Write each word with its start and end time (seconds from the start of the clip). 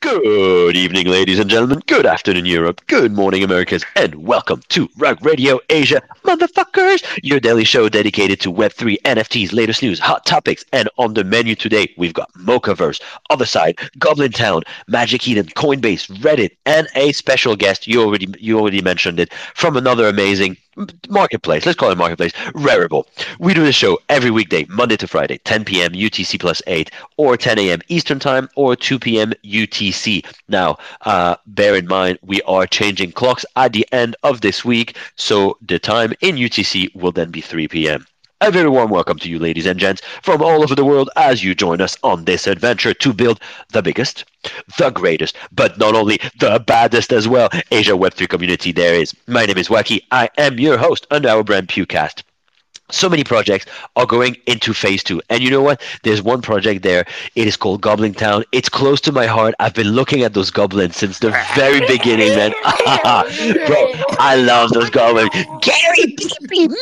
Good 0.00 0.76
evening, 0.76 1.08
ladies 1.08 1.40
and 1.40 1.50
gentlemen. 1.50 1.82
Good 1.86 2.06
afternoon, 2.06 2.46
Europe. 2.46 2.80
Good 2.86 3.12
morning, 3.12 3.42
Americas. 3.42 3.84
And 3.96 4.14
welcome 4.14 4.62
to 4.68 4.88
Rug 4.96 5.24
Radio 5.24 5.58
Asia, 5.70 6.00
motherfuckers, 6.24 7.04
your 7.22 7.40
daily 7.40 7.64
show 7.64 7.88
dedicated 7.88 8.40
to 8.42 8.52
Web3, 8.52 9.02
NFTs, 9.02 9.52
latest 9.52 9.82
news, 9.82 9.98
hot 9.98 10.24
topics. 10.24 10.64
And 10.72 10.88
on 10.98 11.14
the 11.14 11.24
menu 11.24 11.56
today, 11.56 11.92
we've 11.96 12.14
got 12.14 12.32
Mocaverse, 12.34 13.02
Other 13.30 13.44
Side, 13.44 13.78
Goblin 13.98 14.30
Town, 14.32 14.62
Magic 14.86 15.26
Eden, 15.26 15.46
Coinbase, 15.46 16.08
Reddit, 16.18 16.56
and 16.64 16.86
a 16.94 17.12
special 17.12 17.56
guest. 17.56 17.86
You 17.88 18.02
already 18.02 18.28
you 18.38 18.58
already 18.60 18.82
mentioned 18.82 19.18
it 19.18 19.32
from 19.54 19.76
another 19.76 20.06
amazing 20.08 20.56
marketplace. 21.08 21.66
Let's 21.66 21.78
call 21.78 21.90
it 21.90 21.98
marketplace. 21.98 22.32
Rarible. 22.54 23.04
We 23.38 23.54
do 23.54 23.64
the 23.64 23.72
show 23.72 23.98
every 24.08 24.30
weekday, 24.30 24.66
Monday 24.68 24.96
to 24.96 25.08
Friday, 25.08 25.38
10 25.38 25.64
p.m. 25.64 25.92
UTC 25.92 26.40
plus 26.40 26.62
8, 26.66 26.90
or 27.16 27.36
10 27.36 27.58
a.m. 27.58 27.80
Eastern 27.88 28.18
Time, 28.18 28.48
or 28.56 28.76
2 28.76 28.98
p.m. 28.98 29.32
UTC. 29.44 30.24
Now, 30.48 30.78
uh, 31.02 31.36
bear 31.46 31.76
in 31.76 31.86
mind, 31.86 32.18
we 32.22 32.42
are 32.42 32.66
changing 32.66 33.12
clocks 33.12 33.44
at 33.56 33.72
the 33.72 33.86
end 33.92 34.16
of 34.22 34.40
this 34.40 34.64
week, 34.64 34.96
so 35.16 35.56
the 35.62 35.78
time 35.78 36.12
in 36.20 36.36
UTC 36.36 36.94
will 36.94 37.12
then 37.12 37.30
be 37.30 37.40
3 37.40 37.68
p.m. 37.68 38.06
A 38.42 38.50
very 38.50 38.68
warm 38.68 38.90
welcome 38.90 39.20
to 39.20 39.28
you, 39.28 39.38
ladies 39.38 39.66
and 39.66 39.78
gents, 39.78 40.02
from 40.20 40.42
all 40.42 40.64
over 40.64 40.74
the 40.74 40.84
world 40.84 41.08
as 41.14 41.44
you 41.44 41.54
join 41.54 41.80
us 41.80 41.96
on 42.02 42.24
this 42.24 42.48
adventure 42.48 42.92
to 42.92 43.12
build 43.12 43.38
the 43.72 43.82
biggest, 43.82 44.24
the 44.78 44.90
greatest, 44.90 45.36
but 45.52 45.78
not 45.78 45.94
only 45.94 46.18
the 46.40 46.58
baddest 46.66 47.12
as 47.12 47.28
well 47.28 47.48
Asia 47.70 47.92
Web3 47.92 48.28
community 48.28 48.72
there 48.72 48.94
is. 48.94 49.14
My 49.28 49.46
name 49.46 49.58
is 49.58 49.68
Wacky. 49.68 50.02
I 50.10 50.28
am 50.38 50.58
your 50.58 50.76
host 50.76 51.06
under 51.12 51.28
our 51.28 51.44
brand 51.44 51.68
Pukecast 51.68 52.24
so 52.90 53.08
many 53.08 53.24
projects 53.24 53.64
are 53.96 54.04
going 54.04 54.36
into 54.46 54.74
phase 54.74 55.02
two. 55.02 55.22
And 55.30 55.42
you 55.42 55.50
know 55.50 55.62
what? 55.62 55.80
There's 56.02 56.20
one 56.20 56.42
project 56.42 56.82
there. 56.82 57.06
It 57.34 57.46
is 57.46 57.56
called 57.56 57.80
Goblin 57.80 58.12
Town. 58.12 58.44
It's 58.52 58.68
close 58.68 59.00
to 59.02 59.12
my 59.12 59.24
heart. 59.24 59.54
I've 59.60 59.72
been 59.72 59.92
looking 59.92 60.24
at 60.24 60.34
those 60.34 60.50
goblins 60.50 60.96
since 60.96 61.18
the 61.18 61.30
very 61.54 61.80
beginning, 61.86 62.36
man. 62.36 62.50
Bro, 63.66 63.92
I 64.18 64.36
love 64.36 64.70
those 64.72 64.90
goblins. 64.90 65.30
Gary, 65.62 66.16
baby. 66.48 66.74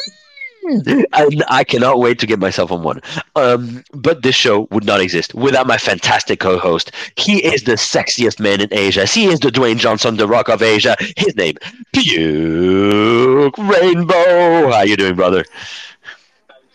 I, 1.13 1.29
I 1.49 1.65
cannot 1.65 1.99
wait 1.99 2.19
to 2.21 2.27
get 2.27 2.39
myself 2.39 2.71
on 2.71 2.83
one. 2.83 3.01
Um, 3.37 3.83
but 3.93 4.23
this 4.23 4.35
show 4.35 4.69
would 4.71 4.85
not 4.85 5.01
exist 5.01 5.35
without 5.35 5.67
my 5.67 5.79
fantastic 5.79 6.41
co-host. 6.41 6.93
He 7.17 7.45
is 7.45 7.65
the 7.65 7.73
sexiest 7.73 8.41
man 8.41 8.61
in 8.61 8.69
Asia. 8.73 9.07
He 9.07 9.27
is 9.27 9.41
the 9.41 9.49
Dwayne 9.51 9.79
Johnson, 9.79 10.17
the 10.17 10.29
Rock 10.29 10.49
of 10.49 10.63
Asia. 10.63 10.97
His 11.17 11.35
name, 11.37 11.57
Puke 11.93 13.57
Rainbow. 13.59 14.71
How 14.71 14.83
you 14.83 14.97
doing, 14.97 15.15
brother? 15.17 15.45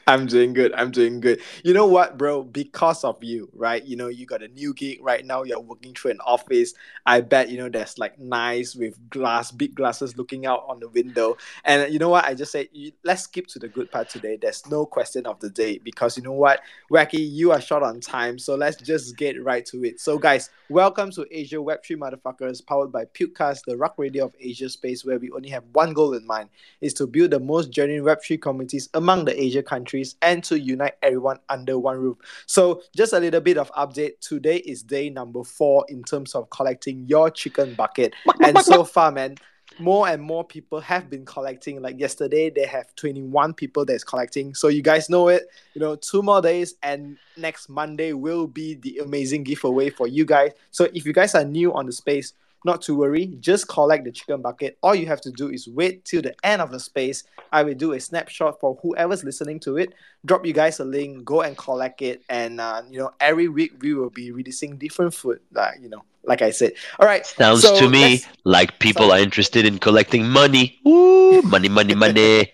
I'm 0.08 0.28
doing 0.28 0.54
good. 0.54 0.72
I'm 0.74 0.92
doing 0.92 1.20
good. 1.20 1.42
You 1.64 1.74
know 1.74 1.88
what, 1.88 2.16
bro? 2.16 2.44
Because 2.44 3.04
of 3.04 3.24
you, 3.24 3.50
right? 3.56 3.84
You 3.84 3.96
know, 3.96 4.08
you 4.08 4.28
got 4.28 4.44
a 4.44 4.48
new 4.50 4.72
gig 4.72 5.00
right 5.02 5.26
now. 5.26 5.42
You're 5.42 5.60
working 5.60 5.96
through 5.96 6.12
an 6.12 6.20
office. 6.20 6.76
I 7.08 7.22
bet 7.22 7.50
you 7.50 7.58
know 7.58 7.70
there's 7.70 7.98
like 7.98 8.20
nice 8.20 8.76
with 8.76 9.10
glass, 9.10 9.52
big 9.52 9.74
glasses 9.74 10.16
looking 10.16 10.46
out 10.46 10.64
on 10.68 10.80
the 10.80 10.90
window. 10.90 11.38
And 11.64 11.92
you 11.92 11.98
know 11.98 12.10
what? 12.10 12.26
I 12.26 12.36
just 12.36 12.52
say 12.52 12.70
let's 13.04 13.24
skip 13.24 13.48
to 13.48 13.60
the 13.60 13.68
good 13.68 13.92
part 13.92 14.10
today. 14.10 14.38
There's 14.40 14.68
no 14.68 14.86
question 14.86 15.26
of 15.26 15.40
the 15.40 15.50
day 15.50 15.80
because 15.80 16.18
you 16.18 16.24
know 16.24 16.34
what, 16.34 16.62
Wacky, 16.92 17.28
you 17.32 17.52
are 17.52 17.62
short 17.62 17.82
on 17.82 18.00
time. 18.00 18.38
So 18.38 18.54
let's 18.54 18.78
just 18.78 19.18
get 19.18 19.44
right 19.44 19.66
to 19.68 19.84
it. 19.86 20.00
So 20.00 20.20
guys, 20.20 20.52
welcome 20.70 21.10
to 21.12 21.26
Asia 21.32 21.60
Web 21.60 21.84
Three 21.84 21.96
Motherfuckers, 21.96 22.64
powered 22.64 22.92
by 22.92 23.06
Pukecast, 23.06 23.62
the 23.66 23.76
Rug 23.76 23.94
Radio 23.98 24.26
of 24.26 24.36
Asia 24.40 24.70
space, 24.70 25.04
where 25.04 25.18
we 25.18 25.32
only 25.32 25.50
have 25.50 25.64
one 25.74 25.94
goal 25.94 26.14
in 26.14 26.28
mind: 26.28 26.50
is 26.82 26.94
to 26.96 27.08
build 27.08 27.32
the 27.32 27.40
most 27.40 27.72
genuine 27.72 28.04
Web 28.06 28.20
Three 28.24 28.38
communities 28.38 28.88
among 28.94 29.26
the 29.26 29.42
Asia 29.42 29.64
countries 29.64 29.95
countries 29.96 30.16
and 30.22 30.44
to 30.44 30.60
unite 30.60 30.94
everyone 31.02 31.40
under 31.50 31.78
one 31.80 31.98
roof. 31.98 32.18
So, 32.46 32.82
just 32.96 33.14
a 33.14 33.20
little 33.20 33.42
bit 33.42 33.58
of 33.58 33.72
update. 33.74 34.20
Today 34.20 34.58
is 34.58 34.84
day 34.84 35.10
number 35.10 35.44
four 35.44 35.86
in 35.90 36.04
terms 36.04 36.36
of 36.36 36.50
collecting 36.50 37.06
your 37.08 37.30
chicken 37.30 37.74
bucket. 37.76 38.14
And 38.46 38.60
so 38.60 38.84
far, 38.84 39.12
man, 39.12 39.38
more 39.80 40.08
and 40.08 40.22
more 40.22 40.44
people 40.44 40.80
have 40.80 41.10
been 41.10 41.26
collecting. 41.26 41.82
Like 41.82 42.00
yesterday, 42.00 42.50
they 42.50 42.66
have 42.66 42.96
21 42.96 43.54
people 43.54 43.86
that's 43.86 44.04
collecting. 44.04 44.54
So 44.54 44.68
you 44.68 44.82
guys 44.82 45.10
know 45.10 45.30
it. 45.30 45.44
You 45.74 45.82
know, 45.82 45.96
two 45.96 46.22
more 46.22 46.42
days, 46.42 46.76
and 46.84 47.18
next 47.38 47.70
Monday 47.70 48.14
will 48.14 48.46
be 48.46 48.76
the 48.76 49.00
amazing 49.00 49.44
giveaway 49.44 49.90
for 49.90 50.08
you 50.08 50.26
guys. 50.26 50.52
So 50.72 50.88
if 50.94 51.06
you 51.06 51.14
guys 51.14 51.34
are 51.34 51.46
new 51.46 51.74
on 51.74 51.86
the 51.86 51.92
space, 51.92 52.34
not 52.66 52.82
to 52.82 52.96
worry, 52.96 53.28
just 53.40 53.68
collect 53.68 54.04
the 54.04 54.12
chicken 54.12 54.42
bucket. 54.42 54.78
All 54.82 54.96
you 54.96 55.06
have 55.06 55.22
to 55.22 55.32
do 55.32 55.50
is 55.50 55.68
wait 55.68 56.04
till 56.04 56.22
the 56.22 56.36
end 56.44 56.62
of 56.62 56.72
the 56.72 56.80
space. 56.80 57.24
I 57.52 57.64
will 57.64 57.76
do 57.76 57.94
a 57.94 58.00
snapshot 58.00 58.60
for 58.60 58.78
whoever's 58.82 59.24
listening 59.24 59.60
to 59.62 59.78
it. 59.78 59.94
Drop 60.26 60.46
you 60.46 60.52
guys 60.52 60.80
a 60.80 60.86
link, 60.86 61.24
go 61.24 61.42
and 61.42 61.56
collect 61.56 62.02
it, 62.02 62.24
and 62.28 62.60
uh, 62.60 62.82
you 62.90 63.00
know 63.00 63.12
every 63.22 63.48
week 63.48 63.74
we 63.82 63.94
will 63.94 64.10
be 64.10 64.32
releasing 64.32 64.78
different 64.78 65.14
food. 65.14 65.40
Like 65.54 65.80
you 65.80 65.90
know, 65.90 66.04
like 66.24 66.42
I 66.42 66.50
said. 66.50 66.74
All 67.00 67.06
right. 67.06 67.26
Sounds 67.26 67.62
so 67.62 67.80
to 67.80 67.90
me 67.90 68.22
like 68.44 68.80
people 68.80 69.12
are 69.12 69.20
interested 69.20 69.66
in 69.66 69.78
collecting 69.78 70.28
money. 70.28 70.80
Ooh, 70.88 71.44
money, 71.44 71.70
money, 71.70 71.94
money. 71.94 72.52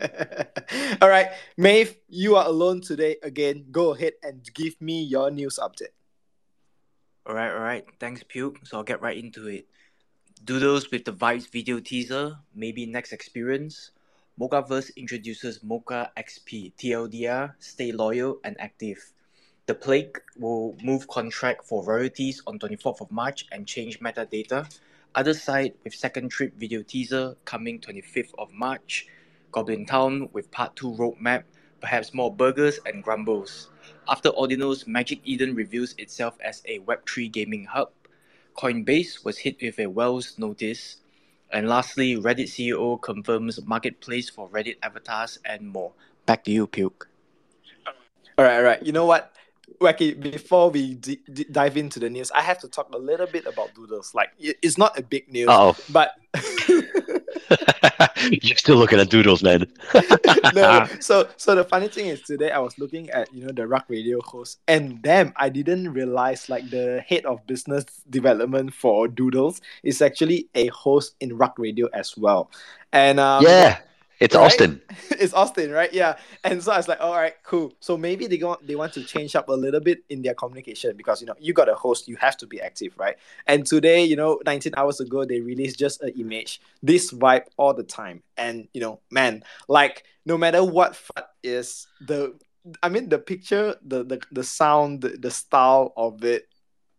all 1.01 1.09
right, 1.09 1.31
Maeve, 1.57 1.95
you 2.09 2.35
are 2.35 2.45
alone 2.45 2.81
today 2.81 3.15
again. 3.23 3.65
Go 3.71 3.93
ahead 3.93 4.13
and 4.23 4.43
give 4.53 4.79
me 4.81 5.03
your 5.03 5.31
news 5.31 5.57
update. 5.57 5.95
All 7.25 7.35
right, 7.35 7.53
all 7.53 7.61
right. 7.61 7.85
Thanks, 7.99 8.23
Puke. 8.27 8.59
So 8.65 8.77
I'll 8.77 8.83
get 8.83 9.01
right 9.01 9.17
into 9.17 9.47
it. 9.47 9.67
Doodles 10.43 10.89
with 10.89 11.05
the 11.05 11.13
Vibes 11.13 11.51
video 11.51 11.79
teaser, 11.79 12.35
maybe 12.55 12.87
next 12.87 13.13
experience. 13.13 13.91
Mocaverse 14.39 14.89
introduces 14.95 15.59
Moca 15.59 16.09
XP, 16.17 16.73
TLDR, 16.79 17.53
stay 17.59 17.91
loyal 17.91 18.39
and 18.43 18.59
active. 18.59 19.13
The 19.67 19.75
Plague 19.75 20.19
will 20.39 20.75
move 20.81 21.07
contract 21.07 21.65
for 21.65 21.85
royalties 21.85 22.41
on 22.47 22.57
24th 22.57 23.01
of 23.01 23.11
March 23.11 23.45
and 23.51 23.67
change 23.67 23.99
metadata. 23.99 24.67
Otherside 25.15 25.73
with 25.83 25.93
second 25.93 26.31
trip 26.31 26.57
video 26.57 26.81
teaser 26.81 27.35
coming 27.45 27.79
25th 27.79 28.33
of 28.39 28.51
March. 28.51 29.05
Goblin 29.51 29.85
Town 29.85 30.27
with 30.33 30.49
part 30.49 30.75
2 30.75 30.93
roadmap, 30.93 31.43
perhaps 31.81 32.15
more 32.15 32.35
burgers 32.35 32.79
and 32.87 33.03
grumbles. 33.03 33.69
After 34.07 34.29
Ordinals, 34.31 34.87
Magic 34.87 35.19
Eden 35.23 35.53
reveals 35.53 35.93
itself 35.99 36.35
as 36.43 36.63
a 36.65 36.79
Web3 36.79 37.31
gaming 37.31 37.65
hub. 37.65 37.91
Coinbase 38.55 39.23
was 39.23 39.37
hit 39.39 39.61
with 39.61 39.79
a 39.79 39.87
Wells 39.87 40.37
notice. 40.37 40.97
And 41.51 41.67
lastly, 41.67 42.15
Reddit 42.15 42.47
CEO 42.47 43.01
confirms 43.01 43.63
marketplace 43.65 44.29
for 44.29 44.49
Reddit 44.49 44.77
avatars 44.83 45.39
and 45.45 45.67
more. 45.69 45.91
Back 46.25 46.43
to 46.45 46.51
you, 46.51 46.67
Puke. 46.67 47.09
All 48.37 48.45
right, 48.45 48.57
all 48.57 48.63
right. 48.63 48.81
You 48.81 48.91
know 48.91 49.05
what? 49.05 49.33
Wacky, 49.81 50.19
before 50.19 50.69
we 50.69 50.95
d- 50.95 51.19
d- 51.33 51.45
dive 51.51 51.75
into 51.75 51.99
the 51.99 52.09
news, 52.09 52.31
I 52.31 52.41
have 52.41 52.59
to 52.59 52.67
talk 52.67 52.93
a 52.93 52.97
little 52.97 53.27
bit 53.27 53.45
about 53.45 53.73
Doodles. 53.75 54.13
Like, 54.13 54.29
it's 54.39 54.77
not 54.77 54.97
a 54.97 55.03
big 55.03 55.31
news, 55.31 55.49
Uh-oh. 55.49 55.75
but 55.89 56.15
You're 58.29 58.57
still 58.57 58.77
looking 58.77 58.99
at 58.99 59.09
doodles, 59.09 59.43
man. 59.43 59.65
no. 60.53 60.87
So, 60.99 61.27
so 61.37 61.55
the 61.55 61.63
funny 61.63 61.87
thing 61.87 62.07
is, 62.07 62.21
today 62.21 62.51
I 62.51 62.59
was 62.59 62.77
looking 62.77 63.09
at 63.09 63.33
you 63.33 63.45
know 63.45 63.51
the 63.51 63.67
Rug 63.67 63.83
Radio 63.87 64.21
host, 64.21 64.59
and 64.67 65.01
damn, 65.01 65.33
I 65.35 65.49
didn't 65.49 65.91
realize 65.91 66.49
like 66.49 66.69
the 66.69 67.03
head 67.07 67.25
of 67.25 67.45
business 67.47 67.85
development 68.09 68.73
for 68.73 69.07
Doodles 69.07 69.61
is 69.83 70.01
actually 70.01 70.47
a 70.55 70.67
host 70.67 71.15
in 71.19 71.37
Rug 71.37 71.57
Radio 71.57 71.87
as 71.93 72.15
well. 72.15 72.51
And 72.93 73.19
um, 73.19 73.43
yeah, 73.43 73.79
it's 74.21 74.35
right? 74.35 74.45
Austin. 74.45 74.81
it's 75.09 75.33
Austin, 75.33 75.71
right? 75.71 75.91
Yeah. 75.91 76.17
And 76.43 76.63
so 76.63 76.71
I 76.71 76.77
was 76.77 76.87
like, 76.87 77.01
all 77.01 77.13
right, 77.13 77.33
cool. 77.43 77.73
So 77.79 77.97
maybe 77.97 78.27
they 78.27 78.37
want 78.37 78.65
they 78.65 78.75
want 78.75 78.93
to 78.93 79.03
change 79.03 79.35
up 79.35 79.49
a 79.49 79.53
little 79.53 79.79
bit 79.79 80.03
in 80.09 80.21
their 80.21 80.35
communication 80.35 80.95
because 80.95 81.21
you 81.21 81.27
know 81.27 81.33
you 81.39 81.53
got 81.53 81.67
a 81.67 81.73
host, 81.73 82.07
you 82.07 82.15
have 82.17 82.37
to 82.37 82.47
be 82.47 82.61
active, 82.61 82.93
right? 82.97 83.15
And 83.47 83.65
today, 83.65 84.03
you 84.03 84.15
know, 84.15 84.39
19 84.45 84.73
hours 84.77 84.99
ago, 84.99 85.25
they 85.25 85.41
released 85.41 85.79
just 85.79 86.01
an 86.03 86.09
image. 86.09 86.61
This 86.83 87.11
vibe 87.11 87.45
all 87.57 87.73
the 87.73 87.83
time. 87.83 88.21
And 88.37 88.67
you 88.73 88.81
know, 88.81 88.99
man, 89.09 89.43
like 89.67 90.03
no 90.25 90.37
matter 90.37 90.63
what 90.63 90.93
FUD 90.93 91.23
is, 91.43 91.87
the 91.99 92.35
I 92.83 92.89
mean 92.89 93.09
the 93.09 93.17
picture, 93.17 93.75
the 93.83 94.03
the, 94.03 94.21
the 94.31 94.43
sound, 94.43 95.01
the, 95.01 95.09
the 95.09 95.31
style 95.31 95.93
of 95.97 96.23
it 96.23 96.47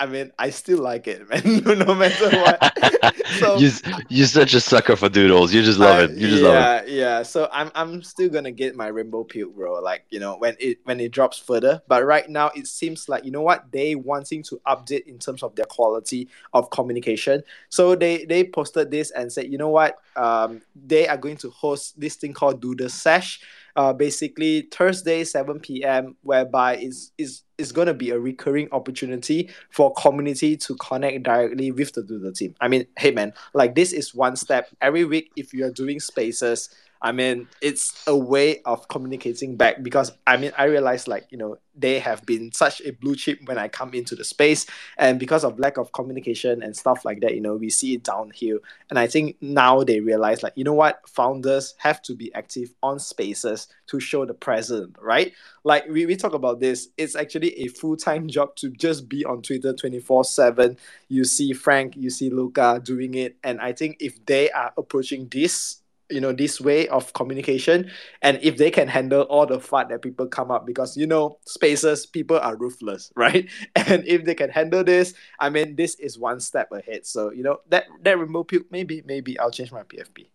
I 0.00 0.06
mean, 0.06 0.32
I 0.38 0.50
still 0.50 0.78
like 0.78 1.06
it, 1.06 1.28
man. 1.64 1.78
no 1.78 1.94
matter 1.94 2.28
what. 2.30 3.16
so, 3.38 3.56
you, 3.56 3.70
you're 4.08 4.26
such 4.26 4.54
a 4.54 4.60
sucker 4.60 4.96
for 4.96 5.08
doodles. 5.08 5.52
You 5.52 5.62
just 5.62 5.78
love 5.78 6.00
uh, 6.00 6.12
it. 6.12 6.18
You 6.18 6.28
just 6.28 6.42
yeah, 6.42 6.48
love 6.48 6.82
it. 6.82 6.88
Yeah, 6.88 7.22
So 7.22 7.48
I'm 7.52 7.70
I'm 7.74 8.02
still 8.02 8.28
gonna 8.28 8.50
get 8.50 8.74
my 8.74 8.88
rainbow 8.88 9.24
puke, 9.24 9.54
bro. 9.54 9.80
Like 9.80 10.04
you 10.10 10.20
know 10.20 10.36
when 10.36 10.56
it 10.58 10.78
when 10.84 11.00
it 11.00 11.12
drops 11.12 11.38
further. 11.38 11.82
But 11.86 12.04
right 12.04 12.28
now 12.28 12.50
it 12.54 12.66
seems 12.66 13.08
like 13.08 13.24
you 13.24 13.30
know 13.30 13.42
what 13.42 13.70
they 13.70 13.94
wanting 13.94 14.42
to 14.44 14.60
update 14.66 15.06
in 15.06 15.18
terms 15.18 15.42
of 15.42 15.54
their 15.54 15.66
quality 15.66 16.28
of 16.52 16.70
communication. 16.70 17.42
So 17.68 17.94
they 17.94 18.24
they 18.24 18.44
posted 18.44 18.90
this 18.90 19.10
and 19.12 19.32
said, 19.32 19.52
you 19.52 19.58
know 19.58 19.70
what, 19.70 19.98
um, 20.16 20.62
they 20.74 21.06
are 21.06 21.16
going 21.16 21.36
to 21.38 21.50
host 21.50 22.00
this 22.00 22.16
thing 22.16 22.32
called 22.32 22.60
Doodle 22.60 22.88
Sesh 22.88 23.40
uh, 23.76 23.92
basically 23.92 24.62
Thursday 24.62 25.24
7 25.24 25.60
p.m. 25.60 26.16
whereby 26.22 26.76
it's, 26.76 27.12
it's, 27.16 27.44
it's 27.62 27.72
going 27.72 27.86
to 27.86 27.94
be 27.94 28.10
a 28.10 28.18
recurring 28.18 28.68
opportunity 28.72 29.48
for 29.70 29.94
community 29.94 30.56
to 30.58 30.74
connect 30.76 31.22
directly 31.22 31.70
with 31.70 31.92
the 31.94 32.02
Doodle 32.02 32.32
team. 32.32 32.54
I 32.60 32.68
mean, 32.68 32.86
hey 32.98 33.10
man, 33.12 33.32
like 33.54 33.74
this 33.74 33.92
is 33.92 34.14
one 34.14 34.36
step 34.36 34.68
every 34.80 35.04
week 35.04 35.30
if 35.36 35.54
you 35.54 35.64
are 35.64 35.70
doing 35.70 36.00
spaces. 36.00 36.68
I 37.02 37.10
mean, 37.10 37.48
it's 37.60 38.04
a 38.06 38.16
way 38.16 38.62
of 38.62 38.86
communicating 38.86 39.56
back 39.56 39.82
because 39.82 40.12
I 40.24 40.36
mean, 40.36 40.52
I 40.56 40.64
realize 40.64 41.08
like, 41.08 41.26
you 41.30 41.36
know, 41.36 41.58
they 41.74 41.98
have 41.98 42.24
been 42.26 42.52
such 42.52 42.80
a 42.82 42.92
blue 42.92 43.16
chip 43.16 43.40
when 43.46 43.58
I 43.58 43.66
come 43.66 43.92
into 43.92 44.14
the 44.14 44.22
space. 44.22 44.66
And 44.98 45.18
because 45.18 45.42
of 45.42 45.58
lack 45.58 45.78
of 45.78 45.90
communication 45.92 46.62
and 46.62 46.76
stuff 46.76 47.04
like 47.04 47.20
that, 47.22 47.34
you 47.34 47.40
know, 47.40 47.56
we 47.56 47.70
see 47.70 47.94
it 47.94 48.04
downhill. 48.04 48.58
And 48.88 49.00
I 49.00 49.08
think 49.08 49.36
now 49.40 49.82
they 49.82 49.98
realize 49.98 50.44
like, 50.44 50.52
you 50.54 50.62
know 50.62 50.74
what, 50.74 51.00
founders 51.08 51.74
have 51.78 52.02
to 52.02 52.14
be 52.14 52.32
active 52.34 52.72
on 52.84 53.00
spaces 53.00 53.66
to 53.88 53.98
show 53.98 54.24
the 54.24 54.34
present, 54.34 54.94
right? 55.00 55.32
Like 55.64 55.88
we, 55.88 56.06
we 56.06 56.14
talk 56.14 56.34
about 56.34 56.60
this, 56.60 56.88
it's 56.96 57.16
actually 57.16 57.58
a 57.60 57.68
full-time 57.68 58.28
job 58.28 58.54
to 58.56 58.70
just 58.70 59.08
be 59.08 59.24
on 59.24 59.42
Twitter 59.42 59.74
24-7. 59.74 60.76
You 61.08 61.24
see 61.24 61.52
Frank, 61.52 61.96
you 61.96 62.10
see 62.10 62.30
Luca 62.30 62.80
doing 62.84 63.14
it. 63.14 63.36
And 63.42 63.60
I 63.60 63.72
think 63.72 63.96
if 63.98 64.24
they 64.26 64.50
are 64.52 64.72
approaching 64.76 65.26
this 65.28 65.81
you 66.12 66.20
know 66.20 66.32
this 66.32 66.60
way 66.60 66.88
of 66.88 67.12
communication 67.12 67.90
and 68.22 68.38
if 68.42 68.56
they 68.56 68.70
can 68.70 68.88
handle 68.88 69.22
all 69.22 69.46
the 69.46 69.58
fun 69.58 69.88
that 69.88 70.02
people 70.02 70.26
come 70.26 70.50
up 70.50 70.66
because 70.66 70.96
you 70.96 71.06
know 71.06 71.38
spaces 71.46 72.06
people 72.06 72.38
are 72.38 72.56
ruthless 72.56 73.12
right? 73.16 73.48
And 73.76 74.06
if 74.06 74.24
they 74.24 74.34
can 74.34 74.50
handle 74.50 74.84
this 74.84 75.14
i 75.40 75.48
mean 75.48 75.76
this 75.76 75.94
is 75.96 76.18
one 76.18 76.40
step 76.40 76.70
ahead. 76.72 77.06
So 77.06 77.32
you 77.32 77.42
know 77.42 77.60
that 77.68 77.86
that 78.02 78.18
remote 78.18 78.48
puke 78.48 78.66
maybe 78.70 79.02
maybe 79.06 79.38
i'll 79.38 79.50
change 79.50 79.72
my 79.72 79.82
pfp 79.82 80.26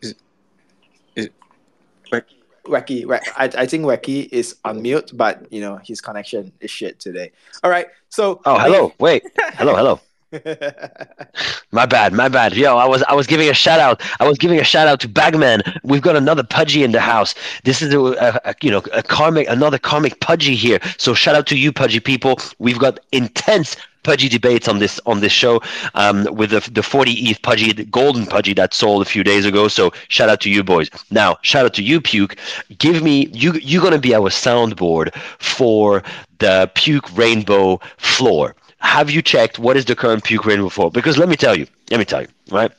is, 0.00 0.14
is 1.16 1.28
like 2.10 2.26
Wacky, 2.64 3.10
I, 3.36 3.50
I 3.62 3.66
think 3.66 3.84
Wacky 3.84 4.28
is 4.30 4.56
on 4.64 4.82
mute, 4.82 5.10
but 5.14 5.52
you 5.52 5.60
know 5.60 5.80
his 5.82 6.00
connection 6.00 6.52
is 6.60 6.70
shit 6.70 7.00
today. 7.00 7.32
All 7.64 7.70
right, 7.70 7.88
so 8.08 8.40
oh 8.44 8.58
hello, 8.58 8.92
wait, 9.00 9.24
hello, 9.54 9.74
hello. 9.74 10.00
my 11.72 11.84
bad, 11.84 12.12
my 12.12 12.28
bad. 12.28 12.54
Yo, 12.54 12.76
I 12.76 12.86
was 12.86 13.02
I 13.04 13.14
was 13.14 13.26
giving 13.26 13.48
a 13.48 13.54
shout 13.54 13.80
out. 13.80 14.02
I 14.18 14.26
was 14.26 14.38
giving 14.38 14.58
a 14.58 14.64
shout 14.64 14.88
out 14.88 15.00
to 15.00 15.08
Bagman. 15.08 15.62
We've 15.82 16.02
got 16.02 16.16
another 16.16 16.42
Pudgy 16.42 16.82
in 16.82 16.92
the 16.92 17.00
house. 17.00 17.34
This 17.64 17.82
is 17.82 17.92
a, 17.92 18.00
a, 18.00 18.40
a, 18.44 18.54
you 18.62 18.70
know 18.70 18.82
a 18.92 19.02
karmic 19.02 19.48
another 19.48 19.78
karmic 19.78 20.20
Pudgy 20.20 20.54
here. 20.54 20.80
So 20.96 21.12
shout 21.14 21.34
out 21.34 21.46
to 21.48 21.58
you 21.58 21.72
Pudgy 21.72 22.00
people. 22.00 22.38
We've 22.58 22.78
got 22.78 22.98
intense 23.12 23.76
Pudgy 24.04 24.28
debates 24.28 24.68
on 24.68 24.78
this 24.78 24.98
on 25.04 25.20
this 25.20 25.32
show 25.32 25.60
um, 25.94 26.26
with 26.34 26.50
the 26.50 26.60
the 26.72 26.82
40 26.82 27.12
ETH 27.12 27.42
Pudgy, 27.42 27.72
the 27.72 27.84
golden 27.84 28.26
Pudgy 28.26 28.54
that 28.54 28.72
sold 28.72 29.02
a 29.02 29.04
few 29.04 29.22
days 29.22 29.44
ago. 29.44 29.68
So 29.68 29.92
shout 30.08 30.30
out 30.30 30.40
to 30.40 30.50
you 30.50 30.64
boys. 30.64 30.88
Now 31.10 31.36
shout 31.42 31.66
out 31.66 31.74
to 31.74 31.82
you 31.82 32.00
Puke. 32.00 32.36
Give 32.78 33.02
me 33.02 33.28
you 33.34 33.52
you're 33.54 33.82
gonna 33.82 33.98
be 33.98 34.14
our 34.14 34.30
soundboard 34.30 35.14
for 35.38 36.02
the 36.38 36.70
Puke 36.74 37.14
Rainbow 37.16 37.80
floor 37.98 38.56
have 38.82 39.10
you 39.10 39.22
checked 39.22 39.58
what 39.58 39.76
is 39.76 39.84
the 39.84 39.96
current 39.96 40.24
puke 40.24 40.44
rainbow 40.44 40.68
for? 40.68 40.90
Because 40.90 41.18
let 41.18 41.28
me 41.28 41.36
tell 41.36 41.56
you, 41.56 41.66
let 41.90 41.98
me 41.98 42.04
tell 42.04 42.22
you, 42.22 42.28
right? 42.50 42.70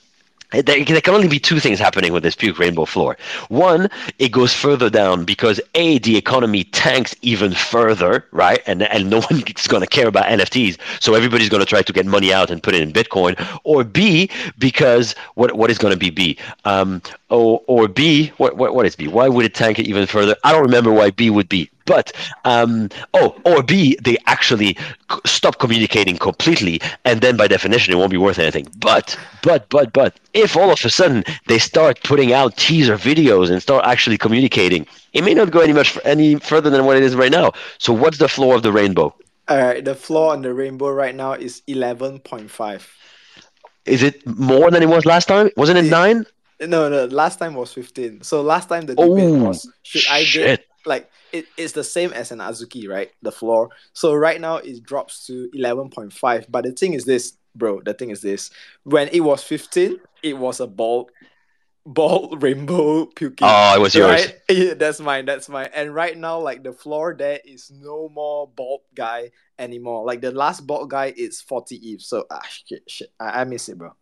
There, 0.51 0.85
there 0.85 1.01
can 1.01 1.15
only 1.15 1.27
be 1.27 1.39
two 1.39 1.59
things 1.59 1.79
happening 1.79 2.13
with 2.13 2.21
this 2.21 2.35
puke 2.35 2.59
rainbow 2.59 2.85
floor. 2.85 3.17
One, 3.49 3.89
it 4.19 4.31
goes 4.31 4.53
further 4.53 4.87
down 4.87 5.25
because 5.25 5.59
a 5.73 5.97
the 5.97 6.15
economy 6.15 6.65
tanks 6.65 7.15
even 7.23 7.53
further, 7.53 8.25
right? 8.31 8.61
And 8.67 8.83
and 8.83 9.09
no 9.09 9.21
one 9.29 9.43
is 9.57 9.67
going 9.67 9.81
to 9.81 9.87
care 9.87 10.07
about 10.07 10.25
NFTs, 10.25 10.77
so 10.99 11.15
everybody's 11.15 11.49
going 11.49 11.61
to 11.61 11.65
try 11.65 11.81
to 11.81 11.93
get 11.93 12.05
money 12.05 12.31
out 12.31 12.51
and 12.51 12.61
put 12.61 12.75
it 12.75 12.81
in 12.81 12.93
Bitcoin. 12.93 13.33
Or 13.63 13.83
B, 13.83 14.29
because 14.59 15.15
what 15.33 15.55
what 15.55 15.71
is 15.71 15.79
going 15.79 15.93
to 15.93 15.99
be 15.99 16.11
B? 16.11 16.37
Um, 16.65 17.01
or 17.29 17.63
or 17.65 17.87
B, 17.87 18.31
what 18.37 18.55
what 18.55 18.75
what 18.75 18.85
is 18.85 18.95
B? 18.95 19.07
Why 19.07 19.27
would 19.29 19.45
it 19.45 19.55
tank 19.55 19.79
it 19.79 19.87
even 19.87 20.05
further? 20.05 20.35
I 20.43 20.51
don't 20.51 20.61
remember 20.61 20.91
why 20.91 21.09
B 21.09 21.31
would 21.31 21.49
be. 21.49 21.71
But 21.85 22.11
um, 22.45 22.89
oh, 23.13 23.35
or 23.45 23.63
B, 23.63 23.97
they 24.01 24.17
actually 24.25 24.77
stop 25.25 25.59
communicating 25.59 26.17
completely, 26.17 26.79
and 27.05 27.21
then 27.21 27.35
by 27.37 27.47
definition, 27.47 27.93
it 27.93 27.97
won't 27.97 28.11
be 28.11 28.17
worth 28.17 28.39
anything. 28.39 28.67
But 28.77 29.17
but 29.41 29.69
but 29.69 29.93
but 29.93 30.19
if 30.33 30.55
all 30.55 30.71
of 30.71 30.83
a 30.83 30.89
sudden 30.89 31.23
they 31.47 31.59
start 31.59 32.01
putting 32.03 32.33
out 32.33 32.57
teaser 32.57 32.97
videos 32.97 33.49
and 33.51 33.61
start 33.61 33.85
actually 33.85 34.17
communicating, 34.17 34.87
it 35.13 35.23
may 35.23 35.33
not 35.33 35.51
go 35.51 35.59
any 35.59 35.73
much 35.73 35.97
any 36.05 36.35
further 36.35 36.69
than 36.69 36.85
what 36.85 36.97
it 36.97 37.03
is 37.03 37.15
right 37.15 37.31
now. 37.31 37.51
So 37.79 37.93
what's 37.93 38.17
the 38.17 38.29
floor 38.29 38.55
of 38.55 38.63
the 38.63 38.71
rainbow? 38.71 39.13
All 39.49 39.57
right, 39.57 39.83
the 39.83 39.95
floor 39.95 40.31
on 40.33 40.41
the 40.41 40.53
rainbow 40.53 40.89
right 40.89 41.13
now 41.15 41.33
is 41.33 41.61
eleven 41.67 42.19
point 42.19 42.49
five. 42.49 42.89
Is 43.85 44.01
it 44.01 44.25
more 44.25 44.71
than 44.71 44.81
it 44.81 44.87
was 44.87 45.05
last 45.05 45.27
time? 45.27 45.49
Wasn't 45.57 45.77
it 45.77 45.89
nine? 45.89 46.25
No, 46.61 46.87
no. 46.87 47.05
Last 47.05 47.39
time 47.39 47.55
was 47.55 47.73
fifteen. 47.73 48.21
So 48.23 48.41
last 48.41 48.69
time 48.69 48.85
the 48.85 48.95
debate 48.95 49.09
Oh, 49.11 49.43
was 49.47 49.69
should 49.83 50.03
I 50.09 50.23
shit. 50.23 50.59
get 50.59 50.65
like 50.85 51.11
it, 51.33 51.47
it's 51.57 51.73
the 51.73 51.83
same 51.83 52.13
as 52.13 52.31
an 52.31 52.39
Azuki, 52.39 52.87
right? 52.87 53.11
The 53.23 53.31
floor. 53.31 53.69
So 53.91 54.13
right 54.13 54.39
now 54.39 54.57
it 54.57 54.83
drops 54.83 55.25
to 55.25 55.49
eleven 55.53 55.89
point 55.89 56.13
five. 56.13 56.45
But 56.47 56.63
the 56.63 56.71
thing 56.71 56.93
is 56.93 57.03
this, 57.03 57.33
bro. 57.55 57.81
The 57.81 57.93
thing 57.93 58.11
is 58.11 58.21
this: 58.21 58.51
when 58.83 59.09
it 59.09 59.21
was 59.21 59.43
fifteen, 59.43 59.99
it 60.21 60.37
was 60.37 60.59
a 60.59 60.67
ball, 60.67 61.09
ball 61.85 62.37
rainbow 62.39 63.07
puking. 63.07 63.47
Oh, 63.49 63.75
it 63.75 63.81
was 63.81 63.95
yours. 63.95 64.27
Right? 64.27 64.37
Yeah, 64.49 64.75
that's 64.75 64.99
mine. 64.99 65.25
That's 65.25 65.49
mine. 65.49 65.69
And 65.73 65.95
right 65.95 66.15
now, 66.15 66.39
like 66.39 66.63
the 66.63 66.71
floor, 66.71 67.15
there 67.17 67.39
is 67.43 67.71
no 67.71 68.07
more 68.09 68.47
bald 68.47 68.81
guy 68.93 69.31
anymore. 69.57 70.05
Like 70.05 70.21
the 70.21 70.31
last 70.31 70.67
bald 70.67 70.91
guy 70.91 71.13
is 71.17 71.41
forty 71.41 71.75
eve. 71.89 72.01
So 72.01 72.25
ah 72.29 72.45
shit, 72.47 72.83
shit. 72.87 73.11
I, 73.19 73.41
I 73.41 73.43
miss 73.45 73.67
it, 73.69 73.77
bro. 73.79 73.95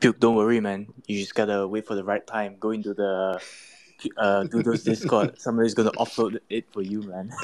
Puke, 0.00 0.18
don't 0.18 0.34
worry, 0.34 0.58
man. 0.58 0.92
You 1.06 1.20
just 1.20 1.36
gotta 1.36 1.68
wait 1.68 1.86
for 1.86 1.94
the 1.94 2.02
right 2.02 2.26
time. 2.26 2.56
Go 2.58 2.72
into 2.72 2.92
the 2.92 3.40
uh 4.16 4.44
Doodles 4.44 4.84
Discord. 4.84 5.38
Somebody's 5.40 5.74
gonna 5.74 5.92
upload 5.92 6.38
it 6.50 6.70
for 6.72 6.82
you, 6.82 7.02
man. 7.02 7.30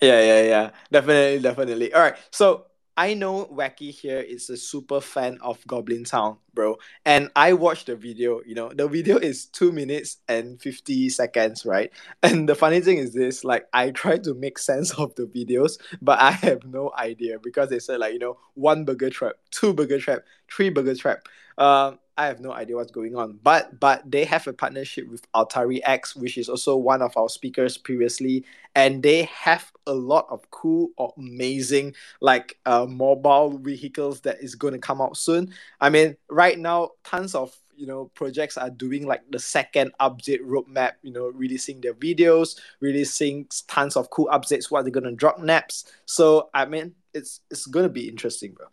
Yeah, 0.00 0.20
yeah, 0.20 0.42
yeah. 0.42 0.70
Definitely, 0.92 1.40
definitely. 1.40 1.94
All 1.94 2.02
right. 2.02 2.16
So 2.30 2.66
I 2.98 3.14
know 3.14 3.46
Wacky 3.46 3.90
here 3.90 4.20
is 4.20 4.48
a 4.48 4.56
super 4.56 5.00
fan 5.00 5.38
of 5.42 5.64
Goblin 5.66 6.04
Town, 6.04 6.38
bro. 6.54 6.76
And 7.04 7.30
I 7.36 7.52
watched 7.52 7.86
the 7.86 7.96
video, 7.96 8.40
you 8.46 8.54
know, 8.54 8.70
the 8.72 8.88
video 8.88 9.18
is 9.18 9.46
two 9.46 9.70
minutes 9.70 10.18
and 10.28 10.60
50 10.60 11.10
seconds, 11.10 11.66
right? 11.66 11.90
And 12.22 12.48
the 12.48 12.54
funny 12.54 12.80
thing 12.80 12.98
is 12.98 13.12
this, 13.12 13.44
like, 13.44 13.66
I 13.72 13.90
tried 13.90 14.24
to 14.24 14.34
make 14.34 14.58
sense 14.58 14.92
of 14.98 15.14
the 15.14 15.24
videos, 15.26 15.78
but 16.00 16.18
I 16.20 16.30
have 16.32 16.64
no 16.64 16.90
idea 16.98 17.38
because 17.38 17.68
they 17.70 17.78
said, 17.80 18.00
like, 18.00 18.14
you 18.14 18.18
know, 18.18 18.38
one 18.54 18.84
burger 18.84 19.10
trap, 19.10 19.34
two 19.50 19.74
burger 19.74 19.98
trap, 19.98 20.22
three 20.50 20.70
burger 20.70 20.94
trap. 20.94 21.28
Um, 21.58 21.98
I 22.18 22.26
have 22.26 22.40
no 22.40 22.52
idea 22.52 22.76
what's 22.76 22.92
going 22.92 23.14
on. 23.14 23.38
But 23.42 23.78
but 23.78 24.10
they 24.10 24.24
have 24.24 24.46
a 24.46 24.52
partnership 24.52 25.08
with 25.08 25.30
Atari 25.32 25.80
X, 25.84 26.16
which 26.16 26.38
is 26.38 26.48
also 26.48 26.76
one 26.76 27.02
of 27.02 27.16
our 27.16 27.28
speakers 27.28 27.76
previously, 27.76 28.44
and 28.74 29.02
they 29.02 29.24
have 29.24 29.70
a 29.86 29.92
lot 29.92 30.26
of 30.30 30.50
cool 30.50 30.90
or 30.96 31.12
amazing 31.18 31.94
like 32.20 32.58
uh 32.66 32.86
mobile 32.86 33.58
vehicles 33.58 34.20
that 34.22 34.40
is 34.42 34.54
going 34.54 34.72
to 34.72 34.78
come 34.78 35.00
out 35.00 35.16
soon. 35.16 35.52
I 35.80 35.90
mean, 35.90 36.16
right 36.30 36.58
now, 36.58 36.92
tons 37.04 37.34
of 37.34 37.54
you 37.76 37.86
know 37.86 38.06
projects 38.14 38.56
are 38.56 38.70
doing 38.70 39.06
like 39.06 39.22
the 39.30 39.38
second 39.38 39.92
update 40.00 40.40
roadmap. 40.40 40.92
You 41.02 41.12
know, 41.12 41.26
releasing 41.28 41.82
their 41.82 41.94
videos, 41.94 42.58
releasing 42.80 43.46
tons 43.68 43.94
of 43.94 44.08
cool 44.08 44.28
updates. 44.32 44.70
What 44.70 44.82
they're 44.82 44.90
gonna 44.90 45.12
drop 45.12 45.38
next. 45.38 45.92
So 46.06 46.48
I 46.54 46.64
mean, 46.64 46.94
it's 47.12 47.40
it's 47.50 47.66
gonna 47.66 47.90
be 47.90 48.08
interesting, 48.08 48.52
bro. 48.52 48.68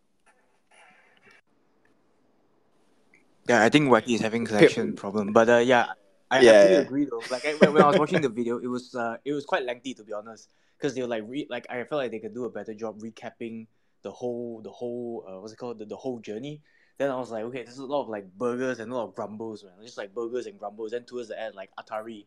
Yeah, 3.47 3.63
I 3.63 3.69
think 3.69 3.89
Wacky 3.89 4.15
is 4.15 4.21
having 4.21 4.45
connection 4.45 4.93
problem, 4.93 5.33
but 5.33 5.49
uh, 5.49 5.57
yeah, 5.57 5.93
I 6.31 6.41
Yeah, 6.41 6.67
yeah. 6.69 6.79
agree 6.79 7.05
though. 7.05 7.27
Like 7.29 7.45
I, 7.45 7.53
when, 7.55 7.73
when 7.73 7.83
I 7.83 7.87
was 7.87 7.97
watching 7.97 8.21
the 8.21 8.29
video, 8.29 8.57
it 8.59 8.67
was 8.67 8.95
uh, 8.95 9.17
it 9.25 9.33
was 9.33 9.45
quite 9.45 9.63
lengthy 9.65 9.93
to 9.95 10.03
be 10.03 10.13
honest, 10.13 10.49
because 10.77 10.95
they 10.95 11.01
were 11.01 11.07
like 11.07 11.23
re- 11.27 11.47
like 11.49 11.65
I 11.69 11.83
felt 11.83 12.01
like 12.01 12.11
they 12.11 12.19
could 12.19 12.33
do 12.33 12.45
a 12.45 12.49
better 12.49 12.73
job 12.73 12.99
recapping 13.01 13.67
the 14.01 14.11
whole 14.11 14.61
the 14.61 14.71
whole 14.71 15.25
uh, 15.27 15.39
what's 15.39 15.53
it 15.53 15.57
called 15.57 15.79
the, 15.79 15.85
the 15.85 15.97
whole 15.97 16.19
journey. 16.19 16.61
Then 16.97 17.09
I 17.09 17.15
was 17.17 17.31
like, 17.31 17.43
okay, 17.45 17.63
there's 17.63 17.79
a 17.79 17.85
lot 17.85 18.03
of 18.03 18.09
like 18.09 18.31
burgers 18.37 18.79
and 18.79 18.91
a 18.91 18.95
lot 18.95 19.05
of 19.05 19.15
grumbles, 19.15 19.63
man. 19.63 19.73
Just 19.83 19.97
like 19.97 20.13
burgers 20.13 20.45
and 20.45 20.59
grumbles. 20.59 20.91
Then 20.91 21.03
towards 21.03 21.27
the 21.29 21.39
end, 21.39 21.55
like 21.55 21.71
Atari. 21.77 22.25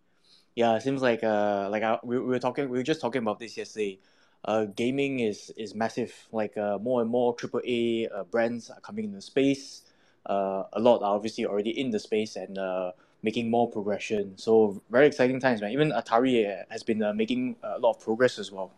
Yeah, 0.55 0.75
it 0.77 0.83
seems 0.83 1.03
like 1.03 1.23
uh 1.25 1.69
like 1.71 1.83
I, 1.83 1.99
we, 2.03 2.19
we 2.19 2.27
were 2.27 2.39
talking 2.39 2.69
we 2.69 2.79
were 2.79 2.85
just 2.85 3.01
talking 3.01 3.23
about 3.23 3.39
this 3.39 3.57
yesterday. 3.57 3.99
Uh, 4.45 4.65
gaming 4.67 5.21
is 5.21 5.51
is 5.57 5.75
massive. 5.75 6.13
Like 6.33 6.57
uh, 6.57 6.79
more 6.79 7.01
and 7.01 7.11
more 7.11 7.35
AAA 7.37 8.09
uh, 8.15 8.25
brands 8.25 8.71
are 8.71 8.81
coming 8.81 9.07
into 9.07 9.21
space. 9.21 9.83
Uh, 10.27 10.65
a 10.73 10.81
lot 10.81 10.99
are 11.03 11.15
obviously 11.15 11.47
already 11.47 11.79
in 11.79 11.91
the 11.91 11.99
space 11.99 12.37
and 12.37 12.59
uh, 12.59 12.93
making 13.23 13.51
more 13.51 13.71
progression. 13.71 14.37
So 14.37 14.83
very 14.91 15.07
exciting 15.07 15.41
times, 15.41 15.61
man. 15.61 15.71
Even 15.73 15.91
Atari 15.93 16.61
uh, 16.61 16.65
has 16.71 16.83
been 16.83 17.03
uh, 17.03 17.13
making 17.13 17.57
a 17.63 17.79
lot 17.79 17.91
of 17.91 18.01
progress 18.01 18.39
as 18.39 18.51
well. 18.51 18.73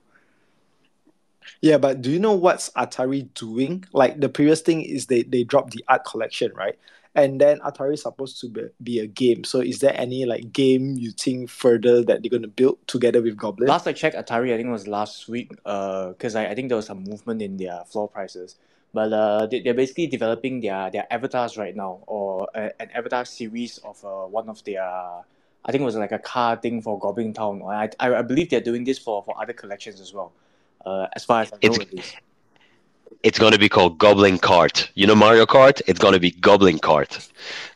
Yeah, 1.60 1.78
but 1.78 2.02
do 2.02 2.10
you 2.10 2.18
know 2.18 2.34
what's 2.34 2.70
Atari 2.70 3.32
doing? 3.34 3.84
Like 3.92 4.20
the 4.20 4.28
previous 4.28 4.60
thing 4.60 4.82
is 4.82 5.06
they 5.06 5.22
they 5.22 5.44
dropped 5.44 5.72
the 5.72 5.84
art 5.88 6.04
collection, 6.04 6.52
right? 6.54 6.78
And 7.14 7.40
then 7.40 7.58
Atari 7.60 7.94
is 7.94 8.02
supposed 8.02 8.40
to 8.42 8.48
be, 8.48 8.62
be 8.82 8.98
a 9.00 9.06
game. 9.06 9.42
So 9.42 9.60
is 9.60 9.80
there 9.80 9.94
any 9.96 10.24
like 10.24 10.52
game 10.52 10.94
you 10.96 11.10
think 11.10 11.50
further 11.50 12.04
that 12.04 12.22
they're 12.22 12.30
gonna 12.30 12.48
build 12.48 12.78
together 12.86 13.22
with 13.22 13.36
Goblin? 13.36 13.68
Last 13.68 13.88
I 13.88 13.92
checked, 13.92 14.14
Atari 14.14 14.52
I 14.52 14.56
think 14.56 14.68
it 14.68 14.72
was 14.72 14.86
last 14.86 15.26
week. 15.28 15.52
Uh, 15.64 16.08
because 16.08 16.36
I, 16.36 16.46
I 16.46 16.54
think 16.54 16.68
there 16.68 16.76
was 16.76 16.86
some 16.86 17.02
movement 17.02 17.42
in 17.42 17.56
their 17.56 17.82
floor 17.86 18.08
prices. 18.08 18.56
But 18.92 19.12
uh, 19.12 19.46
they, 19.46 19.60
they're 19.60 19.74
basically 19.74 20.06
developing 20.06 20.60
their, 20.60 20.90
their 20.90 21.06
avatars 21.12 21.56
right 21.58 21.76
now, 21.76 22.00
or 22.06 22.48
a, 22.54 22.70
an 22.80 22.90
avatar 22.94 23.24
series 23.24 23.78
of 23.78 24.02
uh, 24.04 24.26
one 24.26 24.48
of 24.48 24.62
their. 24.64 24.82
I 24.82 25.72
think 25.72 25.82
it 25.82 25.84
was 25.84 25.96
like 25.96 26.12
a 26.12 26.18
car 26.18 26.56
thing 26.56 26.80
for 26.80 26.98
Goblin 26.98 27.34
Town. 27.34 27.62
I, 27.62 27.90
I, 28.00 28.14
I 28.14 28.22
believe 28.22 28.48
they're 28.48 28.60
doing 28.60 28.84
this 28.84 28.98
for, 28.98 29.22
for 29.22 29.38
other 29.40 29.52
collections 29.52 30.00
as 30.00 30.14
well. 30.14 30.32
Uh, 30.86 31.06
as 31.14 31.24
far 31.24 31.42
as 31.42 31.52
I 31.52 31.56
know, 31.56 31.72
It's- 31.92 32.14
it's 33.24 33.38
going 33.38 33.52
to 33.52 33.58
be 33.58 33.68
called 33.68 33.98
Goblin 33.98 34.38
Cart. 34.38 34.90
You 34.94 35.06
know 35.06 35.14
Mario 35.16 35.44
Kart? 35.44 35.82
It's 35.86 35.98
going 35.98 36.14
to 36.14 36.20
be 36.20 36.30
Goblin 36.30 36.78
Cart. 36.78 37.28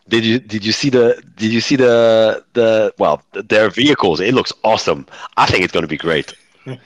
Did 0.08 0.24
you 0.24 0.38
did 0.38 0.64
you 0.64 0.72
see 0.72 0.88
the 0.90 1.22
did 1.36 1.52
you 1.52 1.60
see 1.60 1.74
the 1.76 2.44
the 2.52 2.94
well 2.98 3.22
their 3.32 3.68
vehicles? 3.68 4.20
It 4.20 4.34
looks 4.34 4.52
awesome. 4.62 5.06
I 5.36 5.46
think 5.46 5.64
it's 5.64 5.72
going 5.72 5.82
to 5.82 5.88
be 5.88 5.96
great. 5.96 6.32
You're 6.66 6.76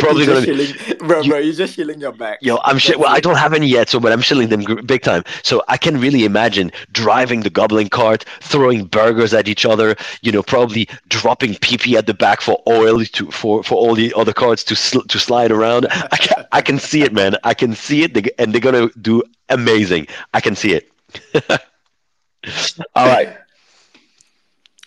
probably 0.00 0.24
just 0.24 0.26
gonna- 0.26 0.44
shilling, 0.44 0.98
bro, 0.98 1.20
you- 1.22 1.30
bro. 1.30 1.38
You're 1.38 1.54
just 1.54 1.74
shilling 1.74 2.00
your 2.00 2.12
back. 2.12 2.38
Yo, 2.42 2.58
I'm 2.64 2.78
sh- 2.78 2.96
well. 2.96 3.08
I 3.12 3.20
don't 3.20 3.36
have 3.36 3.52
any 3.52 3.66
yet, 3.66 3.88
so 3.88 3.98
but 4.00 4.12
I'm 4.12 4.20
shilling 4.20 4.48
them 4.48 4.64
big 4.86 5.02
time. 5.02 5.24
So 5.42 5.62
I 5.68 5.76
can 5.76 5.98
really 6.00 6.24
imagine 6.24 6.70
driving 6.92 7.40
the 7.40 7.50
goblin 7.50 7.88
cart, 7.88 8.24
throwing 8.40 8.84
burgers 8.84 9.34
at 9.34 9.48
each 9.48 9.64
other. 9.66 9.96
You 10.22 10.32
know, 10.32 10.42
probably 10.42 10.88
dropping 11.08 11.54
PP 11.54 11.94
at 11.96 12.06
the 12.06 12.14
back 12.14 12.40
for 12.40 12.62
oil 12.68 13.04
to 13.04 13.30
for 13.30 13.62
for 13.62 13.74
all 13.76 13.94
the 13.94 14.12
other 14.14 14.32
carts 14.32 14.62
to 14.64 14.76
sl- 14.76 15.00
to 15.08 15.18
slide 15.18 15.50
around. 15.50 15.86
I 15.90 16.16
can, 16.16 16.46
I 16.52 16.60
can 16.62 16.78
see 16.78 17.02
it, 17.02 17.12
man. 17.12 17.36
I 17.44 17.54
can 17.54 17.74
see 17.74 18.02
it, 18.04 18.14
They- 18.14 18.30
and 18.38 18.52
they're 18.52 18.60
gonna 18.60 18.88
do 19.00 19.22
amazing. 19.48 20.06
I 20.32 20.40
can 20.40 20.54
see 20.54 20.72
it. 20.72 20.90
all 22.94 23.06
right. 23.08 23.36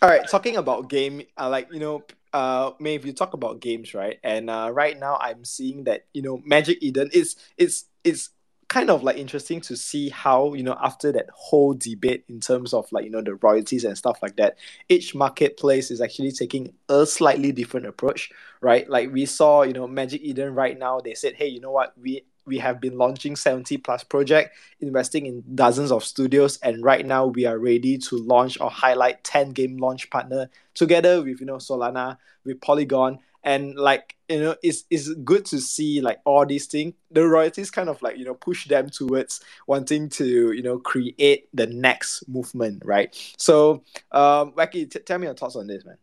All 0.01 0.09
right, 0.09 0.27
talking 0.29 0.57
about 0.57 0.89
game, 0.89 1.23
uh, 1.39 1.49
like 1.49 1.71
you 1.73 1.79
know, 1.79 2.03
uh, 2.37 2.71
if 2.79 3.05
you 3.05 3.13
talk 3.13 3.33
about 3.33 3.59
games, 3.59 3.93
right? 3.93 4.19
And 4.23 4.49
uh, 4.49 4.69
right 4.71 4.97
now, 4.97 5.17
I'm 5.19 5.43
seeing 5.43 5.85
that 5.85 6.05
you 6.13 6.21
know, 6.21 6.41
Magic 6.45 6.77
Eden 6.81 7.09
is 7.11 7.35
it's 7.57 7.85
it's 8.03 8.29
kind 8.67 8.89
of 8.89 9.01
like 9.01 9.17
interesting 9.17 9.61
to 9.61 9.77
see 9.77 10.09
how 10.09 10.53
you 10.53 10.61
know 10.61 10.77
after 10.83 11.11
that 11.13 11.27
whole 11.33 11.73
debate 11.73 12.25
in 12.27 12.39
terms 12.39 12.73
of 12.73 12.91
like 12.91 13.05
you 13.05 13.09
know 13.09 13.21
the 13.21 13.35
royalties 13.35 13.85
and 13.85 13.97
stuff 13.97 14.19
like 14.21 14.35
that, 14.35 14.57
each 14.87 15.15
marketplace 15.15 15.89
is 15.89 15.99
actually 15.99 16.31
taking 16.31 16.71
a 16.89 17.05
slightly 17.07 17.51
different 17.51 17.87
approach, 17.87 18.29
right? 18.61 18.87
Like 18.87 19.11
we 19.11 19.25
saw, 19.25 19.63
you 19.63 19.73
know, 19.73 19.87
Magic 19.87 20.21
Eden 20.21 20.53
right 20.53 20.77
now, 20.77 20.99
they 20.99 21.15
said, 21.15 21.33
hey, 21.33 21.47
you 21.47 21.59
know 21.59 21.71
what, 21.71 21.93
we 21.99 22.23
we 22.47 22.57
have 22.57 22.81
been 22.81 22.97
launching 22.97 23.35
70 23.35 23.77
plus 23.77 24.03
project 24.03 24.55
investing 24.79 25.25
in 25.25 25.43
dozens 25.53 25.91
of 25.91 26.03
studios 26.03 26.57
and 26.63 26.83
right 26.83 27.05
now 27.05 27.25
we 27.25 27.45
are 27.45 27.59
ready 27.59 27.97
to 27.97 28.17
launch 28.17 28.59
or 28.59 28.71
highlight 28.71 29.23
10 29.23 29.51
game 29.51 29.77
launch 29.77 30.09
partner 30.09 30.49
together 30.73 31.21
with 31.21 31.39
you 31.39 31.45
know 31.45 31.57
solana 31.57 32.17
with 32.47 32.61
polygon. 32.61 33.19
And 33.43 33.75
like 33.75 34.17
you 34.27 34.39
know 34.39 34.55
it's, 34.63 34.83
it's 34.89 35.13
good 35.13 35.45
to 35.45 35.59
see 35.59 36.01
like 36.01 36.19
all 36.25 36.45
these 36.45 36.65
things 36.65 36.93
the 37.11 37.25
royalties 37.25 37.71
kind 37.71 37.87
of 37.87 38.01
like 38.01 38.17
you 38.17 38.25
know 38.25 38.33
push 38.33 38.67
them 38.67 38.89
towards 38.89 39.41
wanting 39.67 40.09
to 40.09 40.51
you 40.51 40.61
know 40.63 40.79
create 40.79 41.47
the 41.53 41.67
next 41.67 42.27
movement 42.27 42.83
right? 42.83 43.15
So 43.37 43.83
um 44.11 44.51
wacky 44.53 44.89
t- 44.89 44.99
tell 44.99 45.19
me 45.19 45.27
your 45.27 45.35
thoughts 45.35 45.55
on 45.55 45.67
this 45.67 45.85
man. 45.85 45.97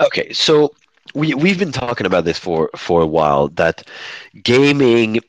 Okay, 0.00 0.32
so 0.32 0.72
we 1.14 1.34
we've 1.34 1.58
been 1.58 1.72
talking 1.72 2.06
about 2.06 2.24
this 2.24 2.38
for 2.38 2.70
for 2.76 3.02
a 3.02 3.06
while 3.06 3.48
that 3.48 3.86
gaming 4.42 5.20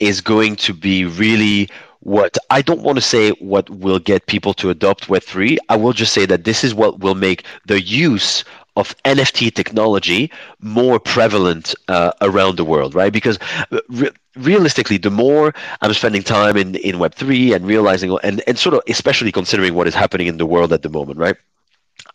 is 0.00 0.20
going 0.20 0.56
to 0.56 0.74
be 0.74 1.04
really 1.04 1.68
what 2.00 2.38
I 2.48 2.62
don't 2.62 2.80
want 2.80 2.96
to 2.96 3.02
say 3.02 3.30
what 3.32 3.68
will 3.68 3.98
get 3.98 4.26
people 4.26 4.54
to 4.54 4.70
adopt 4.70 5.08
Web3. 5.08 5.58
I 5.68 5.76
will 5.76 5.92
just 5.92 6.12
say 6.12 6.26
that 6.26 6.44
this 6.44 6.64
is 6.64 6.74
what 6.74 7.00
will 7.00 7.14
make 7.14 7.44
the 7.66 7.80
use 7.80 8.42
of 8.76 8.94
NFT 9.04 9.52
technology 9.54 10.30
more 10.60 10.98
prevalent 10.98 11.74
uh, 11.88 12.12
around 12.22 12.56
the 12.56 12.64
world, 12.64 12.94
right? 12.94 13.12
Because 13.12 13.38
uh, 13.70 13.80
re- 13.88 14.10
realistically, 14.36 14.96
the 14.96 15.10
more 15.10 15.52
I'm 15.82 15.92
spending 15.92 16.22
time 16.22 16.56
in, 16.56 16.76
in 16.76 16.96
Web3 16.96 17.54
and 17.54 17.66
realizing, 17.66 18.16
and, 18.22 18.42
and 18.46 18.58
sort 18.58 18.74
of 18.74 18.82
especially 18.88 19.32
considering 19.32 19.74
what 19.74 19.86
is 19.86 19.94
happening 19.94 20.28
in 20.28 20.38
the 20.38 20.46
world 20.46 20.72
at 20.72 20.82
the 20.82 20.88
moment, 20.88 21.18
right? 21.18 21.36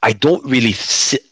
I 0.04 0.14
don't 0.14 0.44
really 0.46 0.74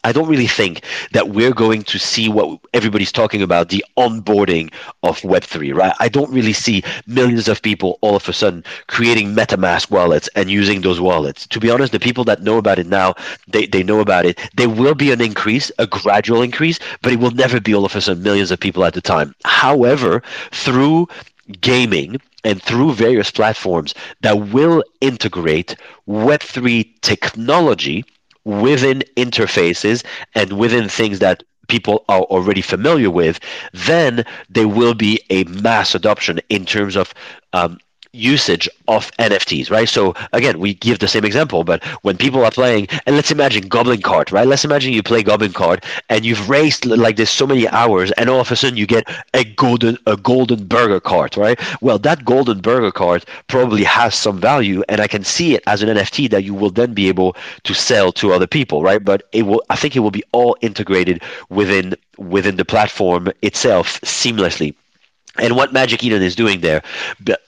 I 0.04 0.12
don't 0.12 0.28
really 0.28 0.46
think 0.46 0.82
that 1.12 1.30
we're 1.30 1.52
going 1.52 1.82
to 1.84 1.98
see 1.98 2.28
what 2.28 2.60
everybody's 2.72 3.12
talking 3.12 3.42
about 3.42 3.68
the 3.68 3.84
onboarding 3.96 4.72
of 5.02 5.20
web3 5.20 5.74
right? 5.74 5.94
I 6.00 6.08
don't 6.08 6.32
really 6.32 6.52
see 6.52 6.82
millions 7.06 7.48
of 7.48 7.62
people 7.62 7.98
all 8.00 8.16
of 8.16 8.28
a 8.28 8.32
sudden 8.32 8.64
creating 8.88 9.34
metamask 9.34 9.90
wallets 9.90 10.28
and 10.34 10.50
using 10.50 10.80
those 10.80 11.00
wallets. 11.00 11.46
To 11.48 11.60
be 11.60 11.70
honest 11.70 11.92
the 11.92 12.00
people 12.00 12.24
that 12.24 12.42
know 12.42 12.58
about 12.58 12.78
it 12.78 12.86
now 12.86 13.14
they, 13.48 13.66
they 13.66 13.82
know 13.82 14.00
about 14.00 14.26
it. 14.26 14.38
There 14.54 14.68
will 14.68 14.94
be 14.94 15.12
an 15.12 15.20
increase 15.20 15.70
a 15.78 15.86
gradual 15.86 16.42
increase 16.42 16.78
but 17.02 17.12
it 17.12 17.20
will 17.20 17.30
never 17.32 17.60
be 17.60 17.74
all 17.74 17.84
of 17.84 17.94
a 17.96 18.00
sudden 18.00 18.22
millions 18.22 18.50
of 18.50 18.60
people 18.60 18.84
at 18.84 18.94
the 18.94 19.00
time. 19.00 19.34
However 19.44 20.22
through 20.52 21.08
gaming 21.60 22.16
and 22.44 22.62
through 22.62 22.92
various 22.94 23.30
platforms 23.30 23.94
that 24.20 24.48
will 24.52 24.82
integrate 25.00 25.76
web3 26.08 26.88
technology 27.00 28.04
within 28.44 29.02
interfaces 29.16 30.04
and 30.34 30.52
within 30.58 30.88
things 30.88 31.18
that 31.20 31.42
people 31.68 32.04
are 32.08 32.22
already 32.22 32.60
familiar 32.62 33.10
with, 33.10 33.40
then 33.72 34.24
there 34.50 34.68
will 34.68 34.94
be 34.94 35.20
a 35.30 35.44
mass 35.44 35.94
adoption 35.94 36.40
in 36.50 36.64
terms 36.64 36.96
of 36.96 37.14
um, 37.52 37.78
usage 38.14 38.68
of 38.88 39.10
NFTs, 39.18 39.70
right? 39.70 39.88
So 39.88 40.14
again, 40.32 40.58
we 40.58 40.74
give 40.74 40.98
the 40.98 41.08
same 41.08 41.24
example, 41.24 41.64
but 41.64 41.82
when 42.02 42.16
people 42.16 42.44
are 42.44 42.50
playing, 42.50 42.88
and 43.06 43.16
let's 43.16 43.30
imagine 43.30 43.68
Goblin 43.68 44.02
Card, 44.02 44.32
right? 44.32 44.46
Let's 44.46 44.64
imagine 44.64 44.92
you 44.92 45.02
play 45.02 45.22
Goblin 45.22 45.52
Card 45.52 45.84
and 46.08 46.24
you've 46.24 46.48
raced 46.48 46.86
like 46.86 47.16
this 47.16 47.30
so 47.30 47.46
many 47.46 47.68
hours, 47.68 48.12
and 48.12 48.30
all 48.30 48.40
of 48.40 48.50
a 48.50 48.56
sudden 48.56 48.76
you 48.76 48.86
get 48.86 49.08
a 49.34 49.44
golden 49.44 49.98
a 50.06 50.16
golden 50.16 50.66
burger 50.66 51.00
card, 51.00 51.36
right? 51.36 51.58
Well, 51.82 51.98
that 52.00 52.24
golden 52.24 52.60
burger 52.60 52.92
card 52.92 53.24
probably 53.48 53.84
has 53.84 54.14
some 54.14 54.38
value, 54.40 54.82
and 54.88 55.00
I 55.00 55.08
can 55.08 55.24
see 55.24 55.54
it 55.54 55.62
as 55.66 55.82
an 55.82 55.88
NFT 55.88 56.30
that 56.30 56.44
you 56.44 56.54
will 56.54 56.70
then 56.70 56.94
be 56.94 57.08
able 57.08 57.36
to 57.64 57.74
sell 57.74 58.12
to 58.12 58.32
other 58.32 58.46
people, 58.46 58.82
right? 58.82 59.04
But 59.04 59.24
it 59.32 59.42
will, 59.42 59.62
I 59.70 59.76
think, 59.76 59.96
it 59.96 60.00
will 60.00 60.10
be 60.10 60.24
all 60.32 60.56
integrated 60.60 61.22
within 61.48 61.94
within 62.18 62.56
the 62.56 62.64
platform 62.64 63.32
itself 63.42 64.00
seamlessly 64.02 64.74
and 65.38 65.56
what 65.56 65.72
Magic 65.72 66.02
Eden 66.04 66.22
is 66.22 66.36
doing 66.36 66.60
there, 66.60 66.82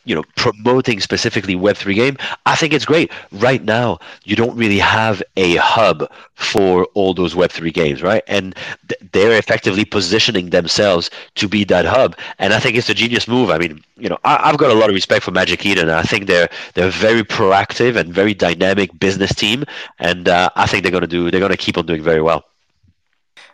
you 0.04 0.14
know, 0.14 0.24
promoting 0.36 1.00
specifically 1.00 1.54
Web3 1.54 1.94
game, 1.94 2.16
I 2.44 2.56
think 2.56 2.72
it's 2.72 2.84
great. 2.84 3.12
Right 3.32 3.62
now, 3.62 3.98
you 4.24 4.36
don't 4.36 4.56
really 4.56 4.78
have 4.78 5.22
a 5.36 5.56
hub 5.56 6.10
for 6.34 6.84
all 6.94 7.14
those 7.14 7.34
Web3 7.34 7.72
games, 7.72 8.02
right? 8.02 8.22
And 8.26 8.54
th- 8.88 9.10
they're 9.12 9.38
effectively 9.38 9.84
positioning 9.84 10.50
themselves 10.50 11.10
to 11.36 11.48
be 11.48 11.64
that 11.64 11.84
hub. 11.84 12.16
And 12.38 12.52
I 12.52 12.60
think 12.60 12.76
it's 12.76 12.90
a 12.90 12.94
genius 12.94 13.28
move. 13.28 13.50
I 13.50 13.58
mean, 13.58 13.82
you 13.96 14.08
know, 14.08 14.18
I, 14.24 14.50
I've 14.50 14.58
got 14.58 14.70
a 14.70 14.74
lot 14.74 14.88
of 14.88 14.94
respect 14.94 15.24
for 15.24 15.30
Magic 15.30 15.64
Eden. 15.64 15.88
I 15.88 16.02
think 16.02 16.26
they're 16.26 16.48
they're 16.74 16.90
very 16.90 17.22
proactive 17.22 17.96
and 17.96 18.12
very 18.12 18.34
dynamic 18.34 18.98
business 18.98 19.34
team, 19.34 19.64
and 19.98 20.28
uh, 20.28 20.50
I 20.56 20.66
think 20.66 20.82
they're 20.82 20.92
gonna 20.92 21.06
do 21.06 21.30
they're 21.30 21.40
gonna 21.40 21.56
keep 21.56 21.78
on 21.78 21.86
doing 21.86 22.02
very 22.02 22.22
well. 22.22 22.44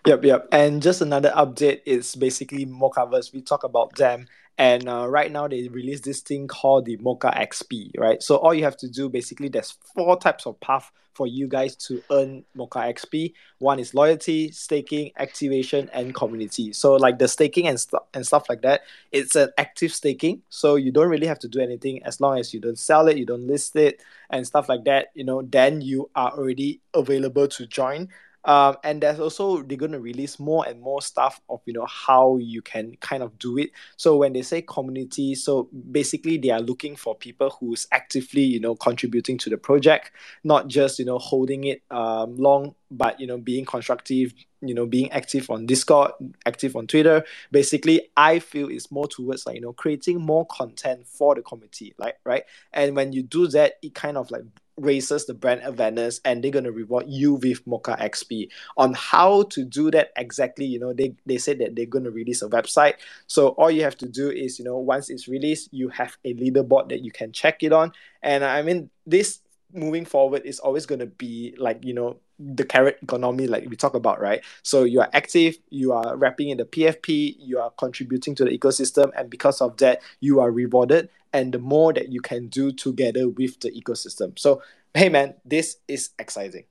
Yep, 0.06 0.24
yep. 0.24 0.48
And 0.50 0.82
just 0.82 1.00
another 1.00 1.30
update 1.36 1.82
is 1.86 2.16
basically 2.16 2.66
Mocaverse. 2.66 3.32
We 3.32 3.40
talk 3.40 3.62
about 3.62 3.94
them, 3.94 4.26
and 4.58 4.88
uh, 4.88 5.08
right 5.08 5.30
now 5.30 5.46
they 5.46 5.68
released 5.68 6.02
this 6.02 6.20
thing 6.20 6.48
called 6.48 6.86
the 6.86 6.96
Moca 6.96 7.32
XP, 7.32 7.92
right? 7.96 8.20
So 8.20 8.36
all 8.36 8.52
you 8.52 8.64
have 8.64 8.76
to 8.78 8.88
do 8.88 9.08
basically, 9.08 9.48
there's 9.48 9.70
four 9.94 10.18
types 10.18 10.44
of 10.44 10.58
path 10.58 10.90
for 11.14 11.28
you 11.28 11.46
guys 11.46 11.76
to 11.76 12.02
earn 12.10 12.44
Moca 12.56 12.92
XP. 12.92 13.34
One 13.58 13.78
is 13.78 13.94
loyalty, 13.94 14.50
staking, 14.50 15.12
activation, 15.18 15.88
and 15.92 16.12
community. 16.12 16.72
So 16.72 16.94
like 16.94 17.20
the 17.20 17.28
staking 17.28 17.68
and 17.68 17.78
stuff 17.78 18.02
and 18.12 18.26
stuff 18.26 18.48
like 18.48 18.62
that, 18.62 18.80
it's 19.12 19.36
an 19.36 19.50
active 19.56 19.92
staking. 19.92 20.42
So 20.48 20.74
you 20.74 20.90
don't 20.90 21.10
really 21.10 21.26
have 21.28 21.38
to 21.40 21.48
do 21.48 21.60
anything 21.60 22.02
as 22.02 22.20
long 22.20 22.40
as 22.40 22.52
you 22.52 22.58
don't 22.58 22.78
sell 22.78 23.06
it, 23.06 23.18
you 23.18 23.26
don't 23.26 23.46
list 23.46 23.76
it, 23.76 24.02
and 24.30 24.44
stuff 24.44 24.68
like 24.68 24.82
that. 24.84 25.08
You 25.14 25.22
know, 25.22 25.42
then 25.42 25.80
you 25.80 26.10
are 26.16 26.32
already 26.32 26.80
available 26.92 27.46
to 27.46 27.66
join 27.68 28.08
um, 28.44 28.76
and 28.84 29.02
there's 29.02 29.20
also 29.20 29.62
they're 29.62 29.76
going 29.76 29.92
to 29.92 30.00
release 30.00 30.38
more 30.38 30.66
and 30.66 30.80
more 30.80 31.02
stuff 31.02 31.40
of 31.48 31.60
you 31.66 31.72
know 31.72 31.86
how 31.86 32.36
you 32.38 32.62
can 32.62 32.96
kind 32.96 33.22
of 33.22 33.38
do 33.38 33.58
it. 33.58 33.70
So 33.96 34.16
when 34.16 34.32
they 34.32 34.42
say 34.42 34.62
community 34.62 35.34
so 35.34 35.68
basically 35.90 36.38
they 36.38 36.50
are 36.50 36.60
looking 36.60 36.96
for 36.96 37.14
people 37.14 37.50
who's 37.60 37.86
actively 37.92 38.42
you 38.42 38.60
know 38.60 38.74
contributing 38.74 39.38
to 39.38 39.50
the 39.50 39.56
project 39.56 40.12
not 40.44 40.68
just 40.68 40.98
you 40.98 41.04
know 41.04 41.18
holding 41.18 41.64
it 41.64 41.82
um, 41.90 42.36
long 42.36 42.74
but 42.90 43.18
you 43.20 43.26
know 43.26 43.38
being 43.38 43.64
constructive 43.64 44.32
you 44.60 44.74
know 44.74 44.86
being 44.86 45.10
active 45.12 45.50
on 45.50 45.66
discord 45.66 46.12
active 46.46 46.76
on 46.76 46.86
twitter. 46.86 47.24
Basically 47.50 48.08
i 48.16 48.38
feel 48.38 48.68
it's 48.68 48.90
more 48.90 49.08
towards 49.08 49.46
like 49.46 49.56
you 49.56 49.60
know 49.60 49.72
creating 49.72 50.20
more 50.20 50.46
content 50.46 51.06
for 51.06 51.34
the 51.34 51.42
community 51.42 51.94
like 51.98 52.16
right? 52.24 52.44
And 52.72 52.96
when 52.96 53.12
you 53.12 53.22
do 53.22 53.46
that 53.48 53.74
it 53.82 53.94
kind 53.94 54.16
of 54.16 54.30
like 54.30 54.42
raises 54.78 55.26
the 55.26 55.34
brand 55.34 55.60
awareness 55.64 56.20
and 56.24 56.42
they're 56.42 56.50
going 56.50 56.64
to 56.64 56.72
reward 56.72 57.04
you 57.06 57.34
with 57.34 57.64
moca 57.66 57.98
xp 58.10 58.48
on 58.76 58.94
how 58.94 59.42
to 59.44 59.64
do 59.64 59.90
that 59.90 60.10
exactly 60.16 60.64
you 60.64 60.78
know 60.78 60.92
they, 60.92 61.14
they 61.26 61.38
said 61.38 61.58
that 61.58 61.76
they're 61.76 61.86
going 61.86 62.04
to 62.04 62.10
release 62.10 62.42
a 62.42 62.48
website. 62.48 62.94
So 63.26 63.48
all 63.50 63.70
you 63.70 63.82
have 63.82 63.96
to 63.98 64.08
do 64.08 64.30
is 64.30 64.58
you 64.58 64.64
know 64.64 64.78
once 64.78 65.10
it's 65.10 65.28
released 65.28 65.68
you 65.72 65.88
have 65.90 66.16
a 66.24 66.34
leaderboard 66.34 66.88
that 66.88 67.04
you 67.04 67.12
can 67.12 67.32
check 67.32 67.62
it 67.62 67.72
on. 67.72 67.92
And 68.22 68.44
i 68.44 68.62
mean 68.62 68.90
this 69.06 69.40
moving 69.72 70.04
forward 70.04 70.42
is 70.44 70.60
always 70.60 70.86
going 70.86 71.00
to 71.00 71.06
be 71.06 71.54
like 71.58 71.84
you 71.84 71.94
know 71.94 72.18
the 72.38 72.64
carrot 72.64 72.98
economy 73.02 73.46
like 73.46 73.68
we 73.68 73.76
talk 73.76 73.94
about 73.94 74.20
right? 74.20 74.42
So 74.62 74.84
you 74.84 75.00
are 75.00 75.10
active 75.12 75.58
you 75.70 75.92
are 75.92 76.16
wrapping 76.16 76.50
in 76.50 76.58
the 76.58 76.64
pfp 76.64 77.36
you 77.38 77.58
are 77.58 77.70
contributing 77.70 78.34
to 78.36 78.44
the 78.44 78.56
ecosystem 78.56 79.10
and 79.16 79.30
because 79.30 79.60
of 79.60 79.76
that 79.78 80.02
you 80.20 80.40
are 80.40 80.50
rewarded. 80.50 81.08
And 81.34 81.52
the 81.52 81.58
more 81.58 81.94
that 81.94 82.12
you 82.12 82.20
can 82.20 82.48
do 82.48 82.72
together 82.72 83.28
with 83.28 83.58
the 83.60 83.70
ecosystem. 83.70 84.38
So 84.38 84.62
hey 84.94 85.08
man 85.08 85.34
this 85.44 85.78
is 85.88 86.10
exciting 86.18 86.64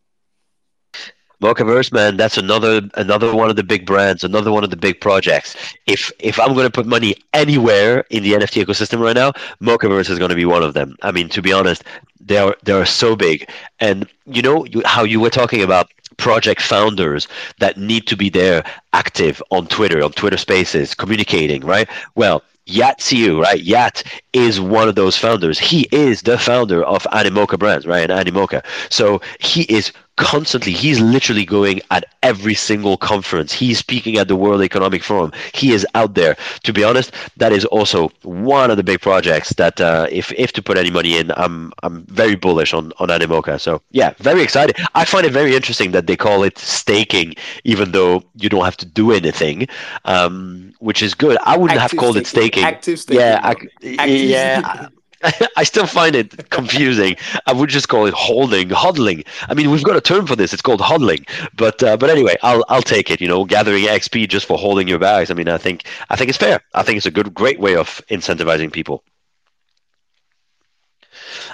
Mocaverse, 1.42 1.92
man, 1.92 2.18
that's 2.18 2.38
another 2.38 2.82
another 2.94 3.34
one 3.36 3.50
of 3.50 3.56
the 3.56 3.64
big 3.64 3.86
brands, 3.86 4.24
another 4.24 4.52
one 4.52 4.64
of 4.64 4.70
the 4.70 4.78
big 4.78 5.02
projects. 5.02 5.56
If 5.88 6.12
if 6.20 6.40
I'm 6.40 6.54
going 6.54 6.68
to 6.68 6.72
put 6.72 6.86
money 6.86 7.16
anywhere 7.34 8.06
in 8.12 8.22
the 8.22 8.34
NFT 8.34 8.64
ecosystem 8.64 9.02
right 9.02 9.16
now, 9.16 9.32
Mocaverse 9.60 10.10
is 10.12 10.20
going 10.20 10.30
to 10.30 10.36
be 10.36 10.46
one 10.46 10.62
of 10.62 10.76
them. 10.76 10.96
I 11.02 11.12
mean, 11.12 11.30
to 11.30 11.42
be 11.42 11.52
honest, 11.52 11.84
they 12.20 12.38
are 12.38 12.56
they 12.64 12.74
are 12.74 12.86
so 12.86 13.16
big, 13.16 13.50
and 13.80 14.08
you 14.28 14.44
know 14.44 14.66
you, 14.66 14.84
how 14.86 15.04
you 15.04 15.20
were 15.20 15.32
talking 15.32 15.64
about 15.64 15.92
project 16.18 16.62
founders 16.62 17.28
that 17.60 17.78
need 17.78 18.06
to 18.06 18.16
be 18.16 18.30
there 18.30 18.64
active 18.94 19.42
on 19.50 19.66
Twitter, 19.66 20.04
on 20.04 20.12
Twitter 20.12 20.38
Spaces, 20.38 20.94
communicating, 20.94 21.66
right? 21.66 21.90
Well, 22.14 22.44
Yat 22.68 23.02
Siu, 23.02 23.42
right? 23.42 23.60
Yat 23.60 24.04
is 24.34 24.62
one 24.62 24.88
of 24.88 24.96
those 24.96 25.18
founders. 25.18 25.58
He 25.58 25.88
is 25.92 26.22
the 26.22 26.38
founder 26.38 26.84
of 26.84 27.04
Animoca 27.12 27.58
Brands, 27.58 27.88
right? 27.88 28.10
And 28.10 28.28
Animoca. 28.28 28.64
So 28.90 29.22
he 29.40 29.64
is 29.64 29.92
constantly 30.22 30.72
he's 30.72 31.00
literally 31.00 31.46
going 31.46 31.82
at 31.90 32.06
every 32.24 32.54
single 32.54 32.96
conference. 32.98 33.52
He's 33.52 33.80
speaking 33.80 34.18
at 34.18 34.28
the 34.28 34.36
world 34.36 34.62
economic 34.62 35.04
forum. 35.04 35.32
He 35.54 35.74
is 35.74 35.86
out 35.96 36.14
there. 36.16 36.38
To 36.64 36.72
be 36.74 36.84
honest 36.84 37.12
that 37.38 37.52
is 37.52 37.66
also 37.66 38.12
one 38.24 38.70
of 38.72 38.78
the 38.78 38.84
big 38.84 39.02
projects 39.02 39.50
that 39.54 39.82
uh, 39.82 40.08
if 40.12 40.32
if 40.34 40.52
to 40.54 40.62
put 40.62 40.78
any 40.78 40.92
money 40.92 41.18
in 41.18 41.32
i'm 41.44 41.74
i'm 41.84 42.04
very 42.22 42.36
bullish 42.36 42.74
on 42.74 42.92
on 43.00 43.08
animoca. 43.10 43.60
So 43.60 43.82
yeah 43.92 44.14
very 44.20 44.42
excited. 44.42 44.76
I 44.96 45.06
find 45.06 45.26
it 45.26 45.34
very 45.34 45.56
interesting 45.56 45.92
that 45.92 46.08
they 46.08 46.16
call 46.16 46.44
it 46.44 46.58
staking 46.58 47.34
even 47.64 47.92
though 47.92 48.24
you 48.36 48.50
don't 48.50 48.64
have 48.66 48.78
to 48.78 48.86
do 48.86 49.12
anything 49.12 49.68
um, 50.06 50.74
which 50.80 51.02
is 51.02 51.14
good. 51.16 51.38
I 51.44 51.58
wouldn't 51.58 51.80
Active 51.80 51.92
have 51.92 52.00
called 52.00 52.16
staking. 52.16 52.22
it 52.22 52.28
staking. 52.28 52.64
Active 52.64 53.00
staking, 53.00 53.20
yeah 53.22 53.40
Active 53.44 53.82
yeah 54.08 54.88
I 55.58 55.64
still 55.64 55.86
find 55.88 56.16
it 56.16 56.50
confusing. 56.50 57.16
I 57.46 57.54
would 57.54 57.70
just 57.70 57.90
call 57.90 58.06
it 58.06 58.14
holding, 58.14 58.70
hodling. 58.70 59.26
I 59.50 59.54
mean, 59.54 59.70
we've 59.72 59.84
got 59.84 59.96
a 59.96 60.02
term 60.02 60.26
for 60.28 60.36
this. 60.36 60.54
It's 60.54 60.62
called 60.62 60.80
hodling. 60.82 61.28
But 61.56 61.82
uh, 61.84 61.98
but 61.98 62.10
anyway, 62.10 62.36
I'll 62.44 62.64
I'll 62.70 62.82
take 62.82 63.12
it. 63.12 63.22
You 63.22 63.28
know, 63.28 63.46
gathering 63.46 63.84
XP 63.86 64.28
just 64.30 64.46
for 64.46 64.58
holding 64.58 64.88
your 64.88 65.00
bags. 65.00 65.30
I 65.32 65.34
mean, 65.34 65.48
I 65.50 65.58
think 65.58 65.86
I 66.10 66.16
think 66.16 66.30
it's 66.30 66.38
fair. 66.38 66.62
I 66.74 66.84
think 66.84 66.98
it's 66.98 67.06
a 67.06 67.12
good, 67.12 67.34
great 67.34 67.60
way 67.60 67.76
of 67.76 68.02
incentivizing 68.10 68.72
people. 68.72 69.04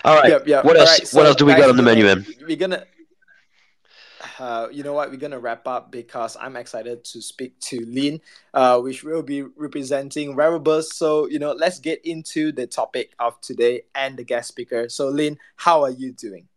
All 0.04 0.16
right. 0.16 0.30
Yep, 0.32 0.48
yep. 0.48 0.66
What 0.66 0.76
All 0.78 0.82
else? 0.84 1.00
right, 1.00 1.10
what 1.18 1.26
else 1.26 1.36
do 1.36 1.46
we 1.46 1.54
got 1.54 1.70
on 1.70 1.78
the 1.78 1.84
menu, 1.84 2.06
gonna- 2.08 2.22
man? 2.22 2.34
We're 2.48 2.56
gonna. 2.58 2.84
Uh, 4.40 4.68
you 4.72 4.84
know 4.84 4.94
what? 4.94 5.10
We're 5.10 5.18
gonna 5.18 5.40
wrap 5.40 5.68
up 5.68 5.92
because 5.92 6.38
I'm 6.40 6.56
excited 6.56 7.04
to 7.06 7.22
speak 7.22 7.60
to 7.62 7.84
Lin, 7.86 8.22
uh, 8.54 8.80
which 8.80 9.04
will 9.04 9.24
be 9.24 9.42
representing 9.42 10.36
Wearables. 10.36 10.96
So 10.96 11.28
you 11.28 11.40
know, 11.40 11.54
let's 11.54 11.80
get 11.80 12.06
into 12.06 12.52
the 12.52 12.68
topic 12.68 13.14
of 13.20 13.40
today 13.42 13.84
and 13.96 14.18
the 14.18 14.24
guest 14.24 14.50
speaker. 14.50 14.90
So 14.90 15.08
Lin, 15.10 15.38
how 15.56 15.84
are 15.84 15.92
you 15.92 16.12
doing? 16.12 16.48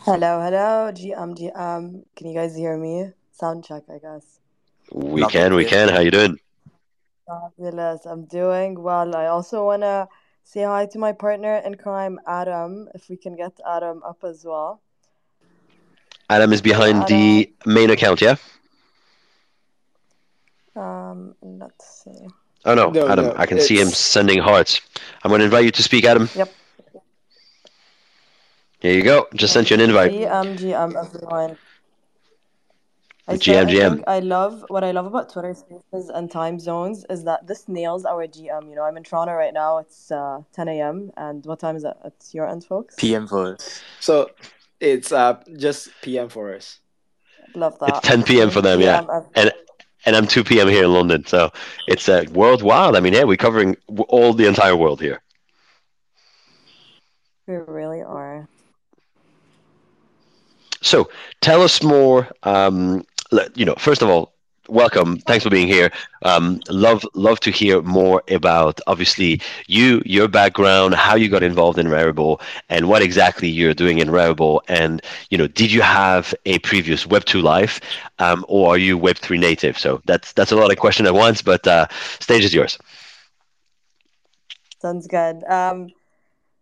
Hello, 0.00 0.40
hello, 0.40 0.92
GM, 0.92 1.36
GM. 1.36 2.04
Can 2.16 2.26
you 2.28 2.34
guys 2.34 2.54
hear 2.54 2.76
me? 2.76 3.12
Sound 3.32 3.64
check, 3.64 3.84
I 3.88 3.98
guess. 3.98 4.40
We 4.92 5.22
Loud 5.22 5.30
can, 5.30 5.54
we 5.54 5.64
clear. 5.64 5.86
can. 5.86 5.94
How 5.94 6.00
you 6.00 6.10
doing? 6.10 6.38
Fabulous. 7.26 8.04
I'm 8.06 8.24
doing 8.26 8.82
well. 8.82 9.14
I 9.16 9.26
also 9.26 9.64
want 9.64 9.82
to 9.82 10.08
say 10.42 10.64
hi 10.64 10.86
to 10.86 10.98
my 10.98 11.12
partner 11.12 11.56
in 11.64 11.76
crime, 11.76 12.18
Adam, 12.26 12.88
if 12.94 13.08
we 13.08 13.16
can 13.16 13.36
get 13.36 13.58
Adam 13.66 14.02
up 14.02 14.24
as 14.24 14.44
well. 14.44 14.82
Adam 16.30 16.52
is 16.52 16.62
behind 16.62 17.06
the 17.08 17.52
main 17.66 17.90
account, 17.90 18.20
yeah. 18.20 18.36
Um, 20.76 21.34
let's 21.42 22.04
see. 22.04 22.26
Oh 22.64 22.74
no, 22.74 22.90
No, 22.90 23.08
Adam. 23.08 23.26
no, 23.26 23.34
I 23.36 23.46
can 23.46 23.60
see 23.60 23.80
him 23.80 23.88
sending 23.88 24.38
hearts. 24.38 24.80
I'm 25.24 25.30
going 25.30 25.40
to 25.40 25.44
invite 25.46 25.64
you 25.64 25.72
to 25.72 25.82
speak, 25.82 26.04
Adam. 26.04 26.28
Yep. 26.36 26.52
Here 28.80 28.94
you 28.94 29.02
go. 29.02 29.26
Just 29.34 29.52
sent 29.52 29.70
you 29.70 29.74
an 29.74 29.80
invite. 29.80 30.12
GM, 30.12 30.56
GM, 30.58 31.04
everyone. 31.04 31.56
I 33.28 33.34
GM, 33.34 33.42
said, 33.44 33.68
GM. 33.68 33.92
think 33.94 34.04
I 34.08 34.20
love 34.20 34.64
what 34.68 34.84
I 34.84 34.92
love 34.92 35.06
about 35.06 35.32
Twitter 35.32 35.54
Spaces 35.54 36.08
and 36.10 36.30
time 36.30 36.58
zones 36.58 37.04
is 37.10 37.24
that 37.24 37.46
this 37.46 37.68
nails 37.68 38.04
our 38.04 38.26
GM. 38.26 38.68
You 38.70 38.76
know, 38.76 38.84
I'm 38.84 38.96
in 38.96 39.02
Toronto 39.02 39.32
right 39.34 39.52
now. 39.52 39.78
It's 39.78 40.10
uh, 40.10 40.40
10 40.52 40.68
a.m. 40.68 41.10
And 41.16 41.44
what 41.44 41.58
time 41.60 41.76
is 41.76 41.84
it? 41.84 41.94
It's 42.04 42.32
your 42.34 42.48
end, 42.48 42.64
folks. 42.64 42.94
PM 42.96 43.26
for 43.26 43.54
us. 43.54 43.82
So 44.00 44.30
it's 44.80 45.12
uh 45.12 45.42
just 45.56 45.90
PM 46.02 46.28
for 46.28 46.54
us. 46.54 46.80
Love 47.54 47.78
that. 47.80 47.98
It's 47.98 48.00
10 48.08 48.22
p.m. 48.22 48.50
for 48.50 48.62
them, 48.62 48.80
yeah. 48.80 49.00
GM, 49.00 49.02
everyone. 49.02 49.30
And 49.34 49.52
and 50.06 50.16
I'm 50.16 50.26
2 50.26 50.44
p.m. 50.44 50.68
here 50.68 50.84
in 50.84 50.92
London, 50.92 51.26
so 51.26 51.50
it's 51.86 52.08
uh, 52.08 52.24
worldwide. 52.32 52.96
I 52.96 53.00
mean, 53.00 53.12
yeah, 53.12 53.24
we're 53.24 53.36
covering 53.36 53.76
all 54.08 54.32
the 54.32 54.46
entire 54.46 54.74
world 54.74 55.00
here. 55.00 55.20
We 57.46 57.56
really 57.56 58.00
are. 58.00 58.48
So 60.80 61.10
tell 61.42 61.62
us 61.62 61.82
more. 61.82 62.28
Um, 62.44 63.04
le- 63.30 63.50
you 63.54 63.66
know, 63.66 63.74
first 63.76 64.00
of 64.00 64.08
all, 64.08 64.32
welcome. 64.70 65.18
Thanks 65.18 65.44
for 65.44 65.50
being 65.50 65.66
here. 65.68 65.90
Um, 66.22 66.60
love 66.68 67.04
love 67.14 67.40
to 67.40 67.50
hear 67.50 67.82
more 67.82 68.22
about 68.30 68.80
obviously 68.86 69.40
you, 69.66 70.02
your 70.04 70.28
background, 70.28 70.94
how 70.94 71.16
you 71.16 71.28
got 71.28 71.42
involved 71.42 71.78
in 71.78 71.86
Rarible, 71.86 72.40
and 72.68 72.88
what 72.88 73.02
exactly 73.02 73.48
you're 73.48 73.74
doing 73.74 73.98
in 73.98 74.08
Rarible. 74.08 74.60
And 74.68 75.02
you 75.30 75.38
know, 75.38 75.46
did 75.46 75.72
you 75.72 75.82
have 75.82 76.34
a 76.46 76.58
previous 76.60 77.06
Web 77.06 77.24
two 77.24 77.40
life, 77.42 77.80
um, 78.18 78.44
or 78.48 78.74
are 78.74 78.78
you 78.78 78.96
Web 78.96 79.16
three 79.18 79.38
native? 79.38 79.78
So 79.78 80.00
that's 80.06 80.32
that's 80.32 80.52
a 80.52 80.56
lot 80.56 80.70
of 80.70 80.78
question 80.78 81.06
at 81.06 81.14
once, 81.14 81.42
but 81.42 81.66
uh, 81.66 81.86
stage 82.20 82.44
is 82.44 82.54
yours. 82.54 82.78
Sounds 84.80 85.06
good. 85.06 85.44
Um, 85.44 85.92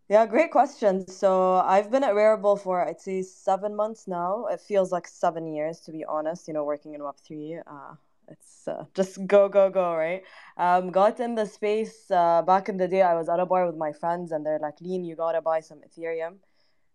yeah, 0.09 0.25
great 0.27 0.51
question. 0.51 1.07
So 1.07 1.57
I've 1.57 1.91
been 1.91 2.03
at 2.03 2.15
Rarible 2.15 2.59
for 2.61 2.87
I'd 2.87 3.01
say 3.01 3.23
seven 3.23 3.77
months 3.77 4.09
now. 4.09 4.47
It 4.47 4.61
feels 4.61 4.91
like 4.91 5.07
seven 5.07 5.47
years 5.47 5.81
to 5.81 5.93
be 5.93 6.05
honest. 6.05 6.49
You 6.49 6.55
know, 6.55 6.65
working 6.65 6.95
in 6.95 7.03
Web 7.03 7.17
three, 7.27 7.59
uh, 7.67 7.95
it's 8.29 8.67
uh, 8.69 8.85
just 8.95 9.27
go 9.27 9.49
go 9.49 9.69
go, 9.71 9.95
right? 9.95 10.23
Um, 10.57 10.91
got 10.91 11.21
in 11.21 11.35
the 11.35 11.45
space 11.47 12.11
uh, 12.11 12.43
back 12.43 12.69
in 12.69 12.79
the 12.79 12.89
day. 12.89 13.03
I 13.03 13.15
was 13.15 13.29
at 13.29 13.39
a 13.39 13.47
bar 13.47 13.67
with 13.67 13.77
my 13.77 13.93
friends, 13.93 14.33
and 14.33 14.45
they're 14.47 14.59
like, 14.59 14.81
"Lean, 14.81 15.05
you 15.05 15.15
gotta 15.15 15.43
buy 15.43 15.61
some 15.61 15.81
Ethereum." 15.87 16.37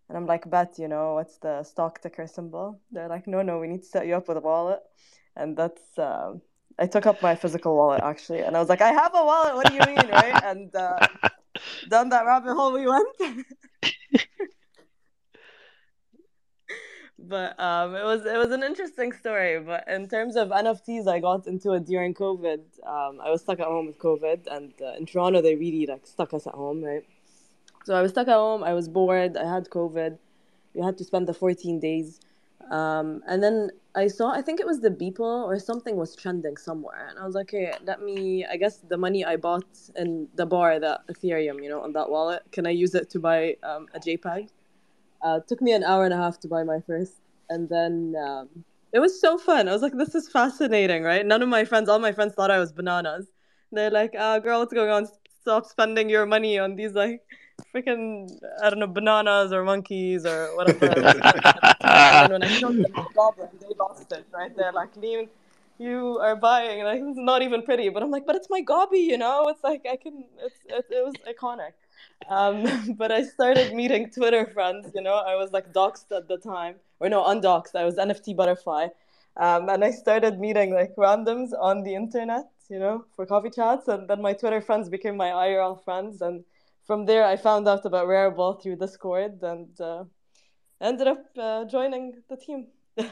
And 0.09 0.17
I'm 0.17 0.25
like, 0.25 0.49
"Bet, 0.49 0.79
you 0.79 0.87
know 0.87 1.15
what's 1.15 1.37
the 1.37 1.63
stock 1.63 2.01
ticker 2.01 2.27
symbol?" 2.27 2.79
They're 2.91 3.09
like, 3.09 3.27
"No, 3.27 3.43
no, 3.43 3.59
we 3.59 3.67
need 3.67 3.83
to 3.83 3.87
set 3.87 4.07
you 4.07 4.15
up 4.15 4.27
with 4.27 4.37
a 4.37 4.41
wallet." 4.41 4.81
And 5.35 5.55
that's 5.55 5.97
um, 5.99 6.41
I 6.79 6.87
took 6.87 7.05
up 7.05 7.21
my 7.21 7.35
physical 7.35 7.75
wallet 7.75 8.01
actually, 8.03 8.41
and 8.41 8.55
I 8.57 8.59
was 8.59 8.69
like, 8.69 8.81
"I 8.81 8.91
have 8.91 9.13
a 9.15 9.23
wallet. 9.23 9.55
What 9.55 9.67
do 9.67 9.73
you 9.73 9.83
mean, 9.83 10.09
right?" 10.09 10.37
And 10.41 10.75
uh, 10.75 11.07
down 11.89 12.09
that 12.09 12.25
rabbit 12.25 12.53
hole 12.55 12.73
we 12.73 12.87
went. 12.87 13.07
but 17.19 17.59
um, 17.59 17.95
it 17.95 18.03
was 18.03 18.25
it 18.25 18.37
was 18.37 18.51
an 18.51 18.63
interesting 18.63 19.11
story. 19.13 19.59
But 19.59 19.87
in 19.87 20.07
terms 20.09 20.35
of 20.35 20.49
NFTs, 20.49 21.07
I 21.07 21.19
got 21.19 21.47
into 21.47 21.73
it 21.73 21.85
during 21.85 22.13
COVID. 22.13 22.59
Um, 22.85 23.21
I 23.23 23.29
was 23.29 23.41
stuck 23.41 23.59
at 23.59 23.67
home 23.67 23.87
with 23.87 23.97
COVID, 23.97 24.47
and 24.47 24.73
uh, 24.81 24.93
in 24.97 25.05
Toronto 25.05 25.41
they 25.41 25.55
really 25.55 25.85
like 25.85 26.05
stuck 26.05 26.33
us 26.33 26.47
at 26.47 26.53
home, 26.53 26.83
right? 26.83 27.05
So 27.85 27.95
I 27.95 28.01
was 28.01 28.11
stuck 28.11 28.27
at 28.27 28.35
home. 28.35 28.63
I 28.63 28.73
was 28.73 28.87
bored. 28.87 29.37
I 29.37 29.49
had 29.49 29.69
COVID. 29.69 30.17
We 30.73 30.81
had 30.81 30.97
to 30.97 31.03
spend 31.03 31.27
the 31.27 31.33
fourteen 31.33 31.79
days. 31.79 32.19
Um, 32.71 33.21
and 33.27 33.43
then 33.43 33.71
I 33.95 34.07
saw, 34.07 34.31
I 34.31 34.41
think 34.41 34.59
it 34.59 34.65
was 34.65 34.79
the 34.79 34.89
Beeple 34.89 35.19
or 35.19 35.59
something 35.59 35.95
was 35.95 36.15
trending 36.15 36.57
somewhere. 36.57 37.07
And 37.09 37.19
I 37.19 37.25
was 37.25 37.35
like, 37.35 37.53
okay, 37.53 37.73
let 37.83 38.01
me, 38.01 38.43
I 38.43 38.57
guess 38.57 38.77
the 38.77 38.97
money 38.97 39.23
I 39.23 39.35
bought 39.35 39.65
in 39.95 40.27
the 40.35 40.47
bar, 40.47 40.79
that 40.79 41.07
Ethereum, 41.07 41.63
you 41.63 41.69
know, 41.69 41.81
on 41.81 41.93
that 41.93 42.09
wallet, 42.09 42.41
can 42.51 42.65
I 42.65 42.71
use 42.71 42.95
it 42.95 43.09
to 43.11 43.19
buy 43.19 43.55
um, 43.61 43.87
a 43.93 43.99
JPEG? 43.99 44.49
Uh, 45.21 45.39
took 45.47 45.61
me 45.61 45.73
an 45.73 45.83
hour 45.83 46.05
and 46.05 46.13
a 46.13 46.17
half 46.17 46.39
to 46.39 46.47
buy 46.47 46.63
my 46.63 46.79
first. 46.81 47.13
And 47.49 47.69
then 47.69 48.15
um, 48.19 48.49
it 48.93 48.99
was 48.99 49.21
so 49.21 49.37
fun. 49.37 49.69
I 49.69 49.73
was 49.73 49.83
like, 49.83 49.95
this 49.95 50.15
is 50.15 50.27
fascinating, 50.27 51.03
right? 51.03 51.25
None 51.25 51.43
of 51.43 51.49
my 51.49 51.63
friends, 51.63 51.87
all 51.87 51.99
my 51.99 52.11
friends 52.11 52.33
thought 52.33 52.49
I 52.49 52.59
was 52.59 52.71
bananas. 52.71 53.27
They're 53.71 53.91
like, 53.91 54.15
uh, 54.17 54.39
girl, 54.39 54.59
what's 54.59 54.73
going 54.73 54.89
on? 54.89 55.07
Stop 55.41 55.65
spending 55.65 56.09
your 56.09 56.25
money 56.25 56.57
on 56.57 56.75
these, 56.75 56.93
like, 56.93 57.21
freaking, 57.73 58.29
I 58.61 58.69
don't 58.69 58.79
know, 58.79 58.87
bananas 58.87 59.51
or 59.51 59.63
monkeys 59.63 60.25
or 60.25 60.55
whatever. 60.55 60.85
and 61.81 62.31
when 62.31 62.43
I 62.43 62.47
showed 62.47 62.75
them 62.75 62.83
the 62.83 63.05
goblin, 63.15 63.49
they 63.59 63.75
lost 63.77 64.11
it, 64.11 64.25
right? 64.33 64.55
They're 64.55 64.71
like, 64.71 64.95
Lean, 64.97 65.29
you 65.77 66.19
are 66.19 66.35
buying, 66.35 66.83
like, 66.83 67.01
it's 67.01 67.17
not 67.17 67.41
even 67.41 67.63
pretty. 67.63 67.89
But 67.89 68.03
I'm 68.03 68.11
like, 68.11 68.25
but 68.25 68.35
it's 68.35 68.49
my 68.49 68.61
gobby, 68.61 68.99
you 68.99 69.17
know? 69.17 69.47
It's 69.47 69.63
like, 69.63 69.85
I 69.89 69.95
can, 69.95 70.25
it's, 70.39 70.55
it, 70.67 70.85
it 70.89 71.03
was 71.03 71.15
iconic. 71.27 71.73
Um, 72.29 72.95
but 72.97 73.11
I 73.11 73.23
started 73.23 73.73
meeting 73.73 74.09
Twitter 74.09 74.45
friends, 74.45 74.91
you 74.95 75.01
know? 75.01 75.15
I 75.15 75.35
was 75.35 75.51
like 75.51 75.73
doxxed 75.73 76.15
at 76.15 76.27
the 76.27 76.37
time, 76.37 76.75
or 76.99 77.09
no, 77.09 77.23
undoxxed. 77.23 77.75
I 77.75 77.85
was 77.85 77.95
NFT 77.95 78.35
butterfly. 78.35 78.87
Um, 79.35 79.67
and 79.69 79.83
I 79.83 79.91
started 79.91 80.39
meeting 80.39 80.73
like 80.73 80.95
randoms 80.95 81.49
on 81.59 81.83
the 81.83 81.95
internet, 81.95 82.49
you 82.69 82.77
know, 82.77 83.05
for 83.15 83.25
coffee 83.25 83.49
chats. 83.49 83.87
And 83.87 84.07
then 84.07 84.21
my 84.21 84.33
Twitter 84.33 84.61
friends 84.61 84.89
became 84.89 85.17
my 85.17 85.29
IRL 85.29 85.83
friends. 85.83 86.21
And 86.21 86.43
from 86.85 87.05
there, 87.05 87.23
I 87.23 87.37
found 87.37 87.67
out 87.67 87.85
about 87.85 88.07
Rarible 88.07 88.61
through 88.61 88.77
Discord 88.77 89.41
and 89.41 89.69
uh, 89.79 90.03
ended 90.81 91.07
up 91.07 91.25
uh, 91.37 91.65
joining 91.65 92.13
the 92.29 92.37
team. 92.37 92.67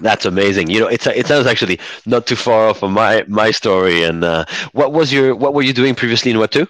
That's 0.00 0.24
amazing. 0.24 0.70
You 0.70 0.80
know, 0.80 0.86
it's 0.86 1.06
it 1.06 1.26
sounds 1.26 1.46
actually 1.46 1.80
not 2.06 2.26
too 2.26 2.36
far 2.36 2.68
off 2.68 2.82
of 2.82 2.90
my 2.90 3.24
my 3.26 3.50
story. 3.50 4.04
And 4.04 4.22
uh, 4.22 4.44
what 4.72 4.92
was 4.92 5.12
your 5.12 5.34
what 5.34 5.52
were 5.52 5.62
you 5.62 5.72
doing 5.72 5.94
previously 5.94 6.30
in 6.30 6.38
Web 6.38 6.50
two? 6.50 6.66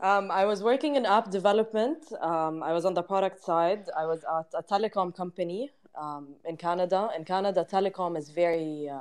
Um, 0.00 0.30
I 0.30 0.44
was 0.44 0.62
working 0.62 0.96
in 0.96 1.06
app 1.06 1.30
development. 1.30 1.98
Um, 2.20 2.62
I 2.62 2.72
was 2.72 2.84
on 2.84 2.92
the 2.92 3.02
product 3.02 3.42
side. 3.42 3.88
I 3.96 4.04
was 4.04 4.24
at 4.24 4.48
a 4.52 4.62
telecom 4.62 5.14
company 5.14 5.70
um, 5.94 6.34
in 6.44 6.56
Canada. 6.56 7.08
In 7.16 7.24
Canada, 7.24 7.64
telecom 7.64 8.18
is 8.18 8.28
very 8.28 8.88
uh, 8.88 8.98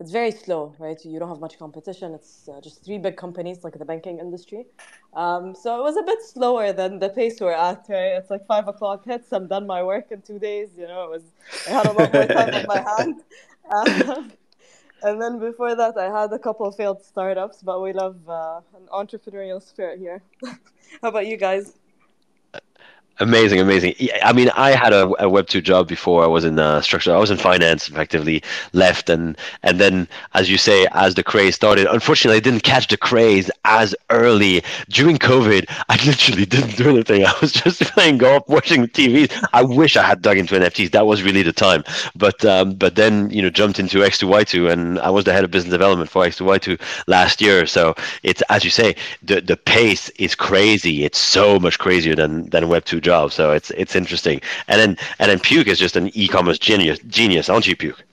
it's 0.00 0.10
very 0.10 0.30
slow, 0.30 0.74
right? 0.78 0.98
You 1.04 1.18
don't 1.18 1.28
have 1.28 1.40
much 1.40 1.58
competition. 1.58 2.14
It's 2.14 2.48
uh, 2.48 2.58
just 2.62 2.82
three 2.82 2.96
big 2.96 3.18
companies, 3.18 3.62
like 3.62 3.78
the 3.78 3.84
banking 3.84 4.18
industry. 4.18 4.64
Um, 5.12 5.54
so 5.54 5.78
it 5.78 5.82
was 5.82 5.96
a 5.98 6.02
bit 6.02 6.22
slower 6.22 6.72
than 6.72 6.98
the 6.98 7.10
pace 7.10 7.38
we're 7.38 7.52
at, 7.52 7.84
right? 7.88 8.16
It's 8.16 8.30
like 8.30 8.46
five 8.46 8.66
o'clock 8.66 9.04
hits. 9.04 9.30
I'm 9.30 9.46
done 9.46 9.66
my 9.66 9.82
work 9.82 10.10
in 10.10 10.22
two 10.22 10.38
days. 10.38 10.70
You 10.78 10.88
know, 10.88 11.04
it 11.04 11.10
was 11.10 11.22
I 11.68 11.70
had 11.70 11.86
a 11.86 11.92
lot 11.92 12.12
more 12.14 12.26
time 12.26 12.54
on 12.54 12.64
my 12.66 12.82
hand. 12.96 13.20
Um, 13.70 14.32
and 15.02 15.20
then 15.20 15.38
before 15.38 15.74
that, 15.74 15.98
I 15.98 16.08
had 16.20 16.32
a 16.32 16.38
couple 16.38 16.66
of 16.66 16.76
failed 16.76 17.04
startups, 17.04 17.62
but 17.62 17.82
we 17.82 17.92
love 17.92 18.16
uh, 18.26 18.60
an 18.74 18.88
entrepreneurial 18.92 19.62
spirit 19.62 19.98
here. 19.98 20.22
How 21.02 21.08
about 21.08 21.26
you 21.26 21.36
guys? 21.36 21.79
Amazing, 23.22 23.60
amazing. 23.60 23.94
I 24.24 24.32
mean, 24.32 24.48
I 24.56 24.70
had 24.70 24.94
a, 24.94 25.12
a 25.22 25.28
Web 25.28 25.46
two 25.46 25.60
job 25.60 25.86
before. 25.86 26.24
I 26.24 26.26
was 26.26 26.42
in 26.46 26.58
uh, 26.58 26.80
structure. 26.80 27.14
I 27.14 27.18
was 27.18 27.30
in 27.30 27.36
finance, 27.36 27.86
effectively 27.86 28.42
left, 28.72 29.10
and 29.10 29.36
and 29.62 29.78
then, 29.78 30.08
as 30.32 30.48
you 30.48 30.56
say, 30.56 30.86
as 30.92 31.16
the 31.16 31.22
craze 31.22 31.54
started, 31.54 31.86
unfortunately, 31.86 32.38
I 32.38 32.40
didn't 32.40 32.62
catch 32.62 32.88
the 32.88 32.96
craze 32.96 33.50
as 33.66 33.94
early 34.08 34.62
during 34.88 35.18
COVID. 35.18 35.66
I 35.90 35.96
literally 36.06 36.46
didn't 36.46 36.78
do 36.78 36.88
anything. 36.88 37.26
I 37.26 37.34
was 37.42 37.52
just 37.52 37.82
playing 37.92 38.18
golf, 38.18 38.48
watching 38.48 38.86
TV. 38.86 39.30
I 39.52 39.64
wish 39.64 39.98
I 39.98 40.02
had 40.02 40.22
dug 40.22 40.38
into 40.38 40.54
NFTs. 40.54 40.92
That 40.92 41.06
was 41.06 41.22
really 41.22 41.42
the 41.42 41.52
time. 41.52 41.84
But 42.16 42.42
um, 42.46 42.72
but 42.72 42.94
then 42.94 43.28
you 43.28 43.42
know 43.42 43.50
jumped 43.50 43.78
into 43.78 44.02
X 44.02 44.16
two 44.16 44.28
Y 44.28 44.44
two, 44.44 44.68
and 44.68 44.98
I 45.00 45.10
was 45.10 45.26
the 45.26 45.34
head 45.34 45.44
of 45.44 45.50
business 45.50 45.72
development 45.72 46.08
for 46.08 46.24
X 46.24 46.38
two 46.38 46.46
Y 46.46 46.56
two 46.56 46.78
last 47.06 47.42
year. 47.42 47.66
So 47.66 47.94
it's 48.22 48.40
as 48.48 48.64
you 48.64 48.70
say, 48.70 48.96
the 49.22 49.42
the 49.42 49.58
pace 49.58 50.08
is 50.16 50.34
crazy. 50.34 51.04
It's 51.04 51.18
so 51.18 51.60
much 51.60 51.78
crazier 51.78 52.14
than 52.16 52.48
than 52.48 52.70
Web 52.70 52.86
two 52.86 52.98
job. 53.10 53.32
So 53.32 53.52
it's 53.58 53.70
it's 53.82 53.94
interesting. 53.96 54.40
And 54.68 54.80
then 54.80 54.90
and 55.18 55.26
then 55.30 55.40
Puke 55.40 55.68
is 55.72 55.78
just 55.78 55.96
an 55.96 56.06
e-commerce 56.14 56.58
genius, 56.58 56.98
genius, 57.18 57.48
aren't 57.48 57.66
you, 57.66 57.76
Puke? 57.76 58.04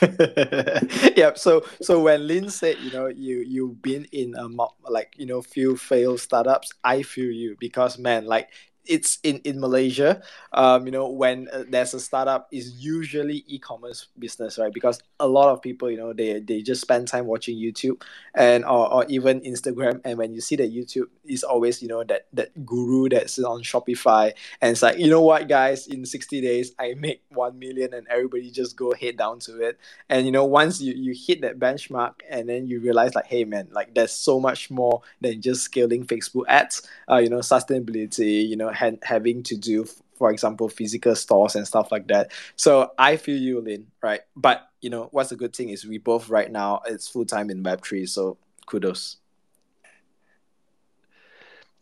yeah. 1.16 1.32
So 1.34 1.64
so 1.80 2.00
when 2.06 2.26
Lin 2.26 2.50
said, 2.50 2.76
you 2.84 2.90
know, 2.96 3.06
you 3.06 3.36
you've 3.54 3.80
been 3.82 4.04
in 4.12 4.34
a 4.34 4.46
like 4.88 5.14
you 5.16 5.26
know 5.26 5.42
few 5.42 5.76
failed 5.76 6.20
startups, 6.20 6.72
I 6.82 7.02
feel 7.02 7.30
you 7.30 7.56
because 7.60 7.98
man, 7.98 8.26
like 8.26 8.48
it's 8.90 9.18
in 9.22 9.38
in 9.44 9.60
Malaysia. 9.60 10.20
Um, 10.52 10.84
you 10.84 10.90
know, 10.90 11.08
when 11.08 11.48
uh, 11.52 11.62
there's 11.68 11.94
a 11.94 12.00
startup, 12.00 12.48
is 12.50 12.84
usually 12.84 13.44
e-commerce 13.46 14.08
business, 14.18 14.58
right? 14.58 14.74
Because 14.74 15.00
a 15.20 15.28
lot 15.28 15.48
of 15.48 15.62
people, 15.62 15.88
you 15.88 15.96
know, 15.96 16.12
they 16.12 16.40
they 16.40 16.60
just 16.60 16.82
spend 16.82 17.06
time 17.06 17.26
watching 17.26 17.56
YouTube 17.56 18.02
and 18.34 18.64
or, 18.64 18.92
or 18.92 19.06
even 19.06 19.40
Instagram. 19.42 20.00
And 20.04 20.18
when 20.18 20.34
you 20.34 20.40
see 20.40 20.56
that 20.56 20.74
YouTube 20.74 21.06
is 21.24 21.44
always, 21.44 21.80
you 21.80 21.88
know, 21.88 22.02
that 22.04 22.26
that 22.32 22.66
guru 22.66 23.08
that's 23.08 23.38
on 23.38 23.62
Shopify, 23.62 24.34
and 24.60 24.72
it's 24.72 24.82
like, 24.82 24.98
you 24.98 25.08
know 25.08 25.22
what, 25.22 25.46
guys, 25.46 25.86
in 25.86 26.04
sixty 26.04 26.40
days 26.40 26.74
I 26.78 26.94
make 26.94 27.22
one 27.30 27.58
million, 27.58 27.94
and 27.94 28.08
everybody 28.08 28.50
just 28.50 28.76
go 28.76 28.92
head 28.92 29.16
down 29.16 29.38
to 29.46 29.62
it. 29.62 29.78
And 30.10 30.26
you 30.26 30.32
know, 30.32 30.44
once 30.44 30.80
you 30.80 30.94
you 30.94 31.14
hit 31.14 31.42
that 31.42 31.60
benchmark, 31.60 32.14
and 32.28 32.48
then 32.48 32.66
you 32.66 32.80
realize 32.80 33.14
like, 33.14 33.26
hey 33.26 33.44
man, 33.44 33.68
like 33.70 33.94
there's 33.94 34.12
so 34.12 34.40
much 34.40 34.68
more 34.68 35.02
than 35.20 35.40
just 35.40 35.62
scaling 35.62 36.04
Facebook 36.04 36.44
ads. 36.48 36.82
Uh, 37.08 37.18
you 37.18 37.30
know, 37.30 37.38
sustainability, 37.38 38.48
you 38.48 38.56
know 38.56 38.79
ha- 38.80 39.02
having 39.02 39.42
to 39.44 39.56
do 39.56 39.86
for 40.18 40.30
example 40.30 40.68
physical 40.68 41.14
stores 41.14 41.56
and 41.56 41.66
stuff 41.66 41.90
like 41.92 42.08
that. 42.08 42.32
So 42.56 42.90
i 42.98 43.16
feel 43.16 43.38
you 43.38 43.60
lin 43.60 43.86
right? 44.02 44.20
But 44.36 44.68
you 44.80 44.90
know 44.90 45.08
what's 45.12 45.30
the 45.30 45.36
good 45.36 45.54
thing 45.54 45.68
is 45.68 45.86
we 45.86 45.98
both 45.98 46.28
right 46.28 46.50
now 46.50 46.80
it's 46.86 47.08
full-time 47.08 47.50
in 47.50 47.62
web3 47.62 48.08
so 48.08 48.38
kudos 48.66 49.19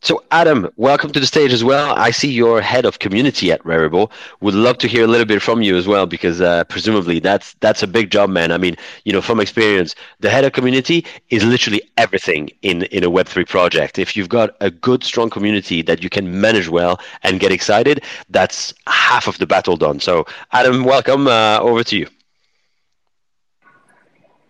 so, 0.00 0.22
Adam, 0.30 0.70
welcome 0.76 1.10
to 1.10 1.18
the 1.18 1.26
stage 1.26 1.52
as 1.52 1.64
well. 1.64 1.92
I 1.96 2.12
see 2.12 2.30
you're 2.30 2.60
head 2.60 2.86
of 2.86 3.00
community 3.00 3.50
at 3.50 3.60
Rarible. 3.64 4.12
Would 4.40 4.54
love 4.54 4.78
to 4.78 4.88
hear 4.88 5.02
a 5.02 5.08
little 5.08 5.26
bit 5.26 5.42
from 5.42 5.60
you 5.60 5.76
as 5.76 5.88
well, 5.88 6.06
because 6.06 6.40
uh, 6.40 6.62
presumably 6.64 7.18
that's 7.18 7.54
that's 7.54 7.82
a 7.82 7.86
big 7.88 8.10
job, 8.10 8.30
man. 8.30 8.52
I 8.52 8.58
mean, 8.58 8.76
you 9.04 9.12
know, 9.12 9.20
from 9.20 9.40
experience, 9.40 9.96
the 10.20 10.30
head 10.30 10.44
of 10.44 10.52
community 10.52 11.04
is 11.30 11.44
literally 11.44 11.82
everything 11.96 12.50
in 12.62 12.84
in 12.84 13.02
a 13.02 13.10
Web 13.10 13.26
three 13.26 13.44
project. 13.44 13.98
If 13.98 14.16
you've 14.16 14.28
got 14.28 14.50
a 14.60 14.70
good, 14.70 15.02
strong 15.02 15.30
community 15.30 15.82
that 15.82 16.00
you 16.00 16.10
can 16.10 16.40
manage 16.40 16.68
well 16.68 17.00
and 17.24 17.40
get 17.40 17.50
excited, 17.50 18.04
that's 18.30 18.72
half 18.86 19.26
of 19.26 19.38
the 19.38 19.46
battle 19.46 19.76
done. 19.76 19.98
So, 19.98 20.26
Adam, 20.52 20.84
welcome. 20.84 21.26
Uh, 21.26 21.58
over 21.60 21.82
to 21.82 21.96
you. 21.98 22.06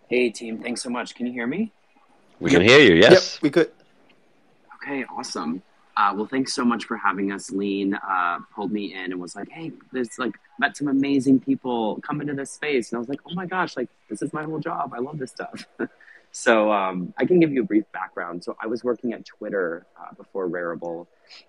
Hey, 0.08 0.28
team. 0.28 0.62
Thanks 0.62 0.82
so 0.82 0.90
much. 0.90 1.14
Can 1.14 1.26
you 1.26 1.32
hear 1.32 1.46
me? 1.46 1.72
We 2.40 2.50
yep. 2.50 2.60
can 2.60 2.68
hear 2.68 2.80
you. 2.80 2.94
Yes, 2.96 3.34
yep, 3.34 3.42
we 3.42 3.50
could. 3.50 3.70
Okay, 4.82 5.04
awesome. 5.04 5.62
Uh, 5.96 6.12
well, 6.14 6.26
thanks 6.26 6.54
so 6.54 6.64
much 6.64 6.84
for 6.84 6.96
having 6.96 7.32
us. 7.32 7.50
Lean 7.50 7.94
uh, 7.94 8.38
pulled 8.54 8.70
me 8.70 8.94
in 8.94 9.10
and 9.10 9.20
was 9.20 9.34
like, 9.34 9.48
"Hey, 9.50 9.72
there's 9.92 10.16
like 10.16 10.36
met 10.60 10.76
some 10.76 10.86
amazing 10.86 11.40
people 11.40 12.00
come 12.02 12.20
into 12.20 12.34
this 12.34 12.52
space," 12.52 12.92
and 12.92 12.96
I 12.96 13.00
was 13.00 13.08
like, 13.08 13.20
"Oh 13.28 13.34
my 13.34 13.46
gosh, 13.46 13.76
like 13.76 13.88
this 14.08 14.22
is 14.22 14.32
my 14.32 14.44
whole 14.44 14.60
job. 14.60 14.92
I 14.94 15.00
love 15.00 15.18
this 15.18 15.32
stuff." 15.32 15.66
so 16.30 16.70
um, 16.70 17.12
I 17.18 17.24
can 17.24 17.40
give 17.40 17.50
you 17.52 17.62
a 17.62 17.64
brief 17.64 17.84
background. 17.90 18.44
So 18.44 18.56
I 18.62 18.68
was 18.68 18.84
working 18.84 19.12
at 19.12 19.24
Twitter 19.24 19.86
uh, 20.00 20.14
before 20.14 20.48
Rarible, 20.48 21.08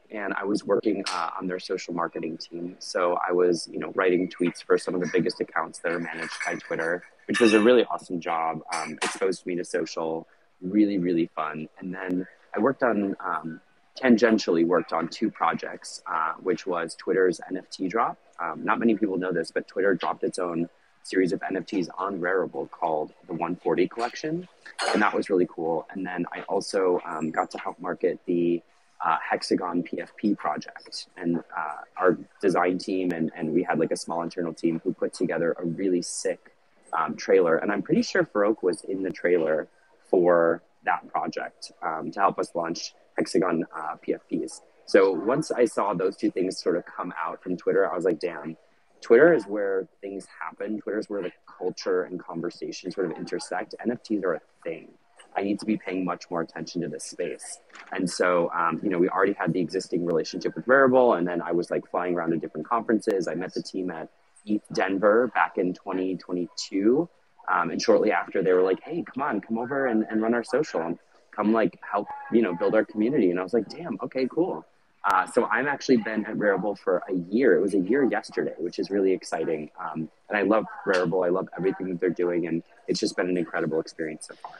and 0.10 0.34
I 0.34 0.46
was 0.46 0.64
working 0.66 1.04
uh, 1.14 1.30
on 1.40 1.46
their 1.46 1.60
social 1.60 1.94
marketing 1.94 2.38
team. 2.38 2.76
So 2.80 3.20
I 3.28 3.32
was, 3.32 3.70
you 3.72 3.78
know, 3.78 3.92
writing 3.94 4.28
tweets 4.28 4.64
for 4.64 4.80
some 4.80 4.96
of 4.96 5.02
the 5.02 5.10
biggest 5.14 5.40
accounts 5.40 5.78
that 5.80 5.92
are 5.92 6.00
managed 6.00 6.34
by 6.44 6.56
Twitter, 6.56 7.04
which 7.28 7.40
was 7.40 7.54
a 7.54 7.60
really 7.60 7.86
awesome 7.86 8.20
job. 8.20 8.62
Um, 8.74 8.94
exposed 8.94 9.46
me 9.46 9.56
to 9.58 9.64
social, 9.64 10.28
really, 10.60 10.98
really 10.98 11.30
fun, 11.36 11.70
and 11.78 11.94
then 11.94 12.28
I 12.56 12.60
worked 12.60 12.84
on 12.84 13.16
um, 13.20 13.62
tangentially 14.02 14.66
worked 14.66 14.94
on 14.94 15.08
two 15.08 15.30
projects, 15.30 16.02
uh, 16.08 16.34
which 16.40 16.66
was 16.66 16.96
Twitter's 16.96 17.40
NFT 17.52 17.90
drop. 17.90 18.18
Um, 18.40 18.64
not 18.64 18.80
many 18.80 18.96
people 18.96 19.18
know 19.18 19.32
this, 19.32 19.52
but 19.52 19.68
Twitter 19.68 19.94
dropped 19.96 20.24
its 20.24 20.40
own 20.40 20.70
series 21.04 21.34
of 21.34 21.40
NFTs 21.42 21.90
on 21.98 22.20
Rarible 22.20 22.70
called 22.70 23.14
the 23.28 23.34
140 23.34 23.88
collection, 23.88 24.48
and 24.94 25.02
that 25.02 25.14
was 25.14 25.30
really 25.30 25.48
cool. 25.50 25.88
And 25.92 26.06
then 26.06 26.26
I 26.34 26.42
also 26.42 27.02
um, 27.06 27.32
got 27.32 27.52
to 27.52 27.58
help 27.58 27.80
market 27.80 28.20
the 28.26 28.62
uh, 29.04 29.18
Hexagon 29.28 29.84
PFP 29.84 30.38
project, 30.38 31.08
and 31.18 31.38
uh, 31.38 31.76
our 31.98 32.18
design 32.42 32.78
team 32.78 33.12
and 33.12 33.32
and 33.36 33.54
we 33.54 33.64
had 33.64 33.80
like 33.80 33.92
a 33.92 33.98
small 33.98 34.22
internal 34.22 34.54
team 34.54 34.82
who 34.84 34.94
put 34.94 35.14
together 35.14 35.56
a 35.58 35.66
really 35.66 36.02
sick 36.02 36.52
um, 36.98 37.16
trailer. 37.16 37.58
And 37.58 37.72
I'm 37.72 37.82
pretty 37.82 38.02
sure 38.02 38.24
Farouk 38.24 38.62
was 38.62 38.84
in 38.84 39.04
the 39.04 39.12
trailer 39.12 39.68
for 40.10 40.62
that 40.86 41.08
project 41.08 41.72
um, 41.82 42.12
to 42.12 42.20
help 42.20 42.40
us 42.40 42.52
launch 42.56 42.94
Hexagon 43.18 43.66
uh, 43.76 43.96
PFPs. 44.08 44.62
So 44.86 45.12
once 45.12 45.52
I 45.52 45.66
saw 45.66 45.94
those 45.94 46.18
two 46.18 46.32
things 46.32 46.60
sort 46.60 46.76
of 46.76 46.84
come 46.86 47.14
out 47.24 47.44
from 47.44 47.58
Twitter, 47.58 47.90
I 47.90 47.96
was 47.96 48.06
like, 48.06 48.20
damn, 48.20 48.58
Twitter 49.02 49.34
is 49.34 49.46
where 49.46 49.88
things 50.02 50.26
happen. 50.42 50.80
Twitter 50.82 51.00
is 51.00 51.10
where 51.10 51.22
the 51.22 51.32
culture 51.58 52.04
and 52.04 52.20
conversation 52.20 52.92
sort 52.92 53.12
of 53.12 53.18
intersect. 53.18 53.76
NFTs 53.86 54.24
are 54.24 54.36
a 54.36 54.42
thing. 54.64 54.90
I 55.38 55.42
need 55.44 55.60
to 55.60 55.66
be 55.66 55.78
paying 55.78 56.04
much 56.06 56.26
more 56.32 56.42
attention 56.42 56.82
to 56.82 56.88
this 56.88 57.06
space. 57.06 57.60
And 57.92 58.10
so, 58.10 58.50
um, 58.52 58.80
you 58.84 58.90
know, 58.90 58.98
we 58.98 59.10
already 59.10 59.34
had 59.34 59.54
the 59.54 59.60
existing 59.60 60.06
relationship 60.06 60.56
with 60.56 60.66
Rarible, 60.66 61.18
and 61.18 61.28
then 61.28 61.42
I 61.42 61.52
was 61.52 61.70
like 61.70 61.90
flying 61.90 62.16
around 62.16 62.32
to 62.32 62.38
different 62.38 62.68
conferences. 62.68 63.28
I 63.28 63.36
met 63.36 63.54
the 63.54 63.62
team 63.62 63.92
at 63.92 64.10
ETH 64.46 64.64
Denver 64.74 65.28
back 65.34 65.58
in 65.58 65.74
2022. 65.74 67.08
Um, 67.52 67.72
and 67.72 67.82
shortly 67.82 68.12
after, 68.12 68.44
they 68.44 68.54
were 68.54 68.62
like, 68.62 68.82
"Hey, 68.84 69.04
come 69.04 69.24
on, 69.24 69.42
come 69.42 69.58
over 69.58 69.88
and, 69.88 70.06
and 70.10 70.22
run 70.22 70.34
our 70.34 70.44
social, 70.44 70.82
and 70.82 70.98
come 71.32 71.52
like 71.52 71.80
help, 71.82 72.08
you 72.32 72.42
know, 72.42 72.56
build 72.56 72.76
our 72.76 72.86
community." 72.86 73.32
And 73.32 73.40
I 73.40 73.44
was 73.44 73.54
like, 73.54 73.68
"Damn, 73.70 73.98
okay, 74.04 74.28
cool." 74.32 74.66
Uh, 75.06 75.26
so 75.26 75.46
I've 75.46 75.68
actually 75.68 75.98
been 75.98 76.26
at 76.26 76.36
Rarible 76.36 76.78
for 76.78 77.02
a 77.10 77.14
year. 77.14 77.56
It 77.56 77.62
was 77.62 77.74
a 77.74 77.80
year 77.80 78.04
yesterday, 78.04 78.54
which 78.58 78.80
is 78.80 78.90
really 78.90 79.14
exciting. 79.14 79.70
Um, 79.80 80.10
and 80.28 80.38
I 80.38 80.42
love 80.42 80.66
Rarible. 80.86 81.26
I 81.26 81.30
love 81.30 81.48
everything 81.58 81.90
that 81.90 82.00
they're 82.00 82.10
doing, 82.10 82.48
and 82.48 82.62
it's 82.88 83.00
just 83.00 83.16
been 83.16 83.30
an 83.30 83.38
incredible 83.38 83.80
experience 83.80 84.28
so 84.28 84.36
far. 84.36 84.54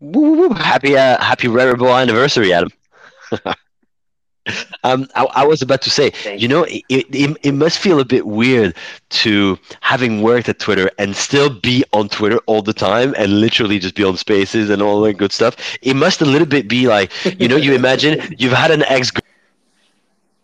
Woo, 0.00 0.32
woo, 0.32 0.54
happy 0.54 0.96
uh, 0.96 1.22
happy 1.22 1.48
Rarible 1.48 2.00
anniversary, 2.00 2.52
Adam. 2.52 2.70
Um, 4.84 5.06
I, 5.14 5.24
I, 5.34 5.44
was 5.44 5.60
about 5.60 5.82
to 5.82 5.90
say, 5.90 6.10
Thank 6.10 6.40
you 6.40 6.48
know, 6.48 6.64
it, 6.64 6.82
it, 6.88 7.36
it 7.42 7.52
must 7.52 7.78
feel 7.78 8.00
a 8.00 8.04
bit 8.04 8.26
weird 8.26 8.74
to 9.10 9.58
having 9.80 10.22
worked 10.22 10.48
at 10.48 10.58
Twitter 10.58 10.90
and 10.98 11.14
still 11.14 11.50
be 11.50 11.84
on 11.92 12.08
Twitter 12.08 12.38
all 12.46 12.62
the 12.62 12.72
time 12.72 13.14
and 13.18 13.40
literally 13.40 13.78
just 13.78 13.94
be 13.94 14.02
on 14.02 14.16
spaces 14.16 14.70
and 14.70 14.80
all 14.80 15.00
that 15.02 15.14
good 15.14 15.32
stuff. 15.32 15.56
It 15.82 15.94
must 15.94 16.22
a 16.22 16.24
little 16.24 16.46
bit 16.46 16.68
be 16.68 16.88
like, 16.88 17.12
you 17.38 17.48
know, 17.48 17.56
you 17.56 17.74
imagine 17.74 18.34
you've 18.38 18.52
had 18.52 18.70
an 18.70 18.82
ex 18.84 19.12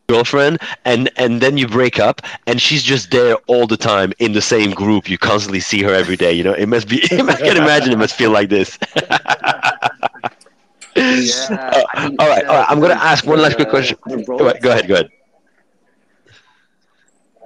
girlfriend 0.09 0.61
and 0.85 1.11
and 1.17 1.41
then 1.41 1.57
you 1.57 1.67
break 1.67 1.99
up 1.99 2.23
and 2.47 2.61
she's 2.61 2.83
just 2.83 3.11
there 3.11 3.35
all 3.49 3.67
the 3.67 3.77
time 3.77 4.13
in 4.19 4.33
the 4.33 4.41
same 4.41 4.71
group 4.71 5.11
you 5.11 5.19
constantly 5.19 5.59
see 5.59 5.83
her 5.83 5.93
every 5.93 6.17
day 6.17 6.33
you 6.33 6.45
know 6.45 6.53
it 6.53 6.67
must 6.69 6.89
be 6.89 7.03
i 7.11 7.35
can 7.35 7.57
imagine 7.57 7.93
it 7.93 7.99
must 7.99 8.15
feel 8.15 8.31
like 8.31 8.49
this 8.49 8.79
yeah. 10.97 11.85
All 12.19 12.29
right, 12.29 12.45
uh, 12.45 12.49
all 12.49 12.57
right. 12.59 12.67
I'm 12.69 12.81
going 12.81 12.97
to 12.97 13.03
ask 13.03 13.27
one 13.27 13.41
last 13.41 13.57
quick 13.57 13.69
uh, 13.69 13.71
question. 13.71 13.99
Go 14.07 14.49
ahead, 14.49 14.63
go 14.63 14.71
ahead. 14.71 14.89
Go 14.89 14.95
ahead. 14.95 15.11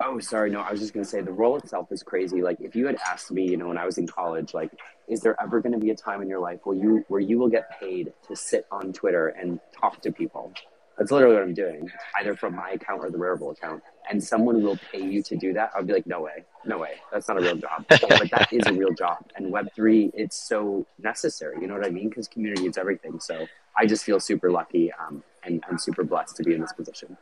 Oh, 0.02 0.18
sorry. 0.18 0.50
No, 0.50 0.60
I 0.60 0.70
was 0.70 0.80
just 0.80 0.94
going 0.94 1.04
to 1.04 1.10
say 1.10 1.20
the 1.20 1.32
role 1.32 1.56
itself 1.56 1.92
is 1.92 2.02
crazy. 2.02 2.42
Like, 2.42 2.60
if 2.60 2.74
you 2.74 2.86
had 2.86 2.96
asked 3.06 3.30
me, 3.30 3.48
you 3.48 3.56
know, 3.56 3.68
when 3.68 3.78
I 3.78 3.84
was 3.84 3.98
in 3.98 4.06
college, 4.06 4.54
like, 4.54 4.70
is 5.08 5.20
there 5.20 5.36
ever 5.42 5.60
going 5.60 5.72
to 5.72 5.78
be 5.78 5.90
a 5.90 5.96
time 5.96 6.22
in 6.22 6.28
your 6.28 6.40
life 6.40 6.60
where 6.64 6.76
you 6.76 7.04
where 7.08 7.20
you 7.20 7.38
will 7.38 7.48
get 7.48 7.78
paid 7.78 8.12
to 8.28 8.36
sit 8.36 8.66
on 8.70 8.92
Twitter 8.92 9.28
and 9.28 9.60
talk 9.78 10.00
to 10.02 10.12
people? 10.12 10.54
That's 11.00 11.10
literally 11.10 11.34
what 11.34 11.44
I'm 11.44 11.54
doing, 11.54 11.90
either 12.20 12.36
from 12.36 12.54
my 12.54 12.72
account 12.72 13.02
or 13.02 13.10
the 13.10 13.16
Rarible 13.16 13.52
account. 13.52 13.82
And 14.10 14.22
someone 14.22 14.62
will 14.62 14.78
pay 14.92 15.02
you 15.02 15.22
to 15.22 15.34
do 15.34 15.54
that. 15.54 15.70
I'd 15.74 15.86
be 15.86 15.94
like, 15.94 16.06
no 16.06 16.20
way, 16.20 16.44
no 16.66 16.76
way. 16.76 16.96
That's 17.10 17.26
not 17.26 17.38
a 17.38 17.40
real 17.40 17.56
job. 17.56 17.86
but 17.88 18.00
that 18.30 18.52
is 18.52 18.66
a 18.66 18.72
real 18.74 18.92
job. 18.92 19.24
And 19.34 19.50
Web 19.50 19.70
three, 19.74 20.10
it's 20.12 20.36
so 20.36 20.86
necessary. 20.98 21.56
You 21.58 21.68
know 21.68 21.74
what 21.74 21.86
I 21.86 21.90
mean? 21.90 22.10
Because 22.10 22.28
community 22.28 22.66
is 22.66 22.76
everything. 22.76 23.18
So 23.18 23.46
I 23.78 23.86
just 23.86 24.04
feel 24.04 24.20
super 24.20 24.50
lucky 24.50 24.92
um, 24.92 25.24
and 25.42 25.64
I'm 25.70 25.78
super 25.78 26.04
blessed 26.04 26.36
to 26.36 26.42
be 26.42 26.52
in 26.54 26.60
this 26.60 26.74
position. 26.74 27.16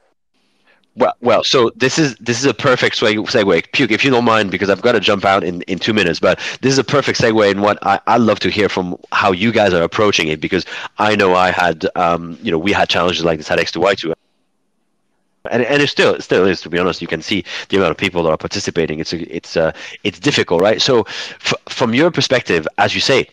Well, 0.99 1.15
well. 1.21 1.45
So 1.45 1.71
this 1.77 1.97
is 1.97 2.17
this 2.17 2.41
is 2.41 2.47
a 2.47 2.53
perfect 2.53 2.99
segue. 2.99 3.73
Puke, 3.73 3.93
if 3.93 4.05
you 4.05 4.11
don't 4.11 4.25
mind, 4.25 4.51
because 4.51 4.69
I've 4.69 4.83
got 4.83 4.93
to 4.93 5.01
jump 5.01 5.25
out 5.25 5.45
in, 5.45 5.63
in 5.63 5.79
two 5.79 5.95
minutes. 5.95 6.19
But 6.19 6.41
this 6.61 6.73
is 6.73 6.79
a 6.79 6.85
perfect 6.85 7.21
segue 7.21 7.51
in 7.53 7.61
what 7.61 7.79
I 7.87 8.01
I 8.09 8.17
love 8.17 8.41
to 8.41 8.51
hear 8.51 8.69
from 8.69 8.97
how 9.13 9.31
you 9.31 9.53
guys 9.53 9.73
are 9.73 9.83
approaching 9.85 10.27
it, 10.27 10.41
because 10.41 10.67
I 10.99 11.15
know 11.15 11.35
I 11.37 11.53
had 11.53 11.87
um 11.95 12.37
you 12.43 12.51
know 12.51 12.59
we 12.59 12.73
had 12.73 12.89
challenges 12.89 13.25
like 13.25 13.39
this 13.39 13.51
at 13.51 13.61
X 13.61 13.71
two 13.73 13.81
Y 13.81 13.95
two. 13.95 14.13
And, 15.51 15.63
and 15.63 15.81
it 15.81 15.89
still 15.89 16.21
still 16.21 16.47
is 16.47 16.61
to 16.63 16.69
be 16.69 16.79
honest. 16.79 17.01
You 17.01 17.07
can 17.07 17.23
see 17.23 17.45
the 17.69 17.77
amount 17.77 17.93
of 17.93 17.97
people 17.97 18.25
that 18.25 18.31
are 18.31 18.37
participating. 18.37 18.99
It's 18.99 19.13
a, 19.13 19.35
it's 19.35 19.57
uh, 19.57 19.73
it's 20.03 20.19
difficult, 20.19 20.61
right? 20.61 20.83
So, 20.83 21.03
f- 21.07 21.55
from 21.69 21.95
your 21.95 22.11
perspective, 22.11 22.67
as 22.77 22.95
you 22.95 23.01
say, 23.01 23.29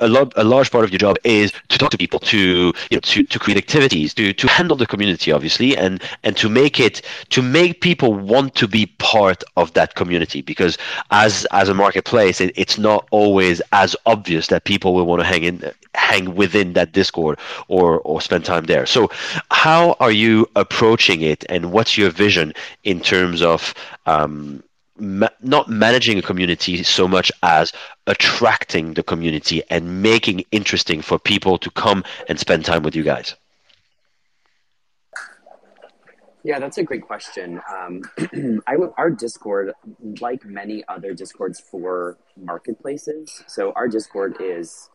a, 0.00 0.08
lot, 0.08 0.32
a 0.36 0.44
large 0.44 0.70
part 0.70 0.84
of 0.84 0.90
your 0.90 0.98
job 0.98 1.16
is 1.24 1.52
to 1.68 1.78
talk 1.78 1.90
to 1.90 1.98
people, 1.98 2.18
to 2.20 2.72
you 2.90 2.96
know, 2.96 3.00
to, 3.00 3.24
to 3.24 3.38
create 3.38 3.56
activities, 3.58 4.14
to, 4.14 4.32
to 4.32 4.48
handle 4.48 4.76
the 4.76 4.86
community, 4.86 5.32
obviously, 5.32 5.76
and 5.76 6.02
and 6.22 6.36
to 6.36 6.48
make 6.48 6.80
it 6.80 7.02
to 7.30 7.42
make 7.42 7.80
people 7.80 8.14
want 8.14 8.54
to 8.56 8.68
be 8.68 8.86
part 8.98 9.42
of 9.56 9.72
that 9.74 9.94
community. 9.94 10.40
Because 10.42 10.78
as 11.10 11.46
as 11.50 11.68
a 11.68 11.74
marketplace, 11.74 12.40
it, 12.40 12.52
it's 12.56 12.78
not 12.78 13.06
always 13.10 13.60
as 13.72 13.96
obvious 14.06 14.48
that 14.48 14.64
people 14.64 14.94
will 14.94 15.06
want 15.06 15.20
to 15.20 15.26
hang 15.26 15.44
in 15.44 15.72
hang 15.94 16.34
within 16.34 16.72
that 16.74 16.92
Discord 16.92 17.38
or 17.68 18.00
or 18.00 18.20
spend 18.20 18.44
time 18.44 18.64
there. 18.64 18.86
So, 18.86 19.10
how 19.50 19.96
are 20.00 20.12
you 20.12 20.48
approaching 20.56 21.22
it, 21.22 21.44
and 21.48 21.72
what's 21.72 21.96
your 21.98 22.10
vision 22.10 22.52
in 22.84 23.00
terms 23.00 23.42
of 23.42 23.74
um, 24.06 24.62
ma- 24.98 25.28
not 25.40 25.68
managing 25.68 26.18
a 26.18 26.22
community 26.22 26.82
so 26.82 27.06
much 27.08 27.30
as 27.42 27.72
attracting 28.06 28.94
the 28.94 29.02
community 29.02 29.62
and 29.70 30.02
making 30.02 30.44
interesting 30.52 31.02
for 31.02 31.18
people 31.18 31.58
to 31.58 31.70
come 31.70 32.04
and 32.28 32.38
spend 32.38 32.64
time 32.64 32.82
with 32.82 32.94
you 32.94 33.02
guys? 33.02 33.34
Yeah, 36.44 36.60
that's 36.60 36.78
a 36.78 36.84
great 36.84 37.02
question. 37.02 37.60
Um, 37.68 38.02
our 38.96 39.10
Discord, 39.10 39.72
like 40.20 40.44
many 40.44 40.84
other 40.86 41.12
Discords 41.12 41.58
for 41.58 42.18
marketplaces, 42.36 43.42
so 43.48 43.72
our 43.72 43.88
Discord 43.88 44.36
is 44.38 44.88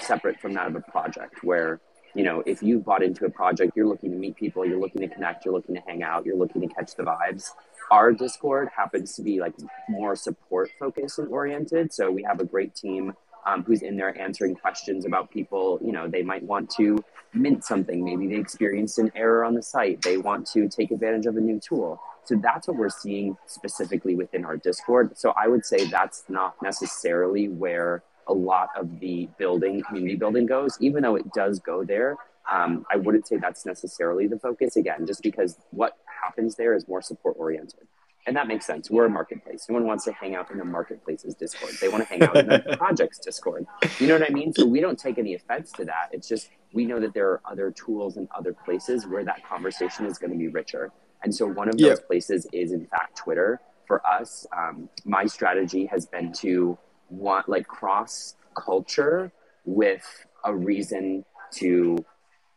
separate 0.00 0.40
from 0.40 0.54
that 0.54 0.66
of 0.66 0.74
a 0.74 0.80
project 0.80 1.44
where 1.44 1.80
you 2.14 2.22
know 2.22 2.42
if 2.46 2.62
you 2.62 2.78
bought 2.78 3.02
into 3.02 3.24
a 3.24 3.30
project 3.30 3.72
you're 3.76 3.86
looking 3.86 4.10
to 4.10 4.16
meet 4.16 4.36
people 4.36 4.64
you're 4.64 4.78
looking 4.78 5.00
to 5.00 5.08
connect 5.08 5.44
you're 5.44 5.52
looking 5.52 5.74
to 5.74 5.82
hang 5.82 6.02
out 6.02 6.24
you're 6.24 6.36
looking 6.36 6.62
to 6.62 6.68
catch 6.68 6.94
the 6.94 7.02
vibes 7.02 7.50
our 7.90 8.12
discord 8.12 8.68
happens 8.76 9.14
to 9.16 9.22
be 9.22 9.40
like 9.40 9.54
more 9.88 10.16
support 10.16 10.70
focused 10.78 11.18
and 11.18 11.28
oriented. 11.28 11.92
So 11.92 12.10
we 12.10 12.22
have 12.22 12.40
a 12.40 12.44
great 12.44 12.74
team 12.74 13.14
um, 13.46 13.62
who's 13.62 13.82
in 13.82 13.96
there 13.96 14.18
answering 14.20 14.56
questions 14.56 15.06
about 15.06 15.30
people 15.30 15.78
you 15.80 15.92
know 15.92 16.08
they 16.08 16.22
might 16.22 16.42
want 16.42 16.70
to 16.70 17.02
mint 17.32 17.64
something. 17.64 18.04
Maybe 18.04 18.26
they 18.26 18.40
experienced 18.40 18.98
an 18.98 19.12
error 19.14 19.44
on 19.44 19.54
the 19.54 19.62
site. 19.62 20.02
They 20.02 20.16
want 20.16 20.46
to 20.48 20.68
take 20.68 20.90
advantage 20.90 21.26
of 21.26 21.36
a 21.36 21.40
new 21.40 21.60
tool. 21.60 22.00
So 22.24 22.34
that's 22.36 22.66
what 22.66 22.76
we're 22.76 22.88
seeing 22.88 23.36
specifically 23.46 24.16
within 24.16 24.44
our 24.44 24.56
discord. 24.56 25.16
So 25.16 25.32
i 25.36 25.46
would 25.46 25.64
say 25.64 25.86
that's 25.86 26.24
not 26.28 26.60
necessarily 26.60 27.48
where 27.48 28.02
a 28.26 28.32
lot 28.32 28.70
of 28.76 28.98
the 28.98 29.28
building, 29.38 29.82
community 29.84 30.16
building 30.16 30.46
goes, 30.46 30.76
even 30.80 31.02
though 31.04 31.14
it 31.14 31.32
does 31.32 31.60
go 31.60 31.84
there. 31.84 32.16
Um, 32.50 32.84
I 32.90 32.96
wouldn't 32.96 33.26
say 33.28 33.36
that's 33.36 33.64
necessarily 33.66 34.26
the 34.26 34.38
focus. 34.38 34.76
Again, 34.76 35.06
just 35.06 35.22
because 35.22 35.56
what 35.70 35.96
happens 36.22 36.56
there 36.56 36.74
is 36.74 36.86
more 36.88 37.02
support 37.02 37.36
oriented. 37.38 37.86
And 38.26 38.36
that 38.36 38.48
makes 38.48 38.66
sense. 38.66 38.90
We're 38.90 39.04
a 39.06 39.10
marketplace. 39.10 39.66
No 39.68 39.74
one 39.74 39.86
wants 39.86 40.04
to 40.04 40.12
hang 40.12 40.34
out 40.34 40.50
in 40.50 40.58
the 40.58 40.64
marketplace's 40.64 41.34
Discord. 41.34 41.74
They 41.80 41.88
want 41.88 42.02
to 42.02 42.08
hang 42.08 42.24
out 42.24 42.36
in 42.36 42.48
the 42.48 42.58
project's 42.78 43.20
Discord. 43.20 43.66
You 44.00 44.08
know 44.08 44.18
what 44.18 44.28
I 44.28 44.32
mean? 44.32 44.52
So 44.52 44.66
we 44.66 44.80
don't 44.80 44.98
take 44.98 45.18
any 45.18 45.34
offense 45.34 45.70
to 45.72 45.84
that. 45.84 46.08
It's 46.10 46.28
just 46.28 46.50
we 46.72 46.84
know 46.84 46.98
that 46.98 47.14
there 47.14 47.28
are 47.28 47.40
other 47.48 47.70
tools 47.70 48.16
and 48.16 48.28
other 48.36 48.52
places 48.52 49.06
where 49.06 49.24
that 49.24 49.48
conversation 49.48 50.06
is 50.06 50.18
going 50.18 50.32
to 50.32 50.36
be 50.36 50.48
richer. 50.48 50.90
And 51.22 51.32
so 51.32 51.46
one 51.46 51.68
of 51.68 51.78
those 51.78 52.00
places 52.00 52.48
is, 52.52 52.72
in 52.72 52.86
fact, 52.86 53.16
Twitter. 53.16 53.60
For 53.86 54.04
us, 54.04 54.44
um, 54.56 54.88
my 55.04 55.26
strategy 55.26 55.86
has 55.86 56.06
been 56.06 56.32
to 56.40 56.76
want 57.08 57.48
like 57.48 57.68
cross 57.68 58.34
culture 58.56 59.30
with 59.64 60.04
a 60.44 60.52
reason 60.52 61.24
to 61.52 62.04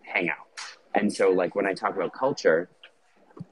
hang 0.01 0.29
out. 0.29 0.37
And 0.95 1.13
so 1.13 1.29
like 1.29 1.55
when 1.55 1.67
I 1.67 1.73
talk 1.73 1.95
about 1.95 2.13
culture, 2.13 2.69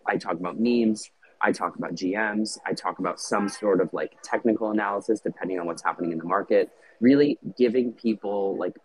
I 0.06 0.18
talk 0.18 0.34
about 0.34 0.60
memes, 0.60 1.10
I 1.42 1.52
talk 1.52 1.76
about 1.76 1.94
GMs, 1.96 2.58
I 2.66 2.74
talk 2.74 3.00
about 3.00 3.20
some 3.20 3.50
sort 3.50 3.82
of 3.82 3.94
like 3.94 4.14
technical 4.24 4.72
analysis 4.72 5.20
depending 5.20 5.60
on 5.60 5.66
what's 5.66 5.84
happening 5.84 6.12
in 6.12 6.18
the 6.18 6.26
market, 6.26 6.70
really 7.00 7.38
giving 7.58 7.94
people 7.94 8.58
like 8.58 8.76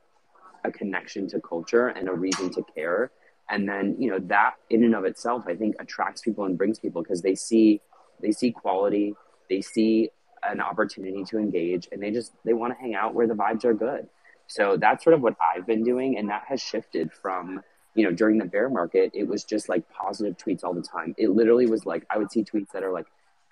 a 0.64 0.70
connection 0.70 1.28
to 1.28 1.40
culture 1.40 1.88
and 1.88 2.08
a 2.08 2.12
reason 2.12 2.50
to 2.50 2.62
care. 2.74 3.10
And 3.50 3.68
then, 3.68 3.96
you 3.98 4.10
know, 4.10 4.18
that 4.28 4.54
in 4.70 4.84
and 4.84 4.94
of 4.94 5.04
itself 5.04 5.44
I 5.46 5.56
think 5.56 5.76
attracts 5.80 6.22
people 6.22 6.44
and 6.44 6.56
brings 6.56 6.78
people 6.78 7.02
because 7.02 7.22
they 7.22 7.34
see 7.34 7.80
they 8.20 8.30
see 8.30 8.52
quality, 8.52 9.14
they 9.48 9.60
see 9.60 10.10
an 10.42 10.60
opportunity 10.60 11.24
to 11.24 11.38
engage 11.38 11.88
and 11.92 12.02
they 12.02 12.10
just 12.10 12.32
they 12.44 12.52
want 12.52 12.72
to 12.72 12.80
hang 12.80 12.94
out 12.94 13.14
where 13.14 13.26
the 13.26 13.34
vibes 13.34 13.64
are 13.64 13.74
good 13.74 14.08
so 14.46 14.76
that's 14.76 15.04
sort 15.04 15.14
of 15.14 15.20
what 15.20 15.36
i've 15.54 15.66
been 15.66 15.84
doing 15.84 16.18
and 16.18 16.28
that 16.28 16.42
has 16.48 16.60
shifted 16.60 17.12
from 17.12 17.62
you 17.94 18.04
know 18.04 18.12
during 18.12 18.38
the 18.38 18.44
bear 18.44 18.68
market 18.68 19.10
it 19.14 19.26
was 19.26 19.44
just 19.44 19.68
like 19.68 19.88
positive 19.90 20.36
tweets 20.36 20.64
all 20.64 20.74
the 20.74 20.82
time 20.82 21.14
it 21.18 21.30
literally 21.30 21.66
was 21.66 21.84
like 21.86 22.04
i 22.10 22.18
would 22.18 22.30
see 22.30 22.42
tweets 22.42 22.70
that 22.72 22.82
are 22.82 22.92
like 22.92 23.06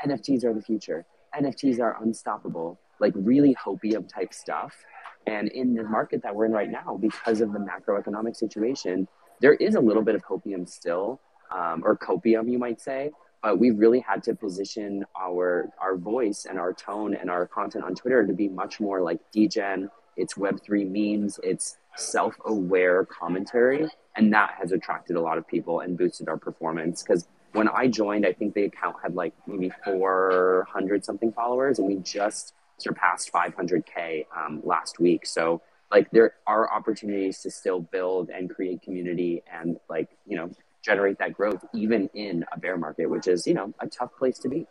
nfts 0.04 0.44
are 0.44 0.54
the 0.54 0.62
future 0.62 1.04
nfts 1.38 1.80
are 1.80 2.02
unstoppable 2.02 2.78
like 3.00 3.12
really 3.16 3.54
hopium 3.54 4.08
type 4.08 4.32
stuff 4.32 4.74
and 5.26 5.48
in 5.48 5.74
the 5.74 5.82
market 5.82 6.22
that 6.22 6.34
we're 6.34 6.46
in 6.46 6.52
right 6.52 6.70
now 6.70 6.98
because 7.00 7.40
of 7.40 7.52
the 7.52 7.58
macroeconomic 7.58 8.36
situation 8.36 9.06
there 9.40 9.54
is 9.54 9.74
a 9.74 9.80
little 9.80 10.02
bit 10.02 10.14
of 10.14 10.24
hopium 10.24 10.68
still 10.68 11.20
um, 11.54 11.82
or 11.84 11.96
copium 11.96 12.50
you 12.50 12.58
might 12.58 12.80
say 12.80 13.10
but 13.42 13.58
we've 13.58 13.78
really 13.78 14.00
had 14.00 14.22
to 14.24 14.34
position 14.34 15.04
our 15.18 15.70
our 15.80 15.96
voice 15.96 16.46
and 16.48 16.58
our 16.58 16.72
tone 16.72 17.14
and 17.14 17.30
our 17.30 17.46
content 17.46 17.84
on 17.84 17.94
Twitter 17.94 18.26
to 18.26 18.32
be 18.32 18.48
much 18.48 18.80
more 18.80 19.00
like 19.00 19.18
degen. 19.32 19.90
It's 20.20 20.36
Web 20.36 20.62
three 20.62 20.84
memes. 20.84 21.40
It's 21.42 21.76
self 21.96 22.36
aware 22.44 23.04
commentary, 23.04 23.88
and 24.16 24.32
that 24.32 24.54
has 24.58 24.72
attracted 24.72 25.16
a 25.16 25.20
lot 25.20 25.38
of 25.38 25.46
people 25.46 25.80
and 25.80 25.96
boosted 25.96 26.28
our 26.28 26.36
performance. 26.36 27.02
Because 27.02 27.26
when 27.52 27.68
I 27.68 27.88
joined, 27.88 28.26
I 28.26 28.32
think 28.32 28.54
the 28.54 28.64
account 28.64 28.96
had 29.02 29.14
like 29.14 29.34
maybe 29.46 29.70
four 29.84 30.66
hundred 30.70 31.04
something 31.04 31.32
followers, 31.32 31.78
and 31.78 31.88
we 31.88 31.96
just 31.96 32.54
surpassed 32.78 33.30
500k 33.32 34.26
um, 34.34 34.62
last 34.64 34.98
week. 34.98 35.26
So 35.26 35.60
like 35.90 36.10
there 36.12 36.34
are 36.46 36.72
opportunities 36.72 37.40
to 37.40 37.50
still 37.50 37.80
build 37.80 38.30
and 38.30 38.48
create 38.48 38.80
community 38.82 39.42
and 39.52 39.78
like 39.88 40.08
you 40.26 40.36
know 40.36 40.50
generate 40.82 41.18
that 41.18 41.32
growth 41.32 41.64
even 41.74 42.08
in 42.14 42.44
a 42.52 42.58
bear 42.58 42.76
market, 42.76 43.06
which 43.06 43.28
is, 43.28 43.46
you 43.46 43.54
know, 43.54 43.72
a 43.80 43.86
tough 43.86 44.10
place 44.16 44.38
to 44.38 44.48
be. 44.48 44.66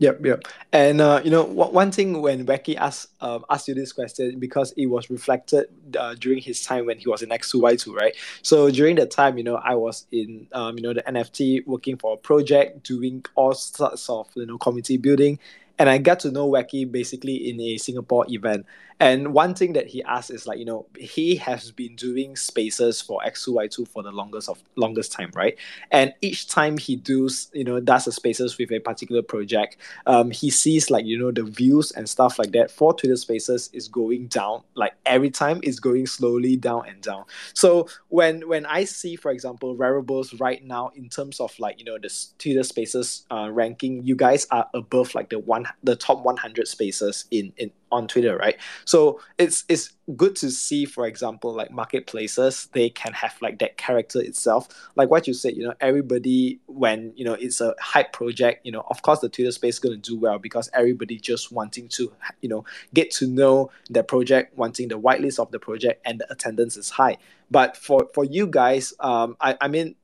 Yep, 0.00 0.24
yep. 0.24 0.42
And 0.72 1.00
uh, 1.00 1.20
you 1.24 1.30
know, 1.30 1.42
one 1.42 1.90
thing 1.90 2.22
when 2.22 2.46
Wacky 2.46 2.76
asked 2.76 3.08
um, 3.20 3.44
asked 3.50 3.66
you 3.66 3.74
this 3.74 3.92
question 3.92 4.38
because 4.38 4.72
it 4.76 4.86
was 4.86 5.10
reflected 5.10 5.66
uh, 5.98 6.14
during 6.14 6.40
his 6.40 6.62
time 6.62 6.86
when 6.86 6.98
he 6.98 7.08
was 7.08 7.20
in 7.20 7.30
X2Y2, 7.30 7.94
right? 7.94 8.14
So 8.42 8.70
during 8.70 8.94
that 8.96 9.10
time, 9.10 9.38
you 9.38 9.44
know, 9.44 9.56
I 9.56 9.74
was 9.74 10.06
in 10.12 10.46
um, 10.52 10.78
you 10.78 10.84
know 10.84 10.92
the 10.92 11.02
NFT 11.02 11.66
working 11.66 11.96
for 11.96 12.14
a 12.14 12.16
project, 12.16 12.84
doing 12.84 13.24
all 13.34 13.54
sorts 13.54 14.08
of 14.08 14.28
you 14.36 14.46
know 14.46 14.56
community 14.58 14.98
building, 14.98 15.40
and 15.80 15.88
I 15.88 15.98
got 15.98 16.20
to 16.20 16.30
know 16.30 16.48
Wacky 16.48 16.90
basically 16.90 17.50
in 17.50 17.60
a 17.60 17.76
Singapore 17.78 18.24
event. 18.28 18.66
And 19.00 19.32
one 19.32 19.54
thing 19.54 19.74
that 19.74 19.86
he 19.86 20.02
asked 20.02 20.30
is 20.30 20.46
like, 20.46 20.58
you 20.58 20.64
know, 20.64 20.86
he 20.98 21.36
has 21.36 21.70
been 21.70 21.94
doing 21.94 22.36
spaces 22.36 23.00
for 23.00 23.20
X2Y2 23.24 23.86
for 23.88 24.02
the 24.02 24.10
longest 24.10 24.48
of 24.48 24.62
longest 24.76 25.12
time, 25.12 25.30
right? 25.34 25.56
And 25.90 26.12
each 26.20 26.48
time 26.48 26.78
he 26.78 26.96
does, 26.96 27.50
you 27.52 27.64
know, 27.64 27.78
does 27.80 28.06
the 28.06 28.12
spaces 28.12 28.58
with 28.58 28.72
a 28.72 28.80
particular 28.80 29.22
project, 29.22 29.76
um, 30.06 30.30
he 30.30 30.50
sees 30.50 30.90
like, 30.90 31.04
you 31.06 31.18
know, 31.18 31.30
the 31.30 31.44
views 31.44 31.92
and 31.92 32.08
stuff 32.08 32.38
like 32.38 32.52
that 32.52 32.70
for 32.70 32.92
Twitter 32.92 33.16
spaces 33.16 33.70
is 33.72 33.86
going 33.86 34.26
down. 34.26 34.62
Like 34.74 34.94
every 35.06 35.30
time 35.30 35.60
it's 35.62 35.78
going 35.78 36.06
slowly 36.06 36.56
down 36.56 36.88
and 36.88 37.00
down. 37.00 37.24
So 37.54 37.88
when 38.08 38.48
when 38.48 38.66
I 38.66 38.84
see, 38.84 39.14
for 39.14 39.30
example, 39.30 39.76
Raribles 39.76 40.40
right 40.40 40.64
now 40.64 40.90
in 40.96 41.08
terms 41.08 41.38
of 41.38 41.56
like, 41.60 41.78
you 41.78 41.84
know, 41.84 41.98
the 41.98 42.12
Twitter 42.38 42.64
spaces 42.64 43.26
uh, 43.30 43.48
ranking, 43.52 44.04
you 44.04 44.16
guys 44.16 44.46
are 44.50 44.68
above 44.74 45.14
like 45.14 45.30
the 45.30 45.38
one 45.38 45.66
the 45.84 45.94
top 45.94 46.24
100 46.24 46.66
spaces 46.66 47.26
in 47.30 47.52
in 47.58 47.70
on 47.90 48.08
Twitter, 48.08 48.36
right? 48.36 48.56
So 48.84 49.20
it's 49.38 49.64
it's 49.68 49.92
good 50.16 50.36
to 50.36 50.50
see, 50.50 50.84
for 50.84 51.06
example, 51.06 51.52
like 51.52 51.70
marketplaces, 51.70 52.68
they 52.72 52.90
can 52.90 53.12
have 53.12 53.36
like 53.40 53.58
that 53.58 53.76
character 53.76 54.20
itself. 54.20 54.68
Like 54.96 55.10
what 55.10 55.26
you 55.26 55.34
said, 55.34 55.56
you 55.56 55.64
know, 55.64 55.74
everybody 55.80 56.60
when 56.66 57.12
you 57.16 57.24
know 57.24 57.34
it's 57.34 57.60
a 57.60 57.74
hype 57.80 58.12
project, 58.12 58.64
you 58.64 58.72
know, 58.72 58.84
of 58.88 59.02
course 59.02 59.20
the 59.20 59.28
Twitter 59.28 59.52
space 59.52 59.74
is 59.74 59.80
gonna 59.80 59.96
do 59.96 60.18
well 60.18 60.38
because 60.38 60.70
everybody 60.72 61.18
just 61.18 61.52
wanting 61.52 61.88
to, 61.88 62.12
you 62.40 62.48
know, 62.48 62.64
get 62.94 63.10
to 63.12 63.26
know 63.26 63.70
the 63.90 64.02
project, 64.02 64.56
wanting 64.56 64.88
the 64.88 64.98
whitelist 64.98 65.38
of 65.38 65.50
the 65.50 65.58
project, 65.58 66.00
and 66.04 66.20
the 66.20 66.32
attendance 66.32 66.76
is 66.76 66.90
high. 66.90 67.16
But 67.50 67.76
for 67.76 68.08
for 68.14 68.24
you 68.24 68.46
guys, 68.46 68.92
um, 69.00 69.36
I 69.40 69.56
I 69.60 69.68
mean 69.68 69.94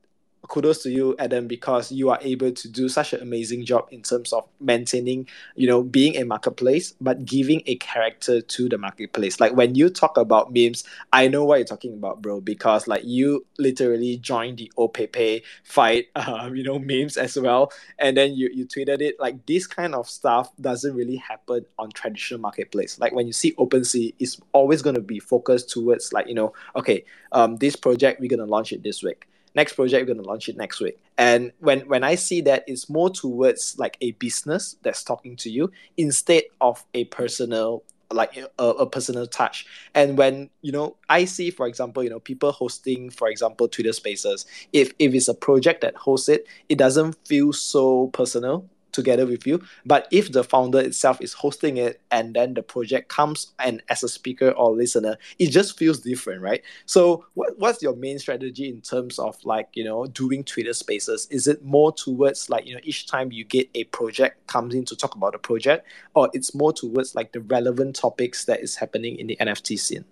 kudos 0.48 0.82
to 0.82 0.90
you 0.90 1.14
adam 1.18 1.46
because 1.46 1.90
you 1.90 2.10
are 2.10 2.18
able 2.22 2.50
to 2.52 2.68
do 2.68 2.88
such 2.88 3.12
an 3.12 3.22
amazing 3.22 3.64
job 3.64 3.86
in 3.90 4.02
terms 4.02 4.32
of 4.32 4.46
maintaining 4.60 5.26
you 5.56 5.66
know 5.66 5.82
being 5.82 6.16
a 6.16 6.24
marketplace 6.24 6.94
but 7.00 7.24
giving 7.24 7.62
a 7.66 7.76
character 7.76 8.40
to 8.40 8.68
the 8.68 8.78
marketplace. 8.78 9.40
Like 9.40 9.54
when 9.54 9.74
you 9.74 9.90
talk 9.90 10.16
about 10.16 10.52
memes 10.52 10.84
i 11.12 11.28
know 11.28 11.44
what 11.44 11.56
you're 11.56 11.66
talking 11.66 11.94
about 11.94 12.22
bro 12.22 12.40
because 12.40 12.86
like 12.86 13.04
you 13.04 13.44
literally 13.58 14.16
joined 14.18 14.58
the 14.58 14.70
opepe 14.78 15.42
fight 15.62 16.06
um, 16.16 16.54
you 16.54 16.62
know 16.62 16.78
memes 16.78 17.16
as 17.16 17.38
well 17.38 17.72
and 17.98 18.16
then 18.16 18.34
you 18.34 18.50
you 18.52 18.66
tweeted 18.66 19.00
it. 19.00 19.16
Like 19.18 19.46
this 19.46 19.66
kind 19.66 19.94
of 19.94 20.08
stuff 20.08 20.50
doesn't 20.60 20.94
really 20.94 21.16
happen 21.16 21.64
on 21.78 21.90
traditional 21.90 22.40
marketplace. 22.40 22.98
Like 22.98 23.12
when 23.12 23.26
you 23.26 23.32
see 23.32 23.52
OpenSea 23.52 24.14
it's 24.18 24.40
always 24.52 24.82
going 24.82 24.94
to 24.94 25.02
be 25.02 25.18
focused 25.18 25.70
towards 25.70 26.12
like 26.12 26.28
you 26.28 26.34
know 26.34 26.52
okay 26.76 27.04
um 27.32 27.56
this 27.56 27.76
project 27.76 28.20
we're 28.20 28.28
going 28.28 28.38
to 28.38 28.46
launch 28.46 28.72
it 28.72 28.82
this 28.82 29.02
week 29.02 29.26
next 29.54 29.74
project 29.74 30.02
we're 30.02 30.14
going 30.14 30.22
to 30.22 30.28
launch 30.28 30.48
it 30.48 30.56
next 30.56 30.80
week. 30.80 30.98
And 31.16 31.52
when 31.60 31.80
when 31.80 32.04
i 32.04 32.14
see 32.14 32.40
that 32.42 32.64
it's 32.66 32.88
more 32.88 33.10
towards 33.10 33.78
like 33.78 33.96
a 34.00 34.12
business 34.12 34.76
that's 34.82 35.02
talking 35.02 35.36
to 35.36 35.50
you 35.50 35.70
instead 35.96 36.44
of 36.60 36.84
a 36.94 37.04
personal 37.04 37.82
like 38.10 38.36
a, 38.36 38.64
a 38.64 38.86
personal 38.86 39.26
touch. 39.26 39.66
And 39.94 40.16
when 40.16 40.50
you 40.62 40.72
know 40.72 40.96
i 41.08 41.24
see 41.24 41.50
for 41.50 41.66
example 41.66 42.02
you 42.02 42.10
know 42.10 42.20
people 42.20 42.52
hosting 42.52 43.10
for 43.10 43.28
example 43.28 43.68
twitter 43.68 43.92
spaces 43.92 44.46
if 44.72 44.92
if 44.98 45.14
it's 45.14 45.28
a 45.28 45.34
project 45.34 45.80
that 45.82 45.94
hosts 45.96 46.28
it 46.28 46.46
it 46.68 46.78
doesn't 46.78 47.16
feel 47.26 47.52
so 47.52 48.08
personal 48.08 48.68
together 48.94 49.26
with 49.26 49.46
you. 49.46 49.62
But 49.84 50.08
if 50.10 50.32
the 50.32 50.42
founder 50.42 50.80
itself 50.80 51.20
is 51.20 51.34
hosting 51.34 51.76
it 51.76 52.00
and 52.10 52.34
then 52.34 52.54
the 52.54 52.62
project 52.62 53.08
comes 53.08 53.52
and 53.58 53.82
as 53.90 54.02
a 54.02 54.08
speaker 54.08 54.50
or 54.52 54.74
listener, 54.74 55.18
it 55.38 55.50
just 55.50 55.76
feels 55.78 55.98
different, 55.98 56.40
right? 56.40 56.62
So 56.86 57.26
what, 57.34 57.58
what's 57.58 57.82
your 57.82 57.96
main 57.96 58.18
strategy 58.18 58.68
in 58.68 58.80
terms 58.80 59.18
of 59.18 59.36
like, 59.44 59.68
you 59.74 59.84
know, 59.84 60.06
doing 60.06 60.44
Twitter 60.44 60.72
spaces? 60.72 61.28
Is 61.30 61.46
it 61.46 61.62
more 61.62 61.92
towards 61.92 62.48
like, 62.48 62.66
you 62.66 62.74
know, 62.74 62.80
each 62.84 63.06
time 63.06 63.32
you 63.32 63.44
get 63.44 63.68
a 63.74 63.84
project 63.84 64.46
comes 64.46 64.74
in 64.74 64.84
to 64.86 64.96
talk 64.96 65.14
about 65.14 65.32
the 65.32 65.38
project, 65.38 65.86
or 66.14 66.30
it's 66.32 66.54
more 66.54 66.72
towards 66.72 67.14
like 67.14 67.32
the 67.32 67.40
relevant 67.40 67.96
topics 67.96 68.44
that 68.46 68.60
is 68.60 68.76
happening 68.76 69.18
in 69.18 69.26
the 69.26 69.36
NFT 69.40 69.78
scene? 69.78 70.04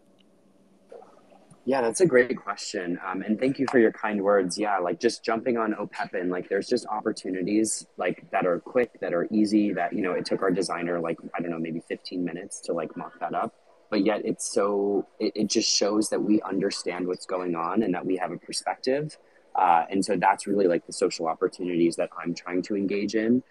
Yeah, 1.65 1.81
that's 1.81 2.01
a 2.01 2.07
great 2.07 2.37
question. 2.37 2.99
Um, 3.07 3.23
and 3.23 3.39
thank 3.39 3.61
you 3.61 3.67
for 3.71 3.79
your 3.79 3.93
kind 3.93 4.21
words. 4.21 4.59
Yeah, 4.59 4.79
like 4.79 4.99
just 4.99 5.25
jumping 5.25 5.57
on 5.57 5.75
Opepen, 5.75 6.29
like 6.29 6.49
there's 6.49 6.67
just 6.67 6.87
opportunities 6.87 7.87
like 7.97 8.29
that 8.33 8.47
are 8.47 8.59
quick, 8.59 8.99
that 9.01 9.15
are 9.15 9.29
easy, 9.31 9.73
that, 9.75 9.93
you 9.93 10.03
know, 10.03 10.13
it 10.13 10.25
took 10.25 10.43
our 10.43 10.51
designer 10.51 10.99
like, 10.99 11.19
I 11.37 11.41
don't 11.41 11.53
know, 11.53 11.61
maybe 11.61 11.81
15 11.89 12.25
minutes 12.25 12.61
to 12.63 12.73
like 12.73 12.97
mock 12.97 13.21
that 13.21 13.35
up. 13.35 13.55
But 13.91 14.05
yet 14.05 14.23
it's 14.25 14.53
so, 14.53 15.07
it, 15.21 15.33
it 15.37 15.47
just 15.49 15.73
shows 15.73 16.09
that 16.11 16.21
we 16.21 16.43
understand 16.43 17.07
what's 17.07 17.27
going 17.27 17.55
on 17.55 17.85
and 17.85 17.95
that 17.95 18.05
we 18.05 18.17
have 18.17 18.33
a 18.33 18.39
perspective. 18.39 19.17
Uh, 19.55 19.85
and 19.89 20.05
so 20.05 20.17
that's 20.17 20.49
really 20.49 20.67
like 20.67 20.85
the 20.87 20.93
social 20.93 21.29
opportunities 21.29 21.95
that 21.95 22.09
I'm 22.21 22.35
trying 22.35 22.63
to 22.63 22.75
engage 22.75 23.15
in. 23.15 23.43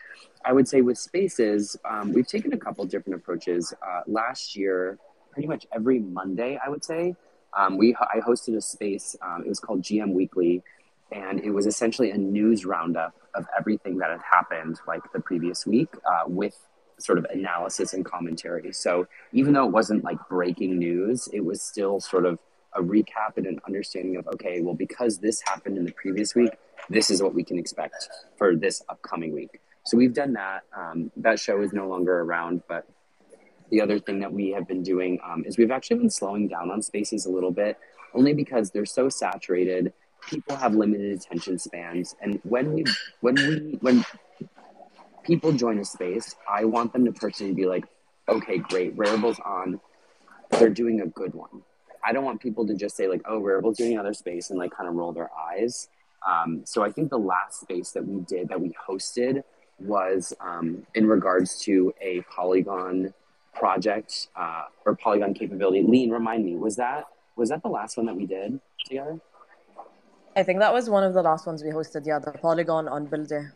I 0.43 0.51
would 0.51 0.67
say 0.67 0.81
with 0.81 0.97
spaces, 0.97 1.77
um, 1.89 2.11
we've 2.11 2.27
taken 2.27 2.51
a 2.51 2.57
couple 2.57 2.83
different 2.85 3.21
approaches. 3.21 3.73
Uh, 3.87 4.01
last 4.07 4.57
year, 4.57 4.97
pretty 5.31 5.47
much 5.47 5.65
every 5.73 5.99
Monday, 5.99 6.59
I 6.63 6.67
would 6.69 6.83
say, 6.83 7.15
um, 7.57 7.77
we 7.77 7.95
I 7.95 8.19
hosted 8.19 8.55
a 8.55 8.61
space. 8.61 9.15
Um, 9.21 9.43
it 9.45 9.49
was 9.49 9.59
called 9.59 9.81
GM 9.81 10.13
Weekly, 10.13 10.63
and 11.11 11.39
it 11.39 11.51
was 11.51 11.65
essentially 11.65 12.11
a 12.11 12.17
news 12.17 12.65
roundup 12.65 13.15
of 13.35 13.45
everything 13.57 13.97
that 13.97 14.09
had 14.09 14.21
happened 14.21 14.79
like 14.87 15.01
the 15.13 15.19
previous 15.19 15.65
week 15.65 15.89
uh, 16.05 16.23
with 16.27 16.55
sort 16.97 17.17
of 17.17 17.25
analysis 17.25 17.93
and 17.93 18.05
commentary. 18.05 18.71
So 18.71 19.07
even 19.33 19.53
though 19.53 19.65
it 19.65 19.71
wasn't 19.71 20.03
like 20.03 20.17
breaking 20.29 20.77
news, 20.77 21.27
it 21.33 21.43
was 21.43 21.61
still 21.61 21.99
sort 21.99 22.25
of 22.25 22.39
a 22.73 22.81
recap 22.81 23.35
and 23.35 23.45
an 23.45 23.59
understanding 23.67 24.15
of 24.15 24.27
okay, 24.27 24.61
well 24.61 24.75
because 24.75 25.19
this 25.19 25.41
happened 25.45 25.77
in 25.77 25.85
the 25.85 25.91
previous 25.91 26.35
week, 26.35 26.51
this 26.89 27.11
is 27.11 27.21
what 27.21 27.33
we 27.33 27.43
can 27.43 27.57
expect 27.57 28.09
for 28.37 28.55
this 28.55 28.81
upcoming 28.89 29.33
week. 29.33 29.59
So 29.85 29.97
we've 29.97 30.13
done 30.13 30.33
that. 30.33 30.63
Um, 30.77 31.11
that 31.17 31.39
show 31.39 31.61
is 31.61 31.73
no 31.73 31.87
longer 31.87 32.21
around, 32.21 32.61
but 32.67 32.85
the 33.71 33.81
other 33.81 33.99
thing 33.99 34.19
that 34.19 34.31
we 34.31 34.51
have 34.51 34.67
been 34.67 34.83
doing 34.83 35.19
um, 35.23 35.43
is 35.45 35.57
we've 35.57 35.71
actually 35.71 35.97
been 35.97 36.09
slowing 36.09 36.47
down 36.47 36.69
on 36.69 36.81
spaces 36.81 37.25
a 37.25 37.29
little 37.31 37.51
bit, 37.51 37.77
only 38.13 38.33
because 38.33 38.69
they're 38.71 38.85
so 38.85 39.09
saturated. 39.09 39.93
People 40.29 40.55
have 40.55 40.75
limited 40.75 41.11
attention 41.13 41.57
spans, 41.57 42.15
and 42.21 42.39
when 42.43 42.73
we 42.73 42.85
when 43.21 43.35
we 43.35 43.77
when 43.81 44.05
people 45.23 45.51
join 45.51 45.79
a 45.79 45.85
space, 45.85 46.35
I 46.49 46.65
want 46.65 46.93
them 46.93 47.05
to 47.05 47.11
personally 47.11 47.53
be 47.53 47.65
like, 47.65 47.85
okay, 48.27 48.57
great, 48.57 48.95
Rarible's 48.95 49.39
on. 49.39 49.79
They're 50.51 50.69
doing 50.69 51.01
a 51.01 51.07
good 51.07 51.33
one. 51.33 51.63
I 52.03 52.11
don't 52.11 52.25
want 52.25 52.41
people 52.41 52.67
to 52.67 52.75
just 52.75 52.95
say 52.95 53.07
like, 53.07 53.21
oh, 53.25 53.39
Rarible's 53.39 53.77
doing 53.77 53.93
another 53.93 54.13
space 54.13 54.49
and 54.49 54.59
like 54.59 54.71
kind 54.71 54.89
of 54.89 54.95
roll 54.95 55.13
their 55.13 55.29
eyes. 55.49 55.87
Um, 56.27 56.61
so 56.65 56.83
I 56.83 56.91
think 56.91 57.09
the 57.09 57.17
last 57.17 57.61
space 57.61 57.91
that 57.91 58.05
we 58.05 58.21
did 58.21 58.49
that 58.49 58.59
we 58.59 58.73
hosted 58.87 59.43
was 59.79 60.33
um, 60.39 60.85
in 60.93 61.07
regards 61.07 61.59
to 61.61 61.93
a 62.01 62.21
Polygon 62.21 63.13
project 63.53 64.27
uh, 64.35 64.63
or 64.85 64.95
Polygon 64.95 65.33
capability. 65.33 65.83
Lean, 65.83 66.09
remind 66.09 66.45
me, 66.45 66.55
was 66.55 66.75
that 66.77 67.05
was 67.35 67.49
that 67.49 67.63
the 67.63 67.69
last 67.69 67.97
one 67.97 68.05
that 68.05 68.15
we 68.15 68.25
did 68.25 68.59
together? 68.85 69.19
I 70.35 70.43
think 70.43 70.59
that 70.59 70.73
was 70.73 70.89
one 70.89 71.03
of 71.03 71.13
the 71.13 71.21
last 71.21 71.45
ones 71.45 71.63
we 71.63 71.69
hosted. 71.69 72.05
Yeah, 72.05 72.19
the 72.19 72.31
Polygon 72.31 72.87
on 72.87 73.05
Builder. 73.05 73.53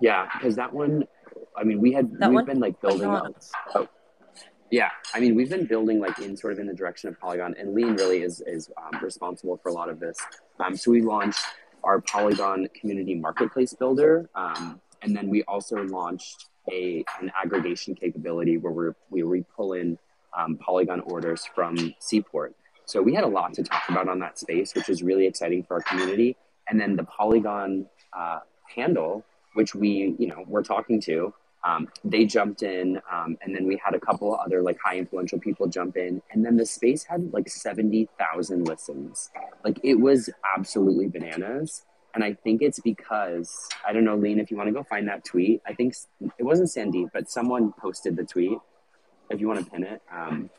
Yeah, 0.00 0.28
because 0.32 0.56
that 0.56 0.72
one, 0.72 1.04
I 1.56 1.62
mean, 1.64 1.80
we 1.80 1.92
had 1.92 2.18
That 2.18 2.30
we've 2.30 2.36
one? 2.36 2.46
been 2.46 2.60
like 2.60 2.80
building 2.80 3.10
up. 3.10 3.34
Oh, 3.74 3.86
yeah. 4.70 4.90
I 5.14 5.20
mean, 5.20 5.34
we've 5.34 5.50
been 5.50 5.66
building 5.66 6.00
like 6.00 6.18
in 6.18 6.36
sort 6.36 6.52
of 6.54 6.58
in 6.58 6.66
the 6.66 6.74
direction 6.74 7.08
of 7.08 7.20
Polygon, 7.20 7.54
and 7.58 7.74
Lean 7.74 7.94
really 7.94 8.22
is 8.22 8.40
is 8.46 8.70
um, 8.76 9.02
responsible 9.02 9.56
for 9.62 9.68
a 9.68 9.72
lot 9.72 9.88
of 9.88 10.00
this. 10.00 10.16
Um, 10.58 10.76
so 10.76 10.90
we 10.90 11.02
launched 11.02 11.44
our 11.84 12.00
Polygon 12.00 12.68
community 12.78 13.14
marketplace 13.14 13.72
builder, 13.74 14.28
um, 14.34 14.80
and 15.02 15.16
then 15.16 15.28
we 15.28 15.42
also 15.44 15.76
launched 15.84 16.46
a 16.70 17.04
an 17.20 17.30
aggregation 17.42 17.94
capability 17.94 18.56
where 18.58 18.72
we're, 18.72 18.94
we 19.10 19.22
we 19.22 19.44
pull 19.56 19.72
in 19.72 19.98
um, 20.36 20.56
Polygon 20.56 21.00
orders 21.00 21.44
from 21.54 21.94
Seaport. 21.98 22.54
So 22.86 23.00
we 23.02 23.14
had 23.14 23.24
a 23.24 23.28
lot 23.28 23.54
to 23.54 23.62
talk 23.62 23.88
about 23.88 24.08
on 24.08 24.18
that 24.20 24.38
space, 24.38 24.74
which 24.74 24.88
is 24.88 25.02
really 25.02 25.26
exciting 25.26 25.62
for 25.62 25.74
our 25.74 25.80
community. 25.82 26.36
And 26.68 26.80
then 26.80 26.96
the 26.96 27.04
Polygon 27.04 27.86
uh, 28.16 28.40
handle, 28.74 29.24
which 29.54 29.74
we 29.74 30.14
you 30.18 30.26
know 30.26 30.44
we're 30.46 30.62
talking 30.62 31.00
to, 31.02 31.32
um, 31.64 31.88
they 32.04 32.24
jumped 32.24 32.62
in, 32.62 33.00
um, 33.12 33.36
and 33.42 33.54
then 33.54 33.66
we 33.66 33.80
had 33.84 33.94
a 33.94 34.00
couple 34.00 34.34
other 34.34 34.62
like 34.62 34.78
high 34.84 34.98
influential 34.98 35.38
people 35.38 35.66
jump 35.66 35.96
in, 35.96 36.22
and 36.30 36.44
then 36.44 36.56
the 36.56 36.66
space 36.66 37.04
had 37.04 37.32
like 37.32 37.48
seventy 37.48 38.08
thousand 38.18 38.66
listens. 38.66 39.30
Like 39.64 39.78
it 39.82 39.96
was 39.96 40.30
absolutely 40.56 41.08
bananas. 41.08 41.84
And 42.14 42.24
I 42.24 42.34
think 42.34 42.62
it's 42.62 42.80
because 42.80 43.68
I 43.86 43.92
don't 43.92 44.04
know, 44.04 44.16
Lean, 44.16 44.40
if 44.40 44.50
you 44.50 44.56
want 44.56 44.68
to 44.68 44.72
go 44.72 44.82
find 44.82 45.08
that 45.08 45.24
tweet. 45.24 45.62
I 45.66 45.74
think 45.74 45.94
it 46.38 46.42
wasn't 46.42 46.68
Sandeep, 46.68 47.10
but 47.12 47.30
someone 47.30 47.72
posted 47.80 48.16
the 48.16 48.24
tweet. 48.24 48.58
If 49.30 49.40
you 49.40 49.46
want 49.46 49.64
to 49.64 49.70
pin 49.70 49.84
it, 49.84 50.02
um, 50.12 50.50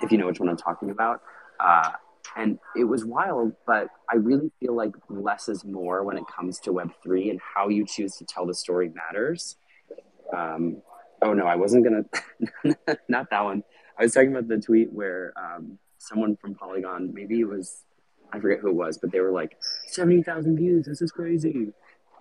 if 0.00 0.12
you 0.12 0.18
know 0.18 0.26
which 0.26 0.38
one 0.38 0.48
I'm 0.48 0.56
talking 0.56 0.90
about. 0.90 1.20
Uh, 1.58 1.90
and 2.36 2.58
it 2.76 2.84
was 2.84 3.04
wild, 3.04 3.52
but 3.66 3.88
I 4.10 4.16
really 4.16 4.52
feel 4.60 4.74
like 4.74 4.94
less 5.08 5.48
is 5.48 5.64
more 5.64 6.04
when 6.04 6.16
it 6.16 6.24
comes 6.28 6.60
to 6.60 6.70
Web3 6.70 7.30
and 7.30 7.40
how 7.54 7.68
you 7.68 7.84
choose 7.86 8.16
to 8.16 8.24
tell 8.24 8.46
the 8.46 8.54
story 8.54 8.90
matters. 8.90 9.56
Um, 10.36 10.82
oh 11.22 11.32
no, 11.32 11.46
I 11.46 11.56
wasn't 11.56 11.84
gonna, 11.84 12.76
not 13.08 13.30
that 13.30 13.44
one. 13.44 13.64
I 13.98 14.04
was 14.04 14.14
talking 14.14 14.30
about 14.30 14.46
the 14.46 14.58
tweet 14.58 14.92
where 14.92 15.32
um, 15.36 15.78
someone 15.98 16.36
from 16.36 16.54
Polygon, 16.54 17.12
maybe 17.12 17.40
it 17.40 17.48
was, 17.48 17.84
I 18.32 18.40
forget 18.40 18.58
who 18.60 18.68
it 18.68 18.74
was, 18.74 18.98
but 18.98 19.10
they 19.10 19.20
were 19.20 19.30
like, 19.30 19.56
70,000 19.86 20.56
views, 20.56 20.86
this 20.86 21.00
is 21.02 21.10
crazy. 21.10 21.72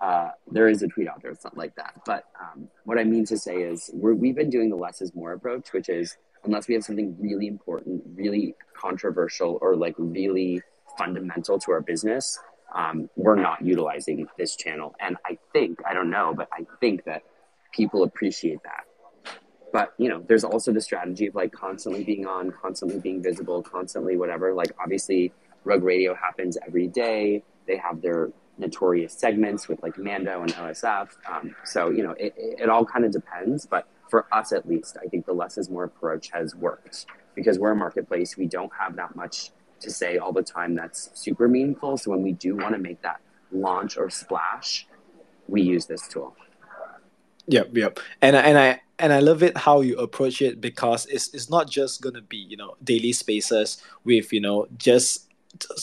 Uh, 0.02 0.30
there 0.52 0.67
is 0.67 0.84
a 0.84 0.88
tweet 0.88 1.08
out 1.08 1.22
there, 1.22 1.32
it's 1.32 1.43
not 1.43 1.58
like 1.58 1.76
that. 1.76 2.02
But 2.06 2.26
um, 2.39 2.67
what 2.86 2.98
I 3.00 3.04
mean 3.04 3.26
to 3.26 3.38
say 3.38 3.58
is, 3.63 3.89
we're, 3.93 4.13
we've 4.13 4.36
been 4.36 4.50
doing 4.50 4.70
the 4.70 4.76
less 4.76 5.02
is 5.02 5.13
more 5.15 5.34
approach, 5.34 5.74
which 5.74 5.89
is 5.89 6.17
unless 6.43 6.67
we 6.67 6.74
have 6.76 6.84
something 6.84 7.15
really 7.20 7.48
important, 7.48 8.04
really 8.15 8.56
controversial, 8.76 9.58
or 9.62 9.76
like 9.76 9.96
really 9.98 10.62
fundamental 10.98 11.60
to 11.60 11.72
our 11.72 11.82
business, 11.82 12.39
um, 12.74 13.10
we're 13.15 13.36
not 13.36 13.62
utilizing 13.62 14.28
this 14.38 14.56
channel. 14.56 14.96
And 15.00 15.17
I 15.26 15.38
think, 15.54 15.80
I 15.86 15.93
don't 15.93 16.10
know, 16.10 16.34
but 16.36 16.50
I 16.54 16.65
think 16.80 17.06
that 17.06 17.24
people 17.72 18.04
appreciate 18.04 18.60
that. 18.63 18.86
But 19.72 19.93
you 19.98 20.10
know, 20.10 20.24
there's 20.28 20.43
also 20.43 20.72
the 20.72 20.82
strategy 20.82 21.28
of 21.28 21.36
like 21.36 21.52
constantly 21.52 22.04
being 22.04 22.26
on, 22.26 22.52
constantly 22.52 23.00
being 23.00 23.22
visible, 23.22 23.62
constantly 23.62 24.15
whatever. 24.15 24.54
Like 24.54 24.72
obviously, 24.82 25.34
Rug 25.68 25.84
Radio 25.84 26.16
happens 26.16 26.58
every 26.66 26.88
day. 26.88 27.44
They 27.68 27.78
have 27.78 28.02
their 28.02 28.32
notorious 28.58 29.13
segments 29.13 29.68
with 29.68 29.84
like 29.84 29.98
Mando 29.98 30.42
and 30.42 30.54
OSF. 30.54 31.10
Um, 31.30 31.56
so 31.63 31.90
you 31.90 32.04
know, 32.04 32.12
it, 32.12 32.34
it 32.38 32.70
all 32.70 32.86
kind 32.86 33.06
of 33.06 33.12
depends. 33.12 33.65
But 33.65 33.88
for 34.10 34.26
us, 34.34 34.52
at 34.52 34.68
least, 34.68 34.98
I 35.04 35.08
think 35.08 35.26
the 35.26 35.34
less 35.34 35.58
is 35.58 35.70
more 35.70 35.84
approach 35.84 36.32
has 36.32 36.56
worked 36.56 37.06
because 37.36 37.60
we're 37.60 37.72
a 37.72 37.76
marketplace. 37.76 38.38
We 38.38 38.48
don't 38.48 38.72
have 38.80 38.96
that 38.96 39.15
much 39.15 39.52
to 39.82 39.92
say 39.92 40.18
all 40.18 40.32
the 40.32 40.42
time 40.42 40.74
that's 40.74 41.12
super 41.13 41.48
meaningful. 41.48 41.98
So 41.98 42.12
when 42.12 42.24
we 42.24 42.32
do 42.32 42.56
want 42.56 42.74
to 42.74 42.80
make 42.80 43.02
that 43.04 43.20
launch 43.52 43.98
or 43.98 44.10
splash, 44.10 44.88
we 45.48 45.62
use 45.62 45.86
this 45.86 46.08
tool. 46.08 46.36
Yep, 47.48 47.78
yep. 47.78 48.00
And 48.22 48.36
and 48.36 48.58
I 48.58 48.82
and 49.00 49.13
I 49.13 49.20
love 49.20 49.44
it 49.44 49.58
how 49.58 49.82
you 49.82 49.98
approach 49.98 50.42
it 50.42 50.60
because 50.60 51.06
it's 51.06 51.34
it's 51.34 51.50
not 51.50 51.70
just 51.70 52.02
gonna 52.02 52.22
be 52.22 52.38
you 52.38 52.58
know 52.58 52.76
daily 52.84 53.13
spaces 53.13 53.82
with 54.04 54.34
you 54.34 54.42
know 54.42 54.68
just 54.78 55.27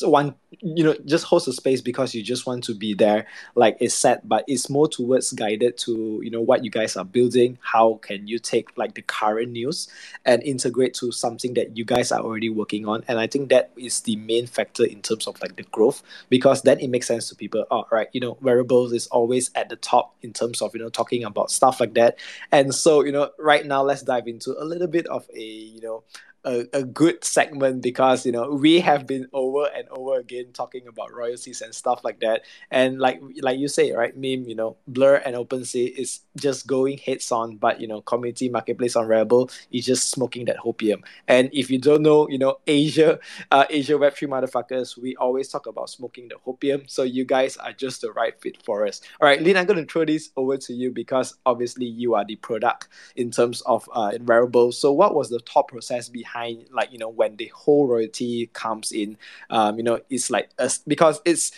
one 0.02 0.34
you 0.60 0.84
know 0.84 0.94
just 1.04 1.24
host 1.24 1.48
a 1.48 1.52
space 1.52 1.80
because 1.80 2.14
you 2.14 2.22
just 2.22 2.46
want 2.46 2.64
to 2.64 2.74
be 2.74 2.94
there. 2.94 3.26
Like 3.54 3.76
it's 3.80 3.94
set 3.94 4.26
but 4.28 4.44
it's 4.46 4.70
more 4.70 4.88
towards 4.88 5.32
guided 5.32 5.76
to 5.78 6.20
you 6.22 6.30
know 6.30 6.40
what 6.40 6.64
you 6.64 6.70
guys 6.70 6.96
are 6.96 7.04
building. 7.04 7.58
How 7.60 7.94
can 8.02 8.26
you 8.26 8.38
take 8.38 8.76
like 8.76 8.94
the 8.94 9.02
current 9.02 9.52
news 9.52 9.88
and 10.24 10.42
integrate 10.42 10.94
to 10.94 11.12
something 11.12 11.54
that 11.54 11.76
you 11.76 11.84
guys 11.84 12.12
are 12.12 12.20
already 12.20 12.48
working 12.48 12.86
on? 12.86 13.04
And 13.08 13.18
i 13.18 13.26
think 13.26 13.48
that 13.50 13.70
is 13.76 14.00
the 14.02 14.16
main 14.16 14.46
factor 14.46 14.84
in 14.84 15.02
terms 15.02 15.26
of 15.26 15.40
like 15.40 15.56
the 15.56 15.62
growth 15.64 16.02
because 16.28 16.62
then 16.62 16.78
it 16.80 16.88
makes 16.88 17.06
sense 17.06 17.28
to 17.28 17.34
people 17.34 17.64
oh 17.70 17.84
right 17.90 18.08
you 18.12 18.20
know 18.20 18.36
Rarible's 18.36 18.92
is 18.92 19.06
always 19.08 19.50
at 19.54 19.68
the 19.68 19.76
top 19.76 20.14
in 20.22 20.32
terms 20.32 20.62
of 20.62 20.74
you 20.74 20.80
know 20.80 20.88
talking 20.88 21.24
about 21.24 21.50
stuff 21.50 21.80
like 21.80 21.94
that. 21.94 22.18
And 22.52 22.74
so 22.74 23.04
you 23.04 23.12
know 23.12 23.30
right 23.38 23.64
now 23.64 23.82
let's 23.82 24.02
dive 24.02 24.26
into 24.26 24.54
a 24.60 24.64
little 24.64 24.88
bit 24.88 25.06
of 25.06 25.28
a 25.34 25.42
you 25.42 25.80
know 25.80 26.04
a, 26.44 26.66
a 26.72 26.82
good 26.82 27.24
segment 27.24 27.82
because 27.82 28.26
you 28.26 28.32
know 28.32 28.50
we 28.50 28.80
have 28.80 29.06
been 29.06 29.26
over 29.32 29.66
and 29.74 29.88
over 29.90 30.18
again 30.18 30.46
talking 30.52 30.86
about 30.86 31.12
royalties 31.12 31.62
and 31.62 31.74
stuff 31.74 32.02
like 32.04 32.20
that. 32.20 32.42
And 32.70 32.98
like 32.98 33.20
like 33.40 33.58
you 33.58 33.68
say 33.68 33.92
right 33.92 34.14
meme 34.16 34.46
you 34.48 34.54
know 34.54 34.76
blur 34.86 35.16
and 35.16 35.36
OpenSea 35.36 35.90
is 35.96 36.20
just 36.36 36.66
going 36.66 36.98
heads 36.98 37.30
on 37.32 37.56
but 37.56 37.80
you 37.80 37.86
know 37.86 38.00
community 38.02 38.48
marketplace 38.48 38.96
on 38.96 39.06
Rarible 39.06 39.50
is 39.72 39.86
just 39.86 40.10
smoking 40.10 40.44
that 40.46 40.56
hopium 40.58 41.02
and 41.28 41.50
if 41.52 41.70
you 41.70 41.78
don't 41.78 42.02
know 42.02 42.28
you 42.28 42.38
know 42.38 42.58
asia 42.66 43.18
uh, 43.50 43.64
asia 43.70 43.94
web3 43.94 44.28
motherfuckers 44.28 45.00
we 45.00 45.16
always 45.16 45.48
talk 45.48 45.66
about 45.66 45.88
smoking 45.88 46.28
the 46.28 46.36
hopium 46.46 46.88
so 46.88 47.02
you 47.02 47.24
guys 47.24 47.56
are 47.58 47.72
just 47.72 48.00
the 48.00 48.12
right 48.12 48.40
fit 48.40 48.62
for 48.62 48.86
us. 48.86 49.00
All 49.20 49.28
right 49.28 49.40
lynn 49.40 49.56
i'm 49.56 49.66
going 49.66 49.84
to 49.84 49.90
throw 49.90 50.04
this 50.04 50.30
over 50.36 50.56
to 50.56 50.72
you 50.72 50.90
because 50.90 51.34
obviously 51.46 51.86
you 51.86 52.14
are 52.14 52.24
the 52.24 52.36
product 52.36 52.88
in 53.16 53.30
terms 53.30 53.60
of 53.62 53.88
uh, 53.92 54.12
Rarible's 54.20 54.78
so 54.78 54.92
what 54.92 55.14
was 55.14 55.30
the 55.30 55.40
thought 55.40 55.68
process 55.68 56.08
behind 56.08 56.33
behind 56.34 56.66
like 56.70 56.92
you 56.92 56.98
know 56.98 57.08
when 57.08 57.36
the 57.36 57.46
whole 57.54 57.86
royalty 57.86 58.46
comes 58.52 58.92
in 58.92 59.16
um 59.50 59.76
you 59.78 59.82
know 59.82 60.00
it's 60.10 60.30
like 60.30 60.50
a, 60.58 60.70
because 60.86 61.20
it's 61.24 61.52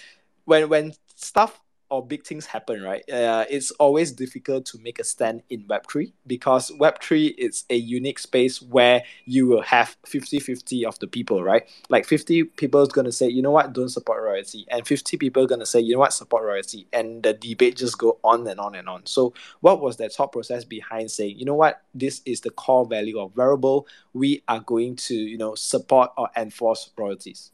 when 0.44 0.68
when 0.68 0.92
stuff 1.14 1.60
or 1.90 2.04
big 2.04 2.24
things 2.24 2.46
happen 2.46 2.82
right? 2.82 3.08
Uh, 3.10 3.44
it's 3.48 3.70
always 3.72 4.12
difficult 4.12 4.64
to 4.66 4.78
make 4.78 4.98
a 4.98 5.04
stand 5.04 5.42
in 5.50 5.62
web3 5.64 6.12
because 6.26 6.70
web3 6.72 7.34
is 7.38 7.64
a 7.70 7.76
unique 7.76 8.18
space 8.18 8.60
where 8.60 9.02
you 9.24 9.46
will 9.46 9.62
have 9.62 9.96
50-50 10.06 10.84
of 10.84 10.98
the 10.98 11.06
people 11.06 11.42
right? 11.42 11.68
Like 11.88 12.06
50 12.06 12.44
people 12.44 12.82
is 12.82 12.88
going 12.88 13.04
to 13.04 13.12
say 13.12 13.28
you 13.28 13.42
know 13.42 13.50
what? 13.50 13.72
Don't 13.72 13.88
support 13.88 14.22
royalty. 14.22 14.66
And 14.70 14.86
50 14.86 15.16
people 15.16 15.44
are 15.44 15.46
going 15.46 15.60
to 15.60 15.66
say 15.66 15.80
you 15.80 15.94
know 15.94 16.00
what? 16.00 16.12
Support 16.12 16.44
royalty. 16.44 16.86
And 16.92 17.22
the 17.22 17.34
debate 17.34 17.76
just 17.76 17.98
go 17.98 18.18
on 18.24 18.46
and 18.46 18.60
on 18.60 18.74
and 18.74 18.88
on. 18.88 19.06
So 19.06 19.34
what 19.60 19.80
was 19.80 19.96
that 19.98 20.12
thought 20.12 20.32
process 20.32 20.64
behind 20.64 21.10
saying 21.10 21.38
you 21.38 21.44
know 21.44 21.54
what? 21.54 21.82
This 21.94 22.22
is 22.24 22.40
the 22.40 22.50
core 22.50 22.86
value 22.86 23.18
of 23.18 23.34
Rarible. 23.34 23.86
We 24.12 24.42
are 24.48 24.60
going 24.60 24.96
to 24.96 25.14
you 25.14 25.38
know 25.38 25.54
support 25.54 26.10
or 26.16 26.28
enforce 26.36 26.90
royalties 26.96 27.52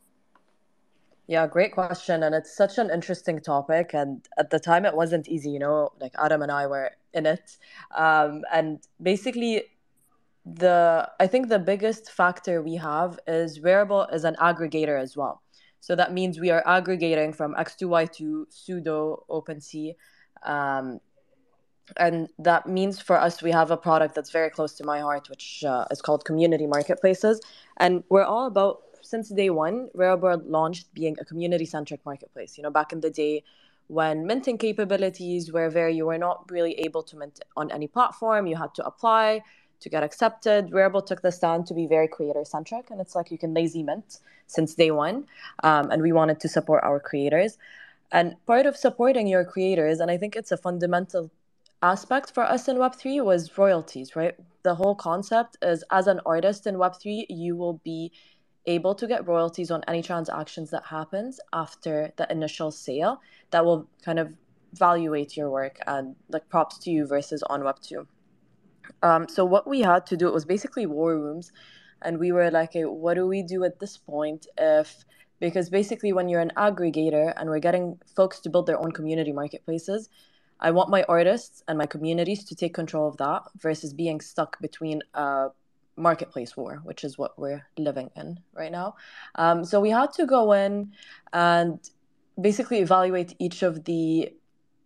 Yeah, 1.28 1.46
great 1.46 1.72
question. 1.72 2.22
And 2.24 2.34
it's 2.34 2.54
such 2.54 2.78
an 2.78 2.90
interesting 2.90 3.40
topic. 3.40 3.94
And 3.94 4.26
at 4.38 4.50
the 4.50 4.58
time, 4.58 4.84
it 4.84 4.94
wasn't 4.94 5.28
easy, 5.28 5.50
you 5.50 5.58
know, 5.58 5.90
like 6.00 6.12
Adam 6.22 6.42
and 6.42 6.50
I 6.50 6.66
were 6.66 6.90
in 7.14 7.26
it. 7.26 7.56
Um, 7.96 8.42
and 8.52 8.80
basically, 9.00 9.62
the 10.44 11.08
I 11.20 11.28
think 11.28 11.48
the 11.48 11.60
biggest 11.60 12.10
factor 12.10 12.62
we 12.62 12.74
have 12.74 13.18
is 13.28 13.60
Rarible 13.60 14.12
is 14.12 14.24
an 14.24 14.34
aggregator 14.40 15.00
as 15.00 15.16
well. 15.16 15.42
So 15.80 15.94
that 15.96 16.12
means 16.12 16.38
we 16.38 16.50
are 16.50 16.62
aggregating 16.66 17.32
from 17.32 17.54
X2Y2, 17.54 18.46
Sudo, 18.50 19.24
OpenSea. 19.28 19.94
Um, 20.44 21.00
and 21.96 22.28
that 22.38 22.68
means 22.68 23.00
for 23.00 23.18
us, 23.18 23.42
we 23.42 23.50
have 23.50 23.70
a 23.70 23.76
product 23.76 24.14
that's 24.14 24.30
very 24.30 24.50
close 24.50 24.74
to 24.74 24.84
my 24.84 25.00
heart, 25.00 25.28
which 25.28 25.64
uh, 25.66 25.84
is 25.90 26.00
called 26.00 26.24
Community 26.24 26.66
Marketplaces. 26.66 27.40
And 27.78 28.04
we're 28.08 28.24
all 28.24 28.46
about 28.46 28.82
since 29.02 29.28
day 29.28 29.50
one, 29.50 29.88
Rarible 29.94 30.42
launched 30.46 30.92
being 30.94 31.16
a 31.20 31.24
community 31.24 31.66
centric 31.66 32.04
marketplace. 32.04 32.56
You 32.56 32.62
know, 32.62 32.70
back 32.70 32.92
in 32.92 33.00
the 33.00 33.10
day 33.10 33.44
when 33.88 34.26
minting 34.26 34.58
capabilities 34.58 35.52
were 35.52 35.68
very, 35.68 35.94
you 35.94 36.06
were 36.06 36.18
not 36.18 36.50
really 36.50 36.74
able 36.80 37.02
to 37.02 37.16
mint 37.16 37.40
on 37.56 37.70
any 37.70 37.86
platform, 37.86 38.46
you 38.46 38.56
had 38.56 38.74
to 38.74 38.86
apply 38.86 39.42
to 39.80 39.88
get 39.88 40.02
accepted. 40.02 40.70
Rarible 40.70 41.04
took 41.04 41.22
the 41.22 41.32
stand 41.32 41.66
to 41.66 41.74
be 41.74 41.86
very 41.86 42.08
creator 42.08 42.44
centric, 42.44 42.90
and 42.90 43.00
it's 43.00 43.14
like 43.14 43.30
you 43.30 43.38
can 43.38 43.52
lazy 43.52 43.82
mint 43.82 44.20
since 44.46 44.74
day 44.74 44.90
one. 44.90 45.26
Um, 45.62 45.90
and 45.90 46.00
we 46.00 46.12
wanted 46.12 46.40
to 46.40 46.48
support 46.48 46.82
our 46.84 47.00
creators. 47.00 47.58
And 48.12 48.36
part 48.46 48.66
of 48.66 48.76
supporting 48.76 49.26
your 49.26 49.44
creators, 49.44 50.00
and 50.00 50.10
I 50.10 50.16
think 50.16 50.36
it's 50.36 50.52
a 50.52 50.56
fundamental 50.56 51.30
aspect 51.82 52.32
for 52.32 52.44
us 52.44 52.68
in 52.68 52.76
Web3 52.76 53.24
was 53.24 53.58
royalties, 53.58 54.14
right? 54.14 54.36
The 54.62 54.76
whole 54.76 54.94
concept 54.94 55.56
is 55.62 55.82
as 55.90 56.06
an 56.06 56.20
artist 56.24 56.66
in 56.66 56.76
Web3, 56.76 57.26
you 57.28 57.56
will 57.56 57.80
be 57.84 58.12
able 58.66 58.94
to 58.94 59.06
get 59.06 59.26
royalties 59.26 59.70
on 59.70 59.82
any 59.88 60.02
transactions 60.02 60.70
that 60.70 60.84
happens 60.86 61.40
after 61.52 62.12
the 62.16 62.30
initial 62.30 62.70
sale 62.70 63.20
that 63.50 63.64
will 63.64 63.88
kind 64.04 64.18
of 64.18 64.32
evaluate 64.72 65.36
your 65.36 65.50
work 65.50 65.78
and 65.86 66.14
like 66.28 66.48
props 66.48 66.78
to 66.78 66.90
you 66.90 67.06
versus 67.06 67.42
on 67.44 67.64
web 67.64 67.78
2 67.80 68.06
um, 69.02 69.28
so 69.28 69.44
what 69.44 69.66
we 69.66 69.80
had 69.80 70.06
to 70.06 70.16
do 70.16 70.28
it 70.28 70.34
was 70.34 70.44
basically 70.44 70.86
war 70.86 71.18
rooms 71.18 71.52
and 72.02 72.18
we 72.18 72.32
were 72.32 72.50
like 72.50 72.72
hey, 72.72 72.84
what 72.84 73.14
do 73.14 73.26
we 73.26 73.42
do 73.42 73.64
at 73.64 73.78
this 73.80 73.98
point 73.98 74.46
if 74.58 75.04
because 75.40 75.68
basically 75.68 76.12
when 76.12 76.28
you're 76.28 76.40
an 76.40 76.52
aggregator 76.56 77.34
and 77.36 77.50
we're 77.50 77.58
getting 77.58 77.98
folks 78.14 78.38
to 78.40 78.48
build 78.48 78.66
their 78.66 78.78
own 78.78 78.92
community 78.92 79.32
marketplaces 79.32 80.08
i 80.60 80.70
want 80.70 80.88
my 80.88 81.04
artists 81.08 81.62
and 81.68 81.76
my 81.76 81.86
communities 81.86 82.44
to 82.44 82.54
take 82.54 82.72
control 82.72 83.08
of 83.08 83.16
that 83.18 83.42
versus 83.58 83.92
being 83.92 84.20
stuck 84.20 84.58
between 84.60 85.02
a 85.14 85.48
marketplace 85.96 86.56
war, 86.56 86.80
which 86.84 87.04
is 87.04 87.18
what 87.18 87.38
we're 87.38 87.66
living 87.76 88.10
in 88.16 88.40
right 88.54 88.72
now. 88.72 88.94
Um, 89.34 89.64
so 89.64 89.80
we 89.80 89.90
had 89.90 90.12
to 90.14 90.26
go 90.26 90.52
in 90.52 90.92
and 91.32 91.78
basically 92.40 92.78
evaluate 92.78 93.34
each 93.38 93.62
of 93.62 93.84
the 93.84 94.32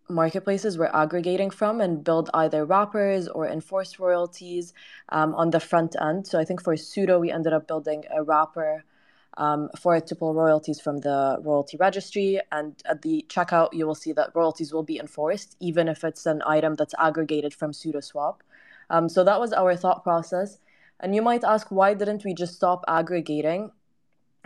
marketplaces 0.09 0.79
we're 0.79 0.91
aggregating 0.95 1.51
from 1.51 1.81
and 1.81 2.05
build 2.05 2.31
either 2.35 2.65
wrappers 2.65 3.29
or 3.29 3.47
enforced 3.49 3.99
royalties 3.99 4.73
um, 5.09 5.35
on 5.35 5.51
the 5.51 5.61
front 5.61 5.97
end. 6.01 6.27
So 6.27 6.39
I 6.39 6.45
think 6.45 6.63
for 6.63 6.75
Sudo, 6.75 7.21
we 7.21 7.31
ended 7.31 7.53
up 7.53 7.67
building 7.67 8.05
a 8.15 8.23
wrapper 8.23 8.85
um, 9.37 9.69
for 9.79 9.97
it 9.97 10.07
to 10.07 10.15
pull 10.15 10.35
royalties 10.35 10.81
from 10.81 10.99
the 10.99 11.39
royalty 11.43 11.77
registry. 11.77 12.41
And 12.53 12.81
at 12.87 13.03
the 13.03 13.25
checkout, 13.29 13.73
you 13.73 13.87
will 13.87 13.95
see 13.95 14.13
that 14.13 14.31
royalties 14.35 14.73
will 14.73 14.85
be 14.85 14.99
enforced, 14.99 15.57
even 15.61 15.89
if 15.89 16.05
it's 16.05 16.27
an 16.27 16.43
item 16.47 16.75
that's 16.75 16.95
aggregated 16.99 17.53
from 17.53 17.73
SudoSwap. 17.73 18.37
Um, 18.89 19.09
so 19.09 19.25
that 19.25 19.41
was 19.41 19.53
our 19.53 19.77
thought 19.77 20.05
process. 20.05 20.59
And 21.01 21.15
you 21.15 21.23
might 21.23 21.45
ask, 21.45 21.69
why 21.71 21.95
didn't 21.95 22.25
we 22.25 22.35
just 22.35 22.55
stop 22.55 22.85
aggregating? 22.89 23.71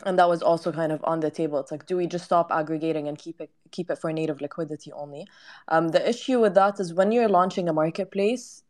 And 0.05 0.18
that 0.18 0.28
was 0.28 0.42
also 0.42 0.72
kind 0.72 0.92
of 0.92 1.01
on 1.05 1.20
the 1.20 1.30
table. 1.30 1.59
It's 1.61 1.70
like, 1.70 1.86
do 1.86 1.96
we 1.96 2.07
just 2.07 2.24
stop 2.24 2.51
aggregating 2.51 3.07
and 3.09 3.18
keep 3.18 3.40
it 3.40 3.51
keep 3.70 3.90
it 3.90 3.98
for 3.98 4.12
native 4.12 4.40
liquidity 4.40 4.90
only? 4.92 5.26
Um, 5.68 5.88
the 5.88 6.09
issue 6.09 6.40
with 6.40 6.55
that 6.55 6.80
is 6.80 6.94
when 6.94 7.12
you're 7.12 7.28
launching 7.28 7.68
a 7.68 7.72
marketplace, 7.72 8.62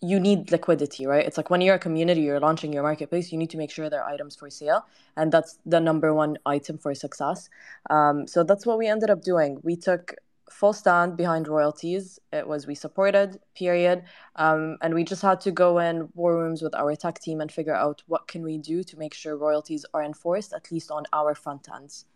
you 0.00 0.18
need 0.20 0.50
liquidity, 0.50 1.06
right? 1.06 1.26
It's 1.26 1.36
like 1.36 1.50
when 1.50 1.60
you're 1.60 1.74
a 1.74 1.78
community, 1.78 2.22
you're 2.22 2.40
launching 2.40 2.72
your 2.72 2.82
marketplace, 2.82 3.32
you 3.32 3.38
need 3.38 3.50
to 3.50 3.58
make 3.58 3.70
sure 3.70 3.90
there 3.90 4.02
are 4.02 4.10
items 4.10 4.36
for 4.36 4.48
sale, 4.48 4.86
and 5.16 5.32
that's 5.32 5.58
the 5.66 5.80
number 5.80 6.14
one 6.14 6.38
item 6.46 6.78
for 6.78 6.94
success. 6.94 7.50
Um, 7.90 8.26
so 8.26 8.44
that's 8.44 8.64
what 8.64 8.78
we 8.78 8.86
ended 8.86 9.10
up 9.10 9.22
doing. 9.22 9.60
We 9.62 9.76
took 9.76 10.14
full 10.50 10.72
stand 10.72 11.16
behind 11.16 11.48
royalties. 11.48 12.18
It 12.32 12.46
was 12.46 12.66
we 12.66 12.74
supported, 12.74 13.40
period. 13.54 14.04
Um, 14.36 14.78
and 14.82 14.94
we 14.94 15.04
just 15.04 15.22
had 15.22 15.40
to 15.42 15.50
go 15.50 15.78
in 15.78 16.08
war 16.14 16.36
rooms 16.36 16.62
with 16.62 16.74
our 16.74 16.94
tech 16.96 17.20
team 17.20 17.40
and 17.40 17.50
figure 17.50 17.74
out 17.74 18.02
what 18.06 18.28
can 18.28 18.42
we 18.42 18.58
do 18.58 18.82
to 18.84 18.98
make 18.98 19.14
sure 19.14 19.36
royalties 19.36 19.84
are 19.94 20.02
enforced, 20.02 20.52
at 20.52 20.70
least 20.70 20.90
on 20.90 21.04
our 21.12 21.34
front 21.34 21.68
ends. 21.74 22.06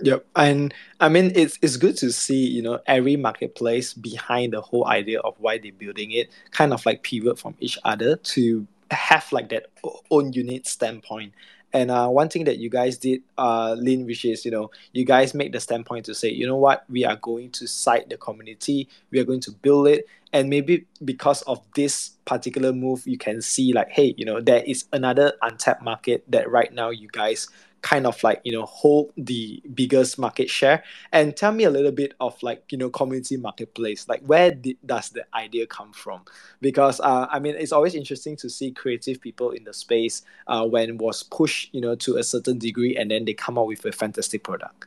Yep, 0.00 0.26
and 0.36 0.72
I 1.00 1.08
mean 1.08 1.32
it's 1.34 1.58
it's 1.60 1.76
good 1.76 1.96
to 1.98 2.12
see 2.12 2.46
you 2.46 2.62
know 2.62 2.78
every 2.86 3.16
marketplace 3.16 3.94
behind 3.94 4.52
the 4.52 4.60
whole 4.60 4.86
idea 4.86 5.18
of 5.20 5.34
why 5.38 5.58
they're 5.58 5.72
building 5.72 6.12
it, 6.12 6.30
kind 6.52 6.72
of 6.72 6.86
like 6.86 7.02
pivot 7.02 7.38
from 7.38 7.56
each 7.58 7.78
other 7.84 8.16
to 8.16 8.66
have 8.92 9.30
like 9.32 9.48
that 9.48 9.66
own 10.10 10.32
unique 10.32 10.68
standpoint. 10.68 11.32
And 11.72 11.90
uh, 11.90 12.08
one 12.08 12.28
thing 12.28 12.44
that 12.44 12.58
you 12.58 12.70
guys 12.70 12.96
did, 12.96 13.22
uh, 13.36 13.76
Lin, 13.78 14.06
which 14.06 14.24
is, 14.24 14.44
you 14.44 14.50
know, 14.50 14.70
you 14.92 15.04
guys 15.04 15.34
make 15.34 15.52
the 15.52 15.60
standpoint 15.60 16.06
to 16.06 16.14
say, 16.14 16.30
you 16.30 16.46
know 16.46 16.56
what, 16.56 16.84
we 16.88 17.04
are 17.04 17.16
going 17.16 17.50
to 17.52 17.66
cite 17.66 18.08
the 18.08 18.16
community, 18.16 18.88
we 19.10 19.18
are 19.20 19.24
going 19.24 19.40
to 19.40 19.52
build 19.52 19.88
it, 19.88 20.06
and 20.32 20.48
maybe 20.48 20.86
because 21.04 21.42
of 21.42 21.62
this 21.74 22.10
particular 22.24 22.72
move 22.72 23.06
you 23.06 23.16
can 23.16 23.40
see 23.40 23.72
like 23.72 23.88
hey 23.88 24.14
you 24.16 24.24
know 24.24 24.40
there 24.40 24.62
is 24.64 24.84
another 24.92 25.32
untapped 25.42 25.82
market 25.82 26.22
that 26.28 26.50
right 26.50 26.72
now 26.72 26.90
you 26.90 27.08
guys 27.12 27.48
kind 27.82 28.06
of 28.06 28.22
like 28.22 28.40
you 28.44 28.52
know 28.52 28.64
hold 28.66 29.12
the 29.16 29.62
biggest 29.74 30.18
market 30.18 30.50
share 30.50 30.82
and 31.12 31.36
tell 31.36 31.52
me 31.52 31.64
a 31.64 31.70
little 31.70 31.92
bit 31.92 32.12
of 32.20 32.40
like 32.42 32.64
you 32.70 32.78
know 32.78 32.90
community 32.90 33.36
marketplace 33.36 34.08
like 34.08 34.20
where 34.22 34.50
did, 34.50 34.76
does 34.84 35.10
the 35.10 35.24
idea 35.34 35.66
come 35.66 35.92
from 35.92 36.22
because 36.60 37.00
uh, 37.00 37.26
i 37.30 37.38
mean 37.38 37.54
it's 37.56 37.72
always 37.72 37.94
interesting 37.94 38.36
to 38.36 38.50
see 38.50 38.72
creative 38.72 39.20
people 39.20 39.50
in 39.50 39.64
the 39.64 39.72
space 39.72 40.22
uh, 40.48 40.66
when 40.66 40.98
was 40.98 41.22
pushed 41.22 41.72
you 41.72 41.80
know 41.80 41.94
to 41.94 42.16
a 42.16 42.22
certain 42.22 42.58
degree 42.58 42.96
and 42.96 43.10
then 43.10 43.24
they 43.24 43.34
come 43.34 43.58
out 43.58 43.66
with 43.66 43.84
a 43.84 43.92
fantastic 43.92 44.42
product 44.42 44.86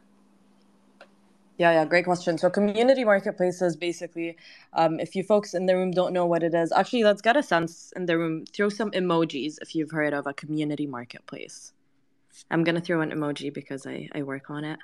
yeah, 1.57 1.73
yeah, 1.73 1.85
great 1.85 2.05
question. 2.05 2.39
So, 2.39 2.49
community 2.49 3.03
marketplaces 3.03 3.75
basically, 3.75 4.35
um, 4.73 4.99
if 4.99 5.15
you 5.15 5.21
folks 5.21 5.53
in 5.53 5.67
the 5.67 5.75
room 5.75 5.91
don't 5.91 6.11
know 6.11 6.25
what 6.25 6.41
it 6.41 6.55
is, 6.55 6.71
actually, 6.71 7.03
let's 7.03 7.21
get 7.21 7.37
a 7.37 7.43
sense 7.43 7.93
in 7.95 8.07
the 8.07 8.17
room. 8.17 8.45
Throw 8.47 8.69
some 8.69 8.89
emojis 8.91 9.57
if 9.61 9.75
you've 9.75 9.91
heard 9.91 10.15
of 10.15 10.25
a 10.25 10.33
community 10.33 10.87
marketplace. 10.87 11.71
I'm 12.49 12.63
gonna 12.63 12.81
throw 12.81 13.01
an 13.01 13.11
emoji 13.11 13.53
because 13.53 13.85
I, 13.85 14.09
I 14.13 14.23
work 14.23 14.49
on 14.49 14.63
it. 14.63 14.79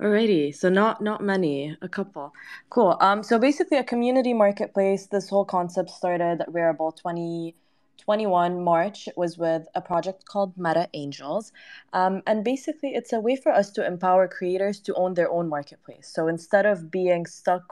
Alrighty, 0.00 0.54
so 0.54 0.68
not 0.68 1.00
not 1.00 1.22
many, 1.22 1.76
a 1.80 1.88
couple. 1.88 2.32
Cool. 2.70 2.96
Um, 3.00 3.22
so 3.22 3.38
basically, 3.38 3.78
a 3.78 3.84
community 3.84 4.34
marketplace. 4.34 5.06
This 5.06 5.28
whole 5.28 5.44
concept 5.44 5.90
started 5.90 6.40
at 6.40 6.48
Rarible 6.48 6.96
2021 6.96 8.60
March. 8.64 9.08
was 9.16 9.38
with 9.38 9.66
a 9.76 9.80
project 9.80 10.24
called 10.24 10.56
Meta 10.56 10.88
Angels, 10.94 11.52
um, 11.92 12.22
and 12.26 12.42
basically, 12.44 12.94
it's 12.94 13.12
a 13.12 13.20
way 13.20 13.36
for 13.36 13.52
us 13.52 13.70
to 13.72 13.86
empower 13.86 14.26
creators 14.26 14.80
to 14.80 14.94
own 14.94 15.14
their 15.14 15.30
own 15.30 15.48
marketplace. 15.48 16.10
So 16.12 16.26
instead 16.26 16.66
of 16.66 16.90
being 16.90 17.26
stuck 17.26 17.62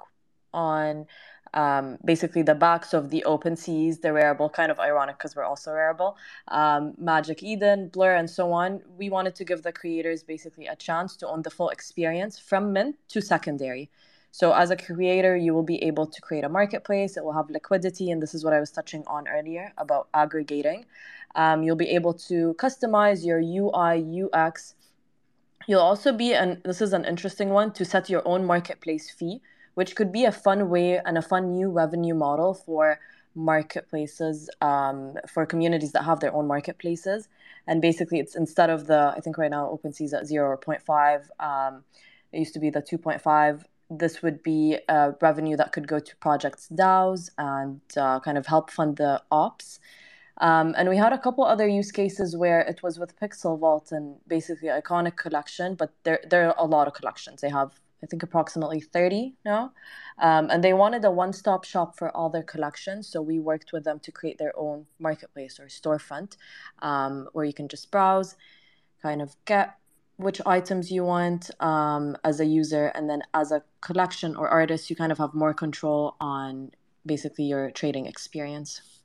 on 0.52 1.06
um, 1.54 1.98
basically 2.04 2.42
the 2.42 2.54
box 2.54 2.94
of 2.94 3.10
the 3.10 3.24
open 3.24 3.56
seas, 3.56 3.98
the 3.98 4.08
Rarible, 4.08 4.52
kind 4.52 4.70
of 4.70 4.78
ironic 4.78 5.18
because 5.18 5.34
we're 5.34 5.44
also 5.44 5.70
Rarible, 5.72 6.14
um, 6.48 6.94
Magic 6.98 7.42
Eden, 7.42 7.88
Blur, 7.88 8.14
and 8.14 8.28
so 8.28 8.52
on. 8.52 8.80
We 8.96 9.10
wanted 9.10 9.34
to 9.36 9.44
give 9.44 9.62
the 9.62 9.72
creators 9.72 10.22
basically 10.22 10.66
a 10.66 10.76
chance 10.76 11.16
to 11.16 11.28
own 11.28 11.42
the 11.42 11.50
full 11.50 11.70
experience 11.70 12.38
from 12.38 12.72
mint 12.72 12.96
to 13.08 13.20
secondary. 13.20 13.90
So, 14.32 14.52
as 14.52 14.70
a 14.70 14.76
creator, 14.76 15.36
you 15.36 15.52
will 15.52 15.64
be 15.64 15.82
able 15.82 16.06
to 16.06 16.20
create 16.20 16.44
a 16.44 16.48
marketplace. 16.48 17.16
It 17.16 17.24
will 17.24 17.32
have 17.32 17.50
liquidity, 17.50 18.12
and 18.12 18.22
this 18.22 18.32
is 18.32 18.44
what 18.44 18.52
I 18.52 18.60
was 18.60 18.70
touching 18.70 19.02
on 19.08 19.26
earlier 19.26 19.72
about 19.76 20.08
aggregating. 20.14 20.86
Um, 21.34 21.64
you'll 21.64 21.76
be 21.76 21.90
able 21.90 22.14
to 22.14 22.54
customize 22.54 23.24
your 23.24 23.40
UI, 23.40 24.22
UX. 24.22 24.74
You'll 25.66 25.80
also 25.80 26.12
be, 26.12 26.32
and 26.32 26.62
this 26.64 26.80
is 26.80 26.92
an 26.92 27.04
interesting 27.04 27.50
one, 27.50 27.72
to 27.72 27.84
set 27.84 28.08
your 28.08 28.26
own 28.26 28.44
marketplace 28.46 29.10
fee 29.10 29.40
which 29.74 29.94
could 29.96 30.12
be 30.12 30.24
a 30.24 30.32
fun 30.32 30.68
way 30.68 30.98
and 30.98 31.16
a 31.18 31.22
fun 31.22 31.52
new 31.52 31.70
revenue 31.70 32.14
model 32.14 32.54
for 32.54 32.98
marketplaces 33.34 34.50
um, 34.60 35.14
for 35.28 35.46
communities 35.46 35.92
that 35.92 36.04
have 36.04 36.20
their 36.20 36.34
own 36.34 36.46
marketplaces. 36.46 37.28
And 37.66 37.80
basically, 37.80 38.18
it's 38.18 38.34
instead 38.34 38.70
of 38.70 38.86
the 38.86 39.14
I 39.16 39.20
think 39.20 39.38
right 39.38 39.50
now 39.50 39.66
OpenSea 39.66 40.12
at 40.14 40.26
zero 40.26 40.48
or 40.50 40.58
0.5. 40.58 41.28
Um, 41.38 41.84
it 42.32 42.38
used 42.38 42.54
to 42.54 42.60
be 42.60 42.70
the 42.70 42.82
2.5. 42.82 43.64
This 43.90 44.22
would 44.22 44.42
be 44.42 44.78
a 44.88 45.14
revenue 45.20 45.56
that 45.56 45.72
could 45.72 45.88
go 45.88 45.98
to 45.98 46.16
projects 46.16 46.68
DAOs 46.72 47.30
and 47.38 47.80
uh, 47.96 48.20
kind 48.20 48.38
of 48.38 48.46
help 48.46 48.70
fund 48.70 48.96
the 48.96 49.22
ops. 49.30 49.80
Um, 50.40 50.74
and 50.78 50.88
we 50.88 50.96
had 50.96 51.12
a 51.12 51.18
couple 51.18 51.44
other 51.44 51.68
use 51.68 51.92
cases 51.92 52.36
where 52.36 52.60
it 52.60 52.82
was 52.82 52.98
with 52.98 53.18
Pixel 53.18 53.58
Vault 53.58 53.92
and 53.92 54.16
basically 54.26 54.68
Iconic 54.68 55.16
Collection, 55.16 55.74
but 55.74 55.92
there 56.04 56.20
there 56.28 56.48
are 56.48 56.54
a 56.56 56.66
lot 56.66 56.86
of 56.86 56.94
collections. 56.94 57.42
They 57.42 57.50
have 57.50 57.78
I 58.02 58.06
think 58.06 58.22
approximately 58.22 58.80
30 58.80 59.34
now. 59.44 59.72
Um, 60.18 60.48
and 60.50 60.64
they 60.64 60.72
wanted 60.72 61.04
a 61.04 61.10
one 61.10 61.32
stop 61.32 61.64
shop 61.64 61.96
for 61.96 62.14
all 62.16 62.30
their 62.30 62.42
collections. 62.42 63.08
So 63.08 63.20
we 63.20 63.38
worked 63.38 63.72
with 63.72 63.84
them 63.84 64.00
to 64.00 64.12
create 64.12 64.38
their 64.38 64.52
own 64.56 64.86
marketplace 64.98 65.60
or 65.60 65.66
storefront 65.66 66.36
um, 66.80 67.28
where 67.32 67.44
you 67.44 67.52
can 67.52 67.68
just 67.68 67.90
browse, 67.90 68.36
kind 69.02 69.22
of 69.22 69.36
get 69.44 69.76
which 70.16 70.40
items 70.44 70.92
you 70.92 71.02
want 71.02 71.50
um, 71.60 72.16
as 72.24 72.40
a 72.40 72.44
user. 72.44 72.86
And 72.88 73.08
then 73.08 73.22
as 73.32 73.52
a 73.52 73.62
collection 73.80 74.36
or 74.36 74.48
artist, 74.48 74.90
you 74.90 74.96
kind 74.96 75.12
of 75.12 75.18
have 75.18 75.32
more 75.32 75.54
control 75.54 76.16
on 76.20 76.72
basically 77.06 77.44
your 77.44 77.70
trading 77.70 78.06
experience. 78.06 78.99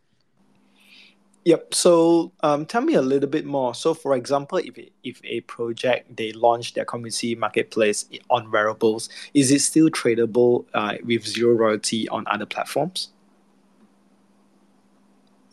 Yep. 1.45 1.75
So 1.75 2.31
um, 2.41 2.65
tell 2.65 2.81
me 2.81 2.95
a 2.95 3.01
little 3.03 3.29
bit 3.29 3.45
more. 3.45 3.75
So, 3.75 3.93
for 3.93 4.15
example, 4.15 4.57
if 4.57 4.79
if 5.03 5.21
a 5.23 5.41
project 5.41 6.17
they 6.17 6.33
launch 6.33 6.73
their 6.73 6.85
community 6.85 7.35
marketplace 7.35 8.05
on 8.31 8.47
Raribles, 8.47 9.09
is 9.35 9.51
it 9.51 9.61
still 9.61 9.89
tradable 9.89 10.65
uh, 10.73 10.95
with 11.03 11.25
zero 11.25 11.53
royalty 11.53 12.09
on 12.09 12.25
other 12.27 12.47
platforms? 12.47 13.09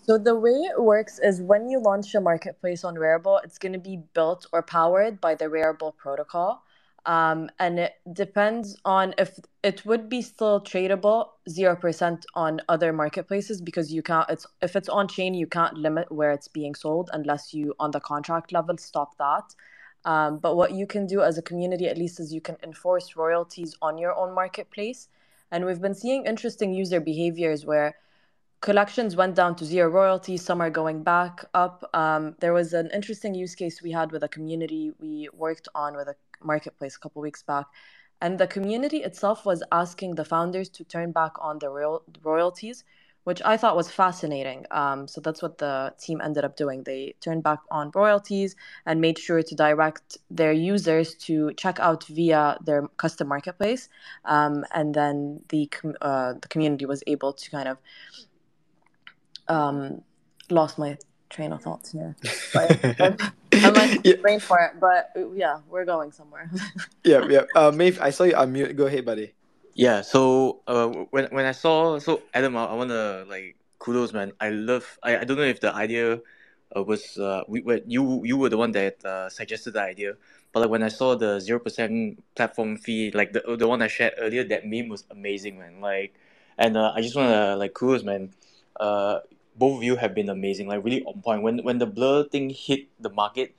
So 0.05 0.17
the 0.19 0.35
way 0.35 0.51
it 0.51 0.83
works 0.83 1.21
is 1.23 1.43
when 1.43 1.69
you 1.69 1.79
launch 1.79 2.15
a 2.15 2.21
marketplace 2.21 2.85
on 2.85 2.97
Rarible, 2.97 3.45
it's 3.45 3.59
going 3.59 3.75
to 3.75 3.79
be 3.79 4.01
built 4.15 4.47
or 4.51 4.63
powered 4.63 5.21
by 5.21 5.35
the 5.35 5.45
Rarible 5.45 5.97
protocol. 5.97 6.65
Um, 7.05 7.51
and 7.59 7.81
it 7.81 7.95
depends 8.13 8.77
on 8.85 9.15
if 9.19 9.41
it 9.65 9.85
would 9.85 10.09
be 10.09 10.23
still 10.23 10.61
tradable 10.61 11.31
0% 11.49 12.25
on 12.35 12.61
other 12.69 12.93
marketplaces 12.93 13.61
because 13.61 13.93
you 13.93 14.03
can't 14.03 14.31
it's 14.31 14.47
if 14.61 14.77
it's 14.77 14.89
on 14.89 15.09
chain 15.09 15.35
you 15.35 15.49
can't 15.49 15.77
limit 15.77 16.13
where 16.13 16.31
it's 16.31 16.47
being 16.47 16.77
sold 16.77 17.11
unless 17.13 17.53
you 17.53 17.75
on 17.81 17.91
the 17.91 17.99
contract 17.99 18.53
level 18.53 18.79
stop 18.79 19.19
that. 19.19 19.53
Um, 20.05 20.39
but 20.39 20.57
what 20.57 20.73
you 20.73 20.87
can 20.87 21.07
do 21.07 21.23
as 21.23 21.39
a 21.39 21.43
community 21.43 21.89
at 21.89 21.99
least 21.99 22.21
is 22.21 22.33
you 22.33 22.41
can 22.41 22.57
enforce 22.63 23.17
royalties 23.17 23.77
on 23.83 23.99
your 23.99 24.15
own 24.17 24.35
marketplace. 24.35 25.09
And 25.51 25.65
we've 25.67 25.81
been 25.81 25.95
seeing 25.95 26.25
interesting 26.25 26.73
user 26.73 27.01
behaviors 27.01 27.67
where 27.67 27.97
collections 28.61 29.17
went 29.17 29.35
down 29.35 29.55
to 29.57 29.65
zero 29.65 29.91
royalties 29.91 30.43
some 30.43 30.61
are 30.61 30.71
going 30.71 31.03
back 31.03 31.45
up. 31.53 31.89
Um, 31.95 32.37
there 32.41 32.53
was 32.53 32.73
an 32.73 32.91
interesting 32.93 33.35
use 33.35 33.55
case 33.55 33.83
we 33.83 33.93
had 33.93 34.13
with 34.13 34.23
a 34.23 34.29
community 34.29 34.93
we 34.99 35.29
worked 35.33 35.69
on 35.75 35.95
with 35.95 36.09
a 36.09 36.17
marketplace 36.45 36.97
a 36.97 36.99
couple 36.99 37.23
weeks 37.23 37.43
back 37.43 37.67
and 38.21 38.39
the 38.39 38.47
community 38.47 38.99
itself 38.99 39.45
was 39.45 39.63
asking 39.73 40.15
the 40.15 40.25
founders 40.25 40.69
to 40.69 40.85
turn 40.85 41.13
back 41.13 41.33
on 41.41 41.59
the 41.59 41.69
royal- 41.69 42.03
royalties 42.23 42.85
which 43.25 43.41
i 43.45 43.57
thought 43.57 43.77
was 43.77 43.91
fascinating. 43.91 44.67
Um, 44.71 45.07
so 45.07 45.21
that's 45.21 45.43
what 45.43 45.59
the 45.59 45.95
team 45.99 46.21
ended 46.23 46.45
up 46.45 46.57
doing. 46.57 46.83
They 46.83 47.15
turned 47.21 47.43
back 47.43 47.61
on 47.71 47.91
royalties 47.95 48.57
and 48.85 49.01
made 49.01 49.19
sure 49.19 49.43
to 49.43 49.55
direct 49.55 50.19
their 50.31 50.53
users 50.53 51.15
to 51.27 51.53
check 51.55 51.79
out 51.79 52.05
via 52.05 52.59
their 52.65 52.89
custom 52.97 53.29
marketplace. 53.29 53.89
Um, 54.25 54.65
and 54.75 54.95
then 54.95 55.41
the, 55.51 55.67
com- 55.67 55.95
uh, 56.01 56.35
the 56.41 56.49
community 56.49 56.85
was 56.85 57.03
able 57.07 57.33
to 57.33 57.51
kind 57.51 57.69
of 57.69 57.79
um, 59.49 60.03
lost 60.51 60.79
my 60.79 60.99
train 61.31 61.53
of 61.53 61.63
thoughts 61.63 61.93
here. 61.93 62.17
I 63.65 63.71
might 63.71 64.01
yeah. 64.05 64.15
brain 64.21 64.41
for 64.41 64.59
it, 64.59 64.81
but 64.81 65.11
yeah, 65.35 65.61
we're 65.69 65.85
going 65.85 66.13
somewhere. 66.13 66.51
yeah, 67.05 67.27
yeah. 67.29 67.45
Uh, 67.55 67.71
Maeve, 67.71 68.01
I 68.01 68.11
saw 68.11 68.25
you 68.25 68.35
unmute. 68.35 68.77
Go 68.77 68.87
ahead, 68.87 69.05
buddy. 69.05 69.33
Yeah. 69.75 70.03
So 70.03 70.61
uh, 70.67 70.89
when 71.11 71.27
when 71.31 71.47
I 71.47 71.53
saw 71.53 71.99
so 71.99 72.23
Adam, 72.35 72.57
I, 72.57 72.67
I 72.67 72.75
wanna 72.75 73.25
like 73.29 73.57
kudos, 73.79 74.13
man. 74.13 74.33
I 74.41 74.51
love. 74.51 74.99
I, 75.03 75.19
I 75.19 75.25
don't 75.25 75.37
know 75.37 75.45
if 75.49 75.61
the 75.61 75.75
idea 75.75 76.21
uh, 76.77 76.83
was 76.83 77.19
uh 77.19 77.43
we 77.49 77.61
were 77.63 77.81
you 77.87 78.23
you 78.25 78.37
were 78.37 78.49
the 78.49 78.59
one 78.59 78.73
that 78.73 79.05
uh, 79.05 79.29
suggested 79.29 79.73
the 79.73 79.83
idea, 79.83 80.15
but 80.53 80.61
like 80.61 80.71
when 80.71 80.83
I 80.83 80.89
saw 80.89 81.15
the 81.17 81.41
zero 81.41 81.59
percent 81.59 82.23
platform 82.35 82.77
fee, 82.77 83.11
like 83.13 83.33
the 83.33 83.43
the 83.57 83.69
one 83.69 83.83
I 83.83 83.89
shared 83.89 84.15
earlier, 84.19 84.45
that 84.45 84.67
meme 84.67 84.89
was 84.89 85.05
amazing, 85.11 85.59
man. 85.59 85.81
Like, 85.81 86.15
and 86.59 86.77
uh, 86.77 86.93
I 86.95 87.01
just 87.01 87.17
wanna 87.17 87.57
like 87.57 87.75
kudos, 87.75 88.05
man. 88.05 88.35
Uh, 88.79 89.21
both 89.57 89.79
of 89.79 89.83
you 89.83 89.97
have 89.97 90.15
been 90.15 90.29
amazing, 90.29 90.69
like 90.69 90.85
really 90.85 91.03
on 91.05 91.21
point. 91.23 91.43
When 91.43 91.59
when 91.65 91.79
the 91.79 91.87
blur 91.87 92.25
thing 92.25 92.51
hit 92.51 92.89
the 93.01 93.11
market, 93.11 93.55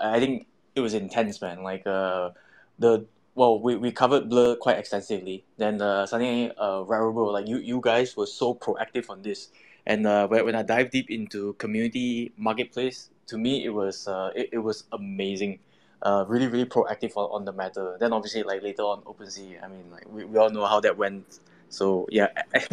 I 0.00 0.20
think 0.20 0.46
it 0.74 0.80
was 0.80 0.94
intense, 0.94 1.40
man. 1.40 1.62
Like 1.62 1.86
uh, 1.86 2.30
the 2.78 3.06
well, 3.34 3.58
we, 3.60 3.76
we 3.76 3.90
covered 3.90 4.28
blur 4.28 4.54
quite 4.56 4.78
extensively. 4.78 5.44
Then 5.56 5.82
uh, 5.82 6.06
suddenly 6.06 6.52
uh, 6.56 6.84
Rarible, 6.84 7.32
like 7.32 7.48
you 7.48 7.58
you 7.58 7.80
guys 7.80 8.16
were 8.16 8.26
so 8.26 8.54
proactive 8.54 9.10
on 9.10 9.22
this. 9.22 9.48
And 9.86 10.06
uh, 10.06 10.26
when, 10.28 10.44
when 10.46 10.54
I 10.54 10.62
dive 10.62 10.90
deep 10.90 11.10
into 11.10 11.54
community 11.54 12.32
marketplace, 12.36 13.10
to 13.26 13.36
me 13.38 13.64
it 13.64 13.70
was 13.70 14.08
uh, 14.08 14.30
it, 14.34 14.50
it 14.52 14.58
was 14.58 14.84
amazing. 14.92 15.58
Uh, 16.02 16.24
really 16.28 16.48
really 16.48 16.66
proactive 16.66 17.16
on, 17.16 17.30
on 17.30 17.44
the 17.44 17.52
matter. 17.52 17.96
Then 17.98 18.12
obviously 18.12 18.42
like 18.42 18.62
later 18.62 18.82
on 18.82 19.02
OpenSea, 19.02 19.62
I 19.64 19.68
mean 19.68 19.90
like 19.90 20.06
we, 20.10 20.24
we 20.24 20.38
all 20.38 20.50
know 20.50 20.66
how 20.66 20.80
that 20.80 20.96
went 20.96 21.40
so 21.68 22.06
yeah. 22.10 22.28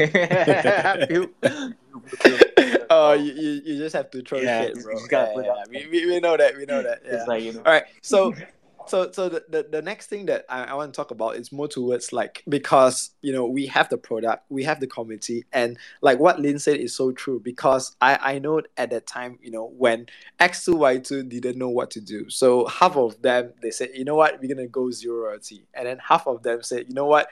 oh, 2.89 3.13
you, 3.13 3.33
you, 3.33 3.61
you 3.65 3.77
just 3.77 3.95
have 3.95 4.11
to 4.11 4.21
throw 4.21 4.39
yeah, 4.39 4.65
shit, 4.65 4.83
bro. 4.83 4.93
Yeah, 5.11 5.33
yeah, 5.35 5.63
we, 5.69 5.87
we, 5.87 6.05
we 6.05 6.19
know 6.19 6.37
that. 6.37 6.55
We 6.55 6.65
know 6.65 6.83
that. 6.83 7.01
Yeah. 7.05 7.23
Like, 7.27 7.43
you 7.43 7.53
know. 7.53 7.63
All 7.65 7.71
right. 7.71 7.85
So 8.01 8.33
so 8.87 9.11
so 9.11 9.29
the, 9.29 9.43
the, 9.49 9.67
the 9.71 9.81
next 9.81 10.07
thing 10.07 10.25
that 10.27 10.45
I, 10.49 10.65
I 10.65 10.73
want 10.73 10.93
to 10.93 10.97
talk 10.97 11.11
about 11.11 11.35
is 11.35 11.51
more 11.51 11.67
towards 11.67 12.11
like 12.11 12.43
because 12.47 13.11
you 13.21 13.31
know 13.31 13.45
we 13.45 13.67
have 13.67 13.89
the 13.89 13.97
product 13.97 14.45
we 14.49 14.63
have 14.63 14.79
the 14.79 14.87
community 14.87 15.45
and 15.53 15.77
like 16.01 16.19
what 16.19 16.39
lynn 16.39 16.59
said 16.59 16.77
is 16.77 16.95
so 16.95 17.11
true 17.11 17.39
because 17.39 17.95
i 18.01 18.17
i 18.21 18.39
know 18.39 18.61
at 18.77 18.89
that 18.91 19.07
time 19.07 19.39
you 19.41 19.51
know 19.51 19.71
when 19.77 20.05
x2y2 20.39 21.29
didn't 21.29 21.57
know 21.57 21.69
what 21.69 21.91
to 21.91 22.01
do 22.01 22.29
so 22.29 22.65
half 22.65 22.97
of 22.97 23.21
them 23.21 23.53
they 23.61 23.71
said 23.71 23.89
you 23.93 24.03
know 24.03 24.15
what 24.15 24.39
we're 24.41 24.53
gonna 24.53 24.67
go 24.67 24.91
zero 24.91 25.27
royalty 25.27 25.65
and 25.73 25.87
then 25.87 25.97
half 25.99 26.27
of 26.27 26.43
them 26.43 26.61
said 26.61 26.85
you 26.87 26.93
know 26.93 27.05
what 27.05 27.27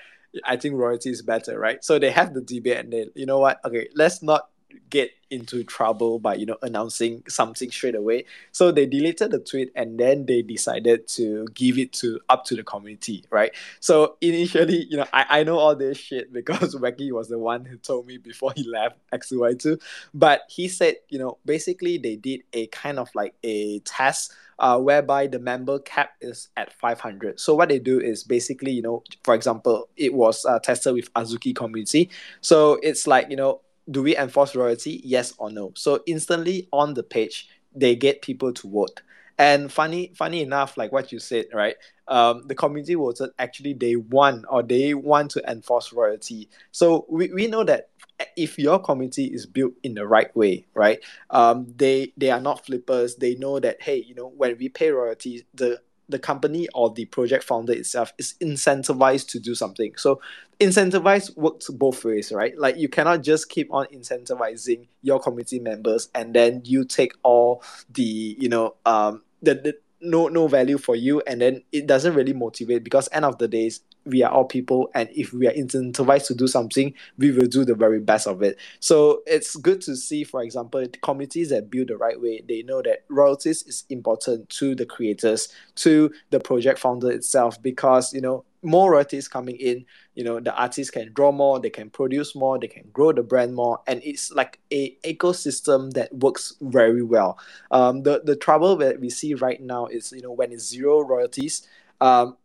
I 0.46 0.58
think 0.58 0.76
royalty 0.76 1.10
is 1.10 1.22
better, 1.22 1.60
right? 1.60 1.84
So 1.84 2.00
they 2.00 2.12
have 2.12 2.34
the 2.34 2.42
debate 2.42 2.78
and 2.78 2.94
they, 2.94 3.08
you 3.16 3.26
know 3.26 3.40
what? 3.40 3.60
Okay, 3.66 3.90
let's 3.96 4.22
not 4.22 4.50
get 4.90 5.12
into 5.32 5.64
trouble 5.64 6.20
by 6.20 6.34
you 6.34 6.46
know 6.46 6.58
announcing 6.62 7.24
something 7.28 7.70
straight 7.72 7.96
away 7.96 8.26
so 8.52 8.72
they 8.72 8.86
deleted 8.86 9.32
the 9.32 9.40
tweet 9.40 9.72
and 9.76 10.00
then 10.00 10.26
they 10.26 10.42
decided 10.42 11.08
to 11.08 11.46
give 11.54 11.78
it 11.78 11.94
to 11.94 12.20
up 12.30 12.46
to 12.46 12.56
the 12.56 12.64
community 12.64 13.24
right 13.30 13.52
so 13.80 14.16
initially 14.22 14.86
you 14.90 14.98
know 14.98 15.06
i, 15.14 15.40
I 15.40 15.44
know 15.44 15.58
all 15.58 15.76
this 15.76 15.98
shit 15.98 16.34
because 16.34 16.76
wacky 16.82 17.12
was 17.12 17.30
the 17.30 17.40
one 17.40 17.66
who 17.66 17.78
told 17.78 18.08
me 18.08 18.18
before 18.18 18.54
he 18.56 18.64
left 18.68 18.98
x2y2 19.12 19.82
but 20.14 20.42
he 20.50 20.68
said 20.68 20.96
you 21.10 21.20
know 21.20 21.38
basically 21.46 21.98
they 21.98 22.16
did 22.16 22.42
a 22.54 22.68
kind 22.68 23.00
of 23.00 23.10
like 23.16 23.34
a 23.44 23.80
test 23.80 24.34
uh, 24.60 24.78
whereby 24.78 25.26
the 25.26 25.40
member 25.40 25.80
cap 25.80 26.12
is 26.22 26.50
at 26.58 26.74
500. 26.74 27.40
So 27.40 27.56
what 27.56 27.70
they 27.70 27.80
do 27.80 28.00
is 28.00 28.24
basically, 28.24 28.72
you 28.72 28.82
know, 28.82 29.04
for 29.24 29.34
example, 29.34 29.88
it 29.96 30.14
was 30.14 30.46
uh, 30.46 30.60
tested 30.60 30.94
with 30.94 31.12
Azuki 31.14 31.56
community. 31.56 32.10
So 32.42 32.78
it's 32.84 33.08
like, 33.08 33.30
you 33.30 33.38
know, 33.38 33.62
do 33.90 34.04
we 34.04 34.16
enforce 34.18 34.56
royalty? 34.56 35.02
Yes 35.04 35.34
or 35.38 35.52
no? 35.52 35.72
So 35.76 36.02
instantly 36.06 36.68
on 36.72 36.94
the 36.94 37.04
page, 37.04 37.50
they 37.74 37.96
get 37.96 38.22
people 38.22 38.54
to 38.54 38.70
vote. 38.70 39.02
And 39.38 39.72
funny, 39.72 40.12
funny 40.16 40.42
enough, 40.42 40.76
like 40.76 40.92
what 40.92 41.14
you 41.14 41.20
said, 41.20 41.46
right? 41.54 41.76
Um, 42.10 42.44
the 42.48 42.56
community 42.56 42.96
voted 42.96 43.30
actually 43.40 43.74
they 43.74 43.96
want 43.96 44.46
or 44.50 44.64
they 44.64 44.94
want 44.94 45.32
to 45.32 45.50
enforce 45.50 45.94
royalty. 45.94 46.50
So 46.72 47.06
we, 47.10 47.32
we 47.34 47.48
know 47.48 47.64
that 47.64 47.90
if 48.36 48.60
your 48.60 48.80
community 48.80 49.26
is 49.26 49.46
built 49.46 49.74
in 49.84 49.94
the 49.94 50.06
right 50.06 50.36
way, 50.36 50.66
right? 50.74 51.00
Um, 51.30 51.68
they 51.78 52.12
they 52.18 52.32
are 52.32 52.42
not 52.42 52.66
flippers. 52.66 53.16
They 53.16 53.36
know 53.36 53.62
that 53.62 53.82
hey, 53.82 54.04
you 54.06 54.14
know, 54.14 54.28
when 54.28 54.58
we 54.58 54.68
pay 54.68 54.92
royalties, 54.92 55.44
the 55.54 55.80
the 56.10 56.20
company 56.20 56.68
or 56.74 56.90
the 56.90 57.06
project 57.06 57.44
founder 57.44 57.74
itself 57.74 58.12
is 58.18 58.34
incentivized 58.42 59.30
to 59.30 59.40
do 59.40 59.56
something. 59.56 59.94
So 59.96 60.20
incentivize 60.60 61.36
works 61.38 61.70
both 61.70 62.04
ways, 62.04 62.32
right? 62.32 62.58
Like 62.58 62.78
you 62.78 62.90
cannot 62.90 63.24
just 63.24 63.50
keep 63.50 63.72
on 63.74 63.86
incentivizing 63.88 64.88
your 65.02 65.20
community 65.20 65.60
members 65.60 66.10
and 66.14 66.34
then 66.34 66.62
you 66.66 66.84
take 66.84 67.14
all 67.24 67.64
the, 67.92 68.36
you 68.40 68.50
know, 68.50 68.76
um 68.86 69.24
the, 69.42 69.56
the 69.56 69.78
no 70.02 70.28
no 70.28 70.48
value 70.48 70.78
for 70.78 70.96
you 70.96 71.22
and 71.28 71.42
then 71.42 71.62
it 71.72 71.86
doesn't 71.86 72.14
really 72.14 72.34
motivate 72.34 72.84
because 72.84 73.10
end 73.12 73.26
of 73.26 73.38
the 73.38 73.48
days 73.48 73.82
we 74.10 74.24
are 74.24 74.32
all 74.32 74.46
people 74.46 74.90
and 74.94 75.10
if 75.16 75.34
we 75.34 75.48
are 75.48 75.54
incentivized 75.54 76.28
to 76.28 76.36
do 76.36 76.48
something 76.48 76.94
we 77.18 77.32
will 77.32 77.48
do 77.48 77.64
the 77.66 77.76
very 77.76 78.00
best 78.00 78.28
of 78.28 78.42
it. 78.42 78.58
So 78.80 79.22
it's 79.26 79.56
good 79.56 79.82
to 79.82 79.96
see 79.96 80.24
for 80.24 80.42
example 80.44 80.86
communities 81.02 81.50
that 81.50 81.70
build 81.70 81.90
the 81.90 81.98
right 81.98 82.20
way. 82.20 82.44
They 82.48 82.64
know 82.64 82.82
that 82.82 83.06
royalties 83.10 83.64
is 83.64 83.84
important 83.90 84.50
to 84.50 84.76
the 84.76 84.86
creators 84.86 85.50
to 85.76 86.12
the 86.30 86.40
project 86.40 86.80
founder 86.80 87.12
itself 87.12 87.62
because 87.62 88.14
you 88.14 88.22
know 88.22 88.46
more 88.62 88.92
royalties 88.92 89.28
coming 89.28 89.56
in 89.56 89.86
you 90.16 90.24
know 90.24 90.40
the 90.40 90.54
artists 90.54 90.92
can 90.92 91.12
draw 91.14 91.32
more 91.32 91.60
they 91.60 91.70
can 91.70 91.90
produce 91.90 92.36
more 92.36 92.60
they 92.60 92.68
can 92.68 92.84
grow 92.92 93.14
the 93.14 93.24
brand 93.24 93.56
more 93.56 93.80
and 93.88 94.02
it's 94.04 94.32
like 94.32 94.60
a 94.72 94.96
ecosystem 95.06 95.92
that 95.94 96.14
works 96.14 96.56
very 96.62 97.04
well. 97.04 97.40
Um 97.72 98.04
the 98.04 98.22
the 98.24 98.36
trouble 98.36 98.76
that 98.78 99.00
we 99.00 99.10
see 99.10 99.34
right 99.34 99.62
now 99.62 99.88
is 99.88 100.12
you 100.12 100.22
know 100.22 100.32
when 100.32 100.52
it's 100.52 100.68
zero 100.68 101.02
royalties 101.02 101.68
um 102.02 102.38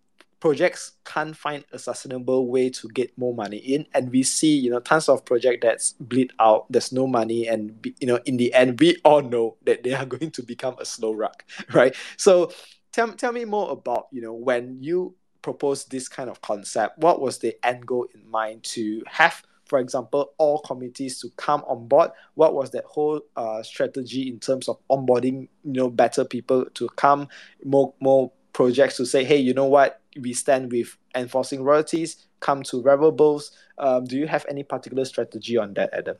projects 0.44 0.92
can't 1.06 1.34
find 1.34 1.64
a 1.72 1.78
sustainable 1.78 2.48
way 2.48 2.68
to 2.68 2.86
get 2.88 3.16
more 3.16 3.32
money 3.32 3.56
in 3.56 3.86
and 3.94 4.10
we 4.10 4.22
see 4.22 4.54
you 4.54 4.68
know 4.68 4.78
tons 4.78 5.08
of 5.08 5.24
project 5.24 5.62
that's 5.62 5.94
bleed 5.94 6.34
out 6.38 6.70
there's 6.70 6.92
no 6.92 7.06
money 7.06 7.48
and 7.48 7.90
you 7.98 8.06
know 8.06 8.20
in 8.26 8.36
the 8.36 8.52
end 8.52 8.78
we 8.78 8.94
all 9.06 9.22
know 9.22 9.56
that 9.64 9.82
they 9.82 9.94
are 9.94 10.04
going 10.14 10.30
to 10.30 10.42
become 10.42 10.76
a 10.78 10.84
slow 10.84 11.14
rug 11.14 11.42
right? 11.72 11.96
So 12.18 12.52
tell, 12.92 13.10
tell 13.12 13.32
me 13.32 13.46
more 13.46 13.72
about 13.72 14.08
you 14.10 14.20
know 14.20 14.34
when 14.34 14.82
you 14.82 15.14
proposed 15.40 15.90
this 15.90 16.08
kind 16.08 16.28
of 16.28 16.42
concept 16.42 16.98
what 16.98 17.22
was 17.22 17.38
the 17.38 17.56
end 17.64 17.86
goal 17.86 18.06
in 18.14 18.30
mind 18.30 18.64
to 18.64 19.02
have 19.06 19.42
for 19.64 19.78
example 19.78 20.32
all 20.36 20.58
committees 20.58 21.22
to 21.22 21.30
come 21.38 21.64
on 21.66 21.88
board? 21.88 22.10
What 22.34 22.52
was 22.52 22.70
that 22.72 22.84
whole 22.84 23.22
uh, 23.34 23.62
strategy 23.62 24.28
in 24.28 24.40
terms 24.40 24.68
of 24.68 24.76
onboarding 24.90 25.48
you 25.64 25.72
know 25.72 25.88
better 25.88 26.22
people 26.22 26.66
to 26.74 26.86
come 26.96 27.28
more 27.64 27.94
more 27.98 28.30
projects 28.52 28.96
to 28.96 29.04
say 29.04 29.24
hey 29.24 29.36
you 29.36 29.52
know 29.52 29.66
what 29.66 30.00
we 30.20 30.32
stand 30.32 30.72
with 30.72 30.96
enforcing 31.14 31.62
royalties, 31.62 32.26
come 32.40 32.62
to 32.64 32.82
Rarible's. 32.82 33.52
Um, 33.78 34.04
do 34.04 34.16
you 34.16 34.26
have 34.26 34.44
any 34.48 34.62
particular 34.62 35.04
strategy 35.04 35.56
on 35.56 35.74
that, 35.74 35.90
Adam? 35.92 36.16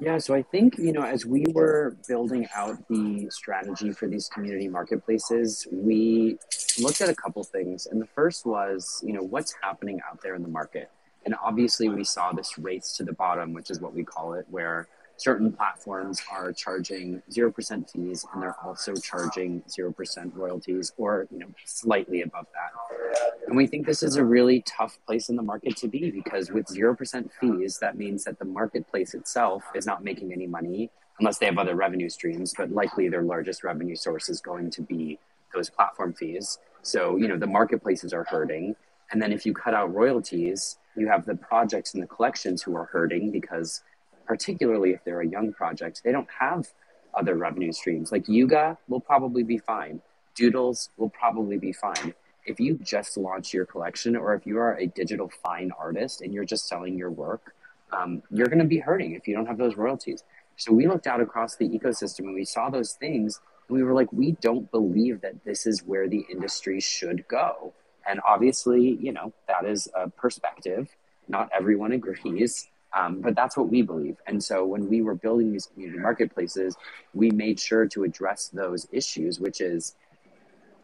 Yeah, 0.00 0.18
so 0.18 0.34
I 0.34 0.42
think, 0.42 0.76
you 0.76 0.92
know, 0.92 1.02
as 1.02 1.24
we 1.24 1.44
were 1.52 1.96
building 2.08 2.48
out 2.54 2.76
the 2.88 3.28
strategy 3.30 3.92
for 3.92 4.08
these 4.08 4.28
community 4.28 4.68
marketplaces, 4.68 5.66
we 5.70 6.36
looked 6.80 7.00
at 7.00 7.08
a 7.08 7.14
couple 7.14 7.44
things. 7.44 7.86
And 7.86 8.02
the 8.02 8.06
first 8.06 8.44
was, 8.44 9.00
you 9.06 9.12
know, 9.12 9.22
what's 9.22 9.54
happening 9.62 10.00
out 10.10 10.20
there 10.20 10.34
in 10.34 10.42
the 10.42 10.48
market? 10.48 10.90
And 11.24 11.34
obviously, 11.42 11.88
we 11.88 12.04
saw 12.04 12.32
this 12.32 12.58
race 12.58 12.92
to 12.96 13.04
the 13.04 13.12
bottom, 13.12 13.54
which 13.54 13.70
is 13.70 13.80
what 13.80 13.94
we 13.94 14.04
call 14.04 14.34
it, 14.34 14.46
where 14.50 14.88
certain 15.24 15.50
platforms 15.50 16.20
are 16.30 16.52
charging 16.52 17.22
0% 17.30 17.90
fees 17.90 18.26
and 18.32 18.42
they're 18.42 18.56
also 18.62 18.94
charging 18.94 19.62
0% 19.62 20.36
royalties 20.36 20.92
or 20.98 21.26
you 21.30 21.38
know 21.38 21.46
slightly 21.64 22.20
above 22.20 22.46
that. 22.52 23.18
And 23.46 23.56
we 23.56 23.66
think 23.66 23.86
this 23.86 24.02
is 24.02 24.16
a 24.16 24.24
really 24.24 24.62
tough 24.66 24.98
place 25.06 25.30
in 25.30 25.36
the 25.36 25.42
market 25.42 25.78
to 25.78 25.88
be 25.88 26.10
because 26.10 26.50
with 26.50 26.66
0% 26.66 27.30
fees 27.40 27.78
that 27.78 27.96
means 27.96 28.24
that 28.24 28.38
the 28.38 28.44
marketplace 28.44 29.14
itself 29.14 29.62
is 29.74 29.86
not 29.86 30.04
making 30.04 30.30
any 30.34 30.46
money 30.46 30.90
unless 31.18 31.38
they 31.38 31.46
have 31.46 31.56
other 31.56 31.74
revenue 31.74 32.10
streams 32.10 32.52
but 32.58 32.70
likely 32.70 33.08
their 33.08 33.22
largest 33.22 33.64
revenue 33.64 33.96
source 33.96 34.28
is 34.28 34.42
going 34.42 34.68
to 34.72 34.82
be 34.82 35.18
those 35.54 35.70
platform 35.70 36.12
fees. 36.12 36.58
So 36.82 37.16
you 37.16 37.28
know 37.28 37.38
the 37.38 37.46
marketplaces 37.46 38.12
are 38.12 38.24
hurting. 38.24 38.76
And 39.10 39.22
then 39.22 39.32
if 39.32 39.46
you 39.46 39.54
cut 39.54 39.72
out 39.72 39.94
royalties 39.94 40.76
you 40.96 41.08
have 41.08 41.24
the 41.24 41.34
projects 41.34 41.94
and 41.94 42.02
the 42.02 42.06
collections 42.06 42.62
who 42.62 42.76
are 42.76 42.84
hurting 42.84 43.30
because 43.30 43.82
particularly 44.26 44.90
if 44.90 45.04
they're 45.04 45.20
a 45.20 45.28
young 45.28 45.52
project, 45.52 46.02
they 46.04 46.12
don't 46.12 46.28
have 46.40 46.68
other 47.14 47.36
revenue 47.36 47.72
streams. 47.72 48.12
Like 48.12 48.28
Yuga 48.28 48.78
will 48.88 49.00
probably 49.00 49.42
be 49.42 49.58
fine. 49.58 50.00
Doodles 50.34 50.90
will 50.96 51.10
probably 51.10 51.58
be 51.58 51.72
fine. 51.72 52.14
If 52.46 52.60
you 52.60 52.78
just 52.82 53.16
launch 53.16 53.54
your 53.54 53.64
collection 53.64 54.16
or 54.16 54.34
if 54.34 54.46
you 54.46 54.58
are 54.58 54.76
a 54.76 54.86
digital 54.86 55.30
fine 55.42 55.70
artist 55.78 56.20
and 56.20 56.34
you're 56.34 56.44
just 56.44 56.68
selling 56.68 56.98
your 56.98 57.10
work, 57.10 57.54
um, 57.92 58.22
you're 58.30 58.48
going 58.48 58.58
to 58.58 58.64
be 58.64 58.78
hurting 58.78 59.14
if 59.14 59.28
you 59.28 59.34
don't 59.34 59.46
have 59.46 59.58
those 59.58 59.76
royalties. 59.76 60.24
So 60.56 60.72
we 60.72 60.86
looked 60.86 61.06
out 61.06 61.20
across 61.20 61.56
the 61.56 61.68
ecosystem 61.68 62.20
and 62.20 62.34
we 62.34 62.44
saw 62.44 62.70
those 62.70 62.92
things 62.92 63.40
and 63.68 63.76
we 63.76 63.82
were 63.82 63.94
like, 63.94 64.12
we 64.12 64.32
don't 64.32 64.70
believe 64.70 65.20
that 65.22 65.44
this 65.44 65.66
is 65.66 65.82
where 65.84 66.08
the 66.08 66.24
industry 66.30 66.80
should 66.80 67.26
go. 67.28 67.72
And 68.06 68.20
obviously, 68.26 68.98
you 69.00 69.12
know, 69.12 69.32
that 69.48 69.64
is 69.64 69.88
a 69.94 70.10
perspective. 70.10 70.88
Not 71.28 71.48
everyone 71.56 71.92
agrees. 71.92 72.68
Um, 72.96 73.20
but 73.20 73.34
that's 73.34 73.56
what 73.56 73.68
we 73.68 73.82
believe. 73.82 74.16
And 74.26 74.42
so 74.42 74.64
when 74.64 74.88
we 74.88 75.02
were 75.02 75.14
building 75.14 75.52
these 75.52 75.66
community 75.66 75.98
marketplaces, 75.98 76.76
we 77.12 77.30
made 77.30 77.58
sure 77.58 77.86
to 77.88 78.04
address 78.04 78.48
those 78.48 78.86
issues, 78.92 79.40
which 79.40 79.60
is 79.60 79.96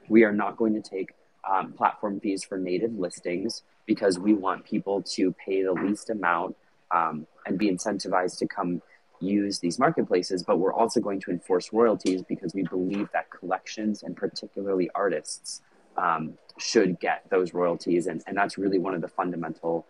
we 0.09 0.25
are 0.25 0.33
not 0.33 0.57
going 0.57 0.75
to 0.75 0.83
take 0.83 1.13
um, 1.49 1.73
platform 1.73 2.19
fees 2.21 2.43
for 2.43 2.59
native 2.59 2.99
listings 2.99 3.63
because 3.87 4.19
we 4.19 4.35
want 4.35 4.65
people 4.65 5.03
to 5.03 5.33
pay 5.33 5.63
the 5.63 5.73
least 5.73 6.11
amount 6.11 6.57
um, 6.91 7.27
and 7.47 7.59
be 7.59 7.71
incentivized 7.71 8.39
to 8.39 8.47
come 8.47 8.83
use 9.21 9.59
these 9.59 9.79
marketplaces. 9.79 10.43
But 10.43 10.59
we're 10.59 10.73
also 10.73 11.01
going 11.01 11.21
to 11.21 11.31
enforce 11.31 11.73
royalties 11.73 12.23
because 12.23 12.55
we 12.55 12.65
believe 12.65 13.09
that 13.13 13.31
collections 13.31 14.03
and 14.03 14.17
particularly 14.17 14.91
artists 14.95 15.63
um, 15.97 16.35
should 16.59 16.99
get 17.01 17.25
those 17.31 17.55
royalties. 17.55 18.07
And, 18.07 18.23
and 18.27 18.37
that's 18.37 18.59
really 18.59 18.79
one 18.79 18.95
of 18.95 19.01
the 19.01 19.09
fundamental 19.09 19.87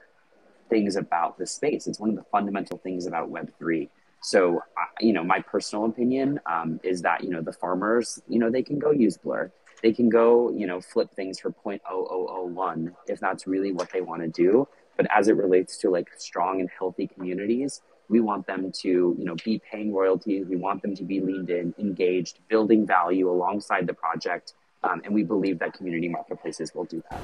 things 0.70 0.96
about 0.96 1.36
the 1.36 1.46
space. 1.46 1.86
It's 1.86 2.00
one 2.00 2.10
of 2.10 2.16
the 2.16 2.24
fundamental 2.30 2.78
things 2.78 3.06
about 3.06 3.30
Web3. 3.30 3.88
So, 4.22 4.62
you 5.00 5.12
know, 5.12 5.24
my 5.24 5.40
personal 5.40 5.86
opinion 5.86 6.40
um, 6.46 6.80
is 6.82 7.02
that, 7.02 7.24
you 7.24 7.30
know, 7.30 7.42
the 7.42 7.52
farmers, 7.52 8.22
you 8.28 8.38
know, 8.38 8.50
they 8.50 8.62
can 8.62 8.78
go 8.78 8.90
use 8.90 9.16
Blur. 9.16 9.50
They 9.82 9.92
can 9.92 10.08
go, 10.08 10.50
you 10.50 10.66
know, 10.66 10.80
flip 10.80 11.10
things 11.14 11.40
for 11.40 11.50
0.0001 11.50 12.92
if 13.06 13.18
that's 13.18 13.46
really 13.46 13.72
what 13.72 13.90
they 13.92 14.02
want 14.02 14.22
to 14.22 14.28
do. 14.28 14.68
But 14.96 15.06
as 15.10 15.28
it 15.28 15.36
relates 15.36 15.78
to 15.78 15.90
like 15.90 16.10
strong 16.18 16.60
and 16.60 16.68
healthy 16.78 17.06
communities, 17.06 17.80
we 18.10 18.20
want 18.20 18.46
them 18.46 18.70
to, 18.82 19.16
you 19.18 19.24
know, 19.24 19.36
be 19.44 19.62
paying 19.70 19.94
royalties. 19.94 20.46
We 20.46 20.56
want 20.56 20.82
them 20.82 20.94
to 20.96 21.04
be 21.04 21.20
leaned 21.20 21.48
in, 21.48 21.74
engaged, 21.78 22.40
building 22.48 22.86
value 22.86 23.30
alongside 23.30 23.86
the 23.86 23.94
project. 23.94 24.54
Um, 24.82 25.00
and 25.04 25.14
we 25.14 25.22
believe 25.22 25.58
that 25.60 25.72
community 25.74 26.08
marketplaces 26.08 26.74
will 26.74 26.84
do 26.84 27.02
that. 27.10 27.20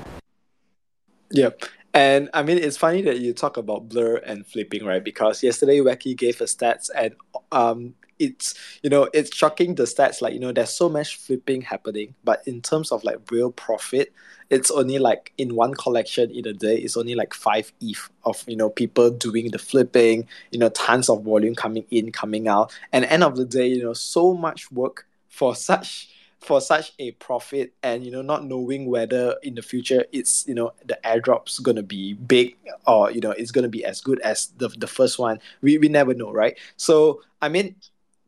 Yep. 1.33 1.65
And 1.97 2.29
I 2.35 2.43
mean, 2.43 2.59
it's 2.59 2.77
funny 2.77 3.01
that 3.03 3.21
you 3.21 3.33
talk 3.33 3.57
about 3.57 3.89
blur 3.89 4.17
and 4.17 4.47
flipping, 4.47 4.85
right? 4.85 5.03
Because 5.03 5.43
yesterday 5.43 5.79
Wacky 5.79 6.15
gave 6.15 6.43
us 6.43 6.55
stats, 6.55 6.91
and 6.95 7.15
um, 7.53 7.95
it's 8.19 8.55
you 8.83 8.91
know 8.91 9.09
it's 9.15 9.35
shocking 9.35 9.75
the 9.77 9.85
stats. 9.85 10.21
Like 10.21 10.35
you 10.35 10.41
know, 10.41 10.53
there's 10.53 10.69
so 10.77 10.91
much 10.91 11.17
flipping 11.17 11.63
happening, 11.63 12.15
but 12.23 12.43
in 12.47 12.61
terms 12.61 12.93
of 12.93 13.03
like 13.03 13.31
real 13.31 13.51
profit, 13.51 14.13
it's 14.51 14.71
only 14.71 14.99
like 14.99 15.33
in 15.39 15.55
one 15.55 15.73
collection 15.73 16.31
in 16.33 16.47
a 16.47 16.53
day, 16.53 16.77
it's 16.77 16.99
only 16.99 17.15
like 17.15 17.33
five 17.33 17.73
ETH 17.81 18.11
of 18.27 18.45
you 18.47 18.57
know 18.57 18.69
people 18.69 19.11
doing 19.11 19.51
the 19.51 19.59
flipping. 19.59 20.29
You 20.51 20.59
know, 20.59 20.69
tons 20.69 21.09
of 21.09 21.25
volume 21.25 21.55
coming 21.55 21.87
in, 21.91 22.13
coming 22.13 22.47
out, 22.47 22.79
and 22.93 23.07
end 23.07 23.25
of 23.25 23.37
the 23.37 23.47
day, 23.47 23.69
you 23.69 23.83
know, 23.83 23.95
so 23.95 24.35
much 24.35 24.71
work 24.71 25.07
for 25.31 25.55
such 25.71 26.11
for 26.47 26.61
such 26.61 26.93
a 27.01 27.11
profit 27.13 27.75
and 27.83 28.05
you 28.05 28.13
know 28.13 28.23
not 28.23 28.45
knowing 28.45 28.87
whether 28.87 29.35
in 29.43 29.55
the 29.57 29.63
future 29.63 30.05
it's 30.13 30.47
you 30.47 30.55
know 30.55 30.73
the 30.85 30.97
airdrop's 31.05 31.59
gonna 31.59 31.83
be 31.83 32.15
big 32.15 32.57
or 32.87 33.11
you 33.11 33.21
know 33.21 33.33
it's 33.33 33.51
gonna 33.51 33.69
be 33.69 33.85
as 33.85 34.01
good 34.01 34.21
as 34.21 34.47
the, 34.59 34.69
the 34.79 34.87
first 34.87 35.19
one 35.19 35.41
we, 35.61 35.77
we 35.79 35.89
never 35.89 36.15
know 36.15 36.33
right? 36.33 36.57
So 36.77 37.23
i 37.43 37.49
mean 37.49 37.75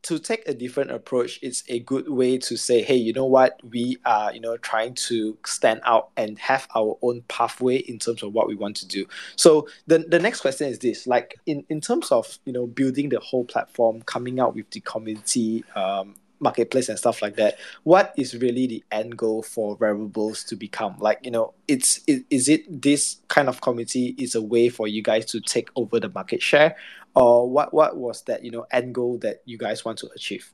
to 0.02 0.18
take 0.18 0.48
a 0.48 0.54
different 0.54 0.90
approach 0.90 1.38
it's 1.42 1.64
a 1.68 1.80
good 1.80 2.08
way 2.08 2.38
to 2.38 2.56
say 2.56 2.82
hey 2.82 2.96
you 2.96 3.12
know 3.12 3.24
what? 3.24 3.60
We 3.68 3.98
are 4.04 4.32
you 4.32 4.40
know 4.40 4.56
trying 4.56 4.94
to 4.94 5.36
stand 5.46 5.80
out 5.84 6.10
and 6.16 6.38
have 6.38 6.66
our 6.74 6.98
own 7.02 7.22
pathway 7.28 7.76
in 7.76 7.98
terms 7.98 8.22
of 8.22 8.32
what 8.32 8.48
we 8.48 8.54
want 8.54 8.76
to 8.76 8.86
do. 8.86 9.06
So 9.36 9.68
the, 9.86 9.98
the 9.98 10.18
next 10.18 10.40
question 10.40 10.68
is 10.68 10.78
this 10.78 11.06
like 11.06 11.38
in, 11.46 11.64
in 11.68 11.80
terms 11.80 12.10
of 12.10 12.38
you 12.44 12.52
know 12.52 12.66
building 12.66 13.10
the 13.10 13.20
whole 13.20 13.44
platform 13.44 14.02
coming 14.02 14.40
out 14.40 14.54
with 14.54 14.70
the 14.70 14.80
community 14.80 15.64
um, 15.76 16.14
marketplace 16.40 16.88
and 16.88 16.98
stuff 16.98 17.20
like 17.20 17.36
that 17.36 17.58
what 17.82 18.12
is 18.16 18.36
really 18.36 18.66
the 18.66 18.84
end 18.92 19.16
goal 19.16 19.42
for 19.42 19.76
Rarible's 19.78 20.44
to 20.44 20.56
become? 20.56 20.96
Like 20.98 21.20
you 21.22 21.30
know 21.30 21.54
it's 21.66 22.00
it, 22.06 22.24
is 22.30 22.48
it 22.48 22.82
this 22.82 23.20
kind 23.28 23.48
of 23.48 23.60
community 23.60 24.14
is 24.18 24.34
a 24.34 24.42
way 24.42 24.68
for 24.68 24.88
you 24.88 25.02
guys 25.02 25.26
to 25.26 25.40
take 25.40 25.68
over 25.76 26.00
the 26.00 26.08
market 26.08 26.42
share? 26.42 26.76
Or 27.14 27.50
what 27.50 27.72
what 27.72 27.96
was 27.96 28.22
that 28.22 28.44
you 28.44 28.50
know 28.50 28.66
end 28.70 28.94
goal 28.94 29.18
that 29.18 29.42
you 29.44 29.58
guys 29.58 29.84
want 29.84 29.98
to 29.98 30.08
achieve? 30.14 30.52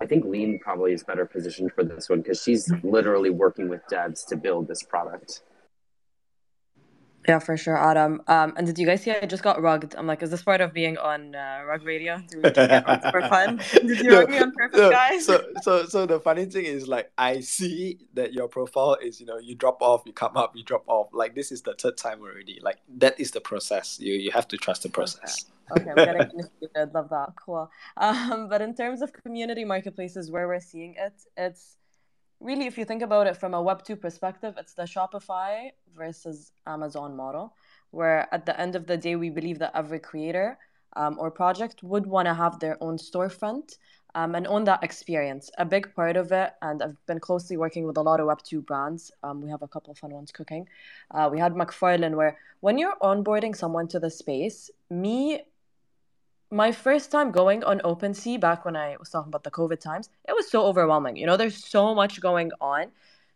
I 0.00 0.06
think 0.06 0.26
Lean 0.26 0.58
probably 0.58 0.92
is 0.92 1.02
better 1.02 1.24
positioned 1.24 1.72
for 1.72 1.82
this 1.82 2.08
one 2.10 2.20
because 2.20 2.42
she's 2.42 2.70
literally 2.82 3.30
working 3.30 3.68
with 3.68 3.80
devs 3.90 4.26
to 4.26 4.36
build 4.36 4.68
this 4.68 4.82
product. 4.82 5.42
Yeah, 7.28 7.38
for 7.40 7.56
sure, 7.56 7.76
Adam. 7.76 8.22
Um, 8.28 8.54
and 8.56 8.66
did 8.66 8.78
you 8.78 8.86
guys 8.86 9.02
see 9.02 9.10
I 9.10 9.26
just 9.26 9.42
got 9.42 9.60
rugged? 9.60 9.94
I'm 9.96 10.06
like, 10.06 10.22
is 10.22 10.30
this 10.30 10.42
part 10.42 10.60
of 10.60 10.72
being 10.72 10.96
on 10.98 11.34
uh, 11.34 11.62
Rug 11.66 11.84
Radio? 11.84 12.22
Do 12.30 12.40
we 12.40 12.50
get 12.50 12.70
rugged 12.70 13.02
for 13.10 13.22
fun? 13.22 13.60
Did 13.72 14.00
you 14.00 14.10
No, 14.10 14.18
rug 14.18 14.28
me 14.30 14.38
on 14.38 14.52
purpose, 14.52 14.78
no, 14.78 14.90
guys? 14.90 15.24
so 15.26 15.44
so 15.62 15.86
so 15.86 16.06
the 16.06 16.20
funny 16.20 16.44
thing 16.46 16.64
is 16.66 16.86
like 16.88 17.10
I 17.18 17.40
see 17.40 17.98
that 18.14 18.32
your 18.32 18.48
profile 18.48 18.96
is 19.02 19.20
you 19.20 19.26
know 19.26 19.38
you 19.38 19.54
drop 19.56 19.82
off 19.82 20.02
you 20.06 20.12
come 20.12 20.36
up 20.36 20.54
you 20.56 20.62
drop 20.62 20.84
off 20.86 21.08
like 21.12 21.34
this 21.34 21.50
is 21.50 21.62
the 21.62 21.74
third 21.74 21.96
time 21.96 22.20
already 22.20 22.60
like 22.62 22.78
that 22.98 23.18
is 23.18 23.32
the 23.32 23.40
process 23.40 23.98
you 24.00 24.14
you 24.14 24.30
have 24.30 24.46
to 24.48 24.56
trust 24.56 24.82
the 24.84 24.88
process 24.88 25.46
Okay, 25.70 25.90
I'm 25.90 25.96
getting 25.96 26.30
initiated. 26.32 26.94
Love 26.94 27.08
that. 27.10 27.30
Cool. 27.44 27.68
Um, 27.96 28.48
but 28.48 28.62
in 28.62 28.74
terms 28.74 29.02
of 29.02 29.12
community 29.12 29.64
marketplaces, 29.64 30.30
where 30.30 30.46
we're 30.46 30.60
seeing 30.60 30.94
it, 30.96 31.14
it's 31.36 31.76
really, 32.40 32.66
if 32.66 32.76
you 32.78 32.84
think 32.84 33.02
about 33.02 33.26
it 33.26 33.36
from 33.36 33.54
a 33.54 33.62
Web 33.62 33.82
2 33.82 33.96
perspective, 33.96 34.54
it's 34.58 34.74
the 34.74 34.82
Shopify 34.82 35.70
versus 35.96 36.52
Amazon 36.66 37.16
model, 37.16 37.54
where 37.90 38.32
at 38.32 38.46
the 38.46 38.58
end 38.60 38.76
of 38.76 38.86
the 38.86 38.96
day, 38.96 39.16
we 39.16 39.30
believe 39.30 39.58
that 39.58 39.72
every 39.74 39.98
creator 39.98 40.58
um, 40.96 41.16
or 41.18 41.30
project 41.30 41.82
would 41.82 42.06
want 42.06 42.26
to 42.26 42.34
have 42.34 42.58
their 42.58 42.82
own 42.82 42.96
storefront 42.96 43.76
um, 44.14 44.34
and 44.34 44.46
own 44.46 44.64
that 44.64 44.82
experience. 44.82 45.50
A 45.58 45.64
big 45.64 45.94
part 45.94 46.16
of 46.16 46.32
it, 46.32 46.52
and 46.62 46.82
I've 46.82 47.06
been 47.06 47.20
closely 47.20 47.56
working 47.56 47.86
with 47.86 47.96
a 47.98 48.02
lot 48.02 48.18
of 48.18 48.26
Web 48.26 48.42
2 48.42 48.62
brands. 48.62 49.12
Um, 49.22 49.42
we 49.42 49.50
have 49.50 49.62
a 49.62 49.68
couple 49.68 49.90
of 49.90 49.98
fun 49.98 50.10
ones 50.10 50.32
cooking. 50.32 50.68
Uh, 51.10 51.28
we 51.30 51.38
had 51.38 51.54
McFarlane, 51.54 52.16
where 52.16 52.38
when 52.60 52.78
you're 52.78 52.96
onboarding 53.02 53.54
someone 53.54 53.88
to 53.88 54.00
the 54.00 54.10
space, 54.10 54.70
me 54.88 55.42
my 56.50 56.70
first 56.70 57.10
time 57.10 57.30
going 57.30 57.64
on 57.64 57.80
OpenSea 57.80 58.40
back 58.40 58.64
when 58.64 58.76
I 58.76 58.96
was 58.98 59.10
talking 59.10 59.30
about 59.30 59.44
the 59.44 59.50
COVID 59.50 59.80
times, 59.80 60.08
it 60.28 60.32
was 60.32 60.50
so 60.50 60.64
overwhelming. 60.64 61.16
You 61.16 61.26
know, 61.26 61.36
there's 61.36 61.64
so 61.64 61.94
much 61.94 62.20
going 62.20 62.52
on. 62.60 62.86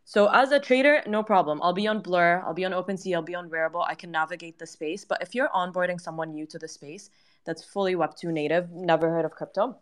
So 0.04 0.28
as 0.32 0.52
a 0.52 0.58
trader, 0.58 1.02
no 1.06 1.22
problem. 1.22 1.60
I'll 1.62 1.72
be 1.72 1.86
on 1.86 2.00
Blur, 2.00 2.42
I'll 2.44 2.54
be 2.54 2.64
on 2.64 2.72
OpenSea, 2.72 3.14
I'll 3.14 3.22
be 3.22 3.34
on 3.34 3.48
Rarible. 3.48 3.84
I 3.86 3.94
can 3.94 4.10
navigate 4.10 4.58
the 4.58 4.66
space. 4.66 5.04
But 5.04 5.22
if 5.22 5.34
you're 5.34 5.48
onboarding 5.48 6.00
someone 6.00 6.32
new 6.32 6.46
to 6.46 6.58
the 6.58 6.68
space 6.68 7.10
that's 7.44 7.64
fully 7.64 7.94
Web2 7.94 8.32
native, 8.32 8.70
never 8.70 9.10
heard 9.10 9.24
of 9.24 9.32
crypto, 9.32 9.76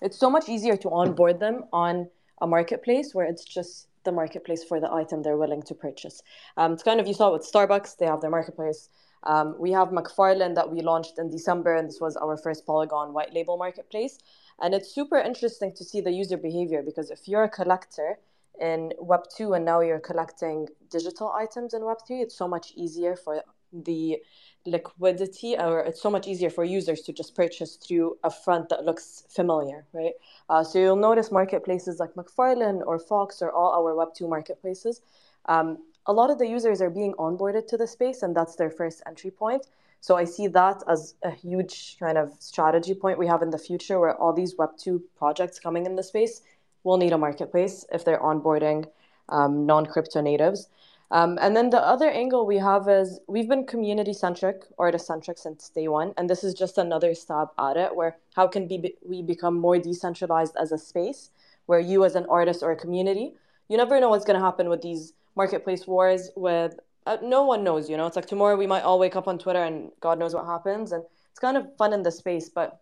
it's 0.00 0.18
so 0.18 0.30
much 0.30 0.48
easier 0.48 0.76
to 0.76 0.90
onboard 0.90 1.40
them 1.40 1.64
on 1.72 2.08
a 2.40 2.46
marketplace 2.46 3.14
where 3.14 3.26
it's 3.26 3.44
just 3.44 3.88
the 4.04 4.12
marketplace 4.12 4.62
for 4.62 4.80
the 4.80 4.92
item 4.92 5.22
they're 5.22 5.36
willing 5.36 5.62
to 5.62 5.74
purchase. 5.74 6.22
Um, 6.56 6.72
it's 6.72 6.82
kind 6.82 7.00
of 7.00 7.06
you 7.06 7.14
saw 7.14 7.32
with 7.32 7.50
Starbucks, 7.50 7.96
they 7.98 8.06
have 8.06 8.20
their 8.20 8.30
marketplace. 8.30 8.88
Um, 9.26 9.56
we 9.58 9.72
have 9.72 9.88
McFarlane 9.88 10.54
that 10.54 10.70
we 10.70 10.80
launched 10.80 11.18
in 11.18 11.28
December, 11.28 11.74
and 11.74 11.88
this 11.88 12.00
was 12.00 12.16
our 12.16 12.36
first 12.36 12.64
Polygon 12.64 13.12
white 13.12 13.34
label 13.34 13.56
marketplace. 13.56 14.18
And 14.62 14.72
it's 14.72 14.94
super 14.94 15.18
interesting 15.18 15.72
to 15.74 15.84
see 15.84 16.00
the 16.00 16.12
user 16.12 16.36
behavior 16.36 16.82
because 16.82 17.10
if 17.10 17.28
you're 17.28 17.44
a 17.44 17.48
collector 17.48 18.18
in 18.60 18.92
Web2 19.02 19.56
and 19.56 19.64
now 19.64 19.80
you're 19.80 20.00
collecting 20.00 20.68
digital 20.90 21.32
items 21.32 21.74
in 21.74 21.82
Web3, 21.82 22.22
it's 22.22 22.36
so 22.36 22.48
much 22.48 22.72
easier 22.76 23.16
for 23.16 23.42
the 23.72 24.18
liquidity, 24.64 25.56
or 25.56 25.80
it's 25.80 26.00
so 26.00 26.08
much 26.08 26.26
easier 26.26 26.48
for 26.48 26.64
users 26.64 27.02
to 27.02 27.12
just 27.12 27.34
purchase 27.34 27.76
through 27.76 28.16
a 28.24 28.30
front 28.30 28.68
that 28.68 28.84
looks 28.84 29.24
familiar, 29.28 29.84
right? 29.92 30.14
Uh, 30.48 30.64
so 30.64 30.78
you'll 30.78 30.96
notice 30.96 31.30
marketplaces 31.30 31.98
like 31.98 32.14
McFarlane 32.14 32.80
or 32.86 32.98
Fox 32.98 33.42
or 33.42 33.52
all 33.52 33.74
our 33.74 33.92
Web2 33.94 34.28
marketplaces. 34.28 35.02
Um, 35.46 35.78
a 36.06 36.12
lot 36.12 36.30
of 36.30 36.38
the 36.38 36.46
users 36.46 36.80
are 36.80 36.90
being 36.90 37.14
onboarded 37.14 37.66
to 37.68 37.76
the 37.76 37.86
space, 37.86 38.22
and 38.22 38.34
that's 38.34 38.56
their 38.56 38.70
first 38.70 39.02
entry 39.06 39.30
point. 39.30 39.66
So 40.00 40.16
I 40.16 40.24
see 40.24 40.46
that 40.48 40.82
as 40.88 41.14
a 41.22 41.30
huge 41.30 41.96
kind 41.98 42.16
of 42.16 42.32
strategy 42.38 42.94
point 42.94 43.18
we 43.18 43.26
have 43.26 43.42
in 43.42 43.50
the 43.50 43.58
future 43.58 43.98
where 43.98 44.14
all 44.16 44.32
these 44.32 44.54
Web2 44.54 45.02
projects 45.16 45.58
coming 45.58 45.84
in 45.86 45.96
the 45.96 46.02
space 46.02 46.42
will 46.84 46.96
need 46.96 47.12
a 47.12 47.18
marketplace 47.18 47.84
if 47.92 48.04
they're 48.04 48.20
onboarding 48.20 48.86
um, 49.28 49.66
non 49.66 49.86
crypto 49.86 50.20
natives. 50.20 50.68
Um, 51.10 51.38
and 51.40 51.56
then 51.56 51.70
the 51.70 51.80
other 51.80 52.10
angle 52.10 52.46
we 52.46 52.58
have 52.58 52.88
is 52.88 53.20
we've 53.28 53.48
been 53.48 53.64
community 53.64 54.12
centric, 54.12 54.64
artist 54.78 55.06
centric 55.06 55.38
since 55.38 55.68
day 55.68 55.88
one. 55.88 56.12
And 56.16 56.28
this 56.28 56.42
is 56.42 56.54
just 56.54 56.78
another 56.78 57.14
stab 57.14 57.48
at 57.58 57.76
it 57.76 57.94
where 57.94 58.16
how 58.34 58.48
can 58.48 58.66
be, 58.66 58.94
we 59.04 59.22
become 59.22 59.58
more 59.58 59.78
decentralized 59.78 60.56
as 60.60 60.72
a 60.72 60.78
space 60.78 61.30
where 61.66 61.80
you, 61.80 62.04
as 62.04 62.14
an 62.14 62.26
artist 62.28 62.62
or 62.62 62.72
a 62.72 62.76
community, 62.76 63.34
you 63.68 63.76
never 63.76 64.00
know 64.00 64.10
what's 64.10 64.24
going 64.24 64.38
to 64.38 64.44
happen 64.44 64.68
with 64.68 64.82
these 64.82 65.12
marketplace 65.36 65.86
wars 65.86 66.30
with 66.36 66.78
uh, 67.06 67.18
no 67.22 67.44
one 67.44 67.62
knows 67.62 67.88
you 67.88 67.96
know? 67.96 68.06
It's 68.06 68.16
like 68.16 68.26
tomorrow 68.26 68.56
we 68.56 68.66
might 68.66 68.82
all 68.82 68.98
wake 68.98 69.16
up 69.16 69.28
on 69.28 69.38
twitter 69.38 69.62
and 69.62 69.90
god 70.00 70.18
knows 70.18 70.34
what 70.34 70.46
happens 70.46 70.92
and 70.92 71.02
it's 71.30 71.38
kind 71.38 71.56
of 71.56 71.64
fun 71.76 71.92
in 71.92 72.02
the 72.02 72.10
space 72.10 72.48
but 72.48 72.80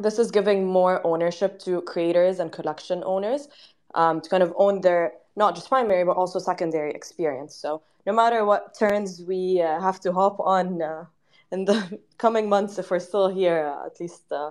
this 0.00 0.18
is 0.18 0.30
giving 0.30 0.66
more 0.66 1.04
ownership 1.06 1.58
to 1.60 1.80
creators 1.82 2.38
and 2.38 2.52
collection 2.52 3.02
owners 3.04 3.48
um, 3.94 4.20
to 4.20 4.28
kind 4.30 4.42
of 4.42 4.52
own 4.56 4.80
their 4.80 5.12
not 5.36 5.54
just 5.54 5.68
primary 5.68 6.04
but 6.04 6.16
also 6.16 6.38
secondary 6.38 6.92
experience. 6.92 7.54
So 7.54 7.82
no 8.06 8.12
matter 8.12 8.44
what 8.44 8.74
turns 8.78 9.22
we 9.22 9.60
uh, 9.60 9.80
have 9.80 10.00
to 10.00 10.12
hop 10.12 10.40
on 10.40 10.82
uh, 10.82 11.04
in 11.52 11.64
the 11.64 11.98
coming 12.18 12.48
months 12.48 12.78
if 12.78 12.90
we're 12.90 13.00
still 13.00 13.28
here 13.28 13.66
uh, 13.66 13.86
at 13.86 14.00
least 14.00 14.30
uh, 14.32 14.50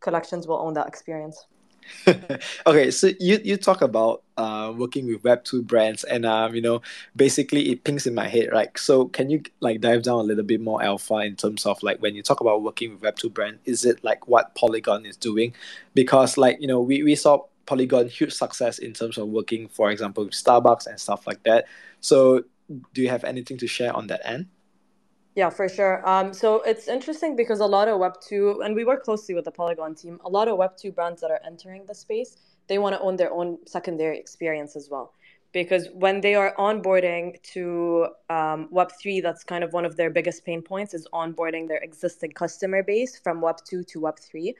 collections 0.00 0.46
will 0.46 0.58
own 0.58 0.74
that 0.74 0.86
experience 0.86 1.46
okay, 2.66 2.90
so 2.90 3.10
you 3.20 3.40
you 3.44 3.56
talk 3.56 3.82
about 3.82 4.22
uh, 4.36 4.72
working 4.76 5.06
with 5.06 5.22
Web 5.24 5.44
two 5.44 5.62
brands, 5.62 6.04
and 6.04 6.24
um, 6.26 6.54
you 6.54 6.60
know, 6.60 6.82
basically 7.14 7.70
it 7.70 7.84
pings 7.84 8.06
in 8.06 8.14
my 8.14 8.28
head, 8.28 8.50
right? 8.52 8.76
So 8.78 9.06
can 9.06 9.30
you 9.30 9.42
like 9.60 9.80
dive 9.80 10.02
down 10.02 10.20
a 10.20 10.22
little 10.22 10.44
bit 10.44 10.60
more 10.60 10.82
alpha 10.82 11.16
in 11.16 11.36
terms 11.36 11.66
of 11.66 11.82
like 11.82 12.00
when 12.00 12.14
you 12.14 12.22
talk 12.22 12.40
about 12.40 12.62
working 12.62 12.92
with 12.92 13.02
Web 13.02 13.16
two 13.16 13.30
brand, 13.30 13.58
is 13.64 13.84
it 13.84 14.02
like 14.04 14.26
what 14.28 14.54
Polygon 14.54 15.06
is 15.06 15.16
doing? 15.16 15.54
Because 15.94 16.36
like 16.36 16.60
you 16.60 16.66
know, 16.66 16.80
we 16.80 17.02
we 17.02 17.14
saw 17.14 17.44
Polygon 17.66 18.08
huge 18.08 18.32
success 18.32 18.78
in 18.78 18.92
terms 18.92 19.18
of 19.18 19.28
working, 19.28 19.68
for 19.68 19.90
example, 19.90 20.24
with 20.24 20.34
Starbucks 20.34 20.86
and 20.86 20.98
stuff 21.00 21.26
like 21.26 21.42
that. 21.44 21.66
So 22.00 22.44
do 22.94 23.02
you 23.02 23.08
have 23.08 23.24
anything 23.24 23.58
to 23.58 23.66
share 23.66 23.94
on 23.94 24.08
that 24.08 24.20
end? 24.24 24.46
Yeah, 25.36 25.50
for 25.50 25.68
sure. 25.68 26.06
Um, 26.08 26.32
so 26.32 26.62
it's 26.62 26.88
interesting 26.88 27.36
because 27.36 27.60
a 27.60 27.66
lot 27.66 27.88
of 27.88 28.00
Web2, 28.00 28.64
and 28.64 28.74
we 28.74 28.84
work 28.86 29.04
closely 29.04 29.34
with 29.34 29.44
the 29.44 29.50
Polygon 29.50 29.94
team, 29.94 30.18
a 30.24 30.30
lot 30.30 30.48
of 30.48 30.58
Web2 30.58 30.94
brands 30.94 31.20
that 31.20 31.30
are 31.30 31.40
entering 31.46 31.84
the 31.86 31.94
space, 31.94 32.38
they 32.68 32.78
want 32.78 32.96
to 32.96 33.00
own 33.02 33.16
their 33.16 33.30
own 33.30 33.58
secondary 33.66 34.18
experience 34.18 34.76
as 34.76 34.88
well. 34.90 35.12
Because 35.52 35.88
when 35.92 36.22
they 36.22 36.34
are 36.34 36.54
onboarding 36.58 37.42
to 37.52 38.08
um, 38.30 38.68
Web3, 38.72 39.22
that's 39.22 39.44
kind 39.44 39.62
of 39.62 39.74
one 39.74 39.84
of 39.84 39.96
their 39.96 40.08
biggest 40.10 40.44
pain 40.46 40.62
points 40.62 40.94
is 40.94 41.06
onboarding 41.12 41.68
their 41.68 41.78
existing 41.78 42.32
customer 42.32 42.82
base 42.82 43.18
from 43.18 43.42
Web2 43.42 43.86
to 43.88 44.00
Web3. 44.00 44.54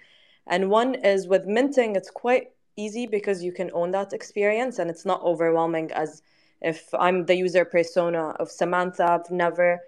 And 0.47 0.71
one 0.71 0.95
is 0.97 1.27
with 1.27 1.47
minting, 1.47 1.97
it's 1.97 2.11
quite 2.11 2.51
easy 2.77 3.07
because 3.07 3.43
you 3.43 3.51
can 3.51 3.71
own 3.73 3.93
that 3.93 4.13
experience 4.13 4.79
and 4.79 4.91
it's 4.91 5.07
not 5.07 5.23
overwhelming 5.23 5.91
as 5.93 6.23
if 6.61 6.93
I'm 6.93 7.25
the 7.25 7.35
user 7.35 7.65
persona 7.65 8.31
of 8.39 8.51
Samantha, 8.51 9.11
I've 9.11 9.31
never 9.31 9.81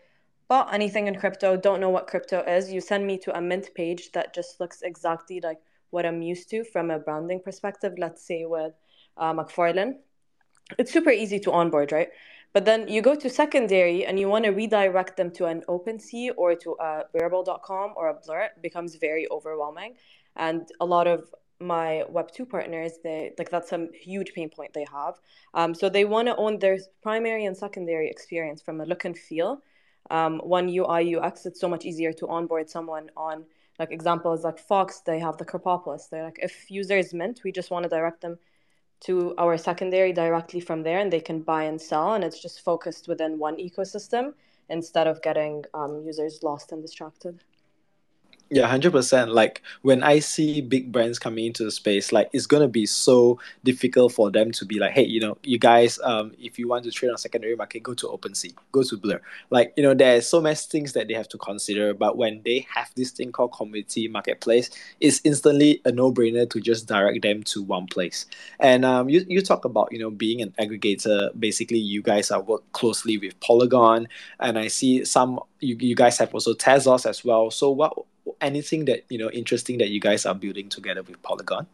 bought 0.49 0.73
anything 0.73 1.07
in 1.07 1.15
crypto, 1.15 1.57
don't 1.57 1.81
know 1.81 1.91
what 1.91 2.07
crypto 2.07 2.41
is, 2.43 2.73
you 2.73 2.81
send 2.81 3.07
me 3.07 3.19
to 3.19 3.37
a 3.37 3.41
mint 3.41 3.69
page 3.75 4.13
that 4.13 4.35
just 4.35 4.61
looks 4.61 4.83
exactly 4.83 5.41
like 5.41 5.59
what 5.91 6.07
I'm 6.07 6.23
used 6.23 6.51
to 6.51 6.65
from 6.65 6.91
a 6.91 6.99
branding 6.99 7.41
perspective, 7.41 7.95
let's 7.99 8.27
say 8.27 8.45
with 8.45 8.73
uh, 9.17 9.33
McFarlane. 9.33 9.95
It's 10.79 10.93
super 10.93 11.11
easy 11.11 11.39
to 11.41 11.53
onboard, 11.53 11.93
right? 11.93 12.09
But 12.53 12.65
then 12.65 12.89
you 12.89 13.03
go 13.03 13.15
to 13.15 13.29
secondary 13.29 14.07
and 14.07 14.19
you 14.19 14.29
want 14.29 14.45
to 14.47 14.51
redirect 14.51 15.17
them 15.17 15.31
to 15.33 15.47
an 15.47 15.63
OpenSea 15.69 16.31
or 16.37 16.55
to 16.57 16.77
a 16.81 17.05
rarible.com 17.15 17.95
or 17.97 18.09
a 18.09 18.15
Blur, 18.15 18.45
it 18.45 18.63
becomes 18.63 18.97
very 18.97 19.31
overwhelming. 19.31 19.97
And 20.37 20.69
a 20.81 20.87
lot 20.87 21.07
of 21.07 21.31
my 21.61 22.05
Web2 22.11 22.49
partners, 22.49 22.93
they 23.03 23.33
like 23.39 23.51
that's 23.51 23.73
a 23.73 23.89
huge 23.93 24.33
pain 24.33 24.49
point 24.49 24.73
they 24.73 24.87
have. 24.91 25.15
Um, 25.55 25.75
so 25.75 25.89
they 25.89 26.05
want 26.05 26.29
to 26.29 26.37
own 26.37 26.59
their 26.59 26.79
primary 27.03 27.45
and 27.45 27.57
secondary 27.57 28.09
experience 28.09 28.63
from 28.63 28.81
a 28.81 28.85
look 28.85 29.05
and 29.05 29.19
feel 29.19 29.63
um, 30.11 30.39
one 30.39 30.69
UI 30.69 31.17
UX, 31.17 31.47
it's 31.47 31.61
so 31.61 31.69
much 31.69 31.85
easier 31.85 32.13
to 32.15 32.29
onboard 32.29 32.69
someone 32.71 33.11
on 33.17 33.45
like 33.79 33.93
examples 33.93 34.45
like 34.45 34.59
Fox, 34.59 35.01
they 35.01 35.19
have 35.21 35.37
the 35.37 35.45
Krapopolis. 35.45 36.09
They're 36.09 36.25
like 36.25 36.39
if 36.43 36.71
users 36.71 37.15
mint, 37.15 37.41
we 37.45 37.53
just 37.53 37.71
want 37.71 37.85
to 37.85 37.89
direct 37.89 38.21
them 38.21 38.39
to 39.01 39.35
our 39.39 39.57
secondary 39.57 40.13
directly 40.13 40.61
from 40.61 40.83
there 40.83 40.99
and 40.99 41.13
they 41.13 41.21
can 41.21 41.41
buy 41.41 41.65
and 41.65 41.81
sell 41.81 42.15
and 42.15 42.25
it's 42.25 42.41
just 42.41 42.65
focused 42.65 43.07
within 43.07 43.39
one 43.39 43.57
ecosystem 43.57 44.35
instead 44.69 45.07
of 45.07 45.23
getting 45.23 45.65
um, 45.75 46.03
users 46.05 46.43
lost 46.43 46.73
and 46.73 46.83
distracted. 46.83 47.39
Yeah, 48.51 48.67
hundred 48.67 48.93
percent. 48.93 49.31
Like 49.31 49.61
when 49.83 50.03
I 50.03 50.21
see 50.21 50.63
big 50.63 50.91
brands 50.91 51.19
coming 51.19 51.45
into 51.45 51.65
the 51.65 51.71
space, 51.71 52.13
like 52.13 52.31
it's 52.33 52.47
gonna 52.47 52.67
be 52.67 52.87
so 52.87 53.39
difficult 53.63 54.15
for 54.15 54.31
them 54.31 54.53
to 54.53 54.65
be 54.65 54.79
like, 54.79 54.93
hey, 54.93 55.05
you 55.05 55.21
know, 55.21 55.37
you 55.43 55.59
guys, 55.59 55.99
um, 56.03 56.33
if 56.39 56.59
you 56.59 56.67
want 56.67 56.85
to 56.85 56.91
trade 56.91 57.11
on 57.11 57.19
secondary 57.19 57.57
market, 57.57 57.83
go 57.83 57.93
to 57.93 58.07
OpenSea, 58.07 58.55
go 58.73 58.83
to 58.83 58.97
Blur. 58.97 59.21
Like 59.51 59.75
you 59.77 59.83
know, 59.83 59.93
there's 59.93 60.27
so 60.27 60.41
many 60.41 60.55
things 60.57 60.95
that 60.95 61.09
they 61.09 61.15
have 61.15 61.29
to 61.29 61.37
consider. 61.37 61.93
But 61.93 62.17
when 62.17 62.41
they 62.43 62.67
have 62.75 62.91
this 62.97 63.11
thing 63.11 63.33
called 63.33 63.53
community 63.53 64.09
marketplace, 64.09 64.71
it's 64.99 65.21
instantly 65.25 65.83
a 65.85 65.93
no-brainer 65.93 66.49
to 66.49 66.61
just 66.61 66.89
direct 66.89 67.21
them 67.21 67.43
to 67.43 67.63
one 67.63 67.87
place. 67.87 68.25
And 68.61 68.83
um, 68.87 69.11
you 69.11 69.27
you 69.29 69.43
talk 69.43 69.67
about 69.67 69.93
you 69.93 69.99
know 69.99 70.11
being 70.11 70.41
an 70.41 70.55
aggregator. 70.59 71.39
Basically, 71.39 71.79
you 71.79 72.01
guys 72.01 72.31
are 72.31 72.41
work 72.41 72.63
closely 72.73 73.19
with 73.19 73.39
Polygon, 73.41 74.09
and 74.41 74.59
I 74.59 74.69
see 74.69 75.05
some 75.05 75.39
you, 75.61 75.77
you 75.79 75.95
guys 75.95 76.17
have 76.19 76.33
also 76.33 76.55
Tezos 76.55 77.05
as 77.05 77.25
well. 77.25 77.51
So 77.51 77.71
what 77.71 77.93
anything 78.41 78.85
that 78.87 79.05
you 79.09 79.19
know 79.19 79.31
interesting 79.31 79.79
that 79.79 79.91
you 79.91 80.01
guys 80.01 80.27
are 80.27 80.35
building 80.35 80.69
together 80.69 81.03
with 81.03 81.23
Polygon? 81.23 81.67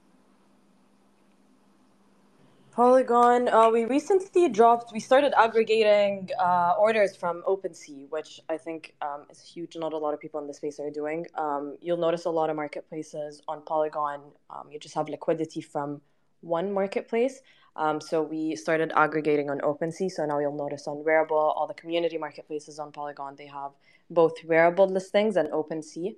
Polygon, 2.75 3.49
uh, 3.51 3.71
we 3.71 3.85
recently 3.85 4.49
dropped, 4.49 4.93
we 4.93 4.99
started 4.99 5.33
aggregating 5.39 6.29
uh, 6.41 6.75
orders 6.77 7.15
from 7.15 7.41
OpenSea, 7.47 8.11
which 8.11 8.41
I 8.49 8.57
think 8.57 8.97
um, 9.01 9.27
is 9.31 9.41
huge. 9.41 9.77
Not 9.77 9.93
a 9.93 9.97
lot 9.97 10.13
of 10.13 10.19
people 10.19 10.41
in 10.41 10.49
the 10.49 10.55
space 10.55 10.81
are 10.81 10.91
doing. 10.91 11.25
Um, 11.37 11.77
you'll 11.81 11.99
notice 11.99 12.25
a 12.25 12.31
lot 12.31 12.51
of 12.51 12.57
marketplaces 12.57 13.41
on 13.47 13.63
Polygon. 13.63 14.23
Um, 14.51 14.73
you 14.73 14.81
just 14.81 14.97
have 14.97 15.09
liquidity 15.09 15.61
from 15.61 16.01
one 16.41 16.73
marketplace. 16.73 17.43
Um, 17.77 18.01
so 18.01 18.21
we 18.23 18.57
started 18.57 18.91
aggregating 18.97 19.51
on 19.51 19.61
OpenSea. 19.61 20.11
So 20.11 20.27
now 20.27 20.41
you'll 20.41 20.57
notice 20.57 20.89
on 20.89 20.97
Rarible, 21.05 21.55
all 21.57 21.69
the 21.69 21.75
community 21.75 22.19
marketplaces 22.19 22.81
on 22.81 22.91
Polygon, 22.91 23.37
they 23.37 23.47
have 23.47 23.71
both 24.11 24.35
Rarible 24.43 24.91
listings 24.91 25.37
and 25.37 25.49
OpenSea. 25.51 26.17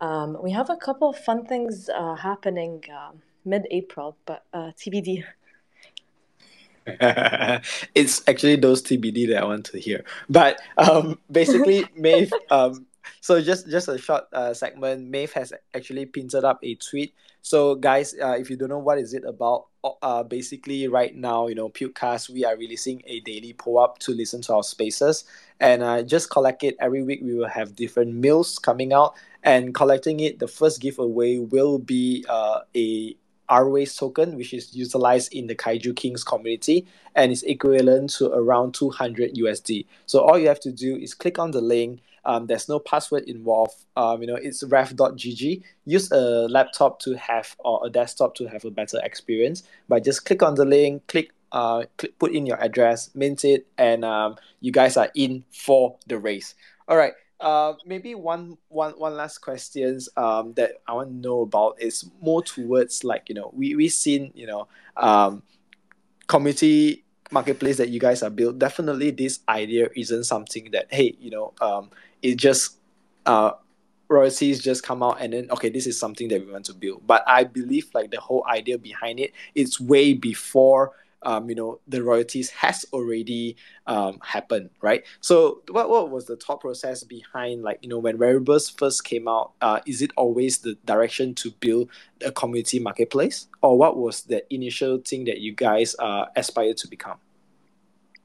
Um, 0.00 0.36
we 0.42 0.50
have 0.52 0.70
a 0.70 0.76
couple 0.76 1.10
of 1.10 1.18
fun 1.18 1.46
things 1.46 1.88
uh, 1.88 2.14
happening 2.14 2.82
uh, 2.92 3.12
mid-April, 3.44 4.16
but 4.26 4.44
uh, 4.52 4.72
TBD. 4.76 5.24
it's 7.94 8.22
actually 8.28 8.56
those 8.56 8.82
TBD 8.82 9.28
that 9.28 9.42
I 9.42 9.44
want 9.44 9.64
to 9.66 9.80
hear. 9.80 10.04
But 10.28 10.60
um, 10.76 11.18
basically, 11.30 11.86
Maeve. 11.96 12.32
Um, 12.50 12.86
so 13.20 13.40
just 13.40 13.68
just 13.70 13.88
a 13.88 13.96
short 13.96 14.24
uh, 14.32 14.52
segment. 14.52 15.08
Maeve 15.08 15.32
has 15.32 15.52
actually 15.74 16.06
printed 16.06 16.44
up 16.44 16.58
a 16.62 16.74
tweet. 16.74 17.14
So 17.40 17.74
guys, 17.74 18.14
uh, 18.22 18.36
if 18.38 18.50
you 18.50 18.56
don't 18.56 18.68
know 18.68 18.78
what 18.78 18.98
is 18.98 19.14
it 19.14 19.24
about, 19.24 19.66
uh, 20.02 20.22
basically 20.22 20.88
right 20.88 21.14
now, 21.14 21.46
you 21.46 21.54
know, 21.54 21.68
Pukecast, 21.68 22.30
we 22.30 22.44
are 22.44 22.56
releasing 22.56 23.02
a 23.06 23.20
daily 23.20 23.52
POAP 23.52 23.98
to 24.00 24.12
listen 24.12 24.40
to 24.42 24.54
our 24.54 24.62
spaces, 24.62 25.24
and 25.60 25.82
uh, 25.82 26.02
just 26.02 26.30
collect 26.30 26.64
it 26.64 26.76
every 26.80 27.02
week. 27.02 27.20
We 27.22 27.34
will 27.34 27.48
have 27.48 27.76
different 27.76 28.14
meals 28.14 28.58
coming 28.58 28.92
out, 28.92 29.14
and 29.44 29.74
collecting 29.74 30.20
it. 30.20 30.40
The 30.40 30.48
first 30.48 30.80
giveaway 30.80 31.38
will 31.38 31.78
be 31.78 32.24
uh, 32.28 32.60
a 32.74 33.16
Arways 33.50 33.96
token, 33.96 34.36
which 34.36 34.54
is 34.54 34.74
utilized 34.74 35.32
in 35.34 35.46
the 35.46 35.54
Kaiju 35.54 35.94
Kings 35.94 36.24
community 36.24 36.86
and 37.14 37.30
is 37.30 37.42
equivalent 37.42 38.10
to 38.14 38.32
around 38.32 38.72
200 38.72 39.34
USD. 39.34 39.86
So 40.06 40.20
all 40.20 40.38
you 40.38 40.48
have 40.48 40.60
to 40.60 40.72
do 40.72 40.96
is 40.96 41.14
click 41.14 41.38
on 41.38 41.50
the 41.50 41.60
link. 41.60 42.00
Um, 42.24 42.46
there's 42.46 42.70
no 42.70 42.78
password 42.78 43.24
involved. 43.24 43.74
Um, 43.96 44.22
you 44.22 44.26
know, 44.26 44.36
it's 44.36 44.64
ref.gg. 44.64 45.62
Use 45.84 46.10
a 46.10 46.48
laptop 46.48 47.00
to 47.00 47.14
have 47.18 47.54
or 47.58 47.86
a 47.86 47.90
desktop 47.90 48.34
to 48.36 48.46
have 48.46 48.64
a 48.64 48.70
better 48.70 48.98
experience. 49.04 49.62
But 49.90 50.04
just 50.04 50.24
click 50.24 50.42
on 50.42 50.54
the 50.54 50.64
link, 50.64 51.06
click 51.06 51.32
uh, 51.52 51.84
click, 51.98 52.18
put 52.18 52.32
in 52.32 52.46
your 52.46 52.60
address, 52.60 53.10
mint 53.14 53.44
it, 53.44 53.66
and 53.78 54.04
um, 54.04 54.36
you 54.60 54.72
guys 54.72 54.96
are 54.96 55.10
in 55.14 55.44
for 55.52 55.96
the 56.06 56.18
race. 56.18 56.54
All 56.88 56.96
right. 56.96 57.12
Uh, 57.44 57.74
maybe 57.84 58.14
one 58.14 58.56
one 58.68 58.92
one 58.92 59.14
last 59.14 59.36
questions 59.38 60.08
um, 60.16 60.54
that 60.54 60.80
I 60.88 60.94
want 60.94 61.10
to 61.10 61.14
know 61.14 61.42
about 61.42 61.76
is 61.78 62.10
more 62.22 62.42
towards 62.42 63.04
like 63.04 63.28
you 63.28 63.34
know 63.34 63.50
we 63.52 63.74
we 63.74 63.90
seen 63.90 64.32
you 64.34 64.46
know 64.46 64.66
um, 64.96 65.42
community 66.26 67.04
marketplace 67.30 67.76
that 67.76 67.90
you 67.90 68.00
guys 68.00 68.22
are 68.22 68.30
built. 68.30 68.58
Definitely, 68.58 69.10
this 69.10 69.40
idea 69.46 69.90
isn't 69.94 70.24
something 70.24 70.70
that 70.70 70.86
hey 70.88 71.16
you 71.20 71.30
know 71.30 71.52
um, 71.60 71.90
it 72.22 72.36
just 72.36 72.78
uh, 73.26 73.50
royalties 74.08 74.62
just 74.62 74.82
come 74.82 75.02
out 75.02 75.20
and 75.20 75.34
then 75.34 75.50
okay 75.50 75.68
this 75.68 75.86
is 75.86 76.00
something 76.00 76.28
that 76.28 76.46
we 76.46 76.50
want 76.50 76.64
to 76.64 76.72
build. 76.72 77.06
But 77.06 77.24
I 77.26 77.44
believe 77.44 77.90
like 77.92 78.10
the 78.10 78.20
whole 78.20 78.46
idea 78.48 78.78
behind 78.78 79.20
it 79.20 79.32
it's 79.54 79.78
way 79.78 80.14
before 80.14 80.92
um, 81.24 81.48
you 81.48 81.54
know 81.54 81.80
the 81.88 82.02
royalties 82.02 82.50
has 82.50 82.84
already 82.92 83.56
um, 83.86 84.18
happened 84.22 84.70
right? 84.80 85.04
So 85.20 85.62
what, 85.70 85.88
what 85.88 86.10
was 86.10 86.26
the 86.26 86.36
thought 86.36 86.60
process 86.60 87.02
behind 87.04 87.62
like 87.62 87.78
you 87.82 87.88
know 87.88 87.98
when 87.98 88.18
Raribles 88.18 88.76
first 88.78 89.04
came 89.04 89.28
out 89.28 89.52
uh, 89.60 89.80
is 89.86 90.02
it 90.02 90.10
always 90.16 90.58
the 90.58 90.76
direction 90.84 91.34
to 91.36 91.50
build 91.52 91.88
a 92.24 92.32
community 92.32 92.78
marketplace? 92.78 93.48
Or 93.62 93.76
what 93.78 93.96
was 93.96 94.22
the 94.22 94.42
initial 94.52 94.98
thing 94.98 95.24
that 95.24 95.40
you 95.40 95.52
guys 95.52 95.96
uh, 95.98 96.26
aspired 96.36 96.76
to 96.78 96.88
become 96.88 97.18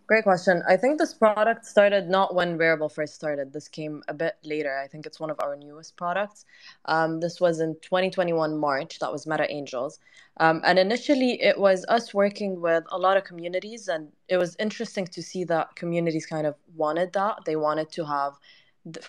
Great 0.09 0.23
question. 0.23 0.63
I 0.67 0.75
think 0.75 0.97
this 0.97 1.13
product 1.13 1.67
started 1.67 2.09
not 2.09 2.33
when 2.33 2.57
Rarible 2.57 2.91
first 2.91 3.13
started. 3.13 3.53
This 3.53 3.67
came 3.67 4.01
a 4.07 4.13
bit 4.15 4.37
later. 4.43 4.75
I 4.75 4.87
think 4.87 5.05
it's 5.05 5.19
one 5.19 5.29
of 5.29 5.39
our 5.39 5.55
newest 5.55 5.97
products. 5.97 6.45
Um, 6.85 7.19
this 7.19 7.39
was 7.39 7.59
in 7.59 7.75
2021 7.83 8.57
March. 8.57 8.97
That 8.97 9.11
was 9.11 9.27
Meta 9.27 9.45
Angels. 9.53 9.99
Um, 10.37 10.61
and 10.65 10.79
initially, 10.79 11.39
it 11.39 11.59
was 11.59 11.85
us 11.89 12.11
working 12.11 12.59
with 12.59 12.85
a 12.91 12.97
lot 12.97 13.17
of 13.17 13.23
communities, 13.23 13.87
and 13.87 14.07
it 14.27 14.37
was 14.37 14.55
interesting 14.57 15.05
to 15.05 15.21
see 15.21 15.43
that 15.43 15.75
communities 15.75 16.25
kind 16.25 16.47
of 16.47 16.55
wanted 16.75 17.13
that. 17.13 17.41
They 17.45 17.55
wanted 17.55 17.91
to 17.91 18.05
have 18.05 18.33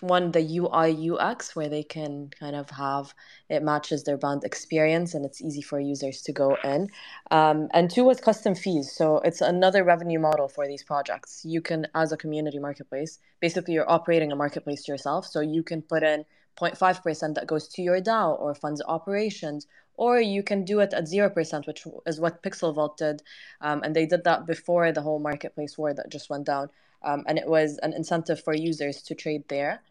one 0.01 0.31
the 0.31 0.59
UI 0.59 1.11
UX 1.11 1.55
where 1.55 1.69
they 1.69 1.83
can 1.83 2.29
kind 2.39 2.55
of 2.55 2.69
have 2.71 3.13
it 3.49 3.63
matches 3.63 4.03
their 4.03 4.17
brand 4.17 4.43
experience 4.43 5.13
and 5.13 5.25
it's 5.25 5.41
easy 5.41 5.61
for 5.61 5.79
users 5.79 6.21
to 6.23 6.31
go 6.31 6.57
in. 6.63 6.89
Um, 7.31 7.69
and 7.73 7.89
two 7.89 8.03
was 8.03 8.19
custom 8.19 8.55
fees. 8.55 8.91
So 8.91 9.17
it's 9.19 9.41
another 9.41 9.83
revenue 9.83 10.19
model 10.19 10.47
for 10.47 10.67
these 10.67 10.83
projects. 10.83 11.43
You 11.45 11.61
can, 11.61 11.87
as 11.95 12.11
a 12.11 12.17
community 12.17 12.59
marketplace, 12.59 13.19
basically 13.39 13.73
you're 13.73 13.89
operating 13.89 14.31
a 14.31 14.35
marketplace 14.35 14.87
yourself. 14.87 15.25
So 15.25 15.39
you 15.39 15.63
can 15.63 15.81
put 15.81 16.03
in 16.03 16.25
0.5% 16.59 17.35
that 17.35 17.47
goes 17.47 17.67
to 17.69 17.81
your 17.81 18.01
DAO 18.01 18.39
or 18.39 18.53
funds 18.53 18.81
operations, 18.85 19.67
or 19.95 20.19
you 20.19 20.43
can 20.43 20.65
do 20.65 20.79
it 20.79 20.93
at 20.93 21.05
0%, 21.05 21.67
which 21.67 21.85
is 22.05 22.19
what 22.19 22.43
Pixel 22.43 22.73
Vault 22.73 22.97
did. 22.97 23.23
Um, 23.61 23.81
and 23.83 23.95
they 23.95 24.05
did 24.05 24.23
that 24.25 24.45
before 24.45 24.91
the 24.91 25.01
whole 25.01 25.19
marketplace 25.19 25.77
war 25.77 25.93
that 25.93 26.09
just 26.09 26.29
went 26.29 26.45
down 26.45 26.69
um, 27.03 27.23
and 27.27 27.37
it 27.37 27.47
was 27.47 27.77
an 27.83 27.93
incentive 27.93 28.43
for 28.43 28.53
users 28.53 29.01
to 29.03 29.15
trade 29.15 29.43
there. 29.47 29.81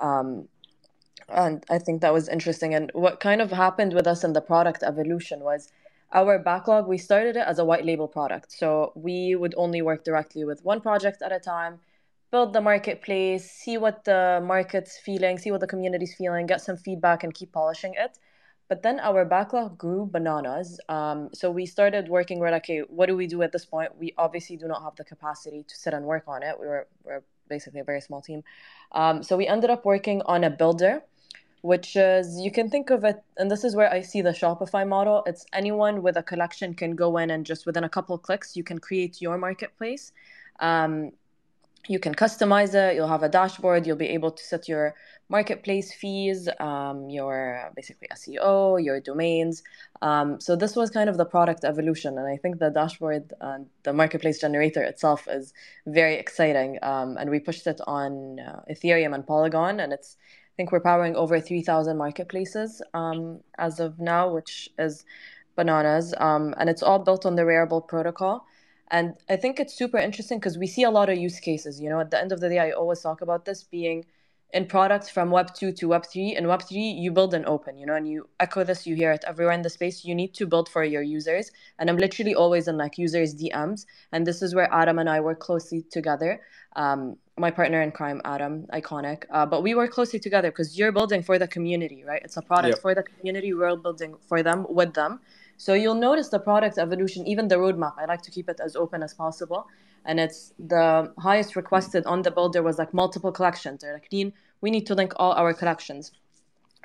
Um, 0.00 0.48
and 1.28 1.64
I 1.68 1.78
think 1.78 2.00
that 2.00 2.12
was 2.12 2.28
interesting. 2.28 2.74
And 2.74 2.90
what 2.94 3.20
kind 3.20 3.40
of 3.40 3.50
happened 3.50 3.92
with 3.92 4.06
us 4.06 4.24
in 4.24 4.32
the 4.32 4.40
product 4.40 4.82
evolution 4.82 5.40
was 5.40 5.70
our 6.12 6.38
backlog, 6.38 6.86
we 6.86 6.96
started 6.98 7.36
it 7.36 7.46
as 7.46 7.58
a 7.58 7.64
white 7.64 7.84
label 7.84 8.08
product. 8.08 8.52
So 8.52 8.92
we 8.94 9.34
would 9.34 9.54
only 9.56 9.82
work 9.82 10.04
directly 10.04 10.44
with 10.44 10.64
one 10.64 10.80
project 10.80 11.20
at 11.22 11.32
a 11.32 11.38
time, 11.38 11.80
build 12.30 12.52
the 12.52 12.60
marketplace, 12.60 13.50
see 13.50 13.76
what 13.76 14.04
the 14.04 14.42
market's 14.42 14.98
feeling, 14.98 15.38
see 15.38 15.50
what 15.50 15.60
the 15.60 15.66
community's 15.66 16.14
feeling, 16.14 16.46
get 16.46 16.62
some 16.62 16.76
feedback, 16.76 17.24
and 17.24 17.34
keep 17.34 17.52
polishing 17.52 17.94
it. 17.96 18.18
But 18.68 18.82
then 18.82 19.00
our 19.00 19.24
backlog 19.24 19.78
grew 19.78 20.06
bananas. 20.06 20.78
Um, 20.88 21.30
so 21.32 21.50
we 21.50 21.64
started 21.64 22.08
working. 22.08 22.38
We're 22.38 22.50
like, 22.50 22.64
okay, 22.64 22.80
what 22.80 23.06
do 23.06 23.16
we 23.16 23.26
do 23.26 23.42
at 23.42 23.50
this 23.50 23.64
point? 23.64 23.96
We 23.96 24.14
obviously 24.18 24.56
do 24.56 24.68
not 24.68 24.82
have 24.82 24.96
the 24.96 25.04
capacity 25.04 25.64
to 25.66 25.74
sit 25.76 25.94
and 25.94 26.04
work 26.04 26.24
on 26.26 26.42
it. 26.42 26.54
We 26.60 26.66
were 26.66 26.86
we're 27.02 27.22
basically 27.48 27.80
a 27.80 27.84
very 27.84 28.02
small 28.02 28.20
team. 28.20 28.44
Um, 28.92 29.22
so 29.22 29.36
we 29.36 29.46
ended 29.46 29.70
up 29.70 29.86
working 29.86 30.20
on 30.26 30.44
a 30.44 30.50
builder, 30.50 31.02
which 31.62 31.96
is 31.96 32.38
you 32.38 32.50
can 32.50 32.68
think 32.68 32.90
of 32.90 33.04
it, 33.04 33.22
and 33.38 33.50
this 33.50 33.64
is 33.64 33.74
where 33.74 33.90
I 33.90 34.02
see 34.02 34.20
the 34.20 34.30
Shopify 34.30 34.86
model. 34.86 35.22
It's 35.26 35.46
anyone 35.54 36.02
with 36.02 36.16
a 36.18 36.22
collection 36.22 36.74
can 36.74 36.94
go 36.94 37.16
in 37.16 37.30
and 37.30 37.46
just 37.46 37.64
within 37.64 37.84
a 37.84 37.88
couple 37.88 38.18
clicks, 38.18 38.54
you 38.54 38.64
can 38.64 38.78
create 38.78 39.22
your 39.22 39.38
marketplace. 39.38 40.12
Um, 40.60 41.12
you 41.86 41.98
can 41.98 42.14
customize 42.14 42.74
it. 42.74 42.96
You'll 42.96 43.08
have 43.08 43.22
a 43.22 43.28
dashboard. 43.28 43.86
You'll 43.86 43.96
be 43.96 44.08
able 44.08 44.30
to 44.30 44.44
set 44.44 44.68
your 44.68 44.94
marketplace 45.28 45.92
fees, 45.92 46.48
um, 46.58 47.10
your 47.10 47.70
basically 47.76 48.08
SEO, 48.12 48.82
your 48.82 49.00
domains. 49.00 49.62
Um, 50.00 50.40
so 50.40 50.56
this 50.56 50.74
was 50.74 50.90
kind 50.90 51.10
of 51.10 51.16
the 51.16 51.24
product 51.24 51.64
evolution, 51.64 52.18
and 52.18 52.26
I 52.26 52.36
think 52.36 52.58
the 52.58 52.70
dashboard 52.70 53.32
and 53.40 53.66
the 53.82 53.92
marketplace 53.92 54.40
generator 54.40 54.82
itself 54.82 55.28
is 55.30 55.52
very 55.86 56.14
exciting. 56.14 56.78
Um, 56.82 57.16
and 57.18 57.30
we 57.30 57.40
pushed 57.40 57.66
it 57.66 57.80
on 57.86 58.40
uh, 58.40 58.62
Ethereum 58.70 59.14
and 59.14 59.26
Polygon, 59.26 59.80
and 59.80 59.92
it's 59.92 60.16
I 60.20 60.54
think 60.56 60.72
we're 60.72 60.80
powering 60.80 61.14
over 61.14 61.40
three 61.40 61.62
thousand 61.62 61.98
marketplaces 61.98 62.82
um, 62.94 63.40
as 63.58 63.80
of 63.80 63.98
now, 63.98 64.32
which 64.32 64.70
is 64.78 65.04
bananas. 65.56 66.14
Um, 66.18 66.54
and 66.58 66.70
it's 66.70 66.82
all 66.82 67.00
built 67.00 67.26
on 67.26 67.34
the 67.36 67.42
Rarible 67.42 67.86
protocol. 67.86 68.46
And 68.90 69.14
I 69.28 69.36
think 69.36 69.60
it's 69.60 69.74
super 69.74 69.98
interesting 69.98 70.38
because 70.38 70.56
we 70.56 70.66
see 70.66 70.84
a 70.84 70.90
lot 70.90 71.10
of 71.10 71.18
use 71.18 71.40
cases. 71.40 71.78
You 71.78 71.90
know, 71.90 72.00
at 72.00 72.10
the 72.10 72.18
end 72.18 72.32
of 72.32 72.40
the 72.40 72.48
day, 72.48 72.58
I 72.58 72.70
always 72.70 73.00
talk 73.00 73.20
about 73.20 73.44
this 73.44 73.62
being 73.64 74.06
in 74.52 74.64
products 74.66 75.10
from 75.10 75.30
Web 75.30 75.54
2 75.54 75.72
to 75.72 75.88
Web 75.88 76.06
3. 76.06 76.36
In 76.36 76.46
Web 76.48 76.62
3, 76.62 76.78
you 76.78 77.10
build 77.10 77.34
and 77.34 77.44
open, 77.46 77.76
you 77.76 77.84
know, 77.84 77.94
and 77.94 78.08
you 78.08 78.28
echo 78.40 78.64
this, 78.64 78.86
you 78.86 78.94
hear 78.94 79.12
it 79.12 79.24
everywhere 79.26 79.52
in 79.52 79.62
the 79.62 79.68
space. 79.68 80.04
You 80.04 80.14
need 80.14 80.32
to 80.34 80.46
build 80.46 80.68
for 80.70 80.82
your 80.84 81.02
users. 81.02 81.50
And 81.78 81.90
I'm 81.90 81.98
literally 81.98 82.34
always 82.34 82.66
in 82.66 82.78
like 82.78 82.96
users' 82.96 83.34
DMs. 83.34 83.84
And 84.12 84.26
this 84.26 84.40
is 84.40 84.54
where 84.54 84.72
Adam 84.72 84.98
and 84.98 85.08
I 85.08 85.20
work 85.20 85.40
closely 85.40 85.82
together. 85.90 86.40
Um, 86.76 87.16
my 87.36 87.50
partner 87.50 87.82
in 87.82 87.92
crime, 87.92 88.22
Adam, 88.24 88.66
iconic. 88.72 89.24
Uh, 89.30 89.44
but 89.44 89.62
we 89.62 89.74
work 89.74 89.90
closely 89.90 90.18
together 90.18 90.50
because 90.50 90.78
you're 90.78 90.92
building 90.92 91.22
for 91.22 91.38
the 91.38 91.46
community, 91.46 92.02
right? 92.04 92.22
It's 92.24 92.36
a 92.38 92.42
product 92.42 92.76
Yep. 92.76 92.82
for 92.82 92.94
the 92.94 93.02
community. 93.02 93.52
We're 93.52 93.76
building 93.76 94.16
for 94.28 94.42
them, 94.42 94.66
with 94.68 94.94
them. 94.94 95.20
So 95.58 95.74
you'll 95.74 95.94
notice 95.94 96.28
the 96.30 96.38
product 96.38 96.78
evolution, 96.78 97.26
even 97.26 97.48
the 97.48 97.56
roadmap. 97.56 97.94
I 97.98 98.06
like 98.06 98.22
to 98.22 98.30
keep 98.30 98.48
it 98.48 98.60
as 98.60 98.76
open 98.76 99.02
as 99.02 99.12
possible. 99.12 99.68
And 100.08 100.18
it's 100.18 100.54
the 100.58 101.12
highest 101.18 101.54
requested 101.54 102.06
on 102.06 102.22
the 102.22 102.30
builder 102.30 102.62
was 102.62 102.78
like 102.78 102.94
multiple 102.94 103.30
collections. 103.30 103.82
They're 103.82 103.92
like, 103.92 104.08
Dean, 104.08 104.32
we 104.62 104.70
need 104.70 104.86
to 104.86 104.94
link 104.94 105.12
all 105.16 105.32
our 105.32 105.52
collections. 105.52 106.12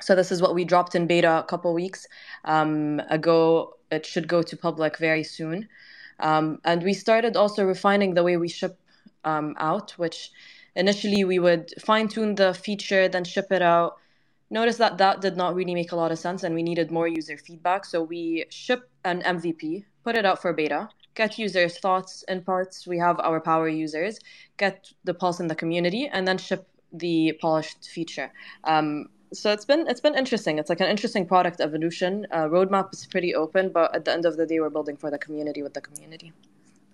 So 0.00 0.14
this 0.14 0.30
is 0.30 0.42
what 0.42 0.54
we 0.54 0.64
dropped 0.66 0.94
in 0.94 1.06
beta 1.06 1.38
a 1.38 1.42
couple 1.42 1.72
weeks 1.72 2.06
um, 2.44 3.00
ago. 3.08 3.78
It 3.90 4.04
should 4.04 4.28
go 4.28 4.42
to 4.42 4.56
public 4.58 4.98
very 4.98 5.24
soon. 5.24 5.68
Um, 6.20 6.60
and 6.64 6.82
we 6.82 6.92
started 6.92 7.34
also 7.34 7.64
refining 7.64 8.12
the 8.12 8.22
way 8.22 8.36
we 8.36 8.48
ship 8.48 8.78
um, 9.24 9.54
out, 9.58 9.92
which 9.92 10.30
initially 10.76 11.24
we 11.24 11.38
would 11.38 11.72
fine 11.80 12.08
tune 12.08 12.34
the 12.34 12.52
feature, 12.52 13.08
then 13.08 13.24
ship 13.24 13.50
it 13.50 13.62
out. 13.62 13.96
Notice 14.50 14.76
that 14.76 14.98
that 14.98 15.22
did 15.22 15.38
not 15.38 15.54
really 15.54 15.74
make 15.74 15.92
a 15.92 15.96
lot 15.96 16.12
of 16.12 16.18
sense, 16.18 16.42
and 16.42 16.54
we 16.54 16.62
needed 16.62 16.90
more 16.90 17.08
user 17.08 17.38
feedback. 17.38 17.86
So 17.86 18.02
we 18.02 18.44
ship 18.50 18.90
an 19.02 19.22
MVP, 19.22 19.86
put 20.04 20.14
it 20.14 20.26
out 20.26 20.42
for 20.42 20.52
beta, 20.52 20.90
get 21.14 21.38
users' 21.38 21.78
thoughts 21.78 22.24
and 22.28 22.44
parts. 22.44 22.86
We 22.86 22.98
have 22.98 23.20
our 23.20 23.40
power 23.40 23.68
users, 23.68 24.18
get 24.56 24.92
the 25.04 25.14
pulse 25.14 25.40
in 25.40 25.48
the 25.48 25.54
community, 25.54 26.08
and 26.12 26.26
then 26.26 26.38
ship 26.38 26.68
the 26.92 27.36
polished 27.40 27.88
feature. 27.88 28.32
Um, 28.64 29.08
so 29.32 29.50
it's 29.52 29.64
been 29.64 29.86
it's 29.88 30.00
been 30.00 30.14
interesting. 30.14 30.58
It's 30.58 30.70
like 30.70 30.80
an 30.80 30.88
interesting 30.88 31.26
product 31.26 31.60
evolution. 31.60 32.26
Uh, 32.30 32.44
roadmap 32.44 32.92
is 32.92 33.06
pretty 33.06 33.34
open, 33.34 33.70
but 33.70 33.94
at 33.94 34.04
the 34.04 34.12
end 34.12 34.24
of 34.26 34.36
the 34.36 34.46
day, 34.46 34.60
we're 34.60 34.70
building 34.70 34.96
for 34.96 35.10
the 35.10 35.18
community 35.18 35.62
with 35.62 35.74
the 35.74 35.80
community. 35.80 36.32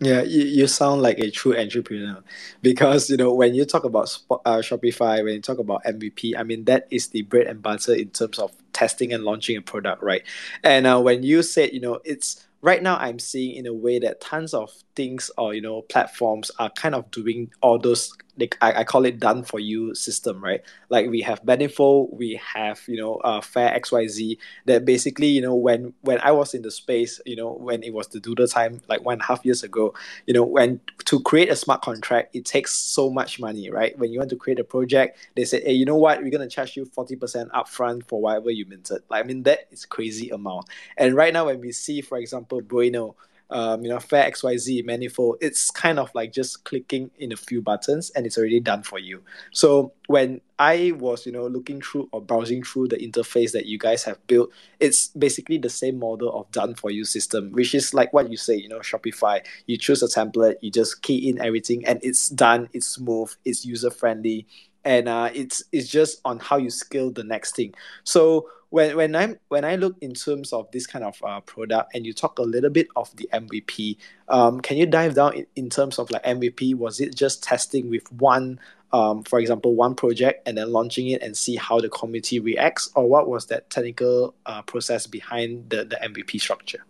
Yeah, 0.02 0.22
you, 0.22 0.44
you 0.44 0.66
sound 0.66 1.02
like 1.02 1.18
a 1.18 1.30
true 1.30 1.54
entrepreneur 1.54 2.22
because 2.62 3.10
you 3.10 3.18
know 3.18 3.34
when 3.34 3.54
you 3.54 3.66
talk 3.66 3.84
about 3.84 4.18
uh, 4.30 4.58
Shopify, 4.58 5.22
when 5.22 5.34
you 5.34 5.42
talk 5.42 5.58
about 5.58 5.84
MVP, 5.84 6.34
I 6.38 6.42
mean 6.42 6.64
that 6.64 6.86
is 6.90 7.08
the 7.08 7.22
bread 7.22 7.46
and 7.46 7.60
butter 7.60 7.94
in 7.94 8.08
terms 8.08 8.38
of 8.38 8.52
testing 8.72 9.12
and 9.12 9.24
launching 9.24 9.58
a 9.58 9.60
product, 9.60 10.02
right? 10.02 10.22
And 10.64 10.86
uh, 10.86 11.00
when 11.00 11.22
you 11.22 11.42
said 11.42 11.74
you 11.74 11.80
know 11.80 12.00
it's 12.04 12.46
right 12.62 12.82
now, 12.82 12.96
I'm 12.96 13.18
seeing 13.18 13.56
in 13.56 13.66
a 13.66 13.74
way 13.74 13.98
that 14.00 14.20
tons 14.20 14.54
of 14.54 14.72
things 15.00 15.30
or 15.38 15.54
you 15.54 15.62
know 15.62 15.80
platforms 15.82 16.50
are 16.58 16.70
kind 16.82 16.94
of 16.94 17.10
doing 17.10 17.50
all 17.62 17.78
those 17.78 18.12
like 18.40 18.56
I, 18.60 18.80
I 18.80 18.84
call 18.84 19.04
it 19.04 19.18
done 19.18 19.42
for 19.42 19.60
you 19.60 19.94
system, 19.94 20.42
right? 20.42 20.62
Like 20.88 21.08
we 21.08 21.20
have 21.22 21.44
Beneful, 21.44 22.08
we 22.12 22.40
have 22.54 22.80
you 22.86 22.96
know 22.96 23.16
uh, 23.16 23.40
Fair 23.40 23.78
XYZ 23.78 24.38
that 24.66 24.84
basically 24.84 25.28
you 25.28 25.40
know 25.40 25.54
when 25.54 25.92
when 26.02 26.18
I 26.20 26.32
was 26.32 26.54
in 26.54 26.62
the 26.62 26.70
space, 26.70 27.20
you 27.24 27.36
know 27.36 27.52
when 27.52 27.82
it 27.82 27.92
was 27.92 28.08
the 28.08 28.20
doodle 28.20 28.46
time 28.46 28.80
like 28.88 29.04
one 29.04 29.14
and 29.14 29.22
a 29.22 29.24
half 29.24 29.44
years 29.44 29.62
ago, 29.62 29.94
you 30.26 30.34
know 30.34 30.44
when 30.44 30.80
to 31.06 31.20
create 31.20 31.50
a 31.50 31.56
smart 31.56 31.82
contract 31.82 32.34
it 32.34 32.44
takes 32.44 32.74
so 32.74 33.10
much 33.10 33.40
money 33.40 33.70
right? 33.70 33.96
When 33.98 34.12
you 34.12 34.18
want 34.18 34.30
to 34.30 34.36
create 34.36 34.60
a 34.60 34.64
project 34.64 35.18
they 35.34 35.44
say 35.44 35.62
hey 35.62 35.72
you 35.72 35.84
know 35.84 35.96
what? 35.96 36.22
We're 36.22 36.30
going 36.30 36.48
to 36.48 36.54
charge 36.54 36.76
you 36.76 36.84
40% 36.84 37.50
upfront 37.50 38.06
for 38.06 38.20
whatever 38.20 38.50
you 38.50 38.66
minted. 38.66 39.02
Like 39.10 39.24
i 39.24 39.26
mean 39.26 39.42
that 39.44 39.60
is 39.70 39.84
crazy 39.84 40.30
amount. 40.30 40.66
And 40.96 41.14
right 41.14 41.32
now 41.32 41.46
when 41.46 41.60
we 41.60 41.72
see 41.72 42.00
for 42.00 42.18
example 42.18 42.60
bueno 42.60 43.16
um, 43.50 43.82
you 43.82 43.88
know 43.88 43.98
fair 43.98 44.30
xyz 44.30 44.84
manifold 44.84 45.36
it's 45.40 45.70
kind 45.70 45.98
of 45.98 46.10
like 46.14 46.32
just 46.32 46.64
clicking 46.64 47.10
in 47.18 47.32
a 47.32 47.36
few 47.36 47.60
buttons 47.60 48.10
and 48.10 48.26
it's 48.26 48.38
already 48.38 48.60
done 48.60 48.82
for 48.82 48.98
you. 48.98 49.22
So 49.52 49.92
when 50.06 50.40
i 50.58 50.92
was 50.98 51.24
you 51.24 51.32
know 51.32 51.46
looking 51.46 51.80
through 51.80 52.08
or 52.12 52.20
browsing 52.20 52.62
through 52.62 52.88
the 52.88 52.96
interface 52.96 53.52
that 53.52 53.66
you 53.66 53.78
guys 53.78 54.02
have 54.02 54.18
built 54.26 54.50
it's 54.78 55.08
basically 55.08 55.56
the 55.56 55.70
same 55.70 55.98
model 55.98 56.32
of 56.38 56.50
done 56.50 56.74
for 56.74 56.90
you 56.90 57.04
system 57.04 57.50
which 57.52 57.74
is 57.74 57.94
like 57.94 58.12
what 58.12 58.30
you 58.30 58.36
say 58.36 58.56
you 58.56 58.68
know 58.68 58.80
shopify. 58.80 59.40
You 59.66 59.76
choose 59.78 60.02
a 60.02 60.06
template 60.06 60.56
you 60.60 60.70
just 60.70 61.02
key 61.02 61.28
in 61.28 61.40
everything 61.40 61.86
and 61.86 62.00
it's 62.02 62.28
done 62.28 62.68
it's 62.72 62.86
smooth 62.86 63.32
it's 63.44 63.64
user 63.64 63.90
friendly 63.90 64.46
and 64.84 65.08
uh, 65.08 65.30
it's 65.34 65.62
it's 65.72 65.88
just 65.88 66.20
on 66.24 66.38
how 66.38 66.56
you 66.56 66.70
scale 66.70 67.10
the 67.10 67.24
next 67.24 67.54
thing. 67.54 67.74
So 68.04 68.48
when 68.70 68.96
when 68.96 69.14
i 69.14 69.36
when 69.48 69.64
i 69.64 69.76
look 69.76 69.96
in 70.00 70.14
terms 70.14 70.52
of 70.52 70.70
this 70.70 70.86
kind 70.86 71.04
of 71.04 71.20
uh, 71.24 71.40
product 71.40 71.94
and 71.94 72.06
you 72.06 72.12
talk 72.12 72.38
a 72.38 72.42
little 72.42 72.70
bit 72.70 72.88
of 72.96 73.14
the 73.16 73.28
mvp 73.32 73.96
um, 74.28 74.60
can 74.60 74.76
you 74.76 74.86
dive 74.86 75.14
down 75.14 75.34
in, 75.34 75.46
in 75.56 75.70
terms 75.70 75.98
of 75.98 76.10
like 76.10 76.24
mvp 76.24 76.74
was 76.76 77.00
it 77.00 77.14
just 77.14 77.42
testing 77.42 77.90
with 77.90 78.10
one 78.12 78.58
um, 78.92 79.22
for 79.24 79.38
example 79.38 79.74
one 79.74 79.94
project 79.94 80.46
and 80.48 80.56
then 80.56 80.72
launching 80.72 81.08
it 81.08 81.22
and 81.22 81.36
see 81.36 81.56
how 81.56 81.78
the 81.80 81.88
community 81.90 82.40
reacts 82.40 82.90
or 82.94 83.08
what 83.08 83.28
was 83.28 83.46
that 83.46 83.68
technical 83.70 84.34
uh, 84.46 84.62
process 84.62 85.06
behind 85.06 85.68
the, 85.70 85.84
the 85.84 85.96
mvp 85.96 86.40
structure 86.40 86.84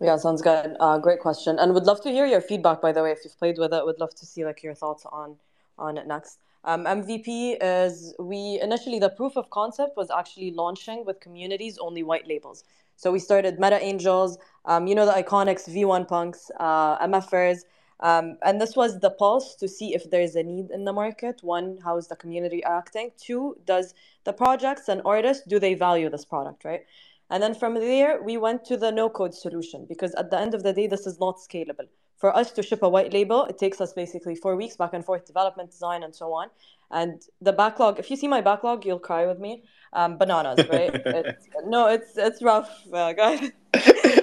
Yeah, 0.00 0.16
sounds 0.16 0.42
good. 0.42 0.76
Uh, 0.80 0.98
great 0.98 1.20
question, 1.20 1.58
and 1.58 1.72
would 1.72 1.84
love 1.84 2.02
to 2.02 2.10
hear 2.10 2.26
your 2.26 2.40
feedback. 2.40 2.82
By 2.82 2.92
the 2.92 3.02
way, 3.02 3.12
if 3.12 3.20
you've 3.24 3.38
played 3.38 3.58
with 3.58 3.72
it, 3.72 3.86
would 3.86 4.00
love 4.00 4.12
to 4.16 4.26
see 4.26 4.44
like 4.44 4.62
your 4.62 4.74
thoughts 4.74 5.06
on 5.06 5.36
on 5.78 5.96
it 5.96 6.06
next. 6.06 6.40
Um, 6.64 6.84
MVP 6.84 7.58
is 7.60 8.14
we 8.18 8.58
initially 8.62 8.98
the 8.98 9.10
proof 9.10 9.36
of 9.36 9.50
concept 9.50 9.96
was 9.96 10.10
actually 10.10 10.50
launching 10.52 11.04
with 11.04 11.20
communities 11.20 11.76
only 11.78 12.02
white 12.02 12.26
labels. 12.26 12.64
So 12.96 13.12
we 13.12 13.18
started 13.18 13.60
Meta 13.60 13.82
Angels, 13.82 14.38
um, 14.64 14.86
you 14.86 14.94
know 14.94 15.04
the 15.04 15.12
iconics, 15.12 15.68
V1 15.68 16.08
Punks, 16.08 16.50
uh, 16.58 17.06
MFers, 17.06 17.64
um, 18.00 18.38
and 18.42 18.60
this 18.60 18.76
was 18.76 19.00
the 19.00 19.10
pulse 19.10 19.54
to 19.56 19.68
see 19.68 19.94
if 19.94 20.10
there's 20.10 20.36
a 20.36 20.42
need 20.42 20.70
in 20.70 20.84
the 20.84 20.92
market. 20.92 21.40
One, 21.42 21.78
how 21.84 21.98
is 21.98 22.08
the 22.08 22.16
community 22.16 22.62
acting? 22.64 23.10
Two, 23.18 23.56
does 23.66 23.94
the 24.24 24.32
projects 24.32 24.88
and 24.88 25.02
artists 25.04 25.44
do 25.46 25.58
they 25.58 25.74
value 25.74 26.08
this 26.08 26.24
product, 26.24 26.64
right? 26.64 26.84
And 27.30 27.42
then 27.42 27.54
from 27.54 27.74
there, 27.74 28.22
we 28.22 28.36
went 28.36 28.64
to 28.66 28.76
the 28.76 28.90
no 28.90 29.08
code 29.08 29.34
solution 29.34 29.86
because 29.88 30.14
at 30.14 30.30
the 30.30 30.38
end 30.38 30.54
of 30.54 30.62
the 30.62 30.72
day, 30.72 30.86
this 30.86 31.06
is 31.06 31.18
not 31.18 31.36
scalable. 31.38 31.88
For 32.16 32.34
us 32.34 32.52
to 32.52 32.62
ship 32.62 32.82
a 32.82 32.88
white 32.88 33.12
label, 33.12 33.44
it 33.46 33.58
takes 33.58 33.80
us 33.80 33.92
basically 33.92 34.34
four 34.34 34.56
weeks 34.56 34.76
back 34.76 34.94
and 34.94 35.04
forth 35.04 35.26
development, 35.26 35.70
design, 35.70 36.02
and 36.02 36.14
so 36.14 36.32
on. 36.32 36.48
And 36.90 37.20
the 37.40 37.52
backlog, 37.52 37.98
if 37.98 38.10
you 38.10 38.16
see 38.16 38.28
my 38.28 38.40
backlog, 38.40 38.86
you'll 38.86 39.00
cry 39.00 39.26
with 39.26 39.38
me. 39.38 39.64
Um, 39.92 40.16
bananas, 40.16 40.66
right? 40.68 40.90
it's, 40.94 41.46
no, 41.66 41.88
it's 41.88 42.16
it's 42.16 42.42
rough, 42.42 42.70
uh, 42.92 43.12
guys. 43.22 43.50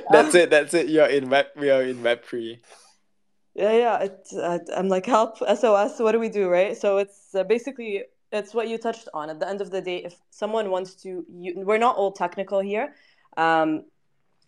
that's 0.09 0.35
it 0.35 0.49
that's 0.49 0.73
it 0.73 0.89
you're 0.89 1.05
in 1.05 1.29
web 1.29 1.45
we 1.55 1.69
are 1.69 1.83
in 1.83 2.03
web 2.03 2.23
3 2.23 2.59
Yeah, 3.53 3.73
yeah. 3.73 3.97
It, 4.03 4.27
uh, 4.35 4.59
I'm 4.75 4.89
like, 4.89 5.05
help, 5.05 5.37
SOS. 5.39 5.99
What 5.99 6.13
do 6.13 6.19
we 6.19 6.29
do, 6.29 6.49
right? 6.49 6.77
So 6.77 6.97
it's 6.97 7.35
uh, 7.35 7.43
basically 7.43 8.03
it's 8.31 8.53
what 8.53 8.67
you 8.69 8.77
touched 8.77 9.09
on. 9.13 9.29
At 9.29 9.39
the 9.39 9.47
end 9.47 9.61
of 9.61 9.71
the 9.71 9.81
day, 9.81 9.97
if 9.97 10.15
someone 10.29 10.69
wants 10.71 10.95
to, 11.03 11.25
you, 11.29 11.53
we're 11.57 11.77
not 11.77 11.97
all 11.97 12.11
technical 12.11 12.59
here. 12.59 12.95
Um, 13.37 13.85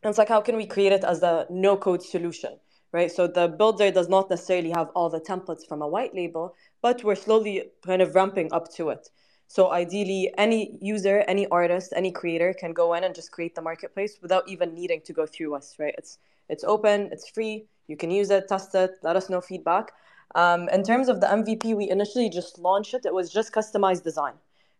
it's 0.03 0.17
like, 0.17 0.29
how 0.29 0.41
can 0.41 0.55
we 0.55 0.65
create 0.65 0.91
it 0.93 1.03
as 1.03 1.23
a 1.23 1.45
no-code 1.49 2.03
solution, 2.03 2.59
right? 2.93 3.11
So 3.11 3.27
the 3.27 3.47
builder 3.49 3.91
does 3.91 4.07
not 4.07 4.29
necessarily 4.29 4.69
have 4.69 4.89
all 4.95 5.09
the 5.09 5.19
templates 5.19 5.67
from 5.67 5.81
a 5.81 5.87
white 5.87 6.15
label, 6.15 6.55
but 6.81 7.03
we're 7.03 7.15
slowly 7.15 7.71
kind 7.85 8.01
of 8.01 8.15
ramping 8.15 8.53
up 8.53 8.71
to 8.75 8.89
it. 8.89 9.09
So 9.47 9.71
ideally, 9.71 10.33
any 10.37 10.77
user, 10.79 11.25
any 11.27 11.47
artist, 11.47 11.91
any 11.95 12.11
creator 12.11 12.53
can 12.53 12.71
go 12.71 12.93
in 12.93 13.03
and 13.03 13.13
just 13.13 13.31
create 13.31 13.55
the 13.55 13.61
marketplace 13.61 14.19
without 14.21 14.47
even 14.47 14.73
needing 14.73 15.01
to 15.01 15.13
go 15.13 15.25
through 15.25 15.55
us, 15.55 15.75
right? 15.77 15.93
It's 15.97 16.17
it's 16.49 16.63
open, 16.63 17.09
it's 17.11 17.29
free. 17.29 17.65
You 17.87 17.97
can 17.97 18.11
use 18.11 18.29
it, 18.29 18.47
test 18.47 18.75
it, 18.75 18.91
let 19.01 19.15
us 19.15 19.29
know 19.29 19.41
feedback. 19.41 19.91
Um, 20.35 20.69
in 20.69 20.83
terms 20.83 21.09
of 21.09 21.19
the 21.19 21.27
MVP, 21.27 21.75
we 21.75 21.89
initially 21.89 22.29
just 22.29 22.59
launched 22.59 22.93
it. 22.93 23.05
It 23.05 23.13
was 23.13 23.31
just 23.31 23.53
customized 23.53 24.03
design, 24.03 24.33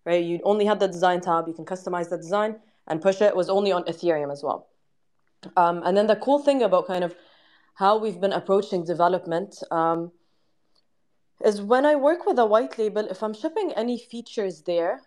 right? 0.05 0.23
You 0.23 0.39
only 0.43 0.65
had 0.65 0.79
the 0.79 0.87
design 0.87 1.21
tab. 1.21 1.47
You 1.47 1.53
can 1.53 1.65
customize 1.65 2.09
the 2.09 2.17
design 2.17 2.57
and 2.87 3.01
push 3.01 3.21
it. 3.21 3.25
It 3.25 3.35
was 3.35 3.49
only 3.49 3.71
on 3.71 3.83
Ethereum 3.83 4.31
as 4.31 4.43
well. 4.43 4.67
Um, 5.55 5.81
and 5.85 5.95
then 5.95 6.07
the 6.07 6.15
cool 6.15 6.39
thing 6.39 6.63
about 6.63 6.87
kind 6.87 7.03
of 7.03 7.15
how 7.75 7.97
we've 7.97 8.21
been 8.21 8.33
approaching 8.33 8.83
development 8.83 9.55
um, 9.71 10.11
is 11.43 11.61
when 11.61 11.85
I 11.85 11.95
work 11.95 12.25
with 12.25 12.39
a 12.39 12.45
white 12.45 12.77
label, 12.77 13.07
if 13.09 13.23
I'm 13.23 13.33
shipping 13.33 13.73
any 13.75 13.97
features 13.97 14.61
there, 14.61 15.01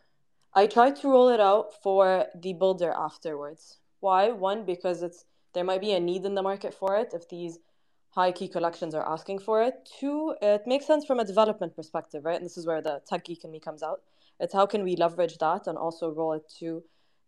I 0.54 0.66
try 0.66 0.90
to 0.90 1.08
roll 1.08 1.28
it 1.28 1.40
out 1.40 1.82
for 1.82 2.26
the 2.34 2.52
builder 2.54 2.92
afterwards. 2.96 3.78
Why? 4.00 4.30
One, 4.30 4.64
because 4.64 5.02
it's 5.02 5.24
there 5.54 5.64
might 5.64 5.80
be 5.80 5.92
a 5.92 6.00
need 6.00 6.24
in 6.24 6.34
the 6.34 6.42
market 6.42 6.74
for 6.74 6.96
it 6.96 7.12
if 7.14 7.28
these 7.28 7.58
high 8.10 8.32
key 8.32 8.48
collections 8.48 8.94
are 8.94 9.06
asking 9.06 9.38
for 9.38 9.62
it. 9.62 9.88
Two, 10.00 10.34
it 10.42 10.66
makes 10.66 10.86
sense 10.86 11.04
from 11.04 11.20
a 11.20 11.24
development 11.24 11.76
perspective, 11.76 12.24
right? 12.24 12.36
And 12.36 12.44
this 12.44 12.56
is 12.56 12.66
where 12.66 12.82
the 12.82 13.00
tech 13.06 13.24
geek 13.24 13.44
in 13.44 13.50
me 13.50 13.60
comes 13.60 13.82
out. 13.82 14.00
It's 14.40 14.52
how 14.52 14.66
can 14.66 14.82
we 14.82 14.96
leverage 14.96 15.38
that 15.38 15.66
and 15.66 15.78
also 15.78 16.10
roll 16.10 16.32
it 16.34 16.50
to 16.58 16.82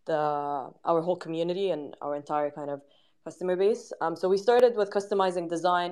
the 0.06 0.70
our 0.84 1.00
whole 1.02 1.16
community 1.16 1.70
and 1.70 1.94
our 2.00 2.16
entire 2.16 2.50
kind 2.50 2.70
of 2.70 2.80
customer 3.28 3.56
base. 3.56 3.84
Um, 4.02 4.14
so 4.20 4.24
we 4.34 4.38
started 4.48 4.72
with 4.80 4.88
customizing 4.98 5.46
design 5.56 5.90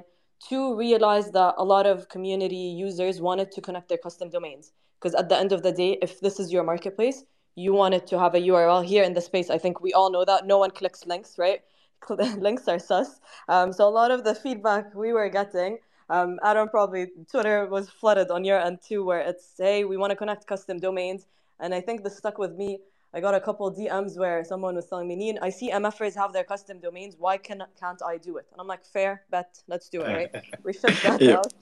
to 0.48 0.58
realize 0.86 1.26
that 1.38 1.52
a 1.64 1.66
lot 1.74 1.86
of 1.92 2.08
community 2.14 2.64
users 2.86 3.14
wanted 3.28 3.48
to 3.56 3.60
connect 3.66 3.86
their 3.90 4.02
custom 4.06 4.28
domains 4.36 4.64
because 4.96 5.14
at 5.20 5.28
the 5.30 5.38
end 5.42 5.52
of 5.56 5.60
the 5.66 5.72
day, 5.82 5.92
if 6.06 6.12
this 6.24 6.36
is 6.42 6.46
your 6.54 6.64
marketplace, 6.72 7.18
you 7.64 7.70
wanted 7.82 8.06
to 8.10 8.18
have 8.24 8.34
a 8.34 8.42
URL 8.50 8.82
here 8.92 9.04
in 9.08 9.12
the 9.18 9.24
space. 9.30 9.48
I 9.56 9.58
think 9.58 9.74
we 9.86 9.92
all 9.98 10.10
know 10.14 10.24
that 10.24 10.46
no 10.52 10.58
one 10.64 10.72
clicks 10.78 11.02
links, 11.12 11.30
right? 11.44 11.60
links 12.46 12.66
are 12.72 12.78
sus. 12.78 13.20
Um, 13.54 13.68
so 13.76 13.82
a 13.88 13.94
lot 14.00 14.10
of 14.10 14.20
the 14.28 14.34
feedback 14.34 14.94
we 14.94 15.12
were 15.12 15.30
getting, 15.40 15.78
um, 16.08 16.38
Adam 16.50 16.68
probably 16.68 17.02
Twitter 17.30 17.58
was 17.66 17.90
flooded 18.00 18.30
on 18.30 18.44
your 18.44 18.58
end 18.66 18.78
too, 18.88 19.00
where 19.08 19.22
it's 19.30 19.46
hey 19.58 19.78
we 19.90 19.96
want 19.96 20.10
to 20.14 20.18
connect 20.22 20.46
custom 20.46 20.76
domains, 20.88 21.26
and 21.60 21.74
I 21.78 21.80
think 21.86 21.96
this 22.04 22.16
stuck 22.16 22.38
with 22.44 22.54
me. 22.62 22.70
I 23.14 23.20
got 23.20 23.34
a 23.34 23.40
couple 23.40 23.70
DMs 23.72 24.18
where 24.18 24.44
someone 24.44 24.74
was 24.74 24.86
telling 24.86 25.08
me, 25.08 25.16
Neen, 25.16 25.38
I 25.40 25.50
see 25.50 25.70
MFers 25.70 26.14
have 26.16 26.32
their 26.32 26.44
custom 26.44 26.80
domains. 26.80 27.16
Why 27.18 27.36
can 27.38 27.62
can't 27.78 28.02
I 28.02 28.18
do 28.18 28.36
it? 28.36 28.46
And 28.52 28.60
I'm 28.60 28.66
like, 28.66 28.84
fair 28.84 29.22
bet, 29.30 29.62
let's 29.68 29.88
do 29.88 30.02
it, 30.02 30.08
right? 30.08 30.44
we 30.64 30.72
shipped 30.72 31.02
that 31.02 31.22
out. 31.22 31.52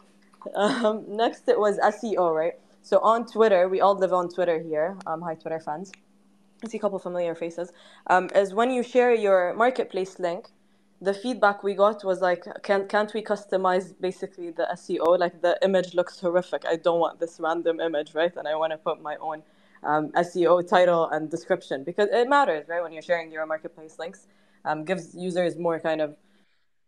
Um, 0.55 1.05
next, 1.09 1.49
it 1.49 1.59
was 1.59 1.79
SEO, 1.79 2.35
right? 2.35 2.55
So 2.83 2.99
on 3.01 3.27
Twitter, 3.27 3.69
we 3.69 3.81
all 3.81 3.95
live 3.95 4.13
on 4.13 4.29
Twitter 4.29 4.61
here. 4.61 4.97
Um, 5.07 5.23
hi, 5.23 5.35
Twitter 5.35 5.61
fans. 5.61 5.91
I 6.63 6.69
see 6.69 6.79
a 6.79 6.81
couple 6.81 6.99
familiar 6.99 7.35
faces. 7.35 7.73
Um, 8.09 8.29
is 8.35 8.53
when 8.53 8.71
you 8.71 8.83
share 8.83 9.15
your 9.15 9.55
marketplace 9.55 10.19
link, 10.19 10.49
the 11.01 11.15
feedback 11.15 11.63
we 11.63 11.75
got 11.75 12.05
was 12.05 12.21
like, 12.21 12.45
can't 12.63 12.89
can't 12.89 13.13
we 13.13 13.23
customize 13.23 13.95
basically 14.01 14.51
the 14.51 14.67
SEO? 14.73 15.19
Like 15.19 15.43
the 15.43 15.59
image 15.63 15.95
looks 15.95 16.21
horrific. 16.21 16.65
I 16.67 16.77
don't 16.77 17.01
want 17.01 17.21
this 17.21 17.39
random 17.39 17.81
image, 17.81 18.15
right? 18.15 18.35
And 18.37 18.49
I 18.49 18.55
want 18.55 18.73
to 18.73 18.79
put 18.79 19.03
my 19.03 19.17
own 19.17 19.43
um, 19.85 20.11
SEO 20.13 20.67
title 20.69 21.09
and 21.11 21.31
description 21.31 21.85
because 21.85 22.09
it 22.13 22.29
matters, 22.29 22.67
right? 22.69 22.83
When 22.83 22.93
you're 22.93 23.03
sharing 23.03 23.31
your 23.33 23.47
marketplace 23.47 23.97
links, 23.99 24.27
um, 24.65 24.85
gives 24.85 25.15
users 25.15 25.57
more 25.59 25.81
kind 25.81 26.01
of 26.01 26.17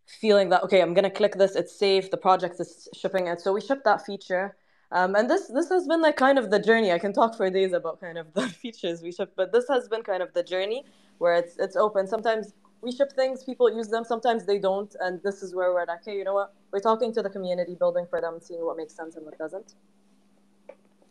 feeling 0.07 0.49
that 0.49 0.63
okay, 0.63 0.81
I'm 0.81 0.93
gonna 0.93 1.09
click 1.11 1.35
this, 1.35 1.55
it's 1.55 1.77
safe, 1.77 2.11
the 2.11 2.17
project 2.17 2.59
is 2.59 2.87
shipping 2.93 3.27
it. 3.27 3.41
So 3.41 3.53
we 3.53 3.61
shipped 3.61 3.85
that 3.85 4.05
feature. 4.05 4.55
Um, 4.91 5.15
and 5.15 5.29
this 5.29 5.47
this 5.47 5.69
has 5.69 5.87
been 5.87 6.01
like 6.01 6.15
kind 6.15 6.39
of 6.39 6.49
the 6.49 6.59
journey. 6.59 6.91
I 6.93 6.99
can 6.99 7.13
talk 7.13 7.35
for 7.35 7.49
days 7.49 7.73
about 7.73 7.99
kind 7.99 8.17
of 8.17 8.33
the 8.33 8.47
features 8.61 9.01
we 9.01 9.11
ship, 9.11 9.33
but 9.35 9.51
this 9.51 9.65
has 9.69 9.87
been 9.89 10.03
kind 10.03 10.23
of 10.23 10.33
the 10.33 10.43
journey 10.43 10.85
where 11.17 11.33
it's 11.35 11.57
it's 11.57 11.75
open. 11.75 12.07
Sometimes 12.07 12.53
we 12.81 12.91
ship 12.91 13.11
things, 13.13 13.43
people 13.43 13.69
use 13.73 13.87
them, 13.89 14.03
sometimes 14.03 14.45
they 14.45 14.59
don't, 14.59 14.95
and 15.01 15.21
this 15.23 15.43
is 15.43 15.55
where 15.55 15.73
we're 15.73 15.85
like, 15.85 16.05
hey, 16.05 16.15
you 16.17 16.23
know 16.23 16.35
what? 16.35 16.53
We're 16.71 16.79
talking 16.79 17.13
to 17.13 17.21
the 17.21 17.29
community, 17.29 17.75
building 17.75 18.05
for 18.09 18.21
them, 18.21 18.39
seeing 18.41 18.63
what 18.65 18.77
makes 18.77 18.95
sense 18.95 19.15
and 19.15 19.25
what 19.25 19.37
doesn't. 19.37 19.73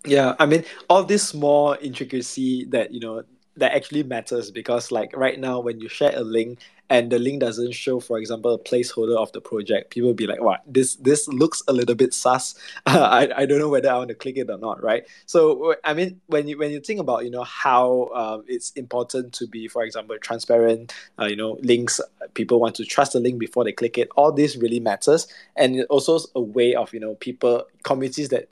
Yeah, 0.07 0.37
I 0.39 0.47
mean, 0.47 0.65
all 0.89 1.03
this 1.03 1.27
small 1.29 1.77
intricacy 1.81 2.65
that 2.67 2.93
you 2.93 3.01
know 3.01 3.25
that 3.57 3.73
actually 3.75 4.03
matters 4.03 4.51
because, 4.51 4.93
like, 4.93 5.17
right 5.17 5.41
now 5.41 5.61
when 5.61 5.81
you 5.81 5.89
share 5.89 6.13
a 6.15 6.21
link 6.21 6.61
and 6.91 7.11
the 7.11 7.19
link 7.19 7.41
doesn't 7.41 7.73
show, 7.73 7.99
for 7.99 8.19
example, 8.19 8.53
a 8.55 8.59
placeholder 8.59 9.17
of 9.17 9.33
the 9.33 9.41
project, 9.41 9.91
people 9.91 10.15
be 10.15 10.29
like, 10.29 10.41
"What? 10.41 10.63
This 10.65 10.95
this 10.97 11.27
looks 11.27 11.61
a 11.67 11.73
little 11.73 11.97
bit 11.97 12.15
sus. 12.15 12.55
I, 12.87 13.29
I 13.37 13.47
don't 13.47 13.59
know 13.59 13.69
whether 13.69 13.91
I 13.91 13.97
want 13.97 14.11
to 14.11 14.15
click 14.15 14.37
it 14.37 14.49
or 14.49 14.59
not." 14.59 14.81
Right. 14.81 15.05
So, 15.27 15.75
I 15.83 15.95
mean, 15.95 16.21
when 16.27 16.47
you 16.47 16.57
when 16.57 16.71
you 16.71 16.79
think 16.79 17.01
about 17.01 17.25
you 17.25 17.31
know 17.31 17.43
how 17.43 18.11
um, 18.15 18.45
it's 18.47 18.71
important 18.73 19.33
to 19.35 19.49
be, 19.49 19.67
for 19.67 19.83
example, 19.83 20.17
transparent, 20.21 20.95
uh, 21.19 21.25
you 21.25 21.37
know, 21.37 21.59
links. 21.63 22.01
People 22.35 22.61
want 22.61 22.77
to 22.77 22.85
trust 22.85 23.15
the 23.15 23.21
link 23.21 23.41
before 23.41 23.65
they 23.65 23.73
click 23.73 23.99
it. 23.99 24.09
All 24.15 24.31
this 24.31 24.57
really 24.57 24.79
matters, 24.79 25.27
and 25.57 25.83
also 25.91 26.21
a 26.37 26.41
way 26.41 26.75
of 26.77 26.95
you 26.95 27.01
know 27.01 27.17
people 27.17 27.65
communities 27.83 28.29
that 28.29 28.49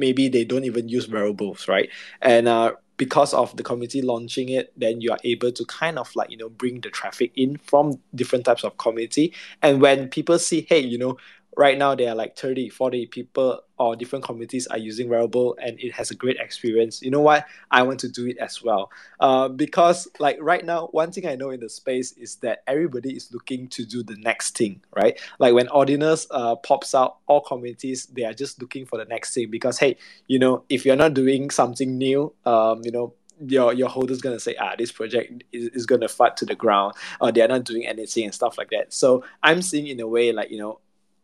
maybe 0.00 0.28
they 0.28 0.44
don't 0.44 0.64
even 0.64 0.88
use 0.88 1.08
wearables, 1.08 1.68
right? 1.68 1.88
And 2.22 2.48
uh, 2.48 2.72
because 2.96 3.32
of 3.32 3.56
the 3.56 3.62
community 3.62 4.02
launching 4.02 4.48
it, 4.48 4.72
then 4.76 5.00
you 5.00 5.10
are 5.10 5.18
able 5.24 5.52
to 5.52 5.64
kind 5.64 5.98
of 5.98 6.14
like, 6.16 6.30
you 6.30 6.36
know, 6.36 6.48
bring 6.48 6.80
the 6.80 6.90
traffic 6.90 7.32
in 7.34 7.56
from 7.58 7.98
different 8.14 8.44
types 8.44 8.64
of 8.64 8.76
community. 8.76 9.32
And 9.62 9.80
when 9.80 10.08
people 10.08 10.38
see, 10.38 10.66
hey, 10.68 10.80
you 10.80 10.98
know, 10.98 11.16
right 11.56 11.76
now 11.76 11.94
there 11.94 12.10
are 12.10 12.14
like 12.14 12.36
30, 12.36 12.68
40 12.68 13.06
people 13.06 13.60
or 13.78 13.96
different 13.96 14.24
communities 14.24 14.66
are 14.66 14.78
using 14.78 15.08
wearable 15.08 15.56
and 15.60 15.80
it 15.80 15.92
has 15.92 16.10
a 16.10 16.14
great 16.14 16.36
experience. 16.36 17.02
You 17.02 17.10
know 17.10 17.20
what? 17.20 17.46
I 17.70 17.82
want 17.82 18.00
to 18.00 18.08
do 18.08 18.26
it 18.26 18.36
as 18.38 18.62
well. 18.62 18.90
Uh, 19.18 19.48
because 19.48 20.06
like 20.18 20.38
right 20.40 20.64
now, 20.64 20.88
one 20.88 21.12
thing 21.12 21.26
I 21.26 21.34
know 21.34 21.50
in 21.50 21.60
the 21.60 21.68
space 21.68 22.12
is 22.12 22.36
that 22.36 22.62
everybody 22.66 23.16
is 23.16 23.32
looking 23.32 23.68
to 23.68 23.84
do 23.84 24.02
the 24.02 24.16
next 24.16 24.56
thing, 24.56 24.82
right? 24.94 25.18
Like 25.38 25.54
when 25.54 25.66
Ordinals 25.68 26.26
uh, 26.30 26.56
pops 26.56 26.94
out, 26.94 27.16
all 27.26 27.40
communities, 27.40 28.06
they 28.06 28.24
are 28.24 28.34
just 28.34 28.60
looking 28.60 28.86
for 28.86 28.98
the 28.98 29.06
next 29.06 29.34
thing 29.34 29.50
because, 29.50 29.78
hey, 29.78 29.96
you 30.26 30.38
know, 30.38 30.64
if 30.68 30.84
you're 30.84 30.96
not 30.96 31.14
doing 31.14 31.50
something 31.50 31.96
new, 31.96 32.32
um, 32.44 32.82
you 32.84 32.90
know, 32.90 33.14
your 33.46 33.72
your 33.72 33.88
holder's 33.88 34.20
gonna 34.20 34.38
say, 34.38 34.54
ah, 34.60 34.74
this 34.76 34.92
project 34.92 35.44
is, 35.52 35.68
is 35.68 35.86
gonna 35.86 36.08
fart 36.08 36.36
to 36.38 36.44
the 36.44 36.54
ground, 36.54 36.94
or 37.20 37.32
they're 37.32 37.48
not 37.48 37.64
doing 37.64 37.86
anything 37.86 38.24
and 38.24 38.34
stuff 38.34 38.58
like 38.58 38.70
that. 38.70 38.92
So 38.92 39.24
I'm 39.42 39.62
seeing 39.62 39.86
in 39.86 40.00
a 40.00 40.06
way 40.06 40.32
like 40.32 40.50
you 40.50 40.58
know, 40.58 40.80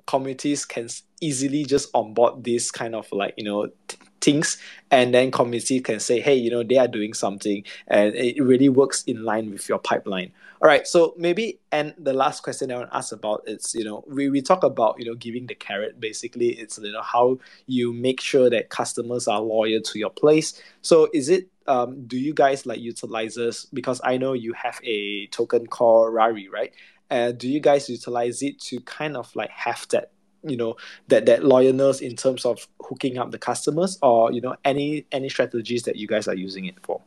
communities 0.06 0.64
can 0.64 0.88
easily 1.20 1.64
just 1.64 1.88
onboard 1.94 2.44
this 2.44 2.70
kind 2.70 2.94
of 2.94 3.10
like 3.12 3.34
you 3.36 3.44
know 3.44 3.68
t- 3.88 3.98
things, 4.20 4.58
and 4.90 5.14
then 5.14 5.30
community 5.30 5.80
can 5.80 6.00
say, 6.00 6.20
hey, 6.20 6.34
you 6.34 6.50
know, 6.50 6.62
they 6.62 6.78
are 6.78 6.88
doing 6.88 7.14
something, 7.14 7.62
and 7.88 8.14
it 8.14 8.42
really 8.42 8.68
works 8.68 9.04
in 9.04 9.24
line 9.24 9.50
with 9.50 9.68
your 9.68 9.78
pipeline. 9.78 10.32
All 10.62 10.68
right, 10.68 10.86
so 10.86 11.14
maybe 11.18 11.58
and 11.70 11.94
the 11.98 12.14
last 12.14 12.42
question 12.42 12.72
I 12.72 12.76
want 12.76 12.90
to 12.90 12.96
ask 12.96 13.12
about 13.12 13.44
is 13.46 13.74
you 13.74 13.84
know 13.84 14.04
we, 14.08 14.30
we 14.30 14.40
talk 14.40 14.64
about 14.64 14.96
you 14.98 15.04
know 15.04 15.14
giving 15.14 15.46
the 15.46 15.54
carrot. 15.54 16.00
Basically, 16.00 16.48
it's 16.48 16.78
you 16.78 16.92
know 16.92 17.02
how 17.02 17.38
you 17.66 17.92
make 17.92 18.20
sure 18.20 18.48
that 18.48 18.70
customers 18.70 19.28
are 19.28 19.40
loyal 19.40 19.82
to 19.82 19.98
your 19.98 20.10
place. 20.10 20.60
So 20.80 21.08
is 21.12 21.28
it 21.28 21.48
um, 21.68 22.06
do 22.06 22.18
you 22.18 22.32
guys 22.32 22.64
like 22.64 22.80
utilizers 22.80 23.66
because 23.72 24.00
I 24.04 24.16
know 24.16 24.32
you 24.32 24.52
have 24.54 24.80
a 24.84 25.26
token 25.26 25.66
called 25.66 26.14
Rari, 26.14 26.48
right? 26.48 26.72
Uh, 27.10 27.32
do 27.32 27.48
you 27.48 27.60
guys 27.60 27.88
utilize 27.88 28.42
it 28.42 28.60
to 28.60 28.80
kind 28.80 29.16
of 29.16 29.34
like 29.36 29.50
have 29.50 29.86
that 29.90 30.10
you 30.42 30.56
know 30.56 30.76
that 31.08 31.26
that 31.26 31.42
loyalness 31.42 32.00
in 32.00 32.16
terms 32.16 32.44
of 32.44 32.66
hooking 32.80 33.18
up 33.18 33.30
the 33.30 33.38
customers 33.38 33.98
or 34.02 34.32
you 34.32 34.40
know 34.40 34.54
any 34.64 35.06
any 35.12 35.28
strategies 35.28 35.82
that 35.84 35.96
you 35.96 36.06
guys 36.06 36.28
are 36.28 36.34
using 36.34 36.66
it 36.66 36.76
for? 36.82 37.00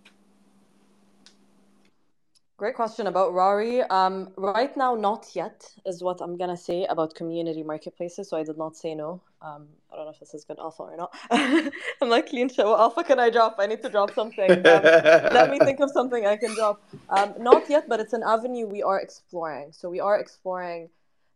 Great 2.60 2.76
question 2.76 3.07
about 3.07 3.34
Rari. 3.34 3.84
Um, 3.84 4.34
right 4.36 4.76
now, 4.76 4.93
not 4.93 5.30
yet, 5.34 5.66
is 5.86 6.03
what 6.03 6.20
I'm 6.20 6.36
gonna 6.36 6.57
say 6.57 6.86
about 6.88 7.16
community 7.16 7.64
marketplaces. 7.64 8.28
So 8.28 8.36
I 8.36 8.43
did 8.43 8.57
not 8.57 8.76
say 8.76 8.93
no. 8.93 9.22
Um, 9.41 9.70
I 9.89 9.95
don't 9.95 10.03
know 10.03 10.12
if 10.12 10.20
this 10.20 10.34
is 10.34 10.43
good 10.43 10.60
alpha 10.60 10.84
or 10.84 10.97
not. 10.97 11.16
I'm 11.32 12.10
like 12.10 12.28
clean. 12.28 12.49
What 12.49 12.82
alpha 12.82 13.05
can 13.05 13.18
I 13.18 13.30
drop? 13.30 13.55
I 13.60 13.66
need 13.66 13.82
to 13.84 13.89
drop 13.89 14.14
something. 14.14 14.51
Um, 14.51 14.84
let 14.84 15.49
me 15.49 15.60
think 15.60 15.80
of 15.80 15.89
something 15.91 16.26
I 16.26 16.36
can 16.36 16.53
drop. 16.53 16.84
Um, 17.07 17.34
not 17.39 17.70
yet, 17.70 17.88
but 17.88 18.01
it's 18.01 18.12
an 18.12 18.24
avenue 18.24 18.68
we 18.68 18.84
are 18.84 18.99
exploring. 18.99 19.72
So 19.72 19.89
we 19.89 20.01
are 20.01 20.20
exploring 20.20 20.89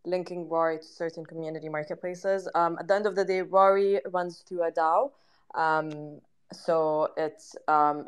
linking 0.03 0.49
Rari 0.49 0.79
to 0.79 0.83
certain 0.83 1.25
community 1.25 1.69
marketplaces. 1.69 2.49
Um, 2.53 2.75
at 2.81 2.89
the 2.89 2.95
end 2.95 3.05
of 3.05 3.15
the 3.15 3.23
day, 3.23 3.43
Rari 3.43 4.01
runs 4.11 4.43
through 4.45 4.63
a 4.63 4.71
DAO. 4.71 5.11
Um, 5.55 6.19
so 6.51 7.13
it 7.15 7.41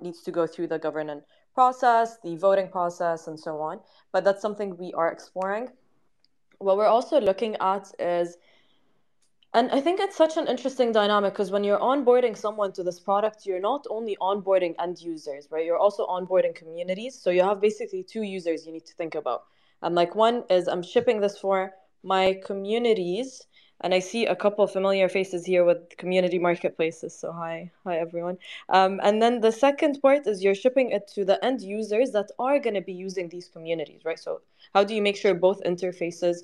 needs 0.02 0.22
to 0.24 0.32
go 0.32 0.46
through 0.46 0.68
the 0.68 0.80
governance 0.80 1.24
process, 1.56 2.20
the 2.24 2.36
voting 2.36 2.68
process, 2.68 3.28
and 3.28 3.40
so 3.40 3.60
on. 3.60 3.80
But 4.12 4.24
that's 4.24 4.42
something 4.42 4.78
we 4.78 4.94
are 4.94 5.12
exploring. 5.12 5.70
What 6.60 6.78
we're 6.78 6.94
also 6.98 7.20
looking 7.20 7.56
at 7.60 7.92
is, 7.98 8.38
and 9.54 9.72
I 9.72 9.82
think 9.82 10.00
it's 10.00 10.18
such 10.18 10.38
an 10.38 10.48
interesting 10.48 10.92
dynamic 10.92 11.34
because 11.34 11.50
when 11.50 11.64
you're 11.64 11.80
onboarding 11.80 12.38
someone 12.38 12.74
to 12.74 12.84
this 12.84 13.00
product, 13.00 13.46
you're 13.46 13.62
not 13.72 13.86
only 13.90 14.18
onboarding 14.22 14.76
end 14.80 15.02
users, 15.02 15.48
right? 15.50 15.66
You're 15.66 15.78
also 15.78 16.06
onboarding 16.06 16.54
communities. 16.54 17.18
So 17.20 17.30
you 17.30 17.42
have 17.42 17.62
basically 17.62 18.04
two 18.04 18.24
users 18.24 18.68
you 18.68 18.74
need 18.74 18.86
to 18.86 18.94
think 18.94 19.16
about. 19.16 19.46
And 19.82 19.96
like 19.96 20.14
one 20.14 20.44
is 20.50 20.68
I'm 20.68 20.84
shipping 20.84 21.22
this 21.22 21.38
for 21.38 21.74
my 22.04 22.40
communities 22.46 23.42
and 23.82 23.94
I 23.94 24.00
see 24.00 24.26
a 24.26 24.36
couple 24.36 24.66
familiar 24.68 25.10
faces 25.10 25.46
here 25.46 25.64
with 25.66 25.98
community 25.98 26.40
marketplaces. 26.40 27.18
So 27.18 27.32
hi, 27.32 27.72
hi 27.84 27.98
everyone. 27.98 28.38
Um, 28.70 29.00
and 29.04 29.22
then 29.22 29.42
the 29.42 29.52
second 29.52 30.02
part 30.02 30.28
is 30.28 30.44
you're 30.44 30.56
shipping 30.56 30.92
it 30.92 31.08
to 31.10 31.26
the 31.26 31.44
end 31.44 31.62
users 31.62 32.12
that 32.12 32.32
are 32.40 32.60
going 32.60 32.76
to 32.76 32.82
be 32.82 32.94
using 32.94 33.30
these 33.30 33.48
communities, 33.48 34.02
right? 34.06 34.20
So 34.20 34.42
how 34.74 34.84
do 34.84 34.96
you 34.96 35.02
make 35.02 35.18
sure 35.18 35.34
both 35.34 35.62
interfaces 35.64 36.38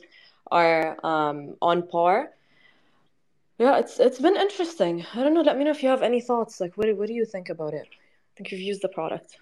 are 0.52 0.98
um, 1.06 1.56
on 1.62 1.88
par? 1.88 2.32
Yeah, 3.58 3.78
it's 3.78 4.00
it's 4.00 4.20
been 4.20 4.36
interesting. 4.36 5.06
I 5.14 5.22
don't 5.24 5.36
know. 5.36 5.42
Let 5.42 5.58
me 5.58 5.64
know 5.64 5.72
if 5.72 5.84
you 5.84 5.90
have 5.90 6.02
any 6.02 6.20
thoughts. 6.20 6.60
Like, 6.60 6.76
what 6.78 6.88
do, 6.88 6.96
what 6.96 7.08
do 7.08 7.14
you 7.14 7.26
think 7.26 7.50
about 7.50 7.74
it? 7.76 7.88
I 7.92 8.32
think 8.36 8.52
you've 8.52 8.60
used 8.60 8.82
the 8.82 8.90
product. 8.90 9.38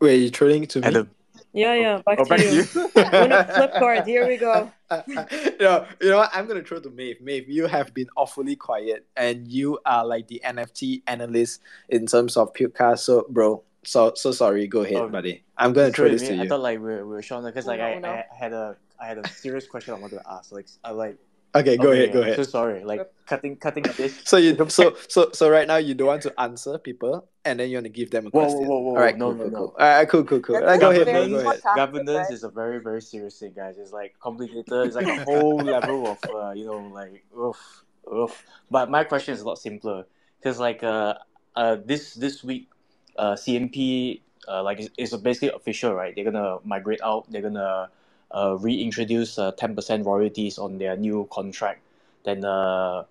Wait, 0.00 0.16
you 0.16 0.30
trolling 0.30 0.66
to 0.66 0.80
me? 0.80 0.86
Adam. 0.86 1.10
Yeah, 1.52 1.74
yeah. 1.74 1.98
Oh, 1.98 2.02
back 2.06 2.18
Oh, 2.20 2.24
to 2.24 2.28
back 2.30 2.38
to 2.40 2.54
you. 2.54 2.62
you. 2.62 2.88
Winning 3.12 3.44
flip 3.44 3.72
card. 3.74 4.06
Here 4.06 4.26
we 4.26 4.36
go. 4.38 4.70
no, 5.06 5.86
you 6.00 6.10
know 6.10 6.18
what? 6.18 6.30
I'm 6.32 6.46
gonna 6.46 6.62
throw 6.62 6.80
to 6.80 6.90
Maeve. 6.90 7.20
Maeve, 7.20 7.48
you 7.48 7.66
have 7.66 7.92
been 7.94 8.08
awfully 8.16 8.56
quiet, 8.56 9.06
and 9.16 9.46
you 9.48 9.78
are 9.84 10.04
like 10.06 10.28
the 10.28 10.40
NFT 10.44 11.02
analyst 11.06 11.60
in 11.88 12.06
terms 12.06 12.36
of 12.36 12.52
Puka. 12.54 12.96
So, 12.96 13.26
bro, 13.28 13.62
so 13.84 14.12
so 14.16 14.32
sorry. 14.32 14.66
Go 14.66 14.80
ahead, 14.82 14.96
Oh, 14.96 15.08
buddy. 15.08 15.42
I'm 15.58 15.72
gonna 15.72 15.90
throw 15.92 16.06
Sorry, 16.06 16.10
this 16.16 16.22
to 16.28 16.32
mate, 16.34 16.40
I 16.40 16.42
you. 16.44 16.48
thought 16.48 16.60
like 16.60 16.78
we 16.78 16.84
were, 16.84 17.06
we 17.06 17.12
were 17.14 17.22
Sean 17.22 17.44
because 17.44 17.66
like 17.66 17.80
Oh, 17.80 17.84
I, 17.84 17.94
no, 17.94 18.00
no. 18.00 18.08
I 18.12 18.24
had 18.36 18.52
a 18.52 18.76
I 19.00 19.06
had 19.06 19.18
a 19.18 19.28
serious 19.28 19.66
question 19.66 19.94
I 19.94 19.98
wanted 19.98 20.20
to 20.20 20.30
ask. 20.30 20.52
Like 20.52 20.66
I 20.84 20.90
like 20.92 21.16
Okay, 21.54 21.76
go 21.76 21.90
okay, 21.90 22.04
ahead. 22.04 22.12
Go 22.12 22.22
ahead. 22.22 22.36
So 22.36 22.42
sorry, 22.44 22.82
like 22.82 23.12
cutting 23.26 23.56
cutting 23.56 23.82
this. 23.96 24.16
So 24.24 24.38
you 24.38 24.56
so 24.70 24.96
so 25.08 25.30
so 25.32 25.50
right 25.50 25.68
now 25.68 25.76
you 25.76 25.92
don't 25.92 26.06
want 26.08 26.22
to 26.22 26.40
answer 26.40 26.78
people, 26.78 27.28
and 27.44 27.60
then 27.60 27.68
you 27.68 27.76
want 27.76 27.84
to 27.84 27.90
give 27.92 28.10
them 28.10 28.26
a 28.26 28.30
Whoa, 28.30 28.40
whoa, 28.40 28.48
question. 28.48 28.68
whoa, 28.68 28.78
whoa, 28.80 28.90
All 28.96 29.02
right, 29.02 29.18
no, 29.18 29.26
cool, 29.26 29.34
no, 29.34 29.42
cool, 29.44 29.50
no. 29.52 29.58
cool. 29.58 29.74
All 29.78 29.86
right, 29.86 30.08
cool, 30.08 30.24
cool, 30.24 30.40
cool. 30.40 30.60
That's 30.60 30.76
Uh, 30.76 30.80
go 30.80 30.90
ahead, 30.90 31.04
very 31.04 31.28
bro. 31.28 31.42
Go 31.42 31.48
ahead. 31.50 31.62
Governance 31.76 32.30
is 32.30 32.44
a 32.44 32.48
very 32.48 32.80
very 32.80 33.02
serious 33.02 33.38
thing, 33.38 33.52
guys. 33.54 33.76
It's 33.76 33.92
like 33.92 34.14
complicated. 34.18 34.72
It's 34.72 34.96
like 34.96 35.06
a 35.06 35.24
whole 35.24 35.58
level 35.76 36.12
of 36.12 36.18
uh, 36.30 36.52
you 36.52 36.64
know 36.64 36.78
like 36.88 37.22
oof, 37.36 37.84
oof. 38.10 38.44
But 38.70 38.88
my 38.88 39.04
question 39.04 39.34
is 39.34 39.42
a 39.42 39.46
lot 39.46 39.58
simpler 39.58 40.06
because 40.40 40.58
like 40.58 40.82
uh, 40.82 41.14
uh 41.54 41.76
this 41.84 42.14
this 42.14 42.42
week, 42.42 42.70
uh 43.16 43.34
CMP 43.34 44.22
uh, 44.48 44.62
like 44.62 44.80
it's, 44.80 44.90
it's 44.96 45.16
basically 45.16 45.50
official, 45.50 45.94
right? 45.94 46.14
They're 46.14 46.24
gonna 46.24 46.58
migrate 46.64 47.00
out. 47.02 47.30
They're 47.30 47.42
gonna 47.42 47.90
uh, 48.32 48.56
reintroduce 48.58 49.38
uh, 49.38 49.52
ten 49.52 49.74
percent 49.74 50.06
royalties 50.06 50.58
on 50.58 50.78
their 50.78 50.96
new 50.96 51.28
contract. 51.30 51.80
Then 52.24 52.44
uh, 52.44 53.04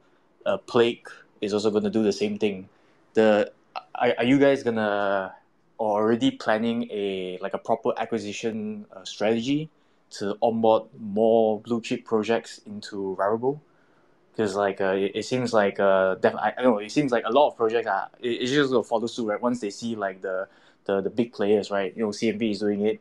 uh, 0.46 0.58
Plague 0.58 1.08
is 1.42 1.54
also 1.54 1.72
gonna 1.72 1.90
do 1.90 2.04
the 2.04 2.14
same 2.14 2.38
thing. 2.38 2.70
The 3.14 3.52
are, 3.96 4.14
are 4.18 4.24
you 4.24 4.40
guys 4.40 4.64
gonna 4.64 5.36
already 5.80 6.32
planning 6.32 6.88
a 6.92 7.38
like 7.42 7.54
a 7.54 7.58
proper 7.58 7.92
acquisition 7.98 8.86
uh, 8.92 9.04
strategy 9.04 9.70
to 10.12 10.38
onboard 10.42 10.84
more 11.00 11.60
blue 11.62 11.82
chip 11.82 12.06
projects 12.06 12.60
into 12.66 13.16
Rarible? 13.20 13.60
Because 14.32 14.56
like 14.56 14.82
uh, 14.82 14.94
it, 14.96 15.12
it 15.16 15.26
seems 15.26 15.54
like 15.54 15.80
uh, 15.80 16.16
def- 16.16 16.36
I, 16.36 16.54
I 16.58 16.62
don't 16.62 16.74
know, 16.74 16.78
it 16.80 16.92
seems 16.92 17.12
like 17.12 17.26
a 17.26 17.32
lot 17.32 17.50
of 17.50 17.58
projects 17.58 17.88
are 17.88 18.10
it, 18.20 18.30
it's 18.30 18.52
just 18.52 18.72
gonna 18.72 18.84
follow 18.84 19.08
suit 19.08 19.28
right 19.28 19.42
once 19.42 19.60
they 19.60 19.70
see 19.70 19.96
like 19.96 20.22
the 20.22 20.48
the, 20.86 21.02
the 21.02 21.10
big 21.10 21.32
players 21.32 21.70
right 21.70 21.96
you 21.96 22.04
know 22.04 22.10
CMB 22.10 22.52
is 22.52 22.60
doing 22.60 22.82
it 22.82 23.00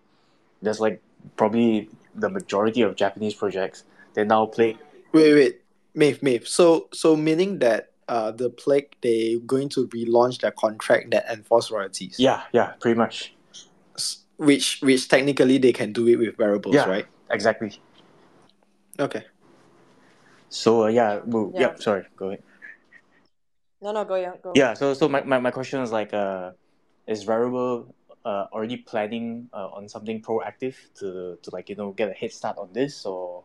there's 0.62 0.80
like 0.80 1.00
probably 1.36 1.88
the 2.14 2.28
majority 2.28 2.82
of 2.82 2.96
Japanese 2.96 3.34
projects 3.34 3.84
they 4.14 4.24
now 4.24 4.46
play 4.46 4.76
Wait, 5.12 5.34
wait, 5.34 5.60
Maeve, 5.94 6.22
Maeve. 6.22 6.46
So, 6.46 6.88
so 6.92 7.16
meaning 7.16 7.58
that 7.58 7.90
uh, 8.08 8.30
the 8.30 8.48
plague 8.50 8.94
they 9.02 9.36
going 9.46 9.68
to 9.70 9.88
relaunch 9.88 10.40
their 10.40 10.50
contract 10.52 11.10
that 11.12 11.26
enforce 11.30 11.70
royalties. 11.70 12.16
yeah 12.18 12.42
yeah 12.52 12.72
pretty 12.80 12.96
much 12.98 13.34
Which, 14.36 14.80
which 14.80 15.08
technically 15.08 15.58
they 15.58 15.72
can 15.72 15.92
do 15.92 16.08
it 16.08 16.16
with 16.16 16.36
variables, 16.36 16.74
Yeah. 16.74 16.86
right? 16.88 17.06
exactly 17.30 17.80
Okay. 18.98 19.24
so 20.48 20.84
uh, 20.84 20.88
yeah, 20.88 21.20
well, 21.24 21.50
Yeah. 21.54 21.60
yeah 21.60 21.74
sorry 21.78 22.04
go 22.16 22.28
ahead 22.28 22.42
No, 23.82 23.92
no, 23.92 24.04
go 24.04 24.14
yeah, 24.16 24.32
go. 24.42 24.52
yeah 24.54 24.74
so 24.74 24.94
so 24.94 25.08
my, 25.08 25.22
my, 25.22 25.38
my 25.38 25.50
question 25.50 25.80
is 25.80 25.90
like 25.92 26.12
uh 26.12 26.50
is 27.06 27.24
Rarible 27.26 27.92
uh, 28.24 28.46
already 28.52 28.76
planning 28.76 29.48
uh, 29.52 29.68
on 29.68 29.88
something 29.88 30.20
proactive 30.22 30.76
to 30.94 31.38
to 31.42 31.50
like 31.52 31.68
you 31.68 31.76
know 31.76 31.92
get 31.92 32.10
a 32.10 32.14
head 32.14 32.32
start 32.32 32.58
on 32.58 32.68
this 32.72 33.06
or 33.06 33.44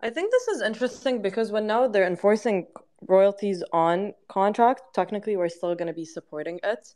I 0.00 0.10
think 0.10 0.30
this 0.30 0.48
is 0.48 0.62
interesting 0.62 1.22
because 1.22 1.50
when 1.50 1.66
now 1.66 1.88
they're 1.88 2.06
enforcing 2.06 2.66
royalties 3.08 3.62
on 3.72 4.12
contract, 4.28 4.82
technically 4.94 5.36
we're 5.36 5.48
still 5.48 5.74
going 5.74 5.88
to 5.88 5.94
be 5.94 6.04
supporting 6.04 6.60
it. 6.62 6.92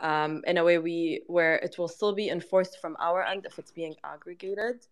Um, 0.00 0.42
in 0.46 0.56
a 0.56 0.64
way 0.64 0.78
we 0.78 1.22
where 1.26 1.56
it 1.56 1.76
will 1.78 1.88
still 1.88 2.14
be 2.14 2.30
enforced 2.30 2.80
from 2.80 2.96
our 2.98 3.22
end 3.22 3.44
if 3.44 3.58
it's 3.58 3.70
being 3.70 3.94
aggregated. 4.02 4.86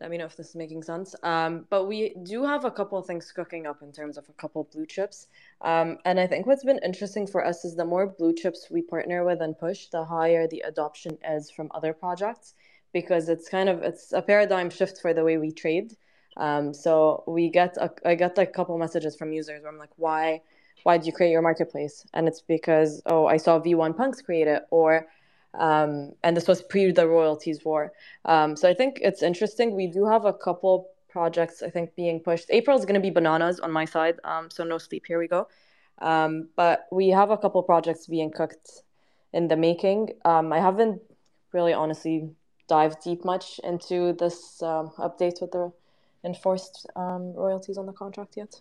Let 0.00 0.10
me 0.10 0.18
know 0.18 0.26
if 0.26 0.36
this 0.36 0.50
is 0.50 0.54
making 0.54 0.84
sense. 0.84 1.16
Um, 1.24 1.66
but 1.70 1.86
we 1.86 2.14
do 2.22 2.44
have 2.44 2.64
a 2.64 2.70
couple 2.70 2.98
of 2.98 3.06
things 3.06 3.32
cooking 3.32 3.66
up 3.66 3.82
in 3.82 3.92
terms 3.92 4.16
of 4.16 4.28
a 4.28 4.32
couple 4.32 4.68
blue 4.72 4.86
chips. 4.86 5.26
Um, 5.60 5.98
and 6.04 6.20
I 6.20 6.26
think 6.26 6.46
what's 6.46 6.64
been 6.64 6.78
interesting 6.84 7.26
for 7.26 7.44
us 7.44 7.64
is 7.64 7.74
the 7.74 7.84
more 7.84 8.06
blue 8.06 8.32
chips 8.32 8.68
we 8.70 8.82
partner 8.82 9.24
with 9.24 9.40
and 9.40 9.58
push, 9.58 9.86
the 9.88 10.04
higher 10.04 10.46
the 10.46 10.60
adoption 10.60 11.18
is 11.28 11.50
from 11.50 11.68
other 11.74 11.92
projects 11.92 12.54
because 12.92 13.28
it's 13.28 13.48
kind 13.48 13.68
of 13.68 13.82
it's 13.82 14.12
a 14.12 14.22
paradigm 14.22 14.70
shift 14.70 15.00
for 15.00 15.12
the 15.12 15.24
way 15.24 15.36
we 15.36 15.50
trade. 15.50 15.96
Um, 16.36 16.72
so 16.72 17.24
we 17.26 17.50
get 17.50 17.76
a, 17.76 17.90
I 18.04 18.14
get 18.14 18.36
like 18.36 18.50
a 18.50 18.52
couple 18.52 18.78
messages 18.78 19.16
from 19.16 19.32
users 19.32 19.62
where 19.62 19.72
I'm 19.72 19.78
like, 19.78 19.90
why 19.96 20.42
why 20.84 20.96
did 20.96 21.06
you 21.06 21.12
create 21.12 21.32
your 21.32 21.42
marketplace? 21.42 22.06
And 22.14 22.28
it's 22.28 22.40
because 22.40 23.02
oh 23.06 23.26
I 23.26 23.36
saw 23.36 23.58
V1 23.58 23.96
Punks 23.96 24.22
create 24.22 24.46
it 24.46 24.62
or 24.70 25.08
um, 25.54 26.12
and 26.22 26.36
this 26.36 26.46
was 26.46 26.62
pre 26.62 26.92
the 26.92 27.06
royalties 27.06 27.64
war. 27.64 27.92
Um, 28.24 28.56
so 28.56 28.68
I 28.68 28.74
think 28.74 29.00
it's 29.02 29.22
interesting. 29.22 29.74
We 29.74 29.86
do 29.86 30.06
have 30.06 30.24
a 30.24 30.32
couple 30.32 30.90
projects 31.08 31.62
I 31.62 31.70
think 31.70 31.94
being 31.94 32.20
pushed. 32.20 32.46
April 32.50 32.78
is 32.78 32.84
going 32.84 32.94
to 32.94 33.00
be 33.00 33.10
bananas 33.10 33.60
on 33.60 33.72
my 33.72 33.84
side, 33.84 34.16
um, 34.24 34.50
so 34.50 34.64
no 34.64 34.78
sleep. 34.78 35.04
Here 35.06 35.18
we 35.18 35.28
go. 35.28 35.48
Um, 36.00 36.48
but 36.56 36.86
we 36.92 37.08
have 37.08 37.30
a 37.30 37.36
couple 37.36 37.62
projects 37.62 38.06
being 38.06 38.30
cooked 38.30 38.82
in 39.32 39.48
the 39.48 39.56
making. 39.56 40.10
Um, 40.24 40.52
I 40.52 40.60
haven't 40.60 41.00
really 41.52 41.72
honestly 41.72 42.30
dived 42.68 43.02
deep 43.02 43.24
much 43.24 43.58
into 43.64 44.12
this 44.12 44.62
um, 44.62 44.90
update 44.98 45.40
with 45.40 45.52
the 45.52 45.72
enforced 46.24 46.86
um, 46.94 47.32
royalties 47.34 47.78
on 47.78 47.86
the 47.86 47.92
contract 47.92 48.36
yet. 48.36 48.60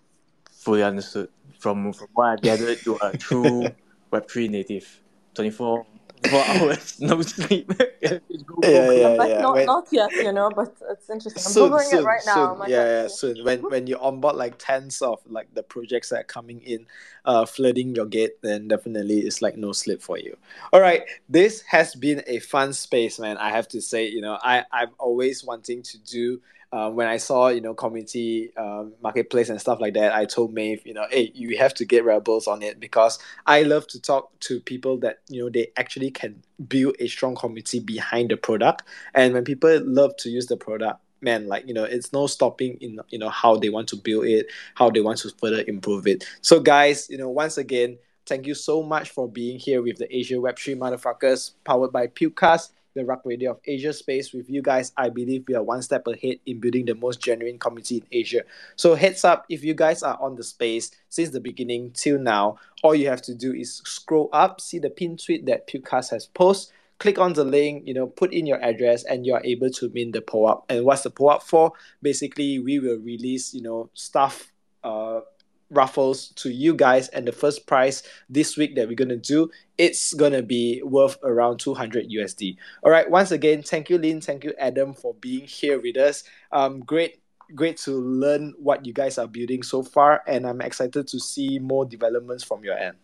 fully 0.66 0.84
understood 0.84 1.30
from 1.60 1.94
from 1.94 2.08
what 2.14 2.28
I 2.28 2.36
gathered 2.36 2.80
you 2.86 2.98
are 3.00 3.12
a 3.12 3.18
true 3.18 3.68
Web3 4.12 4.50
native 4.50 5.02
24, 5.36 5.86
24 6.22 6.46
hours 6.50 7.00
no 7.00 7.22
sleep 7.22 7.72
Yeah, 8.02 8.92
yeah, 8.92 9.08
Like, 9.18 9.30
yeah. 9.30 9.42
not, 9.42 9.54
When- 9.56 9.66
not 9.66 9.88
yet, 9.92 10.12
you 10.20 10.32
know, 10.32 10.50
but 10.50 10.76
it's 10.92 11.10
interesting. 11.10 11.44
I'm 11.46 11.52
soon, 11.52 11.72
googling 11.72 11.90
soon, 11.90 12.00
it 12.00 12.04
right 12.06 12.22
now. 12.26 12.50
soon. 12.50 12.60
My 12.60 12.68
yeah, 12.68 13.02
yeah, 13.04 13.08
soon. 13.08 13.44
When 13.44 13.62
when 13.62 13.88
you 13.88 13.98
onboard 14.00 14.36
like 14.36 14.56
tens 14.58 15.02
of 15.02 15.20
like 15.28 15.54
the 15.54 15.64
projects 15.64 16.10
that 16.10 16.22
are 16.22 16.24
coming 16.24 16.62
in, 16.62 16.86
uh, 17.26 17.46
flooding 17.46 17.96
your 17.96 18.06
gate, 18.06 18.42
then 18.42 18.68
definitely 18.68 19.20
it's 19.20 19.42
like 19.42 19.58
no 19.58 19.72
sleep 19.74 20.02
for 20.02 20.18
you. 20.18 20.36
All 20.74 20.82
right, 20.82 21.04
this 21.30 21.62
has 21.62 21.96
been 21.96 22.24
a 22.28 22.40
fun 22.40 22.74
space, 22.74 23.20
man. 23.20 23.38
I 23.38 23.50
have 23.50 23.68
to 23.70 23.82
say, 23.82 24.08
you 24.08 24.22
know, 24.22 24.38
I 24.42 24.64
I'm 24.72 24.92
always 25.00 25.44
wanting 25.44 25.82
to 25.84 25.98
do. 26.00 26.42
Uh, 26.72 26.90
when 26.90 27.08
I 27.08 27.18
saw 27.18 27.48
you 27.48 27.62
know 27.62 27.74
community 27.74 28.52
um, 28.58 28.94
marketplace 29.02 29.50
and 29.50 29.60
stuff 29.60 29.80
like 29.80 29.94
that, 29.94 30.14
I 30.14 30.26
told 30.26 30.54
Maeve, 30.54 30.82
you 30.86 30.94
know, 30.94 31.06
hey, 31.10 31.32
you 31.34 31.58
have 31.58 31.74
to 31.76 31.86
get 31.86 32.04
rebels 32.04 32.48
on 32.48 32.62
it 32.62 32.80
because 32.80 33.20
I 33.46 33.64
love 33.64 33.88
to 33.88 34.02
talk 34.02 34.38
to 34.42 34.60
people 34.60 34.98
that 35.00 35.20
you 35.30 35.42
know 35.42 35.50
they 35.50 35.68
actually 35.78 36.12
can 36.12 36.44
build 36.68 36.96
a 37.00 37.08
strong 37.08 37.36
community 37.36 37.80
behind 37.80 38.32
the 38.32 38.38
product. 38.38 38.84
And 39.14 39.34
when 39.34 39.44
people 39.46 39.80
love 39.86 40.18
to 40.18 40.30
use 40.30 40.48
the 40.48 40.58
product 40.58 41.00
man 41.22 41.48
like 41.48 41.68
you 41.68 41.74
know 41.74 41.84
it's 41.84 42.14
no 42.14 42.28
stopping 42.28 42.78
in 42.80 43.00
you 43.10 43.18
know 43.18 43.30
how 43.30 43.56
they 43.56 43.70
want 43.70 43.88
to 43.88 43.96
build 43.96 44.26
it 44.26 44.46
how 44.76 44.90
they 44.90 45.02
want 45.02 45.18
to 45.20 45.30
further 45.40 45.64
improve 45.68 46.08
it. 46.08 46.24
So 46.42 46.60
guys 46.60 47.10
you 47.10 47.18
know 47.18 47.30
once 47.30 47.58
again 47.58 47.98
thank 48.26 48.46
you 48.46 48.54
so 48.54 48.84
much 48.84 49.10
for 49.10 49.28
being 49.28 49.58
here 49.58 49.82
with 49.82 49.98
the 49.98 50.16
asia 50.16 50.36
web3 50.36 50.78
motherfuckers 50.78 51.52
powered 51.64 51.92
by 51.92 52.08
Pukecast, 52.08 52.72
the 52.98 53.06
Rug 53.06 53.22
Radio 53.24 53.52
of 53.52 53.60
asia 53.66 53.94
space 53.94 54.34
with 54.34 54.50
you 54.50 54.62
guys 54.62 54.92
i 54.98 55.10
believe 55.10 55.46
we 55.48 55.56
are 55.56 55.64
one 55.64 55.82
step 55.82 56.06
ahead 56.08 56.38
in 56.46 56.60
building 56.60 56.86
the 56.86 56.96
most 56.96 57.22
genuine 57.22 57.58
community 57.58 57.98
in 57.98 58.04
asia 58.12 58.42
so 58.76 58.96
heads 58.96 59.24
up 59.24 59.46
if 59.50 59.64
you 59.64 59.74
guys 59.74 60.04
are 60.04 60.20
on 60.22 60.36
the 60.36 60.44
space 60.44 60.92
since 61.10 61.30
the 61.30 61.40
beginning 61.40 61.92
till 61.92 62.20
now 62.20 62.58
all 62.84 62.94
you 62.94 63.08
have 63.08 63.22
to 63.22 63.34
do 63.34 63.54
is 63.54 63.78
scroll 63.86 64.30
up 64.34 64.60
see 64.60 64.80
the 64.80 64.90
pin 64.90 65.16
tweet 65.18 65.46
that 65.46 65.68
Pukecast 65.68 66.12
has 66.12 66.26
posted 66.28 66.74
click 67.00 67.20
on 67.20 67.34
the 67.34 67.44
link, 67.44 67.84
you 67.86 67.94
know, 67.94 68.08
put 68.08 68.34
in 68.34 68.46
your 68.46 68.62
address, 68.64 69.04
and 69.04 69.26
you 69.26 69.34
are 69.34 69.42
able 69.44 69.70
to 69.70 69.90
mint 69.94 70.14
the 70.14 70.22
POAP. 70.22 70.66
And 70.70 70.86
what's 70.86 71.04
the 71.04 71.12
POAP 71.12 71.44
for? 71.44 71.72
Basically, 72.02 72.60
we 72.60 72.80
will 72.80 72.98
release, 72.98 73.54
you 73.54 73.62
know, 73.62 73.90
stuff, 73.94 74.52
uh, 74.84 75.22
raffles 75.70 76.30
to 76.30 76.50
you 76.50 76.74
guys, 76.74 77.10
and 77.10 77.28
the 77.28 77.32
first 77.32 77.68
prize 77.68 78.04
this 78.30 78.58
week 78.58 78.76
that 78.76 78.88
we're 78.88 78.96
gonna 78.96 79.18
do, 79.18 79.50
it's 79.78 80.14
gonna 80.14 80.42
be 80.42 80.82
worth 80.84 81.18
around 81.24 81.60
200 81.60 82.10
USD. 82.10 82.58
All 82.84 82.92
right. 82.92 83.10
Once 83.10 83.32
again, 83.32 83.64
thank 83.64 83.90
you, 83.90 83.98
Lynn. 83.98 84.22
Thank 84.22 84.44
you, 84.44 84.54
Adam, 84.60 84.94
for 84.94 85.14
being 85.16 85.46
here 85.46 85.80
with 85.80 85.98
us. 85.98 86.24
Um, 86.52 86.80
great. 86.80 87.22
Great 87.56 87.78
to 87.78 87.92
learn 87.92 88.54
what 88.60 88.86
you 88.86 88.92
guys 88.92 89.18
are 89.18 89.28
building 89.28 89.64
so 89.64 89.82
far, 89.82 90.22
and 90.28 90.46
I'm 90.46 90.60
excited 90.60 91.08
to 91.08 91.20
see 91.20 91.60
more 91.60 91.86
developments 91.86 92.44
from 92.44 92.62
your 92.64 92.78
end. 92.78 92.98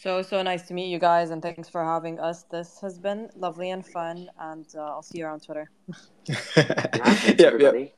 So, 0.00 0.22
so 0.22 0.42
nice 0.42 0.66
to 0.68 0.74
meet 0.74 0.88
you 0.88 0.98
guys, 0.98 1.28
and 1.28 1.42
thanks 1.42 1.68
for 1.68 1.84
having 1.84 2.18
us. 2.18 2.44
This 2.44 2.80
has 2.80 2.98
been 2.98 3.28
lovely 3.36 3.70
and 3.70 3.86
fun, 3.86 4.30
and 4.40 4.66
uh, 4.74 4.80
I'll 4.80 5.02
see 5.02 5.18
you 5.18 5.26
around 5.26 5.42
Twitter. 5.42 5.70
Yeah, 6.26 6.34
thanks, 6.34 7.40
Yep, 7.40 7.60
yep. 7.60 7.92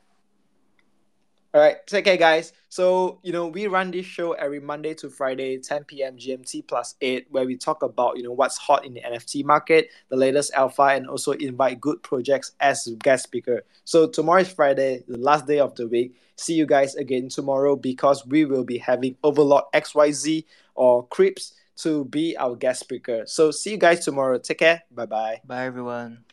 All 1.53 1.61
right, 1.61 1.85
take 1.85 2.05
care, 2.05 2.17
guys. 2.17 2.51
So, 2.69 3.19
you 3.21 3.31
know, 3.31 3.45
we 3.45 3.67
run 3.67 3.91
this 3.91 4.07
show 4.07 4.31
every 4.31 4.59
Monday 4.59 4.95
to 4.95 5.09
Friday, 5.11 5.59
10 5.59 5.83
p.m. 5.83 6.17
GMT 6.17 6.67
plus 6.67 6.95
8, 6.99 7.27
where 7.29 7.45
we 7.45 7.57
talk 7.57 7.83
about, 7.83 8.17
you 8.17 8.23
know, 8.23 8.31
what's 8.31 8.57
hot 8.57 8.85
in 8.85 8.95
the 8.95 9.01
NFT 9.01 9.45
market, 9.45 9.89
the 10.09 10.15
latest 10.15 10.51
alpha, 10.55 10.81
and 10.81 11.07
also 11.07 11.33
invite 11.33 11.79
good 11.79 12.01
projects 12.01 12.53
as 12.59 12.87
guest 13.03 13.25
speaker. 13.25 13.63
So, 13.85 14.07
tomorrow 14.07 14.41
is 14.41 14.51
Friday, 14.51 15.03
the 15.07 15.19
last 15.19 15.45
day 15.45 15.59
of 15.59 15.75
the 15.75 15.87
week. 15.87 16.15
See 16.37 16.55
you 16.55 16.65
guys 16.65 16.95
again 16.95 17.29
tomorrow 17.29 17.75
because 17.75 18.25
we 18.25 18.45
will 18.45 18.63
be 18.63 18.79
having 18.79 19.15
Overlord 19.23 19.65
XYZ 19.75 20.45
or 20.73 21.05
Crips 21.05 21.53
to 21.77 22.05
be 22.05 22.35
our 22.35 22.55
guest 22.55 22.79
speaker. 22.79 23.25
So, 23.27 23.51
see 23.51 23.71
you 23.73 23.77
guys 23.77 24.03
tomorrow. 24.03 24.39
Take 24.39 24.57
care. 24.57 24.81
Bye 24.89 25.05
bye. 25.05 25.41
bye 25.45 25.65
everyone 25.65 26.23